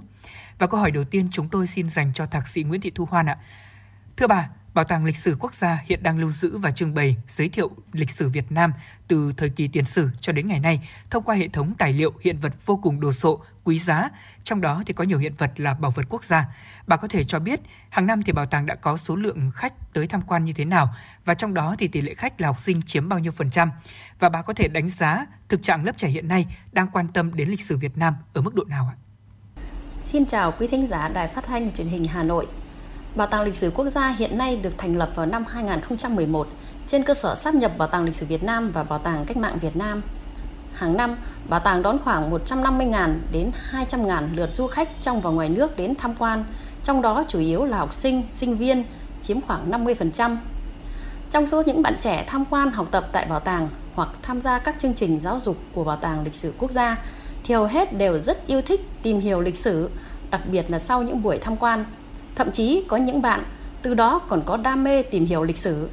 Và 0.59 0.67
câu 0.67 0.81
hỏi 0.81 0.91
đầu 0.91 1.05
tiên 1.05 1.29
chúng 1.33 1.49
tôi 1.49 1.67
xin 1.67 1.89
dành 1.89 2.13
cho 2.15 2.27
thạc 2.27 2.49
sĩ 2.49 2.63
Nguyễn 2.63 2.81
Thị 2.81 2.93
Thu 2.95 3.05
Hoan 3.05 3.27
ạ. 3.27 3.39
Thưa 4.17 4.27
bà, 4.27 4.49
Bảo 4.77 4.85
tàng 4.85 5.05
Lịch 5.05 5.17
sử 5.17 5.37
Quốc 5.41 5.55
gia 5.55 5.79
hiện 5.87 6.03
đang 6.03 6.19
lưu 6.19 6.31
giữ 6.31 6.59
và 6.59 6.71
trưng 6.71 6.95
bày 6.95 7.17
giới 7.29 7.49
thiệu 7.49 7.71
lịch 7.93 8.11
sử 8.11 8.29
Việt 8.29 8.53
Nam 8.53 8.73
từ 9.09 9.33
thời 9.37 9.49
kỳ 9.49 9.69
tiền 9.69 9.85
sử 9.85 10.11
cho 10.21 10.33
đến 10.33 10.49
ngày 10.49 10.61
nay 10.61 10.89
thông 11.11 11.23
qua 11.23 11.37
hệ 11.37 11.49
thống 11.49 11.75
tài 11.79 11.93
liệu 11.93 12.13
hiện 12.21 12.39
vật 12.39 12.53
vô 12.67 12.81
cùng 12.83 13.01
đồ 13.01 13.13
sộ, 13.13 13.41
quý 13.65 13.79
giá, 13.79 14.09
trong 14.45 14.61
đó 14.61 14.83
thì 14.87 14.93
có 14.93 15.05
nhiều 15.05 15.19
hiện 15.19 15.35
vật 15.39 15.51
là 15.57 15.75
bảo 15.75 15.91
vật 15.91 16.03
quốc 16.09 16.25
gia. 16.25 16.45
Bà 16.87 16.97
có 16.97 17.09
thể 17.09 17.25
cho 17.25 17.39
biết 17.39 17.61
hàng 17.91 18.07
năm 18.07 18.23
thì 18.23 18.33
bảo 18.33 18.47
tàng 18.47 18.67
đã 18.67 18.75
có 18.75 18.97
số 18.97 19.17
lượng 19.17 19.51
khách 19.55 19.93
tới 19.93 20.07
tham 20.07 20.23
quan 20.23 20.45
như 20.45 20.53
thế 20.53 20.65
nào 20.65 20.95
và 21.25 21.35
trong 21.35 21.55
đó 21.55 21.77
thì 21.79 21.89
tỷ 21.89 22.01
lệ 22.01 22.15
khách 22.15 22.41
là 22.41 22.49
học 22.49 22.63
sinh 22.63 22.83
chiếm 22.87 23.09
bao 23.09 23.19
nhiêu 23.19 23.33
phần 23.33 23.51
trăm 23.51 23.71
và 24.19 24.29
bà 24.29 24.43
có 24.43 24.53
thể 24.53 24.69
đánh 24.69 24.89
giá 24.89 25.27
thực 25.49 25.63
trạng 25.63 25.85
lớp 25.85 25.93
trẻ 25.97 26.09
hiện 26.09 26.29
nay 26.29 26.47
đang 26.73 26.89
quan 26.93 27.09
tâm 27.09 27.35
đến 27.35 27.49
lịch 27.49 27.61
sử 27.61 27.77
Việt 27.77 27.99
Nam 27.99 28.15
ở 28.35 28.41
mức 28.41 28.55
độ 28.55 28.65
nào 28.65 28.93
ạ? 28.93 28.97
Xin 29.93 30.27
chào 30.27 30.53
quý 30.59 30.67
thính 30.67 30.87
giả 30.87 31.09
Đài 31.09 31.29
Phát 31.29 31.45
thanh 31.45 31.73
Truyền 31.73 31.89
hình 31.89 32.05
Hà 32.05 32.23
Nội. 32.23 32.47
Bảo 33.17 33.27
tàng 33.27 33.43
Lịch 33.43 33.57
sử 33.57 33.71
Quốc 33.75 33.89
gia 33.89 34.09
hiện 34.09 34.39
nay 34.39 34.57
được 34.57 34.79
thành 34.79 34.99
lập 34.99 35.11
vào 35.15 35.27
năm 35.27 35.45
2011 35.49 36.49
trên 36.87 37.03
cơ 37.03 37.15
sở 37.15 37.35
sáp 37.35 37.55
nhập 37.55 37.73
Bảo 37.79 37.89
tàng 37.89 38.05
Lịch 38.05 38.15
sử 38.15 38.27
Việt 38.27 38.43
Nam 38.43 38.71
và 38.73 38.83
Bảo 38.83 38.99
tàng 38.99 39.25
Cách 39.25 39.37
mạng 39.37 39.59
Việt 39.61 39.77
Nam. 39.77 40.03
Hàng 40.73 40.97
năm, 40.97 41.17
bảo 41.49 41.61
tàng 41.61 41.83
đón 41.83 41.99
khoảng 42.05 42.31
150.000 42.31 43.15
đến 43.33 43.51
200.000 43.73 44.37
lượt 44.37 44.55
du 44.55 44.67
khách 44.67 44.89
trong 45.01 45.21
và 45.21 45.31
ngoài 45.31 45.49
nước 45.49 45.77
đến 45.77 45.95
tham 45.95 46.15
quan, 46.19 46.45
trong 46.83 47.03
đó 47.03 47.25
chủ 47.29 47.39
yếu 47.39 47.65
là 47.65 47.79
học 47.79 47.93
sinh, 47.93 48.23
sinh 48.31 48.57
viên, 48.57 48.85
chiếm 49.21 49.41
khoảng 49.41 49.71
50%. 49.71 50.37
Trong 51.31 51.47
số 51.47 51.63
những 51.67 51.83
bạn 51.83 51.97
trẻ 52.01 52.25
tham 52.27 52.45
quan 52.51 52.71
học 52.71 52.87
tập 52.91 53.09
tại 53.13 53.27
bảo 53.27 53.41
tàng 53.41 53.69
hoặc 53.95 54.09
tham 54.23 54.43
gia 54.43 54.59
các 54.59 54.79
chương 54.79 54.95
trình 54.95 55.21
giáo 55.21 55.41
dục 55.41 55.57
của 55.73 55.85
Bảo 55.85 55.97
tàng 55.97 56.25
Lịch 56.25 56.35
sử 56.35 56.53
Quốc 56.59 56.71
gia, 56.71 56.97
thì 57.45 57.55
hầu 57.55 57.67
hết 57.67 57.99
đều 57.99 58.21
rất 58.21 58.47
yêu 58.47 58.63
thích 58.63 58.81
tìm 59.03 59.21
hiểu 59.21 59.41
lịch 59.41 59.57
sử, 59.57 59.91
đặc 60.31 60.41
biệt 60.51 60.71
là 60.71 60.79
sau 60.79 61.03
những 61.03 61.23
buổi 61.23 61.39
tham 61.39 61.57
quan. 61.57 61.85
Thậm 62.37 62.51
chí 62.51 62.85
có 62.89 62.97
những 62.97 63.23
bạn 63.23 63.45
từ 63.83 63.95
đó 63.95 64.19
còn 64.19 64.43
có 64.45 64.57
đam 64.57 64.85
mê 64.85 65.03
tìm 65.03 65.27
hiểu 65.27 65.45
lịch 65.45 65.59
sử. 65.59 65.89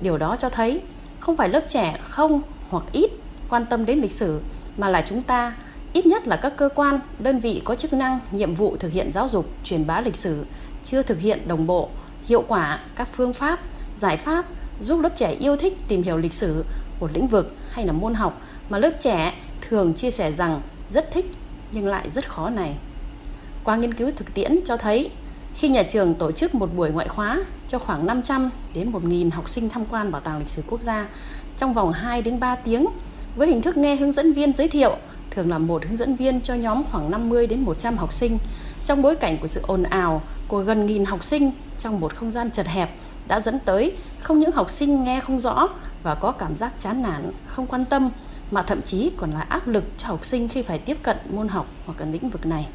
Điều 0.00 0.18
đó 0.18 0.36
cho 0.38 0.48
thấy 0.48 0.80
không 1.20 1.36
phải 1.36 1.48
lớp 1.48 1.64
trẻ 1.68 1.98
không 2.02 2.42
hoặc 2.68 2.84
ít 2.92 3.10
quan 3.48 3.66
tâm 3.66 3.86
đến 3.86 3.98
lịch 3.98 4.12
sử 4.12 4.40
mà 4.76 4.88
là 4.88 5.02
chúng 5.02 5.22
ta 5.22 5.56
ít 5.92 6.06
nhất 6.06 6.26
là 6.26 6.36
các 6.36 6.56
cơ 6.56 6.68
quan, 6.74 7.00
đơn 7.18 7.40
vị 7.40 7.62
có 7.64 7.74
chức 7.74 7.92
năng, 7.92 8.20
nhiệm 8.32 8.54
vụ 8.54 8.76
thực 8.76 8.92
hiện 8.92 9.12
giáo 9.12 9.28
dục, 9.28 9.46
truyền 9.64 9.86
bá 9.86 10.00
lịch 10.00 10.16
sử 10.16 10.46
chưa 10.84 11.02
thực 11.02 11.20
hiện 11.20 11.48
đồng 11.48 11.66
bộ, 11.66 11.88
hiệu 12.24 12.44
quả 12.48 12.80
các 12.96 13.08
phương 13.12 13.32
pháp, 13.32 13.60
giải 13.94 14.16
pháp 14.16 14.46
giúp 14.80 15.00
lớp 15.00 15.16
trẻ 15.16 15.30
yêu 15.30 15.56
thích 15.56 15.76
tìm 15.88 16.02
hiểu 16.02 16.16
lịch 16.16 16.32
sử 16.32 16.64
một 17.00 17.10
lĩnh 17.14 17.28
vực 17.28 17.54
hay 17.70 17.86
là 17.86 17.92
môn 17.92 18.14
học 18.14 18.40
mà 18.68 18.78
lớp 18.78 18.90
trẻ 19.00 19.34
thường 19.60 19.94
chia 19.94 20.10
sẻ 20.10 20.32
rằng 20.32 20.60
rất 20.90 21.10
thích 21.10 21.26
nhưng 21.72 21.86
lại 21.86 22.10
rất 22.10 22.28
khó 22.28 22.50
này. 22.50 22.76
Qua 23.64 23.76
nghiên 23.76 23.94
cứu 23.94 24.10
thực 24.16 24.34
tiễn 24.34 24.60
cho 24.64 24.76
thấy 24.76 25.10
khi 25.58 25.68
nhà 25.68 25.82
trường 25.82 26.14
tổ 26.14 26.32
chức 26.32 26.54
một 26.54 26.74
buổi 26.76 26.90
ngoại 26.90 27.08
khóa 27.08 27.44
cho 27.68 27.78
khoảng 27.78 28.06
500 28.06 28.50
đến 28.74 28.92
1.000 28.92 29.30
học 29.30 29.48
sinh 29.48 29.68
tham 29.68 29.84
quan 29.84 30.12
Bảo 30.12 30.20
tàng 30.20 30.38
Lịch 30.38 30.48
sử 30.48 30.62
Quốc 30.66 30.80
gia 30.80 31.08
trong 31.56 31.74
vòng 31.74 31.92
2 31.92 32.22
đến 32.22 32.40
3 32.40 32.56
tiếng 32.56 32.86
với 33.36 33.48
hình 33.48 33.62
thức 33.62 33.76
nghe 33.76 33.96
hướng 33.96 34.12
dẫn 34.12 34.32
viên 34.32 34.52
giới 34.52 34.68
thiệu, 34.68 34.96
thường 35.30 35.50
là 35.50 35.58
một 35.58 35.84
hướng 35.86 35.96
dẫn 35.96 36.16
viên 36.16 36.40
cho 36.40 36.54
nhóm 36.54 36.84
khoảng 36.84 37.10
50 37.10 37.46
đến 37.46 37.60
100 37.60 37.96
học 37.96 38.12
sinh 38.12 38.38
trong 38.84 39.02
bối 39.02 39.16
cảnh 39.16 39.38
của 39.38 39.46
sự 39.46 39.60
ồn 39.66 39.82
ào 39.82 40.22
của 40.48 40.60
gần 40.60 40.86
nghìn 40.86 41.04
học 41.04 41.24
sinh 41.24 41.50
trong 41.78 42.00
một 42.00 42.14
không 42.14 42.32
gian 42.32 42.50
chật 42.50 42.66
hẹp 42.66 42.90
đã 43.28 43.40
dẫn 43.40 43.58
tới 43.64 43.96
không 44.20 44.38
những 44.38 44.52
học 44.52 44.70
sinh 44.70 45.04
nghe 45.04 45.20
không 45.20 45.40
rõ 45.40 45.68
và 46.02 46.14
có 46.14 46.32
cảm 46.32 46.56
giác 46.56 46.72
chán 46.78 47.02
nản, 47.02 47.32
không 47.46 47.66
quan 47.66 47.84
tâm 47.84 48.10
mà 48.50 48.62
thậm 48.62 48.82
chí 48.82 49.10
còn 49.16 49.30
là 49.30 49.40
áp 49.40 49.68
lực 49.68 49.84
cho 49.96 50.08
học 50.08 50.24
sinh 50.24 50.48
khi 50.48 50.62
phải 50.62 50.78
tiếp 50.78 50.98
cận 51.02 51.16
môn 51.30 51.48
học 51.48 51.66
hoặc 51.86 52.00
là 52.00 52.06
lĩnh 52.06 52.30
vực 52.30 52.46
này. 52.46 52.66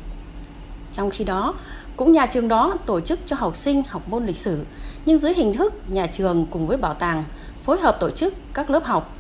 Trong 0.94 1.10
khi 1.10 1.24
đó, 1.24 1.54
cũng 1.96 2.12
nhà 2.12 2.26
trường 2.26 2.48
đó 2.48 2.78
tổ 2.86 3.00
chức 3.02 3.20
cho 3.26 3.36
học 3.36 3.56
sinh 3.56 3.84
học 3.88 4.10
môn 4.10 4.26
lịch 4.26 4.38
sử, 4.38 4.66
nhưng 5.06 5.18
dưới 5.18 5.34
hình 5.34 5.54
thức 5.54 5.74
nhà 5.88 6.08
trường 6.08 6.46
cùng 6.52 6.68
với 6.68 6.78
bảo 6.78 6.94
tàng 6.94 7.24
phối 7.64 7.80
hợp 7.80 7.98
tổ 8.00 8.10
chức 8.10 8.34
các 8.54 8.70
lớp 8.70 8.84
học 8.84 9.16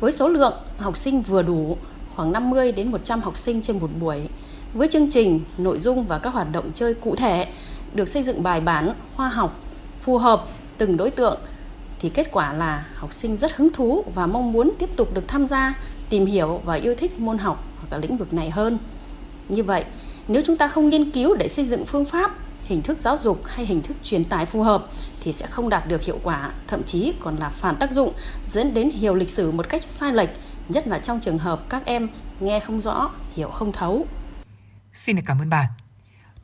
với 0.00 0.12
số 0.12 0.28
lượng 0.28 0.54
học 0.78 0.96
sinh 0.96 1.22
vừa 1.22 1.42
đủ 1.42 1.76
khoảng 2.16 2.32
50 2.32 2.72
đến 2.72 2.90
100 2.90 3.20
học 3.20 3.36
sinh 3.36 3.62
trên 3.62 3.78
một 3.78 3.90
buổi 4.00 4.20
với 4.74 4.88
chương 4.88 5.10
trình, 5.10 5.40
nội 5.58 5.78
dung 5.78 6.06
và 6.06 6.18
các 6.18 6.34
hoạt 6.34 6.52
động 6.52 6.70
chơi 6.74 6.94
cụ 6.94 7.16
thể 7.16 7.46
được 7.94 8.08
xây 8.08 8.22
dựng 8.22 8.42
bài 8.42 8.60
bản, 8.60 8.92
khoa 9.16 9.28
học, 9.28 9.60
phù 10.00 10.18
hợp 10.18 10.46
từng 10.78 10.96
đối 10.96 11.10
tượng 11.10 11.38
thì 11.98 12.08
kết 12.08 12.28
quả 12.32 12.52
là 12.52 12.86
học 12.94 13.12
sinh 13.12 13.36
rất 13.36 13.56
hứng 13.56 13.72
thú 13.72 14.04
và 14.14 14.26
mong 14.26 14.52
muốn 14.52 14.70
tiếp 14.78 14.90
tục 14.96 15.14
được 15.14 15.28
tham 15.28 15.46
gia, 15.46 15.74
tìm 16.08 16.26
hiểu 16.26 16.60
và 16.64 16.74
yêu 16.74 16.94
thích 16.94 17.20
môn 17.20 17.38
học 17.38 17.64
hoặc 17.76 17.86
là 17.90 17.98
lĩnh 17.98 18.16
vực 18.16 18.32
này 18.32 18.50
hơn. 18.50 18.78
Như 19.48 19.64
vậy, 19.64 19.84
nếu 20.28 20.42
chúng 20.46 20.56
ta 20.56 20.68
không 20.68 20.88
nghiên 20.88 21.10
cứu 21.10 21.36
để 21.36 21.48
xây 21.48 21.64
dựng 21.64 21.86
phương 21.86 22.04
pháp, 22.04 22.30
hình 22.64 22.82
thức 22.82 22.98
giáo 22.98 23.18
dục 23.18 23.42
hay 23.46 23.66
hình 23.66 23.82
thức 23.82 23.96
truyền 24.02 24.24
tải 24.24 24.46
phù 24.46 24.62
hợp 24.62 24.86
thì 25.20 25.32
sẽ 25.32 25.46
không 25.46 25.68
đạt 25.68 25.88
được 25.88 26.02
hiệu 26.02 26.20
quả, 26.22 26.50
thậm 26.66 26.82
chí 26.82 27.14
còn 27.20 27.36
là 27.36 27.48
phản 27.50 27.76
tác 27.76 27.92
dụng, 27.92 28.14
dẫn 28.46 28.74
đến 28.74 28.90
hiểu 28.90 29.14
lịch 29.14 29.30
sử 29.30 29.50
một 29.50 29.68
cách 29.68 29.82
sai 29.82 30.12
lệch, 30.12 30.30
nhất 30.68 30.88
là 30.88 30.98
trong 30.98 31.20
trường 31.20 31.38
hợp 31.38 31.68
các 31.68 31.86
em 31.86 32.08
nghe 32.40 32.60
không 32.60 32.80
rõ, 32.80 33.10
hiểu 33.34 33.50
không 33.50 33.72
thấu. 33.72 34.06
Xin 34.94 35.16
được 35.16 35.22
cảm 35.26 35.38
ơn 35.38 35.50
bà. 35.50 35.70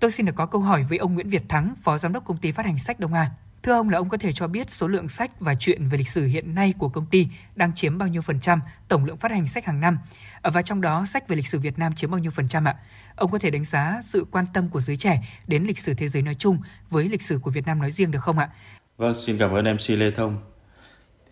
Tôi 0.01 0.11
xin 0.11 0.27
được 0.27 0.35
có 0.37 0.47
câu 0.47 0.61
hỏi 0.61 0.85
với 0.89 0.99
ông 0.99 1.15
Nguyễn 1.15 1.31
Việt 1.31 1.49
Thắng, 1.49 1.75
Phó 1.83 1.99
Giám 1.99 2.13
đốc 2.13 2.25
Công 2.25 2.37
ty 2.37 2.53
Phát 2.53 2.67
hành 2.67 2.79
Sách 2.79 3.01
Đông 3.01 3.15
An. 3.15 3.29
Thưa 3.63 3.73
ông 3.73 3.91
là 3.91 3.99
ông 3.99 4.09
có 4.09 4.17
thể 4.17 4.33
cho 4.33 4.47
biết 4.47 4.71
số 4.71 4.89
lượng 4.89 5.09
sách 5.09 5.41
và 5.41 5.55
truyện 5.55 5.89
về 5.89 5.99
lịch 5.99 6.09
sử 6.09 6.27
hiện 6.27 6.55
nay 6.55 6.75
của 6.79 6.89
công 6.89 7.07
ty 7.07 7.29
đang 7.57 7.75
chiếm 7.75 7.99
bao 7.99 8.09
nhiêu 8.09 8.23
phần 8.23 8.41
trăm 8.41 8.61
tổng 8.89 9.05
lượng 9.05 9.17
phát 9.17 9.31
hành 9.31 9.47
sách 9.47 9.67
hàng 9.67 9.81
năm? 9.81 9.99
Và 10.43 10.63
trong 10.63 10.81
đó 10.81 11.07
sách 11.07 11.29
về 11.29 11.37
lịch 11.37 11.47
sử 11.47 11.59
Việt 11.59 11.79
Nam 11.79 11.95
chiếm 11.95 12.11
bao 12.11 12.19
nhiêu 12.19 12.31
phần 12.31 12.49
trăm 12.49 12.65
ạ? 12.65 12.77
Ông 13.21 13.31
có 13.31 13.39
thể 13.39 13.51
đánh 13.51 13.65
giá 13.65 14.01
sự 14.03 14.27
quan 14.31 14.45
tâm 14.55 14.69
của 14.69 14.81
giới 14.81 14.97
trẻ 14.97 15.23
đến 15.47 15.65
lịch 15.65 15.79
sử 15.79 15.95
thế 15.95 16.09
giới 16.09 16.23
nói 16.23 16.35
chung 16.35 16.59
với 16.91 17.09
lịch 17.09 17.23
sử 17.23 17.39
của 17.39 17.51
Việt 17.51 17.67
Nam 17.67 17.79
nói 17.79 17.91
riêng 17.91 18.11
được 18.11 18.23
không 18.23 18.39
ạ? 18.39 18.49
Vâng, 18.97 19.15
xin 19.15 19.39
cảm 19.39 19.51
ơn 19.51 19.65
MC 19.65 19.91
Lê 19.91 20.11
Thông. 20.11 20.37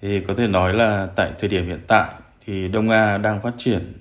Thì 0.02 0.20
có 0.20 0.35
thể 0.35 0.47
nói 0.47 0.74
là 0.74 1.09
tại 1.16 1.32
thời 1.39 1.48
điểm 1.48 1.66
hiện 1.66 1.81
tại 1.89 2.12
thì 2.47 2.69
Đông 2.69 2.90
A 2.90 3.19
đang 3.19 3.43
phát 3.43 3.55
triển 3.59 3.93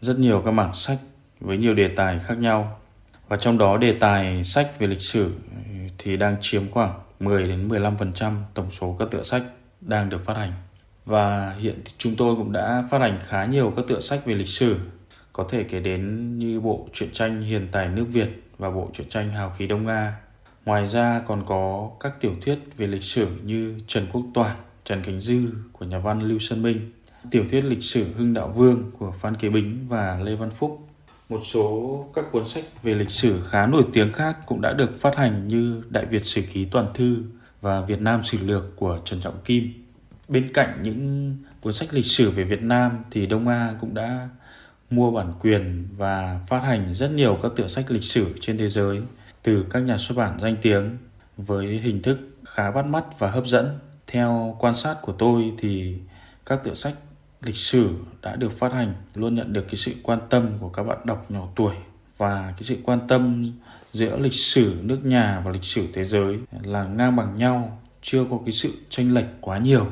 rất 0.00 0.18
nhiều 0.18 0.42
các 0.44 0.50
mảng 0.50 0.74
sách 0.74 0.98
với 1.40 1.58
nhiều 1.58 1.74
đề 1.74 1.88
tài 1.96 2.18
khác 2.18 2.38
nhau. 2.38 2.80
Và 3.28 3.36
trong 3.36 3.58
đó 3.58 3.76
đề 3.76 3.92
tài 3.92 4.44
sách 4.44 4.78
về 4.78 4.86
lịch 4.86 5.02
sử 5.02 5.34
thì 5.98 6.16
đang 6.16 6.36
chiếm 6.40 6.70
khoảng 6.70 7.00
10 7.20 7.48
đến 7.48 7.68
15% 7.68 8.32
tổng 8.54 8.70
số 8.70 8.96
các 8.98 9.08
tựa 9.10 9.22
sách 9.22 9.42
đang 9.80 10.10
được 10.10 10.24
phát 10.24 10.36
hành. 10.36 10.52
Và 11.04 11.54
hiện 11.58 11.82
chúng 11.98 12.16
tôi 12.16 12.36
cũng 12.36 12.52
đã 12.52 12.84
phát 12.90 13.00
hành 13.00 13.18
khá 13.26 13.44
nhiều 13.44 13.72
các 13.76 13.84
tựa 13.88 14.00
sách 14.00 14.26
về 14.26 14.34
lịch 14.34 14.48
sử, 14.48 14.76
có 15.40 15.46
thể 15.48 15.64
kể 15.64 15.80
đến 15.80 16.38
như 16.38 16.60
bộ 16.60 16.88
truyện 16.92 17.08
tranh 17.12 17.40
Hiền 17.40 17.68
tài 17.72 17.88
nước 17.88 18.04
Việt 18.12 18.42
và 18.58 18.70
bộ 18.70 18.90
truyện 18.92 19.08
tranh 19.08 19.28
Hào 19.28 19.50
khí 19.50 19.66
Đông 19.66 19.84
Nga. 19.84 20.16
Ngoài 20.64 20.86
ra 20.86 21.22
còn 21.26 21.42
có 21.46 21.90
các 22.00 22.20
tiểu 22.20 22.32
thuyết 22.42 22.58
về 22.76 22.86
lịch 22.86 23.02
sử 23.02 23.28
như 23.44 23.78
Trần 23.86 24.06
Quốc 24.12 24.22
Toản, 24.34 24.56
Trần 24.84 25.02
Khánh 25.02 25.20
Dư 25.20 25.40
của 25.72 25.84
nhà 25.84 25.98
văn 25.98 26.20
Lưu 26.20 26.38
Sơn 26.38 26.62
Minh, 26.62 26.90
tiểu 27.30 27.44
thuyết 27.50 27.64
lịch 27.64 27.82
sử 27.82 28.06
Hưng 28.16 28.34
Đạo 28.34 28.48
Vương 28.48 28.90
của 28.98 29.12
Phan 29.20 29.36
Kế 29.36 29.48
Bính 29.48 29.86
và 29.88 30.20
Lê 30.22 30.34
Văn 30.34 30.50
Phúc. 30.50 30.88
Một 31.28 31.40
số 31.44 32.06
các 32.14 32.24
cuốn 32.32 32.44
sách 32.44 32.64
về 32.82 32.94
lịch 32.94 33.10
sử 33.10 33.40
khá 33.48 33.66
nổi 33.66 33.82
tiếng 33.92 34.12
khác 34.12 34.36
cũng 34.46 34.60
đã 34.60 34.72
được 34.72 35.00
phát 35.00 35.16
hành 35.16 35.48
như 35.48 35.82
Đại 35.90 36.06
Việt 36.06 36.24
Sử 36.24 36.42
Ký 36.52 36.64
Toàn 36.64 36.86
Thư 36.94 37.22
và 37.60 37.80
Việt 37.80 38.00
Nam 38.00 38.24
Sử 38.24 38.38
Lược 38.46 38.76
của 38.76 38.98
Trần 39.04 39.20
Trọng 39.20 39.40
Kim. 39.44 39.72
Bên 40.28 40.52
cạnh 40.52 40.78
những 40.82 41.36
cuốn 41.60 41.72
sách 41.72 41.94
lịch 41.94 42.06
sử 42.06 42.30
về 42.30 42.44
Việt 42.44 42.62
Nam 42.62 43.04
thì 43.10 43.26
Đông 43.26 43.48
A 43.48 43.74
cũng 43.80 43.94
đã 43.94 44.28
mua 44.90 45.10
bản 45.10 45.32
quyền 45.40 45.88
và 45.96 46.40
phát 46.46 46.62
hành 46.62 46.94
rất 46.94 47.10
nhiều 47.10 47.38
các 47.42 47.52
tựa 47.56 47.66
sách 47.66 47.90
lịch 47.90 48.04
sử 48.04 48.34
trên 48.40 48.58
thế 48.58 48.68
giới 48.68 49.00
từ 49.42 49.66
các 49.70 49.80
nhà 49.80 49.96
xuất 49.96 50.18
bản 50.18 50.40
danh 50.40 50.56
tiếng 50.62 50.96
với 51.36 51.66
hình 51.78 52.02
thức 52.02 52.18
khá 52.44 52.70
bắt 52.70 52.86
mắt 52.86 53.04
và 53.18 53.30
hấp 53.30 53.46
dẫn. 53.46 53.78
Theo 54.06 54.56
quan 54.58 54.76
sát 54.76 54.96
của 55.02 55.12
tôi 55.12 55.52
thì 55.58 55.96
các 56.46 56.60
tựa 56.64 56.74
sách 56.74 56.94
lịch 57.42 57.56
sử 57.56 57.94
đã 58.22 58.36
được 58.36 58.58
phát 58.58 58.72
hành 58.72 58.94
luôn 59.14 59.34
nhận 59.34 59.52
được 59.52 59.64
cái 59.66 59.76
sự 59.76 59.94
quan 60.02 60.18
tâm 60.30 60.48
của 60.60 60.68
các 60.68 60.82
bạn 60.82 60.98
đọc 61.04 61.30
nhỏ 61.30 61.48
tuổi 61.56 61.74
và 62.18 62.52
cái 62.56 62.62
sự 62.62 62.78
quan 62.84 63.08
tâm 63.08 63.52
giữa 63.92 64.18
lịch 64.18 64.34
sử 64.34 64.80
nước 64.82 65.04
nhà 65.04 65.42
và 65.44 65.50
lịch 65.50 65.64
sử 65.64 65.88
thế 65.94 66.04
giới 66.04 66.38
là 66.62 66.84
ngang 66.84 67.16
bằng 67.16 67.38
nhau, 67.38 67.80
chưa 68.02 68.24
có 68.30 68.38
cái 68.44 68.52
sự 68.52 68.72
chênh 68.90 69.14
lệch 69.14 69.26
quá 69.40 69.58
nhiều. 69.58 69.86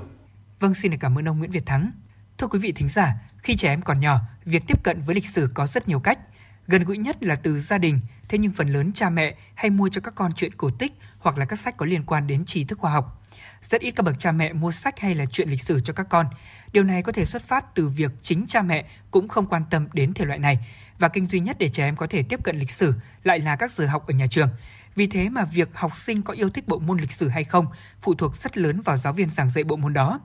Vâng, 0.61 0.75
xin 0.75 0.91
được 0.91 0.97
cảm 1.01 1.19
ơn 1.19 1.29
ông 1.29 1.39
Nguyễn 1.39 1.51
Việt 1.51 1.67
Thắng. 1.67 1.91
Thưa 2.39 2.47
quý 2.47 2.59
vị 2.59 2.73
thính 2.73 2.89
giả, 2.89 3.15
khi 3.49 3.57
trẻ 3.57 3.69
em 3.69 3.83
còn 3.83 4.01
nhỏ, 4.01 4.21
việc 4.45 4.63
tiếp 4.67 4.83
cận 4.83 5.01
với 5.01 5.15
lịch 5.15 5.27
sử 5.27 5.51
có 5.55 5.67
rất 5.67 5.89
nhiều 5.89 6.01
cách. 6.01 6.19
Gần 6.67 6.85
gũi 6.85 6.99
nhất 6.99 7.23
là 7.23 7.37
từ 7.37 7.61
gia 7.61 7.79
đình, 7.79 8.01
thế 8.29 8.39
nhưng 8.39 8.53
phần 8.53 8.69
lớn 8.69 8.93
cha 8.93 9.11
mẹ 9.11 9.35
hay 9.55 9.71
mua 9.71 9.89
cho 9.89 10.01
các 10.01 10.15
con 10.15 10.33
chuyện 10.33 10.55
cổ 10.55 10.71
tích 10.71 10.93
hoặc 11.19 11.39
là 11.39 11.45
các 11.45 11.61
sách 11.61 11.77
có 11.77 11.87
liên 11.87 12.03
quan 12.07 12.27
đến 12.27 12.45
trí 12.45 12.65
thức 12.65 12.79
khoa 12.79 12.91
học. 12.91 13.23
Rất 13.63 13.81
ít 13.81 13.91
các 13.91 14.03
bậc 14.03 14.19
cha 14.19 14.33
mẹ 14.33 14.53
mua 14.53 14.73
sách 14.73 15.01
hay 15.01 15.15
là 15.15 15.27
chuyện 15.27 15.51
lịch 15.51 15.63
sử 15.63 15.81
cho 15.81 15.93
các 15.93 16.07
con. 16.11 16.27
Điều 16.73 16.85
này 16.85 17.03
có 17.03 17.13
thể 17.13 17.25
xuất 17.25 17.43
phát 17.43 17.75
từ 17.75 17.89
việc 17.89 18.13
chính 18.23 18.47
cha 18.49 18.63
mẹ 18.63 18.85
cũng 19.11 19.29
không 19.29 19.47
quan 19.47 19.63
tâm 19.71 19.89
đến 19.93 20.13
thể 20.15 20.25
loại 20.25 20.39
này 20.39 20.59
và 20.99 21.09
kênh 21.09 21.27
duy 21.27 21.41
nhất 21.41 21.57
để 21.59 21.69
trẻ 21.69 21.85
em 21.85 21.97
có 21.97 22.07
thể 22.07 22.23
tiếp 22.23 22.41
cận 22.45 22.59
lịch 22.59 22.71
sử 22.71 22.95
lại 23.25 23.41
là 23.41 23.57
các 23.57 23.73
giờ 23.73 23.87
học 23.87 24.07
ở 24.07 24.15
nhà 24.15 24.27
trường. 24.31 24.49
Vì 24.95 25.07
thế 25.07 25.29
mà 25.29 25.45
việc 25.45 25.69
học 25.75 25.97
sinh 25.97 26.23
có 26.23 26.33
yêu 26.33 26.51
thích 26.51 26.69
bộ 26.69 26.79
môn 26.79 27.01
lịch 27.01 27.13
sử 27.13 27.29
hay 27.29 27.45
không 27.45 27.67
phụ 28.03 28.15
thuộc 28.15 28.37
rất 28.37 28.59
lớn 28.59 28.81
vào 28.81 28.97
giáo 28.97 29.13
viên 29.13 29.31
giảng 29.31 29.51
dạy 29.51 29.65
bộ 29.65 29.77
môn 29.77 29.93
đó. 29.93 30.21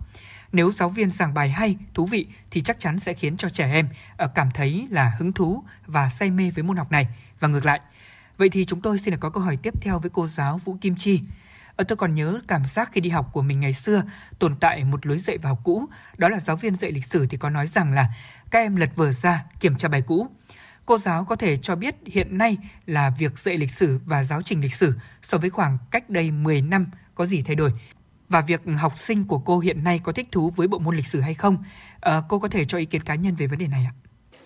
Nếu 0.53 0.71
giáo 0.71 0.89
viên 0.89 1.11
giảng 1.11 1.33
bài 1.33 1.49
hay, 1.49 1.77
thú 1.93 2.05
vị 2.05 2.27
thì 2.51 2.61
chắc 2.61 2.79
chắn 2.79 2.99
sẽ 2.99 3.13
khiến 3.13 3.37
cho 3.37 3.49
trẻ 3.49 3.71
em 3.71 3.87
ờ, 4.17 4.27
cảm 4.35 4.51
thấy 4.53 4.87
là 4.89 5.13
hứng 5.17 5.33
thú 5.33 5.63
và 5.85 6.09
say 6.09 6.31
mê 6.31 6.51
với 6.55 6.63
môn 6.63 6.77
học 6.77 6.91
này 6.91 7.07
và 7.39 7.47
ngược 7.47 7.65
lại. 7.65 7.79
Vậy 8.37 8.49
thì 8.49 8.65
chúng 8.65 8.81
tôi 8.81 8.99
xin 8.99 9.11
được 9.11 9.19
có 9.19 9.29
câu 9.29 9.43
hỏi 9.43 9.57
tiếp 9.57 9.73
theo 9.81 9.99
với 9.99 10.09
cô 10.13 10.27
giáo 10.27 10.61
Vũ 10.65 10.77
Kim 10.81 10.95
Chi. 10.95 11.21
Ờ, 11.75 11.83
tôi 11.83 11.97
còn 11.97 12.15
nhớ 12.15 12.41
cảm 12.47 12.65
giác 12.65 12.89
khi 12.93 13.01
đi 13.01 13.09
học 13.09 13.29
của 13.33 13.41
mình 13.41 13.59
ngày 13.59 13.73
xưa 13.73 14.03
tồn 14.39 14.55
tại 14.55 14.83
một 14.83 15.05
lối 15.05 15.17
dạy 15.17 15.37
vào 15.37 15.55
cũ, 15.63 15.85
đó 16.17 16.29
là 16.29 16.39
giáo 16.39 16.55
viên 16.55 16.75
dạy 16.75 16.91
lịch 16.91 17.05
sử 17.05 17.27
thì 17.27 17.37
có 17.37 17.49
nói 17.49 17.67
rằng 17.67 17.91
là 17.91 18.13
các 18.51 18.59
em 18.59 18.75
lật 18.75 18.89
vở 18.95 19.13
ra 19.13 19.43
kiểm 19.59 19.75
tra 19.75 19.89
bài 19.89 20.01
cũ. 20.01 20.27
Cô 20.85 20.97
giáo 20.97 21.25
có 21.25 21.35
thể 21.35 21.57
cho 21.57 21.75
biết 21.75 21.95
hiện 22.05 22.37
nay 22.37 22.57
là 22.85 23.09
việc 23.09 23.39
dạy 23.39 23.57
lịch 23.57 23.71
sử 23.71 23.99
và 24.05 24.23
giáo 24.23 24.41
trình 24.41 24.61
lịch 24.61 24.75
sử 24.75 24.93
so 25.21 25.37
với 25.37 25.49
khoảng 25.49 25.77
cách 25.91 26.09
đây 26.09 26.31
10 26.31 26.61
năm 26.61 26.87
có 27.15 27.25
gì 27.25 27.41
thay 27.41 27.55
đổi 27.55 27.71
và 28.29 28.41
việc 28.41 28.61
học 28.77 28.97
sinh 28.97 29.25
của 29.25 29.39
cô 29.39 29.59
hiện 29.59 29.83
nay 29.83 29.99
có 30.03 30.11
thích 30.11 30.27
thú 30.31 30.51
với 30.55 30.67
bộ 30.67 30.79
môn 30.79 30.95
lịch 30.95 31.07
sử 31.07 31.21
hay 31.21 31.33
không. 31.33 31.57
À, 32.01 32.21
cô 32.29 32.39
có 32.39 32.47
thể 32.47 32.65
cho 32.65 32.77
ý 32.77 32.85
kiến 32.85 33.01
cá 33.01 33.15
nhân 33.15 33.35
về 33.35 33.47
vấn 33.47 33.59
đề 33.59 33.67
này 33.67 33.85
ạ. 33.85 33.93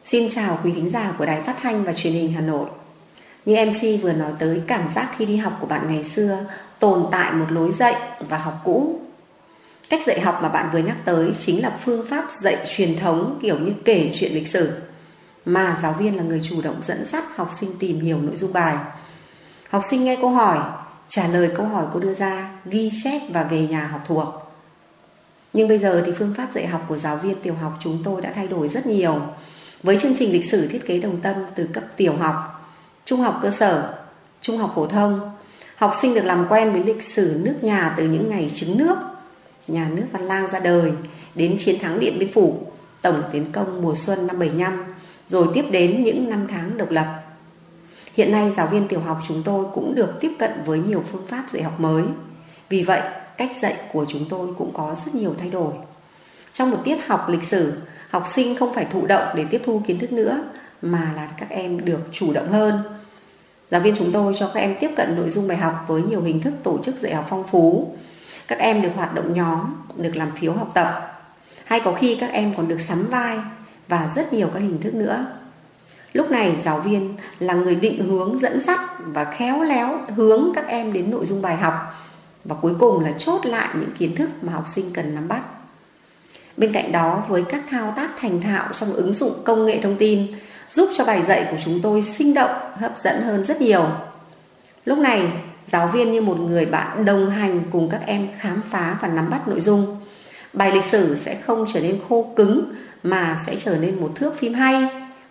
Xin 0.05 0.29
chào 0.29 0.59
quý 0.63 0.71
thính 0.71 0.89
giả 0.89 1.13
của 1.17 1.25
Đài 1.25 1.41
Phát 1.41 1.55
thanh 1.61 1.83
và 1.83 1.93
Truyền 1.93 2.13
hình 2.13 2.33
Hà 2.33 2.41
Nội. 2.41 2.69
Như 3.45 3.65
MC 3.65 4.03
vừa 4.03 4.13
nói 4.13 4.31
tới 4.39 4.61
cảm 4.67 4.89
giác 4.89 5.11
khi 5.17 5.25
đi 5.25 5.37
học 5.37 5.57
của 5.61 5.67
bạn 5.67 5.87
ngày 5.87 6.03
xưa 6.03 6.45
tồn 6.79 7.05
tại 7.11 7.33
một 7.33 7.45
lối 7.49 7.71
dạy 7.71 7.95
và 8.19 8.37
học 8.37 8.61
cũ. 8.63 9.01
Cách 9.89 10.01
dạy 10.07 10.21
học 10.21 10.39
mà 10.43 10.49
bạn 10.49 10.69
vừa 10.73 10.79
nhắc 10.79 10.97
tới 11.05 11.31
chính 11.39 11.61
là 11.61 11.77
phương 11.81 12.05
pháp 12.09 12.25
dạy 12.39 12.57
truyền 12.75 12.97
thống 12.97 13.39
kiểu 13.41 13.59
như 13.59 13.73
kể 13.85 14.13
chuyện 14.19 14.33
lịch 14.33 14.47
sử 14.47 14.81
mà 15.45 15.77
giáo 15.81 15.93
viên 15.93 16.17
là 16.17 16.23
người 16.23 16.41
chủ 16.49 16.61
động 16.61 16.81
dẫn 16.81 17.05
dắt 17.05 17.23
học 17.35 17.51
sinh 17.59 17.71
tìm 17.79 17.99
hiểu 17.99 18.21
nội 18.21 18.37
dung 18.37 18.53
bài. 18.53 18.75
Học 19.69 19.83
sinh 19.89 20.03
nghe 20.03 20.17
câu 20.21 20.29
hỏi, 20.29 20.59
trả 21.07 21.27
lời 21.27 21.51
câu 21.55 21.65
hỏi 21.65 21.85
cô 21.93 21.99
đưa 21.99 22.13
ra, 22.13 22.49
ghi 22.65 22.91
chép 23.03 23.21
và 23.29 23.43
về 23.43 23.67
nhà 23.67 23.87
học 23.87 24.01
thuộc. 24.07 24.27
Nhưng 25.53 25.67
bây 25.67 25.77
giờ 25.77 26.03
thì 26.05 26.11
phương 26.11 26.33
pháp 26.37 26.47
dạy 26.53 26.67
học 26.67 26.85
của 26.87 26.97
giáo 26.97 27.17
viên 27.17 27.41
tiểu 27.41 27.53
học 27.53 27.73
chúng 27.79 28.03
tôi 28.03 28.21
đã 28.21 28.31
thay 28.35 28.47
đổi 28.47 28.69
rất 28.69 28.85
nhiều. 28.85 29.21
Với 29.83 29.99
chương 29.99 30.15
trình 30.19 30.31
lịch 30.31 30.51
sử 30.51 30.67
thiết 30.67 30.87
kế 30.87 30.99
đồng 30.99 31.21
tâm 31.21 31.35
từ 31.55 31.67
cấp 31.73 31.83
tiểu 31.97 32.13
học, 32.13 32.35
trung 33.05 33.19
học 33.19 33.39
cơ 33.43 33.51
sở, 33.51 33.93
trung 34.41 34.57
học 34.57 34.71
phổ 34.75 34.87
thông, 34.87 35.31
học 35.75 35.91
sinh 36.01 36.13
được 36.13 36.25
làm 36.25 36.45
quen 36.49 36.73
với 36.73 36.83
lịch 36.83 37.03
sử 37.03 37.39
nước 37.43 37.55
nhà 37.61 37.93
từ 37.97 38.07
những 38.07 38.29
ngày 38.29 38.51
trứng 38.55 38.77
nước, 38.77 38.95
nhà 39.67 39.89
nước 39.95 40.05
Văn 40.11 40.23
Lang 40.23 40.47
ra 40.51 40.59
đời, 40.59 40.91
đến 41.35 41.55
chiến 41.59 41.79
thắng 41.79 41.99
Điện 41.99 42.19
Biên 42.19 42.33
Phủ, 42.33 42.59
tổng 43.01 43.23
tiến 43.31 43.51
công 43.51 43.81
mùa 43.81 43.95
xuân 43.95 44.27
năm 44.27 44.39
75, 44.39 44.83
rồi 45.29 45.47
tiếp 45.53 45.65
đến 45.71 46.03
những 46.03 46.29
năm 46.29 46.47
tháng 46.49 46.77
độc 46.77 46.91
lập. 46.91 47.26
Hiện 48.17 48.31
nay 48.31 48.51
giáo 48.57 48.67
viên 48.67 48.87
tiểu 48.87 48.99
học 48.99 49.19
chúng 49.27 49.43
tôi 49.43 49.65
cũng 49.73 49.95
được 49.95 50.13
tiếp 50.19 50.31
cận 50.39 50.51
với 50.65 50.79
nhiều 50.79 51.03
phương 51.11 51.27
pháp 51.27 51.43
dạy 51.51 51.63
học 51.63 51.79
mới. 51.79 52.03
Vì 52.69 52.83
vậy, 52.83 53.01
cách 53.37 53.51
dạy 53.61 53.75
của 53.93 54.05
chúng 54.05 54.25
tôi 54.29 54.47
cũng 54.57 54.73
có 54.73 54.95
rất 55.05 55.15
nhiều 55.15 55.35
thay 55.39 55.49
đổi. 55.49 55.73
Trong 56.51 56.71
một 56.71 56.77
tiết 56.83 57.07
học 57.07 57.29
lịch 57.29 57.43
sử, 57.43 57.73
học 58.09 58.23
sinh 58.33 58.55
không 58.55 58.73
phải 58.73 58.85
thụ 58.85 59.05
động 59.05 59.23
để 59.35 59.45
tiếp 59.49 59.61
thu 59.65 59.81
kiến 59.87 59.99
thức 59.99 60.11
nữa 60.11 60.43
mà 60.81 61.13
là 61.15 61.27
các 61.39 61.49
em 61.49 61.85
được 61.85 61.99
chủ 62.11 62.33
động 62.33 62.51
hơn. 62.51 62.79
Giáo 63.71 63.81
viên 63.81 63.95
chúng 63.95 64.11
tôi 64.11 64.33
cho 64.39 64.51
các 64.53 64.59
em 64.59 64.75
tiếp 64.79 64.91
cận 64.95 65.15
nội 65.15 65.29
dung 65.29 65.47
bài 65.47 65.57
học 65.57 65.85
với 65.87 66.01
nhiều 66.01 66.21
hình 66.21 66.41
thức 66.41 66.53
tổ 66.63 66.77
chức 66.83 66.95
dạy 66.95 67.15
học 67.15 67.25
phong 67.29 67.47
phú. 67.47 67.95
Các 68.47 68.59
em 68.59 68.81
được 68.81 68.91
hoạt 68.95 69.15
động 69.15 69.33
nhóm, 69.33 69.59
được 69.97 70.15
làm 70.15 70.31
phiếu 70.31 70.53
học 70.53 70.71
tập. 70.73 71.21
Hay 71.65 71.79
có 71.79 71.93
khi 71.93 72.17
các 72.19 72.31
em 72.31 72.53
còn 72.57 72.67
được 72.67 72.79
sắm 72.79 73.07
vai 73.09 73.39
và 73.87 74.09
rất 74.15 74.33
nhiều 74.33 74.49
các 74.53 74.59
hình 74.59 74.81
thức 74.81 74.93
nữa. 74.93 75.25
Lúc 76.13 76.31
này 76.31 76.55
giáo 76.63 76.79
viên 76.79 77.15
là 77.39 77.53
người 77.53 77.75
định 77.75 78.03
hướng 78.07 78.39
dẫn 78.39 78.61
dắt 78.61 78.79
và 78.99 79.25
khéo 79.25 79.63
léo 79.63 79.99
hướng 80.15 80.51
các 80.55 80.67
em 80.67 80.93
đến 80.93 81.11
nội 81.11 81.25
dung 81.25 81.41
bài 81.41 81.55
học 81.55 81.73
và 82.45 82.55
cuối 82.61 82.73
cùng 82.79 83.03
là 83.03 83.11
chốt 83.17 83.45
lại 83.45 83.67
những 83.73 83.91
kiến 83.97 84.15
thức 84.15 84.29
mà 84.41 84.53
học 84.53 84.65
sinh 84.75 84.91
cần 84.93 85.15
nắm 85.15 85.27
bắt. 85.27 85.41
Bên 86.57 86.73
cạnh 86.73 86.91
đó 86.91 87.23
với 87.27 87.43
các 87.49 87.63
thao 87.69 87.93
tác 87.95 88.09
thành 88.19 88.41
thạo 88.41 88.67
trong 88.79 88.93
ứng 88.93 89.13
dụng 89.13 89.33
công 89.43 89.65
nghệ 89.65 89.79
thông 89.83 89.95
tin 89.95 90.27
giúp 90.69 90.89
cho 90.97 91.05
bài 91.05 91.23
dạy 91.27 91.47
của 91.51 91.57
chúng 91.65 91.81
tôi 91.81 92.01
sinh 92.01 92.33
động, 92.33 92.51
hấp 92.73 92.97
dẫn 92.97 93.21
hơn 93.21 93.45
rất 93.45 93.61
nhiều. 93.61 93.85
Lúc 94.85 94.99
này, 94.99 95.31
giáo 95.71 95.87
viên 95.87 96.11
như 96.11 96.21
một 96.21 96.39
người 96.39 96.65
bạn 96.65 97.05
đồng 97.05 97.29
hành 97.29 97.61
cùng 97.71 97.89
các 97.89 98.01
em 98.05 98.27
khám 98.39 98.61
phá 98.71 98.97
và 99.01 99.07
nắm 99.07 99.29
bắt 99.29 99.47
nội 99.47 99.61
dung. 99.61 99.97
Bài 100.53 100.71
lịch 100.71 100.85
sử 100.85 101.15
sẽ 101.15 101.35
không 101.35 101.65
trở 101.73 101.79
nên 101.79 101.99
khô 102.09 102.33
cứng 102.35 102.73
mà 103.03 103.39
sẽ 103.45 103.55
trở 103.55 103.77
nên 103.77 104.01
một 104.01 104.11
thước 104.15 104.35
phim 104.39 104.53
hay 104.53 104.87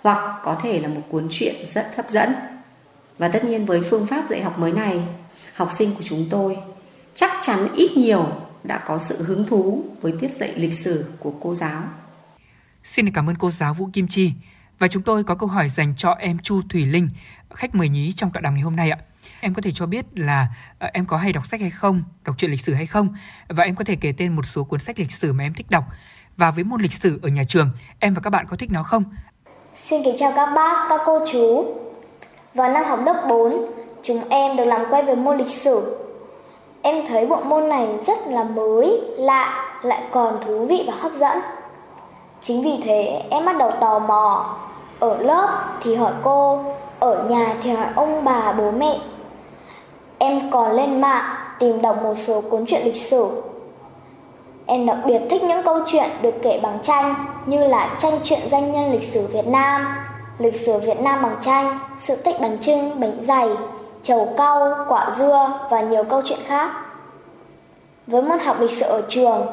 hoặc 0.07 0.41
có 0.43 0.59
thể 0.63 0.81
là 0.81 0.89
một 0.89 1.01
cuốn 1.11 1.29
truyện 1.31 1.55
rất 1.75 1.93
hấp 1.97 2.11
dẫn. 2.11 2.35
Và 3.19 3.29
tất 3.29 3.45
nhiên 3.45 3.67
với 3.67 3.81
phương 3.91 4.07
pháp 4.07 4.25
dạy 4.31 4.43
học 4.43 4.59
mới 4.59 4.73
này, 4.73 5.03
học 5.55 5.71
sinh 5.73 5.95
của 5.95 6.03
chúng 6.05 6.27
tôi 6.31 6.57
chắc 7.15 7.31
chắn 7.43 7.69
ít 7.75 7.91
nhiều 7.97 8.27
đã 8.65 8.79
có 8.87 8.99
sự 8.99 9.23
hứng 9.23 9.47
thú 9.47 9.85
với 10.01 10.15
tiết 10.21 10.31
dạy 10.41 10.53
lịch 10.57 10.75
sử 10.75 11.05
của 11.19 11.33
cô 11.41 11.55
giáo. 11.55 11.83
Xin 12.85 13.13
cảm 13.13 13.29
ơn 13.29 13.37
cô 13.37 13.51
giáo 13.51 13.75
Vũ 13.75 13.89
Kim 13.93 14.09
Chi. 14.09 14.33
Và 14.79 14.89
chúng 14.89 15.03
tôi 15.03 15.25
có 15.25 15.35
câu 15.35 15.49
hỏi 15.49 15.69
dành 15.69 15.95
cho 15.97 16.11
em 16.11 16.39
Chu 16.39 16.63
Thủy 16.69 16.87
Linh, 16.87 17.09
khách 17.55 17.75
mời 17.75 17.89
nhí 17.89 18.13
trong 18.13 18.31
tọa 18.33 18.41
đàm 18.41 18.55
ngày 18.55 18.63
hôm 18.63 18.77
nay 18.77 18.91
ạ. 18.91 18.99
Em 19.41 19.55
có 19.55 19.63
thể 19.63 19.71
cho 19.75 19.87
biết 19.87 20.07
là 20.15 20.49
ờ, 20.79 20.91
em 20.93 21.07
có 21.07 21.17
hay 21.17 21.33
đọc 21.33 21.47
sách 21.47 21.61
hay 21.61 21.71
không, 21.71 22.03
đọc 22.25 22.39
truyện 22.39 22.51
lịch 22.51 22.61
sử 22.61 22.75
hay 22.75 22.87
không? 22.87 23.15
Và 23.49 23.65
em 23.65 23.75
có 23.75 23.85
thể 23.85 23.97
kể 23.97 24.13
tên 24.17 24.37
một 24.37 24.47
số 24.47 24.65
cuốn 24.65 24.81
sách 24.81 24.99
lịch 24.99 25.13
sử 25.13 25.33
mà 25.33 25.45
em 25.45 25.55
thích 25.55 25.71
đọc. 25.71 25.85
Và 26.37 26.51
với 26.51 26.65
môn 26.65 26.83
lịch 26.83 26.93
sử 26.93 27.19
ở 27.23 27.29
nhà 27.29 27.45
trường, 27.45 27.71
em 27.99 28.15
và 28.15 28.21
các 28.21 28.31
bạn 28.31 28.47
có 28.49 28.57
thích 28.57 28.71
nó 28.71 28.83
không? 28.83 29.05
Xin 29.85 30.03
kính 30.03 30.17
chào 30.17 30.33
các 30.37 30.47
bác, 30.47 30.87
các 30.89 31.01
cô 31.07 31.19
chú. 31.33 31.65
Vào 32.55 32.69
năm 32.69 32.85
học 32.85 32.99
lớp 33.05 33.25
4, 33.29 33.67
chúng 34.03 34.21
em 34.29 34.57
được 34.57 34.65
làm 34.65 34.85
quen 34.91 35.07
với 35.07 35.17
môn 35.17 35.37
lịch 35.37 35.51
sử. 35.51 35.97
Em 36.83 37.07
thấy 37.07 37.27
bộ 37.27 37.37
môn 37.37 37.69
này 37.69 37.89
rất 38.07 38.19
là 38.29 38.45
mới, 38.45 39.01
lạ, 39.17 39.75
lại 39.83 40.03
còn 40.11 40.39
thú 40.47 40.67
vị 40.67 40.85
và 40.87 40.93
hấp 41.01 41.13
dẫn. 41.13 41.39
Chính 42.41 42.63
vì 42.63 42.83
thế 42.85 43.23
em 43.31 43.45
bắt 43.45 43.57
đầu 43.59 43.71
tò 43.81 43.99
mò. 43.99 44.57
Ở 45.01 45.19
lớp 45.19 45.49
thì 45.83 45.95
hỏi 45.95 46.13
cô, 46.25 46.65
ở 47.01 47.25
nhà 47.29 47.55
thì 47.63 47.71
hỏi 47.71 47.87
ông 47.95 48.25
bà 48.25 48.53
bố 48.53 48.71
mẹ. 48.71 48.99
Em 50.19 50.51
còn 50.51 50.73
lên 50.73 51.01
mạng 51.01 51.25
tìm 51.59 51.83
đọc 51.83 52.03
một 52.03 52.15
số 52.15 52.41
cuốn 52.51 52.67
truyện 52.67 52.85
lịch 52.85 52.97
sử. 52.97 53.29
Em 54.67 54.87
đặc 54.87 54.99
biệt 55.07 55.21
thích 55.31 55.43
những 55.43 55.63
câu 55.63 55.79
chuyện 55.87 56.11
được 56.23 56.35
kể 56.43 56.61
bằng 56.63 56.79
tranh 56.83 57.15
như 57.47 57.67
là 57.67 57.97
tranh 57.99 58.13
truyện 58.25 58.41
danh 58.51 58.73
nhân 58.73 58.93
lịch 58.93 59.13
sử 59.13 59.27
Việt 59.27 59.47
Nam, 59.47 59.87
lịch 60.39 60.61
sử 60.61 60.79
Việt 60.79 61.01
Nam 61.01 61.23
bằng 61.23 61.37
tranh, 61.41 61.79
sự 62.03 62.17
tích 62.17 62.41
bánh 62.41 62.59
trưng, 62.59 63.01
bánh 63.01 63.19
dày, 63.23 63.49
trầu 64.03 64.29
cau, 64.37 64.75
quả 64.89 65.11
dưa 65.19 65.61
và 65.71 65.81
nhiều 65.81 66.05
câu 66.05 66.23
chuyện 66.25 66.39
khác. 66.47 66.71
Với 68.07 68.23
môn 68.23 68.39
học 68.39 68.57
lịch 68.61 68.71
sử 68.71 68.87
ở 68.87 69.03
trường 69.09 69.47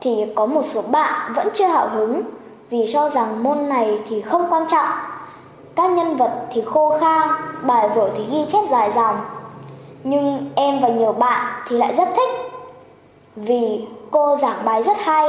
thì 0.00 0.26
có 0.34 0.46
một 0.46 0.62
số 0.70 0.82
bạn 0.82 1.32
vẫn 1.34 1.48
chưa 1.54 1.66
hào 1.66 1.88
hứng 1.88 2.22
vì 2.70 2.90
cho 2.92 3.10
rằng 3.10 3.42
môn 3.42 3.68
này 3.68 3.98
thì 4.08 4.20
không 4.20 4.46
quan 4.50 4.64
trọng. 4.70 4.86
Các 5.76 5.90
nhân 5.90 6.16
vật 6.16 6.32
thì 6.52 6.62
khô 6.66 6.98
khan, 7.00 7.28
bài 7.62 7.88
vở 7.88 8.10
thì 8.16 8.24
ghi 8.30 8.46
chép 8.52 8.60
dài 8.70 8.92
dòng. 8.94 9.16
Nhưng 10.04 10.50
em 10.54 10.80
và 10.80 10.88
nhiều 10.88 11.12
bạn 11.12 11.46
thì 11.68 11.76
lại 11.76 11.94
rất 11.94 12.08
thích 12.16 12.30
vì 13.36 13.86
cô 14.10 14.36
giảng 14.42 14.64
bài 14.64 14.82
rất 14.82 14.96
hay. 15.00 15.26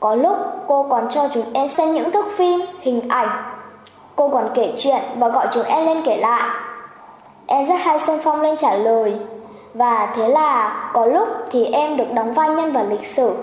Có 0.00 0.14
lúc 0.14 0.36
cô 0.66 0.86
còn 0.90 1.06
cho 1.10 1.28
chúng 1.34 1.52
em 1.52 1.68
xem 1.68 1.92
những 1.92 2.12
thước 2.12 2.26
phim, 2.36 2.60
hình 2.80 3.08
ảnh. 3.08 3.52
Cô 4.16 4.28
còn 4.28 4.48
kể 4.54 4.74
chuyện 4.78 5.02
và 5.16 5.28
gọi 5.28 5.48
chúng 5.52 5.64
em 5.64 5.86
lên 5.86 6.02
kể 6.06 6.16
lại. 6.16 6.50
Em 7.46 7.66
rất 7.66 7.76
hay 7.80 8.00
xung 8.00 8.18
phong 8.24 8.40
lên 8.40 8.56
trả 8.56 8.74
lời. 8.74 9.16
Và 9.74 10.12
thế 10.16 10.28
là 10.28 10.90
có 10.92 11.06
lúc 11.06 11.28
thì 11.50 11.64
em 11.64 11.96
được 11.96 12.12
đóng 12.14 12.34
vai 12.34 12.48
nhân 12.48 12.72
vật 12.72 12.86
lịch 12.90 13.06
sử 13.06 13.36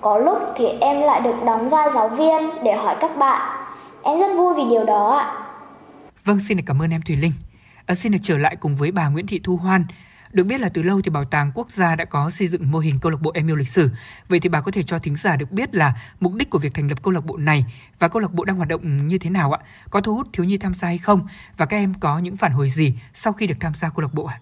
có 0.00 0.18
lúc 0.18 0.38
thì 0.56 0.66
em 0.80 1.00
lại 1.00 1.20
được 1.20 1.34
đóng 1.46 1.68
vai 1.70 1.88
giáo 1.94 2.08
viên 2.08 2.64
để 2.64 2.76
hỏi 2.76 2.96
các 3.00 3.16
bạn. 3.16 3.66
Em 4.02 4.18
rất 4.18 4.34
vui 4.36 4.54
vì 4.56 4.62
điều 4.70 4.84
đó 4.84 5.10
ạ. 5.10 5.46
Vâng, 6.24 6.38
xin 6.48 6.56
được 6.56 6.64
cảm 6.66 6.82
ơn 6.82 6.90
em 6.90 7.00
Thùy 7.06 7.16
Linh. 7.16 7.32
À, 7.86 7.94
xin 7.94 8.12
được 8.12 8.18
trở 8.22 8.38
lại 8.38 8.56
cùng 8.56 8.76
với 8.76 8.92
bà 8.92 9.08
Nguyễn 9.08 9.26
Thị 9.26 9.40
Thu 9.44 9.56
Hoan. 9.56 9.84
Được 10.32 10.44
biết 10.44 10.60
là 10.60 10.68
từ 10.68 10.82
lâu 10.82 11.00
thì 11.04 11.10
Bảo 11.10 11.24
tàng 11.24 11.52
Quốc 11.54 11.70
gia 11.70 11.96
đã 11.96 12.04
có 12.04 12.30
xây 12.30 12.48
dựng 12.48 12.70
mô 12.70 12.78
hình 12.78 12.98
câu 13.00 13.12
lạc 13.12 13.20
bộ 13.20 13.30
em 13.34 13.48
yêu 13.48 13.56
lịch 13.56 13.68
sử. 13.68 13.90
Vậy 14.28 14.40
thì 14.40 14.48
bà 14.48 14.60
có 14.60 14.70
thể 14.70 14.82
cho 14.82 14.98
thính 14.98 15.16
giả 15.16 15.36
được 15.36 15.50
biết 15.50 15.74
là 15.74 15.94
mục 16.20 16.34
đích 16.34 16.50
của 16.50 16.58
việc 16.58 16.74
thành 16.74 16.88
lập 16.88 17.02
câu 17.02 17.12
lạc 17.12 17.26
bộ 17.26 17.36
này 17.36 17.64
và 17.98 18.08
câu 18.08 18.22
lạc 18.22 18.32
bộ 18.32 18.44
đang 18.44 18.56
hoạt 18.56 18.68
động 18.68 19.08
như 19.08 19.18
thế 19.18 19.30
nào 19.30 19.52
ạ? 19.52 19.58
Có 19.90 20.00
thu 20.00 20.14
hút 20.14 20.26
thiếu 20.32 20.44
nhi 20.44 20.58
tham 20.58 20.74
gia 20.74 20.88
hay 20.88 20.98
không? 20.98 21.26
Và 21.56 21.66
các 21.66 21.76
em 21.76 21.94
có 21.94 22.18
những 22.18 22.36
phản 22.36 22.52
hồi 22.52 22.70
gì 22.70 22.94
sau 23.14 23.32
khi 23.32 23.46
được 23.46 23.54
tham 23.60 23.72
gia 23.74 23.88
câu 23.88 24.00
lạc 24.00 24.14
bộ 24.14 24.24
ạ? 24.24 24.40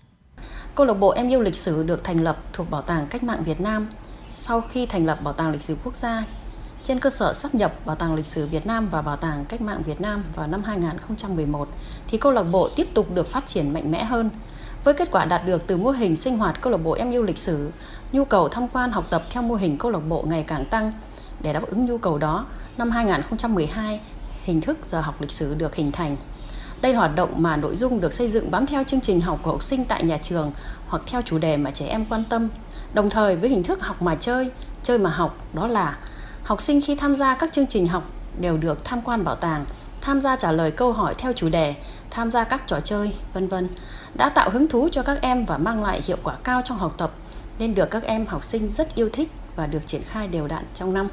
Câu 0.75 0.87
lạc 0.87 0.95
bộ 0.95 1.11
em 1.11 1.29
yêu 1.29 1.41
lịch 1.41 1.55
sử 1.55 1.83
được 1.83 2.05
thành 2.05 2.21
lập 2.21 2.43
thuộc 2.53 2.71
Bảo 2.71 2.83
tàng 2.83 3.07
Cách 3.07 3.23
mạng 3.23 3.45
Việt 3.45 3.61
Nam 3.61 3.89
sau 4.31 4.61
khi 4.61 4.87
thành 4.87 5.07
lập 5.07 5.23
Bảo 5.23 5.35
tàng 5.35 5.51
Lịch 5.51 5.63
sử 5.63 5.77
Quốc 5.85 5.97
gia 5.97 6.25
trên 6.85 7.01
cơ 7.01 7.11
sở 7.11 7.33
sắp 7.33 7.55
nhập 7.55 7.87
Bảo 7.87 7.97
tàng 7.97 8.15
Lịch 8.15 8.27
sử 8.27 8.47
Việt 8.47 8.67
Nam 8.67 8.89
và 8.91 9.03
Bảo 9.03 9.17
tàng 9.17 9.45
Cách 9.45 9.61
mạng 9.61 9.83
Việt 9.87 10.01
Nam 10.01 10.25
vào 10.35 10.47
năm 10.47 10.63
2011 10.63 11.69
thì 12.07 12.19
câu 12.19 12.33
lạc 12.33 12.43
bộ 12.43 12.69
tiếp 12.77 12.89
tục 12.95 13.15
được 13.15 13.29
phát 13.29 13.47
triển 13.47 13.73
mạnh 13.73 13.91
mẽ 13.91 14.05
hơn. 14.05 14.31
Với 14.85 14.95
kết 14.95 15.09
quả 15.11 15.25
đạt 15.25 15.47
được 15.47 15.67
từ 15.67 15.77
mô 15.77 15.91
hình 15.91 16.17
sinh 16.17 16.39
hoạt 16.39 16.61
câu 16.61 16.73
lạc 16.73 16.79
bộ 16.79 16.93
em 16.93 17.11
yêu 17.11 17.23
lịch 17.23 17.39
sử, 17.39 17.71
nhu 18.13 18.25
cầu 18.25 18.49
tham 18.49 18.69
quan 18.69 18.91
học 18.91 19.05
tập 19.11 19.25
theo 19.31 19.43
mô 19.43 19.55
hình 19.55 19.79
câu 19.79 19.91
lạc 19.91 20.03
bộ 20.09 20.25
ngày 20.29 20.45
càng 20.47 20.65
tăng. 20.65 20.93
Để 21.41 21.53
đáp 21.53 21.63
ứng 21.67 21.85
nhu 21.85 21.99
cầu 21.99 22.19
đó, 22.19 22.47
năm 22.79 22.91
2012, 22.91 24.01
hình 24.45 24.61
thức 24.61 24.79
giờ 24.87 25.01
học 25.01 25.21
lịch 25.21 25.31
sử 25.31 25.55
được 25.55 25.75
hình 25.75 25.93
thành. 25.93 26.17
Đây 26.81 26.93
là 26.93 26.99
hoạt 26.99 27.15
động 27.15 27.35
mà 27.37 27.57
nội 27.57 27.77
dung 27.77 28.01
được 28.01 28.13
xây 28.13 28.31
dựng 28.31 28.51
bám 28.51 28.67
theo 28.67 28.85
chương 28.85 29.01
trình 29.01 29.21
học 29.21 29.39
của 29.43 29.51
học 29.51 29.63
sinh 29.63 29.85
tại 29.85 30.03
nhà 30.03 30.17
trường 30.17 30.53
hoặc 30.87 31.03
theo 31.07 31.23
chủ 31.23 31.39
đề 31.39 31.57
mà 31.57 31.71
trẻ 31.71 31.87
em 31.87 32.05
quan 32.05 32.25
tâm. 32.25 32.49
Đồng 32.95 33.11
thời 33.11 33.37
với 33.37 33.51
hình 33.51 33.63
thức 33.63 33.83
học 33.83 34.03
mà 34.03 34.15
chơi, 34.15 34.51
chơi 34.83 34.99
mà 34.99 35.11
học 35.11 35.37
đó 35.53 35.67
là 35.67 35.99
học 36.43 36.61
sinh 36.61 36.81
khi 36.81 36.95
tham 36.95 37.17
gia 37.17 37.35
các 37.35 37.53
chương 37.53 37.67
trình 37.67 37.87
học 37.87 38.05
đều 38.41 38.57
được 38.57 38.85
tham 38.85 39.01
quan 39.03 39.25
bảo 39.25 39.37
tàng, 39.37 39.65
tham 40.01 40.21
gia 40.21 40.37
trả 40.37 40.53
lời 40.53 40.71
câu 40.71 40.93
hỏi 40.93 41.15
theo 41.19 41.33
chủ 41.33 41.49
đề, 41.49 41.75
tham 42.11 42.31
gia 42.33 42.45
các 42.45 42.63
trò 42.67 42.81
chơi, 42.81 43.13
vân 43.35 43.49
vân, 43.49 43.69
đã 44.15 44.29
tạo 44.29 44.51
hứng 44.51 44.69
thú 44.69 44.89
cho 44.93 45.03
các 45.03 45.19
em 45.23 45.45
và 45.45 45.59
mang 45.59 45.83
lại 45.83 46.03
hiệu 46.05 46.17
quả 46.23 46.35
cao 46.45 46.63
trong 46.65 46.79
học 46.79 46.95
tập 46.99 47.11
nên 47.59 47.75
được 47.75 47.91
các 47.91 48.03
em 48.03 48.27
học 48.27 48.45
sinh 48.45 48.71
rất 48.71 48.95
yêu 48.95 49.09
thích 49.13 49.29
và 49.57 49.67
được 49.67 49.87
triển 49.87 50.03
khai 50.03 50.29
đều 50.29 50.47
đặn 50.47 50.65
trong 50.75 50.95
năm. 50.95 51.09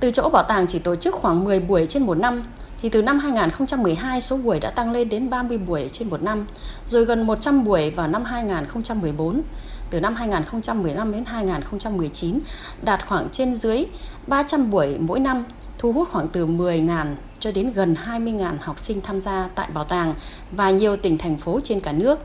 Từ 0.00 0.10
chỗ 0.10 0.28
bảo 0.32 0.42
tàng 0.42 0.66
chỉ 0.66 0.78
tổ 0.78 0.96
chức 0.96 1.14
khoảng 1.14 1.44
10 1.44 1.60
buổi 1.60 1.86
trên 1.86 2.06
một 2.06 2.18
năm 2.18 2.42
thì 2.82 2.88
từ 2.88 3.02
năm 3.02 3.18
2012 3.18 4.20
số 4.20 4.36
buổi 4.36 4.60
đã 4.60 4.70
tăng 4.70 4.92
lên 4.92 5.08
đến 5.08 5.30
30 5.30 5.58
buổi 5.58 5.90
trên 5.92 6.10
một 6.10 6.22
năm, 6.22 6.46
rồi 6.86 7.04
gần 7.04 7.26
100 7.26 7.64
buổi 7.64 7.90
vào 7.90 8.06
năm 8.08 8.24
2014. 8.24 9.42
Từ 9.90 10.00
năm 10.00 10.14
2015 10.14 11.12
đến 11.12 11.24
2019 11.24 12.38
đạt 12.82 13.06
khoảng 13.08 13.28
trên 13.32 13.54
dưới 13.54 13.86
300 14.26 14.70
buổi 14.70 14.98
mỗi 14.98 15.20
năm, 15.20 15.44
thu 15.78 15.92
hút 15.92 16.08
khoảng 16.12 16.28
từ 16.28 16.46
10.000 16.46 17.14
cho 17.40 17.50
đến 17.50 17.72
gần 17.72 17.94
20.000 18.06 18.56
học 18.60 18.78
sinh 18.78 19.00
tham 19.00 19.20
gia 19.20 19.48
tại 19.54 19.68
bảo 19.74 19.84
tàng 19.84 20.14
và 20.52 20.70
nhiều 20.70 20.96
tỉnh 20.96 21.18
thành 21.18 21.36
phố 21.36 21.60
trên 21.64 21.80
cả 21.80 21.92
nước. 21.92 22.18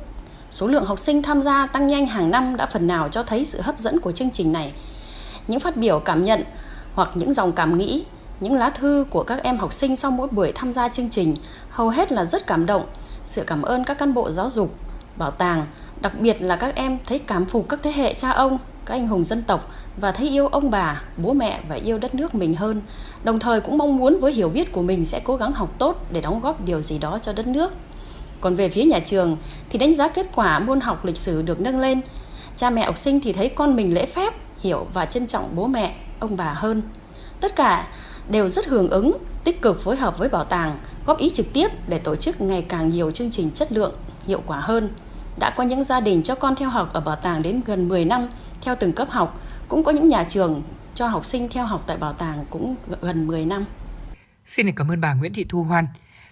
Số 0.49 0.67
lượng 0.67 0.85
học 0.85 0.99
sinh 0.99 1.21
tham 1.21 1.41
gia 1.41 1.67
tăng 1.67 1.87
nhanh 1.87 2.05
hàng 2.07 2.31
năm 2.31 2.55
đã 2.55 2.65
phần 2.65 2.87
nào 2.87 3.09
cho 3.09 3.23
thấy 3.23 3.45
sự 3.45 3.61
hấp 3.61 3.79
dẫn 3.79 3.99
của 3.99 4.11
chương 4.11 4.31
trình 4.31 4.51
này. 4.51 4.73
Những 5.47 5.59
phát 5.59 5.77
biểu 5.77 5.99
cảm 5.99 6.23
nhận 6.23 6.43
hoặc 6.93 7.09
những 7.15 7.33
dòng 7.33 7.51
cảm 7.51 7.77
nghĩ 7.77 8.05
những 8.39 8.57
lá 8.57 8.69
thư 8.69 9.05
của 9.09 9.23
các 9.23 9.43
em 9.43 9.57
học 9.57 9.73
sinh 9.73 9.95
sau 9.95 10.11
mỗi 10.11 10.27
buổi 10.27 10.51
tham 10.55 10.73
gia 10.73 10.89
chương 10.89 11.09
trình 11.09 11.33
hầu 11.69 11.89
hết 11.89 12.11
là 12.11 12.25
rất 12.25 12.47
cảm 12.47 12.65
động, 12.65 12.85
sự 13.25 13.43
cảm 13.47 13.61
ơn 13.61 13.83
các 13.83 13.97
cán 13.97 14.13
bộ 14.13 14.31
giáo 14.31 14.49
dục, 14.49 14.75
bảo 15.17 15.31
tàng, 15.31 15.65
đặc 16.01 16.19
biệt 16.19 16.41
là 16.41 16.55
các 16.55 16.75
em 16.75 16.97
thấy 17.05 17.19
cảm 17.19 17.45
phục 17.45 17.69
các 17.69 17.79
thế 17.83 17.91
hệ 17.91 18.13
cha 18.13 18.29
ông, 18.29 18.57
các 18.85 18.93
anh 18.93 19.07
hùng 19.07 19.23
dân 19.23 19.43
tộc 19.43 19.71
và 19.97 20.11
thấy 20.11 20.29
yêu 20.29 20.47
ông 20.47 20.71
bà, 20.71 21.01
bố 21.17 21.33
mẹ 21.33 21.61
và 21.69 21.75
yêu 21.75 21.97
đất 21.97 22.15
nước 22.15 22.35
mình 22.35 22.55
hơn. 22.55 22.81
Đồng 23.23 23.39
thời 23.39 23.61
cũng 23.61 23.77
mong 23.77 23.97
muốn 23.97 24.19
với 24.19 24.31
hiểu 24.31 24.49
biết 24.49 24.71
của 24.71 24.81
mình 24.81 25.05
sẽ 25.05 25.21
cố 25.23 25.35
gắng 25.35 25.51
học 25.51 25.73
tốt 25.77 26.05
để 26.11 26.21
đóng 26.21 26.39
góp 26.39 26.65
điều 26.65 26.81
gì 26.81 26.97
đó 26.97 27.19
cho 27.21 27.33
đất 27.33 27.47
nước. 27.47 27.73
Còn 28.41 28.55
về 28.55 28.69
phía 28.69 28.83
nhà 28.83 28.99
trường 28.99 29.37
thì 29.69 29.79
đánh 29.79 29.95
giá 29.95 30.07
kết 30.07 30.29
quả 30.35 30.59
môn 30.59 30.79
học 30.79 31.05
lịch 31.05 31.17
sử 31.17 31.41
được 31.41 31.59
nâng 31.59 31.79
lên. 31.79 32.01
Cha 32.57 32.69
mẹ 32.69 32.85
học 32.85 32.97
sinh 32.97 33.19
thì 33.19 33.33
thấy 33.33 33.49
con 33.49 33.75
mình 33.75 33.93
lễ 33.93 34.05
phép, 34.05 34.33
hiểu 34.59 34.87
và 34.93 35.05
trân 35.05 35.27
trọng 35.27 35.49
bố 35.55 35.67
mẹ, 35.67 35.95
ông 36.19 36.37
bà 36.37 36.53
hơn. 36.53 36.81
Tất 37.39 37.55
cả 37.55 37.87
đều 38.29 38.49
rất 38.49 38.65
hưởng 38.65 38.89
ứng, 38.89 39.17
tích 39.43 39.61
cực 39.61 39.81
phối 39.81 39.95
hợp 39.95 40.17
với 40.17 40.29
bảo 40.29 40.43
tàng, 40.43 40.77
góp 41.05 41.17
ý 41.17 41.29
trực 41.29 41.53
tiếp 41.53 41.67
để 41.87 41.99
tổ 41.99 42.15
chức 42.15 42.41
ngày 42.41 42.61
càng 42.61 42.89
nhiều 42.89 43.11
chương 43.11 43.31
trình 43.31 43.51
chất 43.51 43.71
lượng, 43.71 43.93
hiệu 44.27 44.41
quả 44.45 44.57
hơn. 44.59 44.89
Đã 45.39 45.49
có 45.49 45.63
những 45.63 45.83
gia 45.83 45.99
đình 45.99 46.23
cho 46.23 46.35
con 46.35 46.55
theo 46.55 46.69
học 46.69 46.93
ở 46.93 46.99
bảo 46.99 47.15
tàng 47.15 47.41
đến 47.41 47.61
gần 47.65 47.89
10 47.89 48.05
năm 48.05 48.27
theo 48.63 48.75
từng 48.79 48.93
cấp 48.93 49.07
học, 49.09 49.41
cũng 49.67 49.83
có 49.83 49.91
những 49.91 50.07
nhà 50.07 50.25
trường 50.29 50.63
cho 50.95 51.07
học 51.07 51.25
sinh 51.25 51.49
theo 51.49 51.65
học 51.65 51.83
tại 51.87 51.97
bảo 51.97 52.13
tàng 52.13 52.45
cũng 52.49 52.75
gần 53.01 53.27
10 53.27 53.45
năm. 53.45 53.65
Xin 54.45 54.71
cảm 54.71 54.91
ơn 54.91 55.01
bà 55.01 55.13
Nguyễn 55.13 55.33
Thị 55.33 55.45
Thu 55.49 55.63
Hoan. 55.63 55.85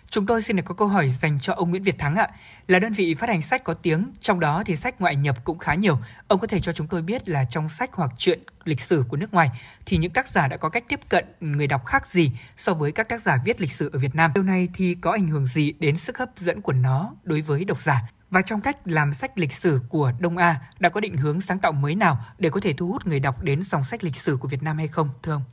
Chúng 0.10 0.26
tôi 0.26 0.42
xin 0.42 0.56
được 0.56 0.64
có 0.66 0.76
câu 0.76 0.88
hỏi 0.88 1.10
dành 1.10 1.40
cho 1.42 1.54
ông 1.54 1.70
Nguyễn 1.70 1.84
Việt 1.84 2.00
Thắng 2.00 2.16
ạ. 2.16 2.28
Là 2.68 2.80
đơn 2.80 2.94
vị 2.94 3.16
phát 3.16 3.30
hành 3.30 3.42
sách 3.42 3.64
có 3.64 3.74
tiếng, 3.74 4.06
trong 4.20 4.40
đó 4.40 4.64
thì 4.66 4.76
sách 4.76 5.02
ngoại 5.02 5.16
nhập 5.16 5.36
cũng 5.44 5.58
khá 5.58 5.76
nhiều. 5.76 5.98
Ông 6.28 6.40
có 6.40 6.48
thể 6.48 6.60
cho 6.60 6.74
chúng 6.74 6.88
tôi 6.88 7.02
biết 7.02 7.30
là 7.30 7.46
trong 7.50 7.70
sách 7.70 7.90
hoặc 7.94 8.12
truyện 8.18 8.40
lịch 8.64 8.82
sử 8.82 9.06
của 9.10 9.18
nước 9.18 9.34
ngoài 9.34 9.50
thì 9.86 9.98
những 9.98 10.12
tác 10.12 10.28
giả 10.28 10.48
đã 10.48 10.58
có 10.58 10.70
cách 10.70 10.84
tiếp 10.88 11.00
cận 11.10 11.26
người 11.40 11.68
đọc 11.68 11.86
khác 11.86 12.08
gì 12.08 12.32
so 12.58 12.74
với 12.74 12.92
các 12.92 13.10
tác 13.10 13.22
giả 13.22 13.38
viết 13.46 13.62
lịch 13.62 13.72
sử 13.72 13.90
ở 13.94 14.00
Việt 14.00 14.16
Nam. 14.16 14.32
Điều 14.36 14.44
này 14.44 14.68
thì 14.74 14.96
có 15.02 15.12
ảnh 15.12 15.28
hưởng 15.28 15.46
gì 15.46 15.74
đến 15.80 15.98
sức 15.98 16.18
hấp 16.18 16.30
dẫn 16.38 16.62
của 16.62 16.74
nó 16.74 17.14
đối 17.24 17.42
với 17.42 17.66
độc 17.66 17.82
giả? 17.82 18.02
Và 18.32 18.42
trong 18.42 18.62
cách 18.62 18.78
làm 18.86 19.14
sách 19.14 19.40
lịch 19.40 19.54
sử 19.54 19.80
của 19.90 20.12
Đông 20.20 20.38
A 20.38 20.56
đã 20.80 20.90
có 20.90 21.00
định 21.00 21.18
hướng 21.18 21.42
sáng 21.42 21.60
tạo 21.60 21.72
mới 21.72 21.96
nào 21.96 22.18
để 22.40 22.50
có 22.50 22.60
thể 22.60 22.74
thu 22.74 22.88
hút 22.88 23.08
người 23.08 23.20
đọc 23.20 23.44
đến 23.44 23.64
dòng 23.64 23.84
sách 23.84 24.04
lịch 24.04 24.16
sử 24.16 24.38
của 24.38 24.48
Việt 24.48 24.64
Nam 24.64 24.78
hay 24.78 24.88
không, 24.88 25.10
thưa 25.24 25.32
ông? 25.32 25.44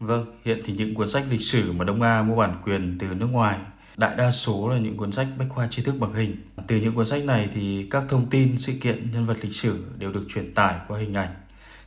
Vâng, 0.00 0.40
hiện 0.44 0.62
thì 0.64 0.72
những 0.72 0.94
cuốn 0.94 1.10
sách 1.10 1.24
lịch 1.30 1.40
sử 1.40 1.72
mà 1.72 1.84
Đông 1.84 2.02
A 2.02 2.22
mua 2.22 2.36
bản 2.36 2.62
quyền 2.64 2.98
từ 2.98 3.06
nước 3.06 3.26
ngoài 3.26 3.58
đại 3.96 4.16
đa 4.16 4.30
số 4.30 4.68
là 4.68 4.78
những 4.78 4.96
cuốn 4.96 5.12
sách 5.12 5.26
bách 5.38 5.48
khoa 5.48 5.66
tri 5.66 5.82
thức 5.82 5.94
bằng 5.98 6.12
hình. 6.12 6.36
Từ 6.66 6.76
những 6.76 6.94
cuốn 6.94 7.06
sách 7.06 7.24
này 7.24 7.48
thì 7.54 7.86
các 7.90 8.04
thông 8.08 8.30
tin, 8.30 8.58
sự 8.58 8.72
kiện, 8.80 9.10
nhân 9.10 9.26
vật 9.26 9.36
lịch 9.40 9.54
sử 9.54 9.84
đều 9.98 10.12
được 10.12 10.26
truyền 10.28 10.54
tải 10.54 10.74
qua 10.88 10.98
hình 10.98 11.14
ảnh, 11.14 11.34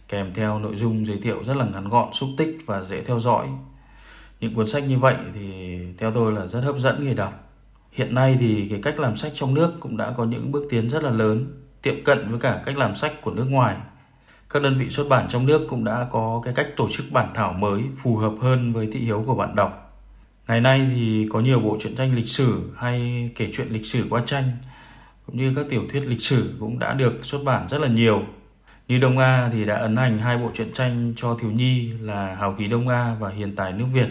kèm 0.08 0.34
theo 0.34 0.60
nội 0.60 0.76
dung 0.76 1.06
giới 1.06 1.18
thiệu 1.22 1.44
rất 1.44 1.58
là 1.58 1.66
ngắn 1.66 1.90
gọn, 1.90 2.14
xúc 2.14 2.30
tích 2.38 2.58
và 2.66 2.82
dễ 2.82 3.04
theo 3.04 3.20
dõi. 3.20 3.48
Những 4.40 4.56
cuốn 4.56 4.68
sách 4.68 4.84
như 4.88 5.00
vậy 5.00 5.16
thì 5.34 5.78
theo 5.98 6.12
tôi 6.12 6.32
là 6.32 6.48
rất 6.48 6.62
hấp 6.62 6.78
dẫn 6.78 7.04
người 7.04 7.16
đọc. 7.16 7.53
Hiện 7.94 8.14
nay 8.14 8.38
thì 8.40 8.68
cái 8.70 8.80
cách 8.84 9.00
làm 9.00 9.16
sách 9.16 9.32
trong 9.36 9.54
nước 9.54 9.74
cũng 9.80 9.98
đã 9.98 10.14
có 10.18 10.26
những 10.26 10.52
bước 10.52 10.68
tiến 10.70 10.90
rất 10.90 11.04
là 11.04 11.10
lớn, 11.10 11.46
tiệm 11.82 12.04
cận 12.04 12.30
với 12.32 12.40
cả 12.40 12.62
cách 12.66 12.78
làm 12.78 12.96
sách 12.96 13.22
của 13.22 13.32
nước 13.32 13.46
ngoài. 13.50 13.78
Các 14.50 14.64
đơn 14.64 14.80
vị 14.80 14.90
xuất 14.90 15.10
bản 15.10 15.28
trong 15.30 15.46
nước 15.46 15.68
cũng 15.70 15.84
đã 15.84 16.08
có 16.12 16.42
cái 16.46 16.54
cách 16.54 16.68
tổ 16.76 16.90
chức 16.90 17.06
bản 17.12 17.32
thảo 17.34 17.54
mới 17.54 17.82
phù 17.98 18.16
hợp 18.16 18.34
hơn 18.42 18.74
với 18.74 18.90
thị 18.92 19.00
hiếu 19.00 19.24
của 19.28 19.36
bạn 19.36 19.56
đọc 19.56 19.84
Ngày 20.48 20.62
nay 20.62 20.88
thì 20.96 21.28
có 21.32 21.40
nhiều 21.40 21.60
bộ 21.60 21.78
truyện 21.80 21.96
tranh 21.96 22.16
lịch 22.16 22.28
sử 22.28 22.72
hay 22.78 23.30
kể 23.36 23.50
chuyện 23.54 23.68
lịch 23.70 23.86
sử 23.86 24.08
qua 24.10 24.24
tranh 24.26 24.44
cũng 25.26 25.38
như 25.38 25.54
các 25.56 25.66
tiểu 25.70 25.84
thuyết 25.92 26.08
lịch 26.08 26.22
sử 26.22 26.54
cũng 26.60 26.80
đã 26.80 26.94
được 26.94 27.26
xuất 27.26 27.44
bản 27.44 27.68
rất 27.68 27.82
là 27.82 27.88
nhiều. 27.88 28.24
Như 28.88 29.00
Đông 29.00 29.18
A 29.18 29.50
thì 29.54 29.66
đã 29.66 29.76
ấn 29.76 29.96
hành 29.96 30.18
hai 30.18 30.38
bộ 30.38 30.52
truyện 30.54 30.74
tranh 30.74 31.14
cho 31.16 31.38
thiếu 31.42 31.52
nhi 31.52 31.92
là 32.02 32.36
Hào 32.36 32.56
khí 32.56 32.68
Đông 32.68 32.88
A 32.88 33.16
và 33.20 33.30
Hiền 33.30 33.56
tài 33.56 33.72
nước 33.72 33.86
Việt. 33.94 34.10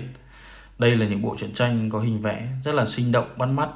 Đây 0.83 0.97
là 0.97 1.07
những 1.07 1.23
bộ 1.23 1.37
truyện 1.39 1.53
tranh 1.55 1.91
có 1.91 2.01
hình 2.01 2.21
vẽ 2.21 2.49
rất 2.63 2.75
là 2.75 2.85
sinh 2.85 3.13
động 3.13 3.29
bắt 3.37 3.47
mắt. 3.47 3.69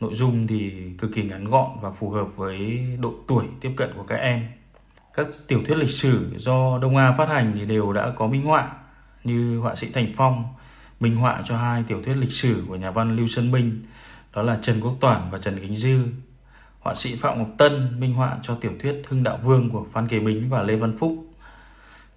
Nội 0.00 0.14
dung 0.14 0.46
thì 0.46 0.72
cực 0.98 1.10
kỳ 1.14 1.22
ngắn 1.22 1.50
gọn 1.50 1.70
và 1.80 1.90
phù 1.90 2.10
hợp 2.10 2.36
với 2.36 2.86
độ 3.00 3.14
tuổi 3.28 3.44
tiếp 3.60 3.70
cận 3.76 3.90
của 3.96 4.02
các 4.02 4.16
em. 4.16 4.46
Các 5.14 5.26
tiểu 5.48 5.62
thuyết 5.66 5.76
lịch 5.76 5.90
sử 5.90 6.32
do 6.36 6.78
Đông 6.78 6.96
A 6.96 7.12
phát 7.12 7.28
hành 7.28 7.52
thì 7.56 7.66
đều 7.66 7.92
đã 7.92 8.12
có 8.16 8.26
minh 8.26 8.42
họa 8.42 8.72
như 9.24 9.58
họa 9.58 9.74
sĩ 9.74 9.90
Thành 9.92 10.12
Phong, 10.16 10.44
minh 11.00 11.16
họa 11.16 11.42
cho 11.44 11.56
hai 11.56 11.82
tiểu 11.82 12.02
thuyết 12.02 12.16
lịch 12.16 12.32
sử 12.32 12.64
của 12.68 12.76
nhà 12.76 12.90
văn 12.90 13.16
Lưu 13.16 13.26
Xuân 13.26 13.50
Minh, 13.50 13.82
đó 14.34 14.42
là 14.42 14.58
Trần 14.62 14.80
Quốc 14.80 14.96
Toản 15.00 15.22
và 15.30 15.38
Trần 15.38 15.60
Kính 15.60 15.74
Dư. 15.74 16.04
Họa 16.80 16.94
sĩ 16.94 17.16
Phạm 17.16 17.38
Ngọc 17.38 17.48
Tân 17.58 18.00
minh 18.00 18.14
họa 18.14 18.36
cho 18.42 18.54
tiểu 18.54 18.72
thuyết 18.80 19.02
Hưng 19.08 19.22
Đạo 19.22 19.38
Vương 19.42 19.70
của 19.70 19.86
Phan 19.92 20.08
Kế 20.08 20.20
Bính 20.20 20.48
và 20.48 20.62
Lê 20.62 20.76
Văn 20.76 20.98
Phúc. 20.98 21.26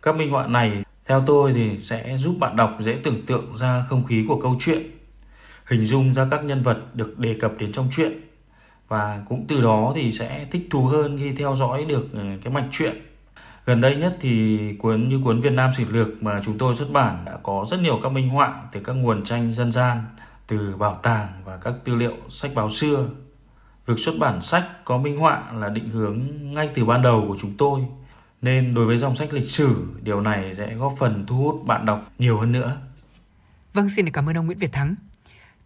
Các 0.01 0.15
minh 0.15 0.31
họa 0.31 0.47
này 0.47 0.83
theo 1.07 1.23
tôi 1.25 1.53
thì 1.53 1.77
sẽ 1.79 2.17
giúp 2.17 2.35
bạn 2.39 2.55
đọc 2.55 2.77
dễ 2.79 2.99
tưởng 3.03 3.25
tượng 3.25 3.55
ra 3.55 3.85
không 3.89 4.05
khí 4.05 4.25
của 4.27 4.39
câu 4.41 4.55
chuyện, 4.59 4.81
hình 5.65 5.85
dung 5.85 6.13
ra 6.13 6.27
các 6.31 6.43
nhân 6.43 6.63
vật 6.63 6.95
được 6.95 7.19
đề 7.19 7.33
cập 7.33 7.51
đến 7.59 7.71
trong 7.71 7.89
truyện 7.91 8.11
và 8.87 9.21
cũng 9.29 9.45
từ 9.47 9.61
đó 9.61 9.91
thì 9.95 10.11
sẽ 10.11 10.47
thích 10.51 10.67
thú 10.69 10.85
hơn 10.85 11.17
khi 11.19 11.31
theo 11.31 11.55
dõi 11.55 11.85
được 11.85 12.07
ờ, 12.13 12.23
cái 12.43 12.53
mạch 12.53 12.67
truyện 12.71 12.95
Gần 13.67 13.81
đây 13.81 13.95
nhất 13.95 14.17
thì 14.19 14.59
cuốn 14.79 15.09
như 15.09 15.21
cuốn 15.23 15.39
Việt 15.39 15.53
Nam 15.53 15.71
sử 15.77 15.85
lược 15.89 16.23
mà 16.23 16.41
chúng 16.43 16.57
tôi 16.57 16.75
xuất 16.75 16.91
bản 16.91 17.25
đã 17.25 17.37
có 17.43 17.65
rất 17.69 17.79
nhiều 17.81 17.99
các 18.03 18.09
minh 18.09 18.29
họa 18.29 18.63
từ 18.71 18.79
các 18.79 18.93
nguồn 18.93 19.23
tranh 19.23 19.53
dân 19.53 19.71
gian, 19.71 20.03
từ 20.47 20.75
bảo 20.75 20.99
tàng 21.03 21.27
và 21.45 21.57
các 21.57 21.73
tư 21.83 21.95
liệu 21.95 22.13
sách 22.29 22.51
báo 22.55 22.69
xưa. 22.69 23.09
Việc 23.85 23.99
xuất 23.99 24.15
bản 24.19 24.41
sách 24.41 24.63
có 24.85 24.97
minh 24.97 25.17
họa 25.17 25.43
là 25.53 25.69
định 25.69 25.89
hướng 25.89 26.21
ngay 26.53 26.69
từ 26.73 26.85
ban 26.85 27.01
đầu 27.01 27.25
của 27.27 27.35
chúng 27.41 27.53
tôi, 27.57 27.81
nên 28.41 28.73
đối 28.73 28.85
với 28.85 28.97
dòng 28.97 29.15
sách 29.15 29.33
lịch 29.33 29.49
sử, 29.49 29.87
điều 30.01 30.21
này 30.21 30.55
sẽ 30.55 30.75
góp 30.75 30.95
phần 30.99 31.25
thu 31.25 31.35
hút 31.35 31.65
bạn 31.65 31.85
đọc 31.85 32.11
nhiều 32.19 32.39
hơn 32.39 32.51
nữa. 32.51 32.77
Vâng, 33.73 33.89
xin 33.89 34.09
cảm 34.09 34.29
ơn 34.29 34.37
ông 34.37 34.45
Nguyễn 34.45 34.59
Việt 34.59 34.71
Thắng. 34.71 34.95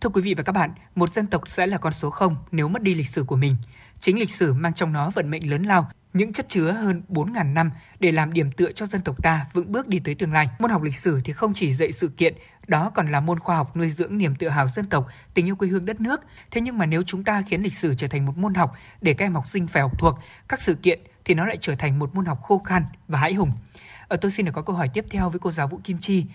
Thưa 0.01 0.09
quý 0.09 0.21
vị 0.21 0.33
và 0.33 0.43
các 0.43 0.51
bạn, 0.51 0.71
một 0.95 1.13
dân 1.13 1.27
tộc 1.27 1.47
sẽ 1.47 1.67
là 1.67 1.77
con 1.77 1.93
số 1.93 2.09
0 2.09 2.35
nếu 2.51 2.67
mất 2.67 2.81
đi 2.81 2.93
lịch 2.93 3.07
sử 3.07 3.23
của 3.23 3.35
mình. 3.35 3.55
Chính 3.99 4.19
lịch 4.19 4.31
sử 4.31 4.53
mang 4.53 4.73
trong 4.73 4.93
nó 4.93 5.09
vận 5.09 5.31
mệnh 5.31 5.49
lớn 5.49 5.63
lao 5.63 5.91
những 6.13 6.33
chất 6.33 6.49
chứa 6.49 6.71
hơn 6.71 7.01
4.000 7.09 7.53
năm 7.53 7.71
để 7.99 8.11
làm 8.11 8.33
điểm 8.33 8.51
tựa 8.51 8.71
cho 8.71 8.85
dân 8.85 9.01
tộc 9.01 9.23
ta 9.23 9.45
vững 9.53 9.71
bước 9.71 9.87
đi 9.87 9.99
tới 9.99 10.15
tương 10.15 10.33
lai. 10.33 10.49
Môn 10.59 10.71
học 10.71 10.81
lịch 10.81 10.95
sử 10.95 11.21
thì 11.23 11.33
không 11.33 11.53
chỉ 11.53 11.73
dạy 11.73 11.91
sự 11.91 12.07
kiện, 12.07 12.35
đó 12.67 12.91
còn 12.95 13.11
là 13.11 13.19
môn 13.19 13.39
khoa 13.39 13.55
học 13.55 13.75
nuôi 13.77 13.89
dưỡng 13.89 14.17
niềm 14.17 14.35
tự 14.35 14.49
hào 14.49 14.67
dân 14.75 14.85
tộc, 14.85 15.07
tình 15.33 15.47
yêu 15.47 15.55
quê 15.55 15.67
hương 15.67 15.85
đất 15.85 16.01
nước. 16.01 16.21
Thế 16.51 16.61
nhưng 16.61 16.77
mà 16.77 16.85
nếu 16.85 17.03
chúng 17.03 17.23
ta 17.23 17.43
khiến 17.49 17.61
lịch 17.61 17.77
sử 17.77 17.95
trở 17.95 18.07
thành 18.07 18.25
một 18.25 18.37
môn 18.37 18.53
học 18.53 18.73
để 19.01 19.13
các 19.13 19.25
em 19.25 19.33
học 19.33 19.47
sinh 19.47 19.67
phải 19.67 19.81
học 19.81 19.99
thuộc 19.99 20.19
các 20.47 20.61
sự 20.61 20.73
kiện 20.73 20.99
thì 21.25 21.33
nó 21.33 21.45
lại 21.45 21.57
trở 21.61 21.75
thành 21.75 21.99
một 21.99 22.15
môn 22.15 22.25
học 22.25 22.41
khô 22.41 22.61
khan 22.65 22.83
và 23.07 23.19
hãi 23.19 23.33
hùng. 23.33 23.51
Ở 24.07 24.17
tôi 24.17 24.31
xin 24.31 24.45
được 24.45 24.51
có 24.55 24.61
câu 24.61 24.75
hỏi 24.75 24.89
tiếp 24.93 25.05
theo 25.09 25.29
với 25.29 25.39
cô 25.39 25.51
giáo 25.51 25.67
Vũ 25.67 25.79
Kim 25.83 25.97
Chi. 25.97 26.25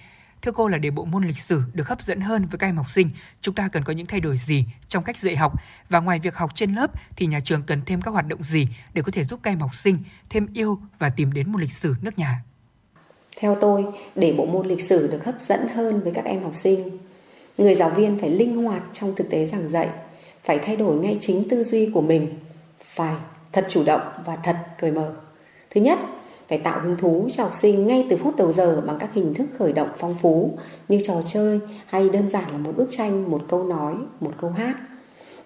Thưa 0.42 0.52
cô 0.52 0.68
là 0.68 0.78
để 0.78 0.90
bộ 0.90 1.04
môn 1.04 1.26
lịch 1.26 1.38
sử 1.38 1.62
được 1.72 1.88
hấp 1.88 2.02
dẫn 2.02 2.20
hơn 2.20 2.46
với 2.46 2.58
các 2.58 2.66
em 2.66 2.76
học 2.76 2.90
sinh, 2.90 3.10
chúng 3.40 3.54
ta 3.54 3.68
cần 3.68 3.84
có 3.84 3.92
những 3.92 4.06
thay 4.06 4.20
đổi 4.20 4.36
gì 4.36 4.64
trong 4.88 5.04
cách 5.04 5.16
dạy 5.16 5.36
học 5.36 5.52
và 5.88 6.00
ngoài 6.00 6.18
việc 6.18 6.36
học 6.36 6.50
trên 6.54 6.74
lớp 6.74 6.90
thì 7.16 7.26
nhà 7.26 7.40
trường 7.40 7.62
cần 7.62 7.80
thêm 7.86 8.02
các 8.02 8.10
hoạt 8.10 8.26
động 8.26 8.42
gì 8.42 8.68
để 8.94 9.02
có 9.02 9.12
thể 9.12 9.24
giúp 9.24 9.40
các 9.42 9.50
em 9.50 9.60
học 9.60 9.74
sinh 9.74 9.98
thêm 10.30 10.46
yêu 10.54 10.78
và 10.98 11.10
tìm 11.10 11.32
đến 11.32 11.52
môn 11.52 11.60
lịch 11.60 11.72
sử 11.72 11.94
nước 12.02 12.18
nhà? 12.18 12.42
Theo 13.36 13.56
tôi, 13.60 13.84
để 14.14 14.34
bộ 14.38 14.46
môn 14.46 14.66
lịch 14.66 14.82
sử 14.82 15.08
được 15.12 15.24
hấp 15.24 15.40
dẫn 15.40 15.68
hơn 15.74 16.00
với 16.00 16.12
các 16.14 16.24
em 16.24 16.42
học 16.42 16.54
sinh, 16.54 16.98
người 17.58 17.74
giáo 17.74 17.90
viên 17.90 18.18
phải 18.18 18.30
linh 18.30 18.64
hoạt 18.64 18.82
trong 18.92 19.14
thực 19.16 19.30
tế 19.30 19.46
giảng 19.46 19.68
dạy, 19.68 19.88
phải 20.44 20.58
thay 20.58 20.76
đổi 20.76 20.96
ngay 20.96 21.18
chính 21.20 21.48
tư 21.48 21.64
duy 21.64 21.90
của 21.94 22.02
mình, 22.02 22.38
phải 22.84 23.16
thật 23.52 23.66
chủ 23.68 23.84
động 23.84 24.00
và 24.24 24.36
thật 24.36 24.56
cởi 24.78 24.90
mở. 24.90 25.12
Thứ 25.70 25.80
nhất, 25.80 25.98
phải 26.48 26.58
tạo 26.58 26.80
hứng 26.80 26.96
thú 26.96 27.28
cho 27.32 27.42
học 27.42 27.54
sinh 27.54 27.86
ngay 27.86 28.06
từ 28.10 28.16
phút 28.16 28.36
đầu 28.36 28.52
giờ 28.52 28.82
bằng 28.86 28.98
các 28.98 29.10
hình 29.14 29.34
thức 29.34 29.46
khởi 29.58 29.72
động 29.72 29.88
phong 29.96 30.14
phú 30.14 30.58
như 30.88 30.98
trò 31.04 31.14
chơi 31.26 31.60
hay 31.86 32.08
đơn 32.08 32.30
giản 32.30 32.50
là 32.52 32.58
một 32.58 32.72
bức 32.76 32.88
tranh, 32.90 33.30
một 33.30 33.42
câu 33.48 33.64
nói, 33.64 33.94
một 34.20 34.32
câu 34.40 34.50
hát. 34.50 34.74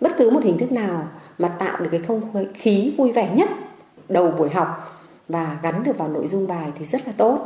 Bất 0.00 0.12
cứ 0.18 0.30
một 0.30 0.40
hình 0.44 0.58
thức 0.58 0.72
nào 0.72 1.08
mà 1.38 1.48
tạo 1.48 1.80
được 1.80 1.88
cái 1.90 2.00
không 2.00 2.46
khí 2.54 2.94
vui 2.96 3.12
vẻ 3.12 3.30
nhất 3.34 3.48
đầu 4.08 4.30
buổi 4.30 4.50
học 4.50 5.00
và 5.28 5.58
gắn 5.62 5.84
được 5.84 5.98
vào 5.98 6.08
nội 6.08 6.28
dung 6.28 6.46
bài 6.46 6.68
thì 6.78 6.84
rất 6.84 7.06
là 7.06 7.12
tốt. 7.16 7.38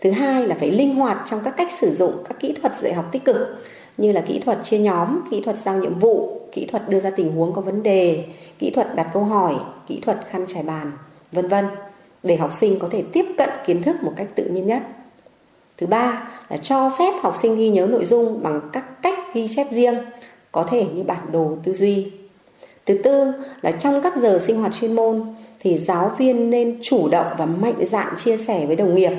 Thứ 0.00 0.10
hai 0.10 0.46
là 0.46 0.56
phải 0.58 0.70
linh 0.70 0.94
hoạt 0.94 1.18
trong 1.26 1.40
các 1.44 1.54
cách 1.56 1.72
sử 1.80 1.94
dụng 1.94 2.24
các 2.28 2.40
kỹ 2.40 2.54
thuật 2.62 2.78
dạy 2.80 2.94
học 2.94 3.08
tích 3.12 3.24
cực 3.24 3.64
như 3.96 4.12
là 4.12 4.20
kỹ 4.20 4.38
thuật 4.38 4.58
chia 4.62 4.78
nhóm, 4.78 5.20
kỹ 5.30 5.40
thuật 5.40 5.58
giao 5.58 5.78
nhiệm 5.78 5.98
vụ, 5.98 6.40
kỹ 6.52 6.66
thuật 6.66 6.88
đưa 6.88 7.00
ra 7.00 7.10
tình 7.10 7.32
huống 7.32 7.52
có 7.52 7.60
vấn 7.60 7.82
đề, 7.82 8.24
kỹ 8.58 8.70
thuật 8.70 8.96
đặt 8.96 9.10
câu 9.14 9.24
hỏi, 9.24 9.54
kỹ 9.86 10.00
thuật 10.02 10.26
khăn 10.30 10.44
trải 10.48 10.62
bàn, 10.62 10.92
vân 11.32 11.48
vân 11.48 11.66
để 12.22 12.36
học 12.36 12.50
sinh 12.52 12.78
có 12.78 12.88
thể 12.90 13.02
tiếp 13.12 13.24
cận 13.38 13.48
kiến 13.66 13.82
thức 13.82 13.96
một 14.02 14.12
cách 14.16 14.28
tự 14.34 14.44
nhiên 14.44 14.66
nhất. 14.66 14.82
Thứ 15.78 15.86
ba 15.86 16.28
là 16.48 16.56
cho 16.56 16.90
phép 16.98 17.12
học 17.22 17.36
sinh 17.42 17.56
ghi 17.56 17.70
nhớ 17.70 17.86
nội 17.86 18.04
dung 18.04 18.42
bằng 18.42 18.60
các 18.72 19.02
cách 19.02 19.18
ghi 19.34 19.46
chép 19.56 19.66
riêng, 19.70 19.94
có 20.52 20.66
thể 20.70 20.86
như 20.94 21.02
bản 21.02 21.32
đồ 21.32 21.56
tư 21.64 21.72
duy. 21.72 22.12
Thứ 22.86 22.98
tư 23.04 23.32
là 23.62 23.72
trong 23.72 24.02
các 24.02 24.16
giờ 24.16 24.38
sinh 24.46 24.60
hoạt 24.60 24.72
chuyên 24.72 24.92
môn 24.92 25.34
thì 25.60 25.78
giáo 25.78 26.12
viên 26.18 26.50
nên 26.50 26.78
chủ 26.82 27.08
động 27.08 27.26
và 27.38 27.46
mạnh 27.46 27.84
dạn 27.90 28.16
chia 28.16 28.36
sẻ 28.36 28.66
với 28.66 28.76
đồng 28.76 28.94
nghiệp 28.94 29.12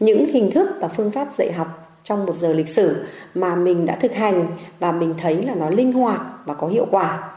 những 0.00 0.26
hình 0.32 0.50
thức 0.50 0.68
và 0.80 0.88
phương 0.88 1.10
pháp 1.10 1.28
dạy 1.38 1.52
học 1.52 1.87
trong 2.08 2.26
một 2.26 2.36
giờ 2.36 2.52
lịch 2.52 2.68
sử 2.68 3.04
mà 3.34 3.56
mình 3.56 3.86
đã 3.86 3.96
thực 3.96 4.14
hành 4.14 4.46
và 4.78 4.92
mình 4.92 5.14
thấy 5.18 5.42
là 5.42 5.54
nó 5.54 5.70
linh 5.70 5.92
hoạt 5.92 6.20
và 6.44 6.54
có 6.54 6.66
hiệu 6.66 6.86
quả. 6.90 7.30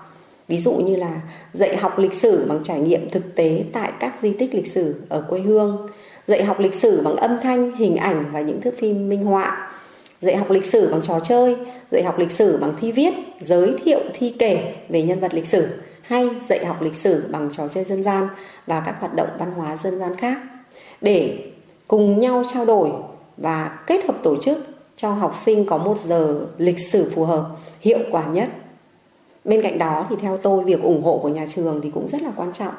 Ví 0.47 0.57
dụ 0.57 0.71
như 0.71 0.95
là 0.95 1.21
dạy 1.53 1.77
học 1.77 1.99
lịch 1.99 2.13
sử 2.13 2.45
bằng 2.47 2.59
trải 2.63 2.79
nghiệm 2.79 3.09
thực 3.09 3.35
tế 3.35 3.63
tại 3.73 3.91
các 3.99 4.13
di 4.21 4.33
tích 4.33 4.55
lịch 4.55 4.71
sử 4.71 4.95
ở 5.09 5.25
quê 5.29 5.39
hương, 5.39 5.87
dạy 6.27 6.43
học 6.43 6.59
lịch 6.59 6.73
sử 6.73 7.01
bằng 7.03 7.15
âm 7.15 7.37
thanh, 7.43 7.71
hình 7.71 7.95
ảnh 7.95 8.25
và 8.31 8.41
những 8.41 8.61
thước 8.61 8.73
phim 8.77 9.09
minh 9.09 9.25
họa, 9.25 9.71
dạy 10.21 10.37
học 10.37 10.49
lịch 10.49 10.65
sử 10.65 10.91
bằng 10.91 11.01
trò 11.01 11.19
chơi, 11.19 11.55
dạy 11.91 12.03
học 12.03 12.19
lịch 12.19 12.31
sử 12.31 12.57
bằng 12.57 12.73
thi 12.81 12.91
viết, 12.91 13.13
giới 13.41 13.75
thiệu, 13.83 13.99
thi 14.13 14.35
kể 14.39 14.75
về 14.89 15.01
nhân 15.01 15.19
vật 15.19 15.33
lịch 15.33 15.47
sử 15.47 15.67
hay 16.01 16.29
dạy 16.49 16.65
học 16.65 16.81
lịch 16.81 16.95
sử 16.95 17.23
bằng 17.29 17.49
trò 17.51 17.67
chơi 17.67 17.83
dân 17.83 18.03
gian 18.03 18.27
và 18.67 18.83
các 18.85 18.95
hoạt 18.99 19.15
động 19.15 19.29
văn 19.39 19.51
hóa 19.51 19.77
dân 19.83 19.99
gian 19.99 20.15
khác. 20.15 20.37
Để 21.01 21.51
cùng 21.87 22.19
nhau 22.19 22.43
trao 22.53 22.65
đổi 22.65 22.91
và 23.37 23.79
kết 23.87 24.05
hợp 24.05 24.15
tổ 24.23 24.35
chức 24.35 24.57
cho 24.95 25.11
học 25.11 25.35
sinh 25.45 25.65
có 25.65 25.77
một 25.77 25.99
giờ 25.99 26.45
lịch 26.57 26.79
sử 26.79 27.11
phù 27.15 27.25
hợp 27.25 27.49
hiệu 27.81 27.99
quả 28.11 28.25
nhất 28.25 28.49
bên 29.45 29.61
cạnh 29.61 29.77
đó 29.77 30.07
thì 30.09 30.15
theo 30.21 30.37
tôi 30.37 30.63
việc 30.63 30.81
ủng 30.81 31.03
hộ 31.03 31.17
của 31.17 31.29
nhà 31.29 31.45
trường 31.49 31.81
thì 31.81 31.91
cũng 31.93 32.07
rất 32.07 32.21
là 32.21 32.31
quan 32.35 32.53
trọng 32.53 32.73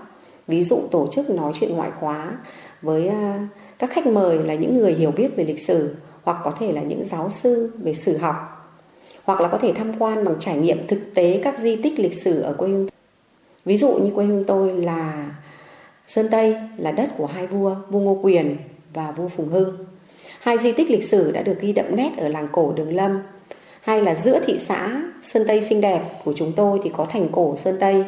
ví 0.46 0.64
dụ 0.64 0.80
tổ 0.90 1.06
chức 1.06 1.30
nói 1.30 1.52
chuyện 1.60 1.76
ngoại 1.76 1.90
khóa 2.00 2.38
với 2.82 3.08
à, 3.08 3.48
các 3.78 3.90
khách 3.90 4.06
mời 4.06 4.38
là 4.38 4.54
những 4.54 4.78
người 4.78 4.92
hiểu 4.92 5.10
biết 5.10 5.36
về 5.36 5.44
lịch 5.44 5.66
sử 5.66 5.94
hoặc 6.22 6.36
có 6.44 6.52
thể 6.60 6.72
là 6.72 6.82
những 6.82 7.04
giáo 7.10 7.30
sư 7.30 7.72
về 7.78 7.94
sử 7.94 8.16
học 8.16 8.62
hoặc 9.24 9.40
là 9.40 9.48
có 9.48 9.58
thể 9.58 9.72
tham 9.72 9.92
quan 9.98 10.24
bằng 10.24 10.34
trải 10.38 10.56
nghiệm 10.56 10.86
thực 10.86 11.00
tế 11.14 11.40
các 11.44 11.58
di 11.58 11.76
tích 11.76 11.98
lịch 11.98 12.14
sử 12.14 12.40
ở 12.40 12.52
quê 12.52 12.68
hương. 12.68 12.88
Ví 13.64 13.76
dụ 13.76 13.92
như 13.92 14.10
quê 14.14 14.24
hương 14.24 14.44
tôi 14.44 14.72
là 14.72 15.30
Sơn 16.06 16.28
Tây 16.30 16.56
là 16.76 16.92
đất 16.92 17.10
của 17.16 17.26
hai 17.26 17.46
vua, 17.46 17.76
vua 17.88 18.00
Ngô 18.00 18.18
Quyền 18.22 18.56
và 18.94 19.10
vua 19.10 19.28
Phùng 19.28 19.48
Hưng. 19.48 19.76
Hai 20.42 20.58
di 20.58 20.72
tích 20.72 20.90
lịch 20.90 21.04
sử 21.04 21.30
đã 21.30 21.42
được 21.42 21.60
ghi 21.60 21.72
đậm 21.72 21.96
nét 21.96 22.10
ở 22.18 22.28
làng 22.28 22.48
cổ 22.52 22.72
Đường 22.76 22.96
Lâm. 22.96 23.22
Hay 23.80 24.02
là 24.02 24.14
giữa 24.14 24.40
thị 24.46 24.58
xã 24.58 25.02
Sơn 25.22 25.44
Tây 25.48 25.62
xinh 25.62 25.80
đẹp 25.80 26.02
của 26.24 26.32
chúng 26.32 26.52
tôi 26.56 26.80
thì 26.82 26.90
có 26.96 27.06
thành 27.10 27.28
cổ 27.32 27.56
Sơn 27.56 27.76
Tây, 27.80 28.04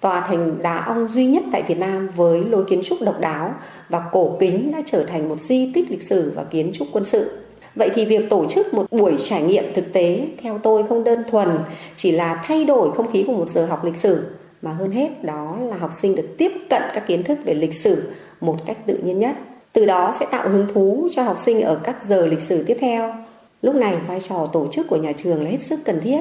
tòa 0.00 0.20
thành 0.20 0.62
đá 0.62 0.84
ong 0.86 1.08
duy 1.08 1.26
nhất 1.26 1.42
tại 1.52 1.62
Việt 1.62 1.78
Nam 1.78 2.08
với 2.16 2.44
lối 2.44 2.64
kiến 2.64 2.80
trúc 2.84 3.02
độc 3.02 3.20
đáo 3.20 3.54
và 3.88 4.02
cổ 4.12 4.36
kính 4.40 4.72
đã 4.72 4.80
trở 4.86 5.04
thành 5.04 5.28
một 5.28 5.40
di 5.40 5.72
tích 5.74 5.90
lịch 5.90 6.02
sử 6.02 6.32
và 6.34 6.44
kiến 6.44 6.70
trúc 6.74 6.88
quân 6.92 7.04
sự. 7.04 7.30
Vậy 7.74 7.90
thì 7.94 8.04
việc 8.04 8.30
tổ 8.30 8.46
chức 8.48 8.74
một 8.74 8.86
buổi 8.90 9.16
trải 9.24 9.42
nghiệm 9.42 9.74
thực 9.74 9.92
tế 9.92 10.26
theo 10.42 10.58
tôi 10.58 10.84
không 10.88 11.04
đơn 11.04 11.24
thuần 11.30 11.48
chỉ 11.96 12.12
là 12.12 12.42
thay 12.46 12.64
đổi 12.64 12.92
không 12.92 13.12
khí 13.12 13.24
của 13.26 13.32
một 13.32 13.50
giờ 13.50 13.66
học 13.66 13.84
lịch 13.84 13.96
sử 13.96 14.22
mà 14.62 14.72
hơn 14.72 14.90
hết 14.90 15.24
đó 15.24 15.58
là 15.62 15.76
học 15.76 15.90
sinh 16.00 16.14
được 16.14 16.28
tiếp 16.38 16.52
cận 16.70 16.82
các 16.94 17.06
kiến 17.06 17.22
thức 17.22 17.38
về 17.44 17.54
lịch 17.54 17.74
sử 17.74 18.02
một 18.40 18.56
cách 18.66 18.86
tự 18.86 18.96
nhiên 19.04 19.18
nhất. 19.18 19.36
Từ 19.76 19.86
đó 19.86 20.14
sẽ 20.20 20.26
tạo 20.30 20.48
hứng 20.48 20.66
thú 20.74 21.08
cho 21.14 21.22
học 21.22 21.38
sinh 21.44 21.62
ở 21.62 21.80
các 21.84 22.04
giờ 22.04 22.26
lịch 22.26 22.40
sử 22.40 22.64
tiếp 22.64 22.76
theo. 22.80 23.14
Lúc 23.62 23.74
này 23.74 23.96
vai 24.08 24.20
trò 24.20 24.46
tổ 24.52 24.68
chức 24.72 24.88
của 24.88 24.96
nhà 24.96 25.12
trường 25.12 25.42
là 25.42 25.50
hết 25.50 25.62
sức 25.62 25.80
cần 25.84 26.00
thiết. 26.00 26.20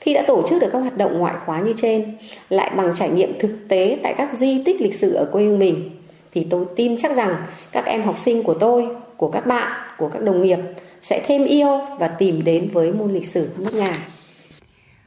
Khi 0.00 0.14
đã 0.14 0.24
tổ 0.26 0.42
chức 0.48 0.62
được 0.62 0.68
các 0.72 0.78
hoạt 0.78 0.96
động 0.96 1.18
ngoại 1.18 1.34
khóa 1.46 1.60
như 1.60 1.72
trên, 1.76 2.16
lại 2.48 2.70
bằng 2.76 2.92
trải 2.94 3.10
nghiệm 3.10 3.38
thực 3.38 3.56
tế 3.68 3.98
tại 4.02 4.14
các 4.18 4.38
di 4.38 4.62
tích 4.64 4.80
lịch 4.80 4.94
sử 4.94 5.14
ở 5.14 5.24
quê 5.32 5.44
hương 5.44 5.58
mình, 5.58 5.90
thì 6.34 6.46
tôi 6.50 6.64
tin 6.76 6.96
chắc 6.96 7.16
rằng 7.16 7.36
các 7.72 7.84
em 7.86 8.02
học 8.02 8.18
sinh 8.24 8.42
của 8.42 8.54
tôi, 8.54 8.88
của 9.16 9.30
các 9.30 9.46
bạn, 9.46 9.72
của 9.98 10.08
các 10.08 10.22
đồng 10.22 10.42
nghiệp 10.42 10.58
sẽ 11.02 11.24
thêm 11.26 11.44
yêu 11.44 11.80
và 11.98 12.08
tìm 12.08 12.44
đến 12.44 12.68
với 12.72 12.92
môn 12.92 13.12
lịch 13.12 13.26
sử 13.26 13.48
nước 13.58 13.74
nhà. 13.74 13.94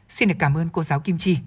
Xin 0.10 0.30
được 0.30 0.36
cảm 0.40 0.58
ơn 0.58 0.70
cô 0.74 0.84
giáo 0.84 1.00
Kim 1.00 1.18
Chi. 1.20 1.38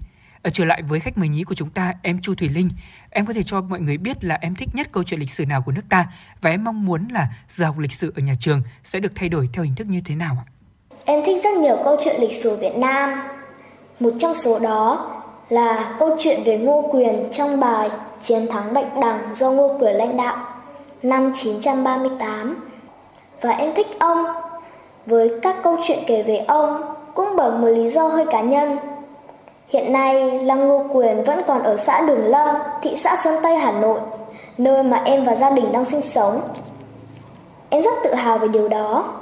Ở 0.43 0.49
trở 0.53 0.65
lại 0.65 0.81
với 0.81 0.99
khách 0.99 1.17
mời 1.17 1.29
nhí 1.29 1.43
của 1.43 1.55
chúng 1.55 1.69
ta, 1.69 1.93
em 2.01 2.21
Chu 2.21 2.35
Thủy 2.35 2.49
Linh, 2.49 2.69
em 3.09 3.25
có 3.25 3.33
thể 3.33 3.43
cho 3.43 3.61
mọi 3.61 3.79
người 3.79 3.97
biết 3.97 4.23
là 4.23 4.37
em 4.41 4.55
thích 4.55 4.69
nhất 4.73 4.87
câu 4.91 5.03
chuyện 5.03 5.19
lịch 5.19 5.31
sử 5.31 5.45
nào 5.45 5.61
của 5.61 5.71
nước 5.71 5.81
ta 5.89 6.05
và 6.41 6.49
em 6.49 6.63
mong 6.63 6.85
muốn 6.85 7.07
là 7.11 7.27
giờ 7.49 7.65
học 7.65 7.79
lịch 7.79 7.91
sử 7.91 8.13
ở 8.15 8.21
nhà 8.21 8.33
trường 8.39 8.61
sẽ 8.83 8.99
được 8.99 9.11
thay 9.15 9.29
đổi 9.29 9.49
theo 9.53 9.63
hình 9.63 9.75
thức 9.75 9.87
như 9.87 10.01
thế 10.05 10.15
nào 10.15 10.37
ạ? 10.39 10.45
Em 11.05 11.23
thích 11.25 11.43
rất 11.43 11.53
nhiều 11.53 11.77
câu 11.83 11.97
chuyện 12.03 12.21
lịch 12.21 12.43
sử 12.43 12.55
Việt 12.55 12.75
Nam. 12.75 13.21
Một 13.99 14.11
trong 14.19 14.35
số 14.35 14.59
đó 14.59 15.11
là 15.49 15.95
câu 15.99 16.17
chuyện 16.19 16.43
về 16.45 16.57
Ngô 16.57 16.89
Quyền 16.91 17.29
trong 17.33 17.59
bài 17.59 17.89
Chiến 18.21 18.47
thắng 18.51 18.73
Bạch 18.73 18.97
Đằng 19.01 19.35
do 19.35 19.51
Ngô 19.51 19.77
Quyền 19.79 19.95
lãnh 19.95 20.17
đạo 20.17 20.47
năm 21.03 21.31
938. 21.35 22.69
Và 23.41 23.49
em 23.49 23.75
thích 23.75 23.87
ông 23.99 24.25
với 25.05 25.31
các 25.41 25.55
câu 25.63 25.77
chuyện 25.87 25.99
kể 26.07 26.23
về 26.23 26.37
ông 26.37 26.95
cũng 27.13 27.29
bởi 27.37 27.51
một 27.51 27.67
lý 27.67 27.89
do 27.89 28.07
hơi 28.07 28.25
cá 28.31 28.41
nhân. 28.41 28.77
Hiện 29.67 29.93
nay, 29.93 30.39
Lăng 30.39 30.67
Ngô 30.67 30.83
Quyền 30.93 31.23
vẫn 31.23 31.41
còn 31.47 31.63
ở 31.63 31.77
xã 31.77 32.01
Đường 32.01 32.25
Lâm, 32.25 32.55
thị 32.81 32.95
xã 32.95 33.15
Sơn 33.23 33.39
Tây, 33.43 33.55
Hà 33.55 33.71
Nội, 33.71 33.99
nơi 34.57 34.83
mà 34.83 35.01
em 35.05 35.25
và 35.25 35.35
gia 35.35 35.49
đình 35.49 35.71
đang 35.71 35.85
sinh 35.85 36.01
sống. 36.01 36.41
Em 37.69 37.81
rất 37.81 37.93
tự 38.03 38.13
hào 38.13 38.37
về 38.37 38.47
điều 38.47 38.67
đó. 38.67 39.13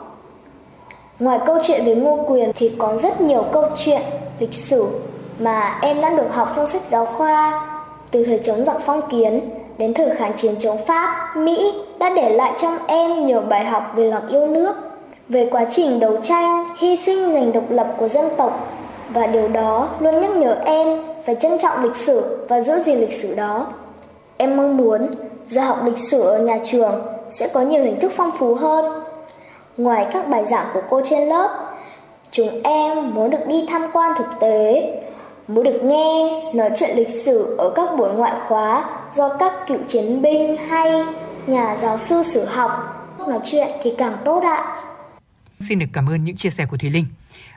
Ngoài 1.20 1.40
câu 1.46 1.58
chuyện 1.64 1.86
về 1.86 1.96
Ngô 1.96 2.20
Quyền 2.28 2.52
thì 2.56 2.72
có 2.78 2.98
rất 2.98 3.22
nhiều 3.22 3.46
câu 3.54 3.66
chuyện 3.86 4.02
lịch 4.40 4.54
sử 4.54 4.88
mà 5.40 5.80
em 5.82 6.02
đã 6.02 6.10
được 6.10 6.34
học 6.34 6.54
trong 6.56 6.68
sách 6.68 6.82
giáo 6.90 7.06
khoa 7.06 7.68
từ 8.12 8.24
thời 8.24 8.40
chống 8.44 8.66
giặc 8.66 8.78
phong 8.86 9.02
kiến 9.12 9.50
đến 9.78 9.94
thời 9.94 10.16
kháng 10.16 10.34
chiến 10.34 10.56
chống 10.60 10.78
Pháp, 10.88 11.36
Mỹ 11.38 11.74
đã 12.00 12.10
để 12.16 12.30
lại 12.30 12.54
trong 12.62 12.78
em 12.88 13.26
nhiều 13.26 13.42
bài 13.42 13.66
học 13.66 13.92
về 13.96 14.12
lòng 14.12 14.28
yêu 14.28 14.48
nước, 14.48 14.76
về 15.30 15.50
quá 15.52 15.66
trình 15.72 16.00
đấu 16.00 16.18
tranh, 16.24 16.66
hy 16.78 16.96
sinh 16.96 17.34
giành 17.34 17.52
độc 17.52 17.64
lập 17.70 17.88
của 17.98 18.08
dân 18.08 18.26
tộc 18.38 18.68
và 19.14 19.28
điều 19.28 19.48
đó 19.48 19.90
luôn 20.00 20.22
nhắc 20.22 20.32
nhở 20.32 20.62
em 20.66 21.02
phải 21.26 21.36
trân 21.42 21.52
trọng 21.62 21.84
lịch 21.84 21.96
sử 21.96 22.46
và 22.50 22.62
giữ 22.62 22.74
gìn 22.86 23.00
lịch 23.00 23.14
sử 23.22 23.36
đó. 23.36 23.68
Em 24.38 24.58
mong 24.58 24.78
muốn 24.78 25.10
giờ 25.48 25.62
học 25.62 25.80
lịch 25.86 25.98
sử 25.98 26.22
ở 26.22 26.40
nhà 26.40 26.60
trường 26.64 27.02
sẽ 27.30 27.48
có 27.54 27.62
nhiều 27.62 27.84
hình 27.84 28.00
thức 28.00 28.12
phong 28.16 28.32
phú 28.40 28.56
hơn. 28.56 29.04
Ngoài 29.78 30.08
các 30.14 30.28
bài 30.30 30.46
giảng 30.48 30.66
của 30.74 30.82
cô 30.90 31.02
trên 31.06 31.30
lớp, 31.30 31.74
chúng 32.32 32.64
em 32.64 33.14
muốn 33.14 33.30
được 33.30 33.48
đi 33.48 33.66
tham 33.70 33.82
quan 33.94 34.18
thực 34.18 34.40
tế, 34.40 34.94
muốn 35.48 35.64
được 35.64 35.84
nghe 35.84 36.42
nói 36.54 36.70
chuyện 36.78 36.98
lịch 36.98 37.10
sử 37.10 37.56
ở 37.58 37.70
các 37.76 37.90
buổi 37.98 38.10
ngoại 38.10 38.34
khóa 38.48 38.90
do 39.14 39.30
các 39.30 39.54
cựu 39.68 39.78
chiến 39.88 40.22
binh 40.22 40.58
hay 40.58 41.04
nhà 41.48 41.78
giáo 41.82 41.98
sư 41.98 42.24
sử 42.34 42.46
học 42.46 42.72
nói 43.28 43.40
chuyện 43.44 43.68
thì 43.84 43.94
càng 43.98 44.18
tốt 44.26 44.44
ạ. 44.44 44.76
Xin 45.60 45.80
được 45.80 45.86
cảm 45.94 46.10
ơn 46.10 46.24
những 46.24 46.36
chia 46.36 46.50
sẻ 46.50 46.66
của 46.72 46.78
Thùy 46.78 46.90
Linh. 46.90 47.06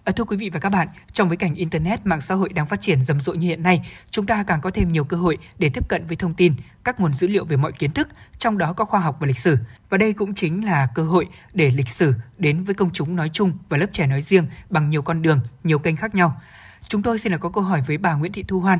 À, 0.04 0.12
thưa 0.12 0.24
quý 0.24 0.36
vị 0.36 0.50
và 0.50 0.60
các 0.60 0.68
bạn, 0.68 0.88
trong 1.12 1.28
bối 1.28 1.36
cảnh 1.36 1.54
Internet, 1.54 2.06
mạng 2.06 2.20
xã 2.20 2.34
hội 2.34 2.48
đang 2.52 2.66
phát 2.66 2.80
triển 2.80 3.02
rầm 3.02 3.20
rộ 3.20 3.32
như 3.32 3.48
hiện 3.48 3.62
nay, 3.62 3.88
chúng 4.10 4.26
ta 4.26 4.44
càng 4.46 4.60
có 4.60 4.70
thêm 4.70 4.92
nhiều 4.92 5.04
cơ 5.04 5.16
hội 5.16 5.38
để 5.58 5.70
tiếp 5.74 5.88
cận 5.88 6.06
với 6.06 6.16
thông 6.16 6.34
tin, 6.34 6.54
các 6.84 7.00
nguồn 7.00 7.12
dữ 7.12 7.26
liệu 7.26 7.44
về 7.44 7.56
mọi 7.56 7.72
kiến 7.72 7.90
thức, 7.90 8.08
trong 8.38 8.58
đó 8.58 8.72
có 8.72 8.84
khoa 8.84 9.00
học 9.00 9.16
và 9.20 9.26
lịch 9.26 9.38
sử. 9.38 9.58
Và 9.90 9.98
đây 9.98 10.12
cũng 10.12 10.34
chính 10.34 10.64
là 10.64 10.88
cơ 10.94 11.02
hội 11.02 11.28
để 11.52 11.70
lịch 11.70 11.88
sử 11.88 12.14
đến 12.38 12.64
với 12.64 12.74
công 12.74 12.90
chúng 12.90 13.16
nói 13.16 13.30
chung 13.32 13.52
và 13.68 13.76
lớp 13.76 13.86
trẻ 13.92 14.06
nói 14.06 14.22
riêng 14.22 14.46
bằng 14.70 14.90
nhiều 14.90 15.02
con 15.02 15.22
đường, 15.22 15.40
nhiều 15.64 15.78
kênh 15.78 15.96
khác 15.96 16.14
nhau. 16.14 16.40
Chúng 16.88 17.02
tôi 17.02 17.18
xin 17.18 17.32
được 17.32 17.38
có 17.40 17.48
câu 17.48 17.64
hỏi 17.64 17.82
với 17.86 17.98
bà 17.98 18.14
Nguyễn 18.14 18.32
Thị 18.32 18.44
Thu 18.48 18.60
Hoan. 18.60 18.78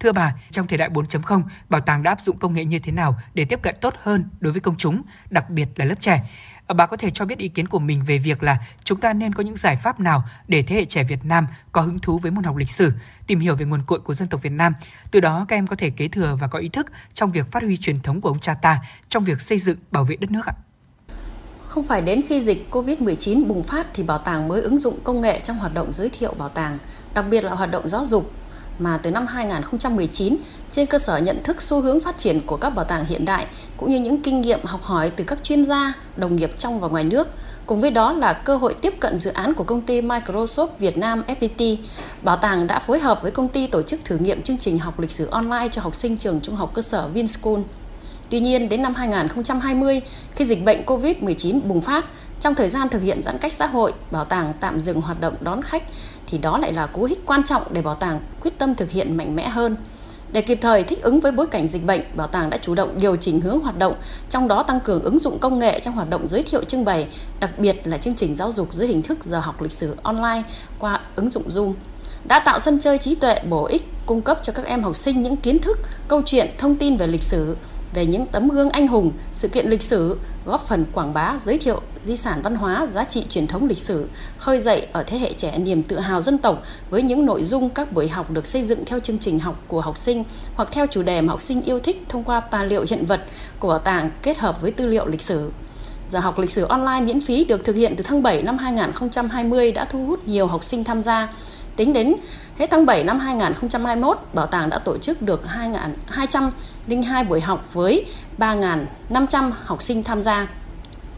Thưa 0.00 0.12
bà, 0.12 0.34
trong 0.50 0.66
thời 0.66 0.78
đại 0.78 0.88
4.0, 0.88 1.42
bảo 1.68 1.80
tàng 1.80 2.02
đã 2.02 2.10
áp 2.10 2.20
dụng 2.20 2.38
công 2.38 2.54
nghệ 2.54 2.64
như 2.64 2.78
thế 2.78 2.92
nào 2.92 3.18
để 3.34 3.44
tiếp 3.44 3.62
cận 3.62 3.74
tốt 3.80 3.94
hơn 4.02 4.24
đối 4.40 4.52
với 4.52 4.60
công 4.60 4.76
chúng, 4.76 5.02
đặc 5.30 5.50
biệt 5.50 5.68
là 5.76 5.84
lớp 5.84 6.00
trẻ? 6.00 6.30
Ờ, 6.66 6.74
bà 6.74 6.86
có 6.86 6.96
thể 6.96 7.10
cho 7.10 7.24
biết 7.24 7.38
ý 7.38 7.48
kiến 7.48 7.66
của 7.66 7.78
mình 7.78 8.02
về 8.06 8.18
việc 8.18 8.42
là 8.42 8.58
chúng 8.84 9.00
ta 9.00 9.12
nên 9.12 9.34
có 9.34 9.42
những 9.42 9.56
giải 9.56 9.76
pháp 9.76 10.00
nào 10.00 10.24
để 10.48 10.62
thế 10.62 10.76
hệ 10.76 10.84
trẻ 10.84 11.04
Việt 11.04 11.24
Nam 11.24 11.46
có 11.72 11.80
hứng 11.80 11.98
thú 11.98 12.18
với 12.18 12.30
môn 12.30 12.44
học 12.44 12.56
lịch 12.56 12.70
sử, 12.70 12.92
tìm 13.26 13.40
hiểu 13.40 13.56
về 13.56 13.64
nguồn 13.64 13.82
cội 13.86 14.00
của 14.00 14.14
dân 14.14 14.28
tộc 14.28 14.42
Việt 14.42 14.52
Nam. 14.52 14.72
Từ 15.10 15.20
đó 15.20 15.44
các 15.48 15.56
em 15.56 15.66
có 15.66 15.76
thể 15.76 15.90
kế 15.90 16.08
thừa 16.08 16.36
và 16.40 16.48
có 16.48 16.58
ý 16.58 16.68
thức 16.68 16.86
trong 17.14 17.32
việc 17.32 17.52
phát 17.52 17.62
huy 17.62 17.76
truyền 17.76 18.00
thống 18.00 18.20
của 18.20 18.28
ông 18.28 18.40
cha 18.40 18.54
ta 18.54 18.78
trong 19.08 19.24
việc 19.24 19.40
xây 19.40 19.58
dựng, 19.58 19.78
bảo 19.90 20.04
vệ 20.04 20.16
đất 20.16 20.30
nước 20.30 20.46
ạ. 20.46 20.54
Không 21.62 21.84
phải 21.84 22.00
đến 22.00 22.22
khi 22.28 22.40
dịch 22.40 22.68
COVID-19 22.70 23.46
bùng 23.46 23.62
phát 23.62 23.86
thì 23.94 24.02
bảo 24.02 24.18
tàng 24.18 24.48
mới 24.48 24.62
ứng 24.62 24.78
dụng 24.78 24.98
công 25.04 25.20
nghệ 25.20 25.40
trong 25.40 25.58
hoạt 25.58 25.74
động 25.74 25.92
giới 25.92 26.08
thiệu 26.08 26.34
bảo 26.34 26.48
tàng, 26.48 26.78
đặc 27.14 27.24
biệt 27.30 27.44
là 27.44 27.54
hoạt 27.54 27.70
động 27.70 27.88
giáo 27.88 28.06
dục 28.06 28.32
mà 28.78 28.98
từ 29.02 29.10
năm 29.10 29.26
2019 29.26 30.36
trên 30.72 30.86
cơ 30.86 30.98
sở 30.98 31.16
nhận 31.16 31.42
thức 31.42 31.62
xu 31.62 31.80
hướng 31.80 32.00
phát 32.00 32.18
triển 32.18 32.40
của 32.46 32.56
các 32.56 32.70
bảo 32.70 32.84
tàng 32.84 33.04
hiện 33.04 33.24
đại 33.24 33.46
cũng 33.76 33.90
như 33.90 34.00
những 34.00 34.22
kinh 34.22 34.40
nghiệm 34.40 34.64
học 34.64 34.82
hỏi 34.82 35.10
từ 35.10 35.24
các 35.24 35.38
chuyên 35.44 35.64
gia, 35.64 35.92
đồng 36.16 36.36
nghiệp 36.36 36.52
trong 36.58 36.80
và 36.80 36.88
ngoài 36.88 37.04
nước. 37.04 37.28
Cùng 37.66 37.80
với 37.80 37.90
đó 37.90 38.12
là 38.12 38.32
cơ 38.32 38.56
hội 38.56 38.74
tiếp 38.74 38.94
cận 39.00 39.18
dự 39.18 39.30
án 39.30 39.54
của 39.54 39.64
công 39.64 39.80
ty 39.80 40.00
Microsoft 40.00 40.68
Việt 40.78 40.98
Nam 40.98 41.22
FPT. 41.26 41.76
Bảo 42.22 42.36
tàng 42.36 42.66
đã 42.66 42.78
phối 42.78 42.98
hợp 42.98 43.22
với 43.22 43.30
công 43.30 43.48
ty 43.48 43.66
tổ 43.66 43.82
chức 43.82 44.04
thử 44.04 44.18
nghiệm 44.18 44.42
chương 44.42 44.58
trình 44.58 44.78
học 44.78 45.00
lịch 45.00 45.10
sử 45.10 45.28
online 45.30 45.68
cho 45.72 45.82
học 45.82 45.94
sinh 45.94 46.16
trường 46.16 46.40
trung 46.40 46.56
học 46.56 46.70
cơ 46.74 46.82
sở 46.82 47.08
Vinschool. 47.08 47.60
Tuy 48.30 48.40
nhiên, 48.40 48.68
đến 48.68 48.82
năm 48.82 48.94
2020, 48.94 50.00
khi 50.34 50.44
dịch 50.44 50.64
bệnh 50.64 50.84
COVID-19 50.84 51.60
bùng 51.64 51.80
phát, 51.80 52.04
trong 52.40 52.54
thời 52.54 52.70
gian 52.70 52.88
thực 52.88 53.02
hiện 53.02 53.22
giãn 53.22 53.38
cách 53.38 53.52
xã 53.52 53.66
hội, 53.66 53.92
bảo 54.10 54.24
tàng 54.24 54.52
tạm 54.60 54.80
dừng 54.80 55.00
hoạt 55.00 55.20
động 55.20 55.34
đón 55.40 55.62
khách 55.62 55.82
thì 56.26 56.38
đó 56.38 56.58
lại 56.58 56.72
là 56.72 56.86
cú 56.86 57.04
hích 57.04 57.26
quan 57.26 57.44
trọng 57.44 57.62
để 57.70 57.82
bảo 57.82 57.94
tàng 57.94 58.20
quyết 58.42 58.58
tâm 58.58 58.74
thực 58.74 58.90
hiện 58.90 59.16
mạnh 59.16 59.36
mẽ 59.36 59.48
hơn. 59.48 59.76
Để 60.32 60.40
kịp 60.42 60.58
thời 60.60 60.84
thích 60.84 61.02
ứng 61.02 61.20
với 61.20 61.32
bối 61.32 61.46
cảnh 61.46 61.68
dịch 61.68 61.84
bệnh, 61.86 62.00
bảo 62.16 62.26
tàng 62.26 62.50
đã 62.50 62.56
chủ 62.56 62.74
động 62.74 62.98
điều 63.00 63.16
chỉnh 63.16 63.40
hướng 63.40 63.60
hoạt 63.60 63.78
động, 63.78 63.94
trong 64.30 64.48
đó 64.48 64.62
tăng 64.62 64.80
cường 64.80 65.02
ứng 65.02 65.18
dụng 65.18 65.38
công 65.38 65.58
nghệ 65.58 65.80
trong 65.80 65.94
hoạt 65.94 66.10
động 66.10 66.28
giới 66.28 66.42
thiệu 66.42 66.64
trưng 66.64 66.84
bày, 66.84 67.08
đặc 67.40 67.58
biệt 67.58 67.80
là 67.84 67.98
chương 67.98 68.14
trình 68.14 68.34
giáo 68.34 68.52
dục 68.52 68.72
dưới 68.72 68.88
hình 68.88 69.02
thức 69.02 69.24
giờ 69.24 69.38
học 69.38 69.62
lịch 69.62 69.72
sử 69.72 69.96
online 70.02 70.42
qua 70.78 71.00
ứng 71.16 71.30
dụng 71.30 71.48
Zoom. 71.48 71.72
Đã 72.28 72.38
tạo 72.38 72.58
sân 72.60 72.78
chơi 72.78 72.98
trí 72.98 73.14
tuệ 73.14 73.40
bổ 73.50 73.64
ích, 73.64 73.82
cung 74.06 74.22
cấp 74.22 74.38
cho 74.42 74.52
các 74.52 74.64
em 74.64 74.82
học 74.82 74.96
sinh 74.96 75.22
những 75.22 75.36
kiến 75.36 75.58
thức, 75.58 75.78
câu 76.08 76.22
chuyện, 76.26 76.50
thông 76.58 76.76
tin 76.76 76.96
về 76.96 77.06
lịch 77.06 77.22
sử, 77.22 77.56
về 77.96 78.06
những 78.06 78.26
tấm 78.26 78.48
gương 78.48 78.70
anh 78.70 78.88
hùng, 78.88 79.12
sự 79.32 79.48
kiện 79.48 79.66
lịch 79.66 79.82
sử, 79.82 80.18
góp 80.46 80.68
phần 80.68 80.84
quảng 80.92 81.14
bá, 81.14 81.36
giới 81.44 81.58
thiệu 81.58 81.80
di 82.02 82.16
sản 82.16 82.40
văn 82.42 82.54
hóa, 82.54 82.86
giá 82.92 83.04
trị 83.04 83.24
truyền 83.28 83.46
thống 83.46 83.68
lịch 83.68 83.78
sử, 83.78 84.08
khơi 84.38 84.60
dậy 84.60 84.86
ở 84.92 85.02
thế 85.06 85.18
hệ 85.18 85.32
trẻ 85.32 85.58
niềm 85.58 85.82
tự 85.82 85.98
hào 85.98 86.20
dân 86.20 86.38
tộc 86.38 86.62
với 86.90 87.02
những 87.02 87.26
nội 87.26 87.44
dung 87.44 87.70
các 87.70 87.92
buổi 87.92 88.08
học 88.08 88.30
được 88.30 88.46
xây 88.46 88.64
dựng 88.64 88.84
theo 88.84 89.00
chương 89.00 89.18
trình 89.18 89.38
học 89.38 89.62
của 89.68 89.80
học 89.80 89.96
sinh 89.96 90.24
hoặc 90.54 90.68
theo 90.72 90.86
chủ 90.86 91.02
đề 91.02 91.20
mà 91.20 91.30
học 91.30 91.42
sinh 91.42 91.62
yêu 91.62 91.80
thích 91.80 92.04
thông 92.08 92.24
qua 92.24 92.40
tài 92.40 92.66
liệu 92.66 92.84
hiện 92.90 93.06
vật 93.06 93.20
của 93.58 93.68
bảo 93.68 93.78
tàng 93.78 94.10
kết 94.22 94.38
hợp 94.38 94.60
với 94.62 94.70
tư 94.70 94.86
liệu 94.86 95.06
lịch 95.06 95.22
sử. 95.22 95.50
Giờ 96.08 96.18
học 96.18 96.38
lịch 96.38 96.50
sử 96.50 96.64
online 96.64 97.00
miễn 97.00 97.20
phí 97.20 97.44
được 97.44 97.64
thực 97.64 97.76
hiện 97.76 97.94
từ 97.96 98.04
tháng 98.04 98.22
7 98.22 98.42
năm 98.42 98.58
2020 98.58 99.72
đã 99.72 99.84
thu 99.84 100.06
hút 100.06 100.28
nhiều 100.28 100.46
học 100.46 100.64
sinh 100.64 100.84
tham 100.84 101.02
gia. 101.02 101.28
Tính 101.76 101.92
đến 101.92 102.14
hết 102.58 102.66
tháng 102.70 102.86
7 102.86 103.04
năm 103.04 103.18
2021, 103.18 104.18
bảo 104.32 104.46
tàng 104.46 104.70
đã 104.70 104.78
tổ 104.78 104.98
chức 104.98 105.22
được 105.22 105.46
202 105.46 107.24
buổi 107.24 107.40
học 107.40 107.64
với 107.72 108.06
3.500 108.38 109.50
học 109.64 109.82
sinh 109.82 110.02
tham 110.02 110.22
gia 110.22 110.46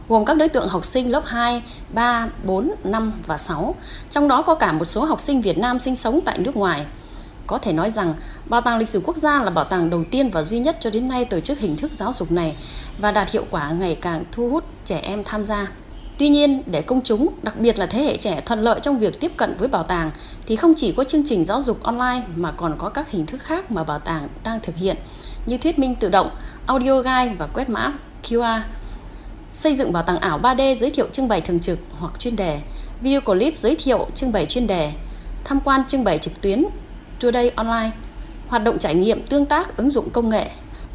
gồm 0.09 0.25
các 0.25 0.37
đối 0.37 0.49
tượng 0.49 0.69
học 0.69 0.85
sinh 0.85 1.11
lớp 1.11 1.23
2, 1.27 1.63
3, 1.95 2.29
4, 2.45 2.71
5 2.85 3.13
và 3.27 3.39
6. 3.39 3.75
Trong 4.11 4.29
đó 4.29 4.43
có 4.43 4.55
cả 4.55 4.73
một 4.73 4.85
số 4.85 5.05
học 5.05 5.21
sinh 5.21 5.41
Việt 5.41 5.59
Nam 5.59 5.79
sinh 5.79 5.97
sống 5.97 6.21
tại 6.25 6.39
nước 6.39 6.57
ngoài. 6.57 6.87
Có 7.47 7.59
thể 7.59 7.73
nói 7.73 7.91
rằng, 7.91 8.15
Bảo 8.45 8.61
tàng 8.61 8.79
Lịch 8.79 8.89
sử 8.89 9.01
Quốc 9.05 9.17
gia 9.17 9.43
là 9.43 9.51
bảo 9.51 9.65
tàng 9.65 9.91
đầu 9.91 10.05
tiên 10.11 10.31
và 10.31 10.43
duy 10.43 10.59
nhất 10.59 10.77
cho 10.81 10.91
đến 10.91 11.09
nay 11.09 11.25
tổ 11.25 11.41
chức 11.41 11.59
hình 11.59 11.77
thức 11.77 11.93
giáo 11.93 12.13
dục 12.13 12.33
này 12.33 12.57
và 12.99 13.11
đạt 13.13 13.31
hiệu 13.31 13.45
quả 13.51 13.71
ngày 13.71 13.95
càng 13.95 14.25
thu 14.33 14.49
hút 14.49 14.65
trẻ 14.85 14.99
em 14.99 15.25
tham 15.25 15.45
gia. 15.45 15.67
Tuy 16.19 16.28
nhiên, 16.28 16.62
để 16.66 16.82
công 16.82 17.01
chúng, 17.05 17.28
đặc 17.43 17.61
biệt 17.61 17.78
là 17.78 17.86
thế 17.86 18.03
hệ 18.03 18.16
trẻ 18.16 18.40
thuận 18.47 18.61
lợi 18.61 18.81
trong 18.82 18.99
việc 18.99 19.20
tiếp 19.20 19.32
cận 19.36 19.57
với 19.59 19.69
bảo 19.69 19.82
tàng 19.82 20.11
thì 20.47 20.57
không 20.57 20.74
chỉ 20.77 20.93
có 20.93 21.05
chương 21.05 21.24
trình 21.27 21.45
giáo 21.45 21.62
dục 21.62 21.82
online 21.82 22.23
mà 22.36 22.53
còn 22.53 22.74
có 22.78 22.89
các 22.89 23.11
hình 23.11 23.27
thức 23.27 23.43
khác 23.43 23.70
mà 23.70 23.85
bảo 23.85 23.99
tàng 23.99 24.28
đang 24.45 24.61
thực 24.61 24.77
hiện 24.77 24.97
như 25.47 25.59
thuyết 25.59 25.78
minh 25.78 25.95
tự 25.95 26.09
động, 26.09 26.31
audio 26.66 27.01
guide 27.01 27.35
và 27.39 27.47
quét 27.47 27.69
mã 27.69 27.93
QR. 28.23 28.61
Xây 29.53 29.74
dựng 29.74 29.93
bảo 29.93 30.03
tàng 30.03 30.19
ảo 30.19 30.40
3D 30.43 30.74
giới 30.74 30.90
thiệu 30.90 31.07
trưng 31.12 31.28
bày 31.28 31.40
thường 31.40 31.61
trực 31.61 31.78
hoặc 31.99 32.12
chuyên 32.19 32.36
đề, 32.36 32.61
video 33.01 33.20
clip 33.20 33.59
giới 33.59 33.77
thiệu 33.77 34.07
trưng 34.15 34.32
bày 34.32 34.47
chuyên 34.47 34.66
đề, 34.66 34.93
tham 35.45 35.61
quan 35.61 35.82
trưng 35.89 36.05
bày 36.05 36.19
trực 36.19 36.40
tuyến, 36.40 36.65
today 37.20 37.51
online, 37.55 37.90
hoạt 38.49 38.65
động 38.65 38.78
trải 38.78 38.95
nghiệm 38.95 39.27
tương 39.27 39.47
tác 39.47 39.77
ứng 39.77 39.90
dụng 39.90 40.11
công 40.11 40.28
nghệ. 40.28 40.51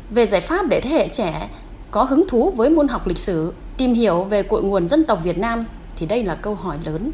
Về 0.09 0.25
giải 0.25 0.41
pháp 0.41 0.65
để 0.69 0.81
thế 0.81 0.89
hệ 0.89 1.07
trẻ 1.07 1.49
có 1.91 2.03
hứng 2.03 2.27
thú 2.27 2.51
với 2.51 2.69
môn 2.69 2.87
học 2.87 3.07
lịch 3.07 3.17
sử, 3.17 3.53
tìm 3.77 3.93
hiểu 3.93 4.23
về 4.23 4.43
cội 4.43 4.63
nguồn 4.63 4.87
dân 4.87 5.03
tộc 5.03 5.19
Việt 5.23 5.37
Nam 5.37 5.65
thì 5.95 6.05
đây 6.05 6.23
là 6.23 6.35
câu 6.35 6.55
hỏi 6.55 6.77
lớn. 6.85 7.11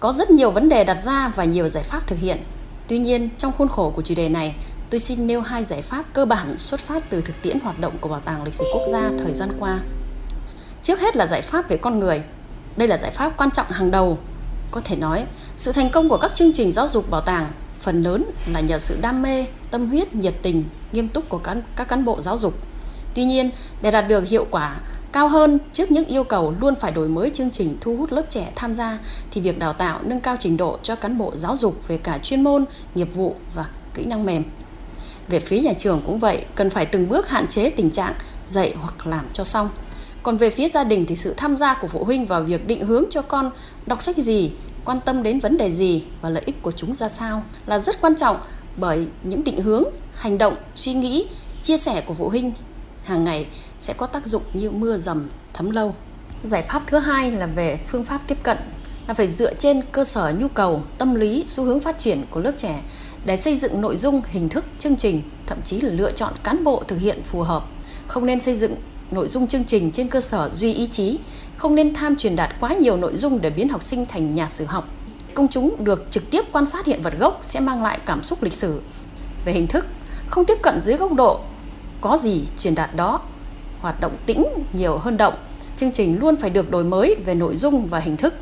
Có 0.00 0.12
rất 0.12 0.30
nhiều 0.30 0.50
vấn 0.50 0.68
đề 0.68 0.84
đặt 0.84 1.00
ra 1.00 1.32
và 1.36 1.44
nhiều 1.44 1.68
giải 1.68 1.84
pháp 1.84 2.06
thực 2.06 2.18
hiện. 2.18 2.38
Tuy 2.88 2.98
nhiên, 2.98 3.28
trong 3.38 3.52
khuôn 3.52 3.68
khổ 3.68 3.92
của 3.96 4.02
chủ 4.02 4.14
đề 4.14 4.28
này, 4.28 4.54
tôi 4.90 5.00
xin 5.00 5.26
nêu 5.26 5.40
hai 5.40 5.64
giải 5.64 5.82
pháp 5.82 6.04
cơ 6.12 6.24
bản 6.24 6.58
xuất 6.58 6.80
phát 6.80 7.10
từ 7.10 7.20
thực 7.20 7.42
tiễn 7.42 7.60
hoạt 7.60 7.80
động 7.80 7.98
của 8.00 8.08
Bảo 8.08 8.20
tàng 8.20 8.44
Lịch 8.44 8.54
sử 8.54 8.64
Quốc 8.72 8.82
gia 8.92 9.10
thời 9.24 9.34
gian 9.34 9.48
qua. 9.60 9.80
Trước 10.82 11.00
hết 11.00 11.16
là 11.16 11.26
giải 11.26 11.42
pháp 11.42 11.68
về 11.68 11.76
con 11.76 11.98
người. 11.98 12.22
Đây 12.76 12.88
là 12.88 12.98
giải 12.98 13.10
pháp 13.10 13.36
quan 13.36 13.50
trọng 13.50 13.66
hàng 13.70 13.90
đầu. 13.90 14.18
Có 14.70 14.80
thể 14.84 14.96
nói, 14.96 15.26
sự 15.56 15.72
thành 15.72 15.90
công 15.90 16.08
của 16.08 16.18
các 16.18 16.34
chương 16.34 16.52
trình 16.52 16.72
giáo 16.72 16.88
dục 16.88 17.10
bảo 17.10 17.20
tàng 17.20 17.50
phần 17.80 18.02
lớn 18.02 18.24
là 18.46 18.60
nhờ 18.60 18.78
sự 18.78 18.98
đam 19.00 19.22
mê, 19.22 19.46
tâm 19.70 19.88
huyết, 19.88 20.14
nhiệt 20.14 20.34
tình, 20.42 20.64
nghiêm 20.92 21.08
túc 21.08 21.28
của 21.28 21.38
các, 21.38 21.56
các 21.76 21.88
cán 21.88 22.04
bộ 22.04 22.22
giáo 22.22 22.38
dục. 22.38 22.54
Tuy 23.14 23.24
nhiên, 23.24 23.50
để 23.82 23.90
đạt 23.90 24.08
được 24.08 24.28
hiệu 24.28 24.46
quả 24.50 24.76
cao 25.12 25.28
hơn 25.28 25.58
trước 25.72 25.90
những 25.90 26.04
yêu 26.04 26.24
cầu 26.24 26.54
luôn 26.60 26.74
phải 26.74 26.92
đổi 26.92 27.08
mới 27.08 27.30
chương 27.30 27.50
trình 27.50 27.76
thu 27.80 27.96
hút 27.96 28.12
lớp 28.12 28.22
trẻ 28.30 28.52
tham 28.54 28.74
gia 28.74 28.98
thì 29.30 29.40
việc 29.40 29.58
đào 29.58 29.72
tạo 29.72 30.00
nâng 30.04 30.20
cao 30.20 30.36
trình 30.40 30.56
độ 30.56 30.78
cho 30.82 30.96
cán 30.96 31.18
bộ 31.18 31.32
giáo 31.36 31.56
dục 31.56 31.88
về 31.88 31.98
cả 31.98 32.18
chuyên 32.22 32.44
môn, 32.44 32.64
nghiệp 32.94 33.08
vụ 33.14 33.36
và 33.54 33.68
kỹ 33.94 34.04
năng 34.04 34.24
mềm. 34.26 34.44
Về 35.28 35.40
phía 35.40 35.60
nhà 35.60 35.72
trường 35.78 36.02
cũng 36.06 36.18
vậy, 36.18 36.44
cần 36.54 36.70
phải 36.70 36.86
từng 36.86 37.08
bước 37.08 37.28
hạn 37.28 37.46
chế 37.48 37.70
tình 37.70 37.90
trạng 37.90 38.14
dạy 38.48 38.74
hoặc 38.80 39.06
làm 39.06 39.26
cho 39.32 39.44
xong. 39.44 39.68
Còn 40.22 40.36
về 40.36 40.50
phía 40.50 40.68
gia 40.68 40.84
đình 40.84 41.06
thì 41.06 41.16
sự 41.16 41.34
tham 41.36 41.56
gia 41.56 41.74
của 41.74 41.88
phụ 41.88 42.04
huynh 42.04 42.26
vào 42.26 42.42
việc 42.42 42.66
định 42.66 42.86
hướng 42.86 43.04
cho 43.10 43.22
con 43.22 43.50
đọc 43.86 44.02
sách 44.02 44.16
gì, 44.16 44.50
quan 44.84 45.00
tâm 45.04 45.22
đến 45.22 45.40
vấn 45.40 45.56
đề 45.56 45.70
gì 45.70 46.02
và 46.22 46.28
lợi 46.28 46.42
ích 46.46 46.62
của 46.62 46.72
chúng 46.72 46.94
ra 46.94 47.08
sao 47.08 47.42
là 47.66 47.78
rất 47.78 48.00
quan 48.00 48.16
trọng 48.16 48.36
bởi 48.76 49.06
những 49.22 49.44
định 49.44 49.62
hướng, 49.62 49.84
hành 50.14 50.38
động, 50.38 50.54
suy 50.74 50.94
nghĩ, 50.94 51.26
chia 51.62 51.76
sẻ 51.76 52.02
của 52.06 52.14
phụ 52.14 52.28
huynh 52.28 52.52
hàng 53.04 53.24
ngày 53.24 53.46
sẽ 53.82 53.92
có 53.92 54.06
tác 54.06 54.26
dụng 54.26 54.42
như 54.52 54.70
mưa 54.70 54.98
dầm 54.98 55.28
thấm 55.52 55.70
lâu. 55.70 55.94
Giải 56.44 56.62
pháp 56.62 56.82
thứ 56.86 56.98
hai 56.98 57.32
là 57.32 57.46
về 57.46 57.80
phương 57.88 58.04
pháp 58.04 58.20
tiếp 58.26 58.38
cận 58.42 58.58
là 59.06 59.14
phải 59.14 59.28
dựa 59.28 59.54
trên 59.54 59.82
cơ 59.92 60.04
sở 60.04 60.34
nhu 60.38 60.48
cầu, 60.48 60.82
tâm 60.98 61.14
lý, 61.14 61.44
xu 61.46 61.64
hướng 61.64 61.80
phát 61.80 61.98
triển 61.98 62.22
của 62.30 62.40
lớp 62.40 62.52
trẻ 62.56 62.82
để 63.24 63.36
xây 63.36 63.56
dựng 63.56 63.80
nội 63.80 63.96
dung, 63.96 64.22
hình 64.26 64.48
thức, 64.48 64.64
chương 64.78 64.96
trình, 64.96 65.22
thậm 65.46 65.58
chí 65.64 65.80
là 65.80 65.90
lựa 65.90 66.12
chọn 66.12 66.32
cán 66.42 66.64
bộ 66.64 66.82
thực 66.88 67.00
hiện 67.00 67.22
phù 67.22 67.42
hợp. 67.42 67.64
Không 68.06 68.26
nên 68.26 68.40
xây 68.40 68.54
dựng 68.54 68.74
nội 69.10 69.28
dung 69.28 69.46
chương 69.46 69.64
trình 69.64 69.90
trên 69.90 70.08
cơ 70.08 70.20
sở 70.20 70.50
duy 70.54 70.74
ý 70.74 70.86
chí, 70.86 71.18
không 71.56 71.74
nên 71.74 71.94
tham 71.94 72.16
truyền 72.16 72.36
đạt 72.36 72.60
quá 72.60 72.72
nhiều 72.72 72.96
nội 72.96 73.16
dung 73.16 73.40
để 73.40 73.50
biến 73.50 73.68
học 73.68 73.82
sinh 73.82 74.06
thành 74.06 74.34
nhà 74.34 74.48
sử 74.48 74.64
học. 74.64 74.88
Công 75.34 75.48
chúng 75.48 75.84
được 75.84 76.06
trực 76.10 76.30
tiếp 76.30 76.44
quan 76.52 76.66
sát 76.66 76.86
hiện 76.86 77.02
vật 77.02 77.14
gốc 77.18 77.40
sẽ 77.42 77.60
mang 77.60 77.82
lại 77.82 77.98
cảm 78.06 78.22
xúc 78.22 78.42
lịch 78.42 78.52
sử. 78.52 78.80
Về 79.44 79.52
hình 79.52 79.66
thức, 79.66 79.86
không 80.28 80.44
tiếp 80.44 80.58
cận 80.62 80.80
dưới 80.80 80.96
góc 80.96 81.12
độ 81.12 81.40
có 82.00 82.16
gì 82.16 82.44
truyền 82.58 82.74
đạt 82.74 82.96
đó, 82.96 83.20
hoạt 83.82 84.00
động 84.00 84.16
tĩnh 84.26 84.44
nhiều 84.72 84.98
hơn 84.98 85.16
động. 85.16 85.34
Chương 85.76 85.92
trình 85.92 86.18
luôn 86.20 86.36
phải 86.36 86.50
được 86.50 86.70
đổi 86.70 86.84
mới 86.84 87.16
về 87.24 87.34
nội 87.34 87.56
dung 87.56 87.86
và 87.86 87.98
hình 87.98 88.16
thức. 88.16 88.34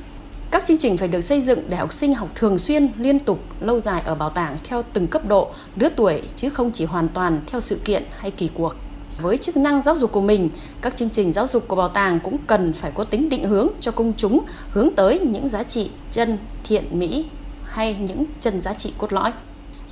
Các 0.51 0.67
chương 0.67 0.79
trình 0.79 0.97
phải 0.97 1.09
được 1.09 1.21
xây 1.21 1.41
dựng 1.41 1.61
để 1.69 1.77
học 1.77 1.93
sinh 1.93 2.15
học 2.15 2.29
thường 2.35 2.59
xuyên, 2.59 2.93
liên 2.99 3.19
tục, 3.19 3.41
lâu 3.61 3.81
dài 3.81 4.03
ở 4.05 4.15
bảo 4.15 4.31
tàng 4.31 4.57
theo 4.65 4.83
từng 4.93 5.07
cấp 5.07 5.27
độ, 5.27 5.51
lứa 5.77 5.89
tuổi 5.97 6.23
chứ 6.37 6.51
không 6.51 6.73
chỉ 6.73 6.85
hoàn 6.85 7.09
toàn 7.09 7.41
theo 7.47 7.61
sự 7.61 7.81
kiện 7.85 8.05
hay 8.19 8.31
kỳ 8.31 8.51
cuộc. 8.55 8.75
Với 9.23 9.37
chức 9.37 9.57
năng 9.57 9.83
giáo 9.83 9.97
dục 9.97 10.13
của 10.13 10.21
mình, 10.21 10.51
các 10.81 10.97
chương 10.97 11.11
trình 11.11 11.33
giáo 11.33 11.47
dục 11.47 11.69
của 11.69 11.77
bảo 11.77 11.89
tàng 11.89 12.21
cũng 12.21 12.37
cần 12.47 12.73
phải 12.73 12.91
có 12.95 13.05
tính 13.05 13.29
định 13.29 13.45
hướng 13.45 13.69
cho 13.81 13.91
công 13.91 14.13
chúng 14.17 14.41
hướng 14.71 14.89
tới 14.97 15.19
những 15.19 15.49
giá 15.49 15.63
trị 15.63 15.91
chân, 16.11 16.39
thiện, 16.65 16.85
mỹ 16.99 17.25
hay 17.65 17.97
những 18.01 18.25
chân 18.41 18.61
giá 18.61 18.73
trị 18.73 18.93
cốt 18.99 19.13
lõi. 19.13 19.33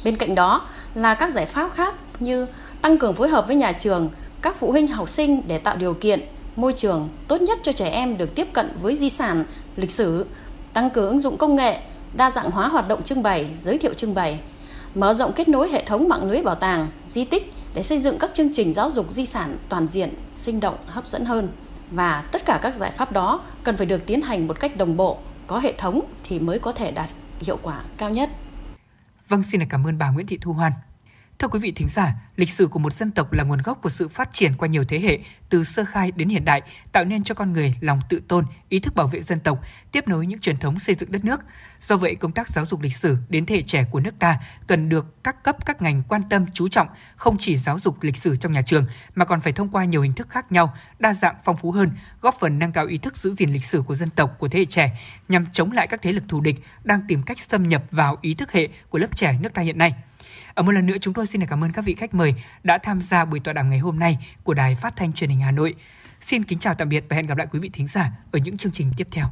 Bên 0.04 0.16
cạnh 0.16 0.34
đó 0.34 0.68
là 0.94 1.14
các 1.14 1.32
giải 1.32 1.46
pháp 1.46 1.72
khác 1.74 1.94
như 2.20 2.46
tăng 2.82 2.98
cường 2.98 3.14
phối 3.14 3.28
hợp 3.28 3.46
với 3.46 3.56
nhà 3.56 3.72
trường, 3.72 4.08
các 4.42 4.56
phụ 4.60 4.70
huynh 4.70 4.86
học 4.86 5.08
sinh 5.08 5.42
để 5.46 5.58
tạo 5.58 5.76
điều 5.76 5.94
kiện 5.94 6.20
môi 6.56 6.72
trường 6.72 7.08
tốt 7.28 7.40
nhất 7.40 7.58
cho 7.62 7.72
trẻ 7.72 7.88
em 7.88 8.18
được 8.18 8.34
tiếp 8.34 8.46
cận 8.52 8.70
với 8.82 8.96
di 8.96 9.08
sản, 9.08 9.44
lịch 9.76 9.90
sử, 9.90 10.26
tăng 10.72 10.90
cường 10.90 11.08
ứng 11.08 11.20
dụng 11.20 11.36
công 11.36 11.56
nghệ, 11.56 11.80
đa 12.14 12.30
dạng 12.30 12.50
hóa 12.50 12.68
hoạt 12.68 12.88
động 12.88 13.02
trưng 13.02 13.22
bày, 13.22 13.54
giới 13.54 13.78
thiệu 13.78 13.94
trưng 13.94 14.14
bày, 14.14 14.40
mở 14.94 15.14
rộng 15.14 15.32
kết 15.32 15.48
nối 15.48 15.68
hệ 15.68 15.84
thống 15.84 16.08
mạng 16.08 16.30
lưới 16.30 16.42
bảo 16.42 16.54
tàng, 16.54 16.88
di 17.08 17.24
tích 17.24 17.52
để 17.74 17.82
xây 17.82 18.00
dựng 18.00 18.18
các 18.18 18.30
chương 18.34 18.54
trình 18.54 18.72
giáo 18.72 18.90
dục 18.90 19.12
di 19.12 19.26
sản 19.26 19.58
toàn 19.68 19.86
diện, 19.86 20.14
sinh 20.34 20.60
động, 20.60 20.76
hấp 20.86 21.08
dẫn 21.08 21.24
hơn. 21.24 21.48
Và 21.90 22.24
tất 22.32 22.44
cả 22.44 22.58
các 22.62 22.74
giải 22.74 22.90
pháp 22.90 23.12
đó 23.12 23.44
cần 23.64 23.76
phải 23.76 23.86
được 23.86 24.06
tiến 24.06 24.22
hành 24.22 24.46
một 24.46 24.60
cách 24.60 24.76
đồng 24.76 24.96
bộ, 24.96 25.18
có 25.46 25.58
hệ 25.58 25.72
thống 25.72 26.00
thì 26.24 26.38
mới 26.38 26.58
có 26.58 26.72
thể 26.72 26.90
đạt 26.90 27.08
hiệu 27.40 27.58
quả 27.62 27.82
cao 27.96 28.10
nhất. 28.10 28.30
Vâng, 29.28 29.42
xin 29.42 29.60
cảm 29.68 29.86
ơn 29.86 29.98
bà 29.98 30.10
Nguyễn 30.10 30.26
Thị 30.26 30.38
Thu 30.40 30.52
Hoan. 30.52 30.72
Thưa 31.38 31.48
quý 31.48 31.58
vị 31.58 31.72
thính 31.72 31.88
giả, 31.88 32.14
lịch 32.36 32.50
sử 32.50 32.66
của 32.66 32.78
một 32.78 32.92
dân 32.92 33.10
tộc 33.10 33.32
là 33.32 33.44
nguồn 33.44 33.62
gốc 33.62 33.78
của 33.82 33.90
sự 33.90 34.08
phát 34.08 34.32
triển 34.32 34.54
qua 34.58 34.68
nhiều 34.68 34.84
thế 34.88 35.00
hệ, 35.00 35.18
từ 35.48 35.64
sơ 35.64 35.84
khai 35.84 36.12
đến 36.12 36.28
hiện 36.28 36.44
đại, 36.44 36.62
tạo 36.92 37.04
nên 37.04 37.24
cho 37.24 37.34
con 37.34 37.52
người 37.52 37.74
lòng 37.80 38.00
tự 38.08 38.20
tôn, 38.28 38.44
ý 38.68 38.80
thức 38.80 38.94
bảo 38.94 39.08
vệ 39.08 39.22
dân 39.22 39.40
tộc, 39.40 39.60
tiếp 39.92 40.08
nối 40.08 40.26
những 40.26 40.40
truyền 40.40 40.56
thống 40.56 40.78
xây 40.78 40.94
dựng 40.94 41.12
đất 41.12 41.24
nước. 41.24 41.40
Do 41.86 41.96
vậy, 41.96 42.14
công 42.14 42.32
tác 42.32 42.48
giáo 42.48 42.66
dục 42.66 42.80
lịch 42.80 42.96
sử 42.96 43.16
đến 43.28 43.46
thế 43.46 43.54
hệ 43.54 43.62
trẻ 43.62 43.86
của 43.90 44.00
nước 44.00 44.14
ta 44.18 44.40
cần 44.66 44.88
được 44.88 45.24
các 45.24 45.44
cấp 45.44 45.66
các 45.66 45.82
ngành 45.82 46.02
quan 46.08 46.22
tâm 46.30 46.46
chú 46.54 46.68
trọng, 46.68 46.88
không 47.16 47.36
chỉ 47.38 47.56
giáo 47.56 47.78
dục 47.78 48.02
lịch 48.02 48.16
sử 48.16 48.36
trong 48.36 48.52
nhà 48.52 48.62
trường 48.62 48.86
mà 49.14 49.24
còn 49.24 49.40
phải 49.40 49.52
thông 49.52 49.68
qua 49.68 49.84
nhiều 49.84 50.02
hình 50.02 50.12
thức 50.12 50.30
khác 50.30 50.52
nhau, 50.52 50.74
đa 50.98 51.14
dạng 51.14 51.36
phong 51.44 51.56
phú 51.56 51.70
hơn, 51.70 51.90
góp 52.20 52.36
phần 52.40 52.58
nâng 52.58 52.72
cao 52.72 52.86
ý 52.86 52.98
thức 52.98 53.16
giữ 53.16 53.34
gìn 53.34 53.50
lịch 53.50 53.64
sử 53.64 53.82
của 53.82 53.94
dân 53.94 54.10
tộc 54.10 54.36
của 54.38 54.48
thế 54.48 54.58
hệ 54.58 54.64
trẻ 54.64 55.00
nhằm 55.28 55.46
chống 55.52 55.72
lại 55.72 55.86
các 55.86 56.02
thế 56.02 56.12
lực 56.12 56.24
thù 56.28 56.40
địch 56.40 56.56
đang 56.84 57.00
tìm 57.08 57.22
cách 57.22 57.38
xâm 57.38 57.68
nhập 57.68 57.84
vào 57.90 58.16
ý 58.22 58.34
thức 58.34 58.52
hệ 58.52 58.68
của 58.88 58.98
lớp 58.98 59.16
trẻ 59.16 59.38
nước 59.40 59.54
ta 59.54 59.62
hiện 59.62 59.78
nay. 59.78 59.94
Ở 60.58 60.62
một 60.62 60.72
lần 60.72 60.86
nữa 60.86 60.96
chúng 61.00 61.14
tôi 61.14 61.26
xin 61.26 61.40
được 61.40 61.46
cảm 61.50 61.64
ơn 61.64 61.72
các 61.72 61.84
vị 61.84 61.94
khách 61.94 62.14
mời 62.14 62.34
đã 62.62 62.78
tham 62.78 63.02
gia 63.02 63.24
buổi 63.24 63.40
tọa 63.40 63.54
đàm 63.54 63.70
ngày 63.70 63.78
hôm 63.78 63.98
nay 63.98 64.18
của 64.42 64.54
Đài 64.54 64.74
Phát 64.74 64.96
thanh 64.96 65.12
Truyền 65.12 65.30
hình 65.30 65.40
Hà 65.40 65.50
Nội. 65.50 65.74
Xin 66.20 66.44
kính 66.44 66.58
chào 66.58 66.74
tạm 66.74 66.88
biệt 66.88 67.04
và 67.08 67.16
hẹn 67.16 67.26
gặp 67.26 67.38
lại 67.38 67.46
quý 67.50 67.58
vị 67.58 67.70
thính 67.72 67.86
giả 67.86 68.10
ở 68.32 68.38
những 68.38 68.56
chương 68.56 68.72
trình 68.72 68.90
tiếp 68.96 69.08
theo. 69.10 69.26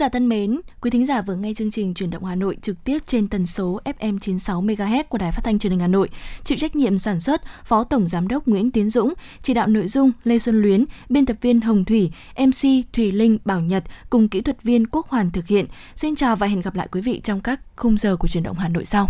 Giả 0.00 0.08
thân 0.08 0.28
mến, 0.28 0.60
quý 0.80 0.90
thính 0.90 1.06
giả 1.06 1.22
vừa 1.22 1.34
nghe 1.34 1.54
chương 1.54 1.70
trình 1.70 1.94
Chuyển 1.94 2.10
động 2.10 2.24
Hà 2.24 2.34
Nội 2.34 2.56
trực 2.62 2.84
tiếp 2.84 2.98
trên 3.06 3.28
tần 3.28 3.46
số 3.46 3.80
FM 3.84 4.18
96 4.18 4.62
MHz 4.62 5.04
của 5.08 5.18
Đài 5.18 5.32
Phát 5.32 5.44
thanh 5.44 5.58
Truyền 5.58 5.70
hình 5.70 5.80
Hà 5.80 5.86
Nội. 5.86 6.08
Chịu 6.44 6.58
trách 6.58 6.76
nhiệm 6.76 6.98
sản 6.98 7.20
xuất 7.20 7.42
Phó 7.64 7.84
Tổng 7.84 8.06
giám 8.06 8.28
đốc 8.28 8.48
Nguyễn 8.48 8.70
Tiến 8.70 8.90
Dũng, 8.90 9.14
chỉ 9.42 9.54
đạo 9.54 9.66
nội 9.66 9.88
dung 9.88 10.12
Lê 10.24 10.38
Xuân 10.38 10.62
Luyến, 10.62 10.84
biên 11.08 11.26
tập 11.26 11.36
viên 11.40 11.60
Hồng 11.60 11.84
Thủy, 11.84 12.10
MC 12.36 12.92
Thùy 12.92 13.12
Linh, 13.12 13.38
Bảo 13.44 13.60
Nhật 13.60 13.84
cùng 14.10 14.28
kỹ 14.28 14.40
thuật 14.40 14.62
viên 14.62 14.86
Quốc 14.86 15.08
Hoàn 15.08 15.30
thực 15.30 15.46
hiện. 15.46 15.66
Xin 15.96 16.16
chào 16.16 16.36
và 16.36 16.46
hẹn 16.46 16.60
gặp 16.60 16.76
lại 16.76 16.88
quý 16.92 17.00
vị 17.00 17.20
trong 17.24 17.40
các 17.40 17.60
khung 17.76 17.96
giờ 17.96 18.16
của 18.16 18.28
Chuyển 18.28 18.42
động 18.42 18.56
Hà 18.58 18.68
Nội 18.68 18.84
sau. 18.84 19.08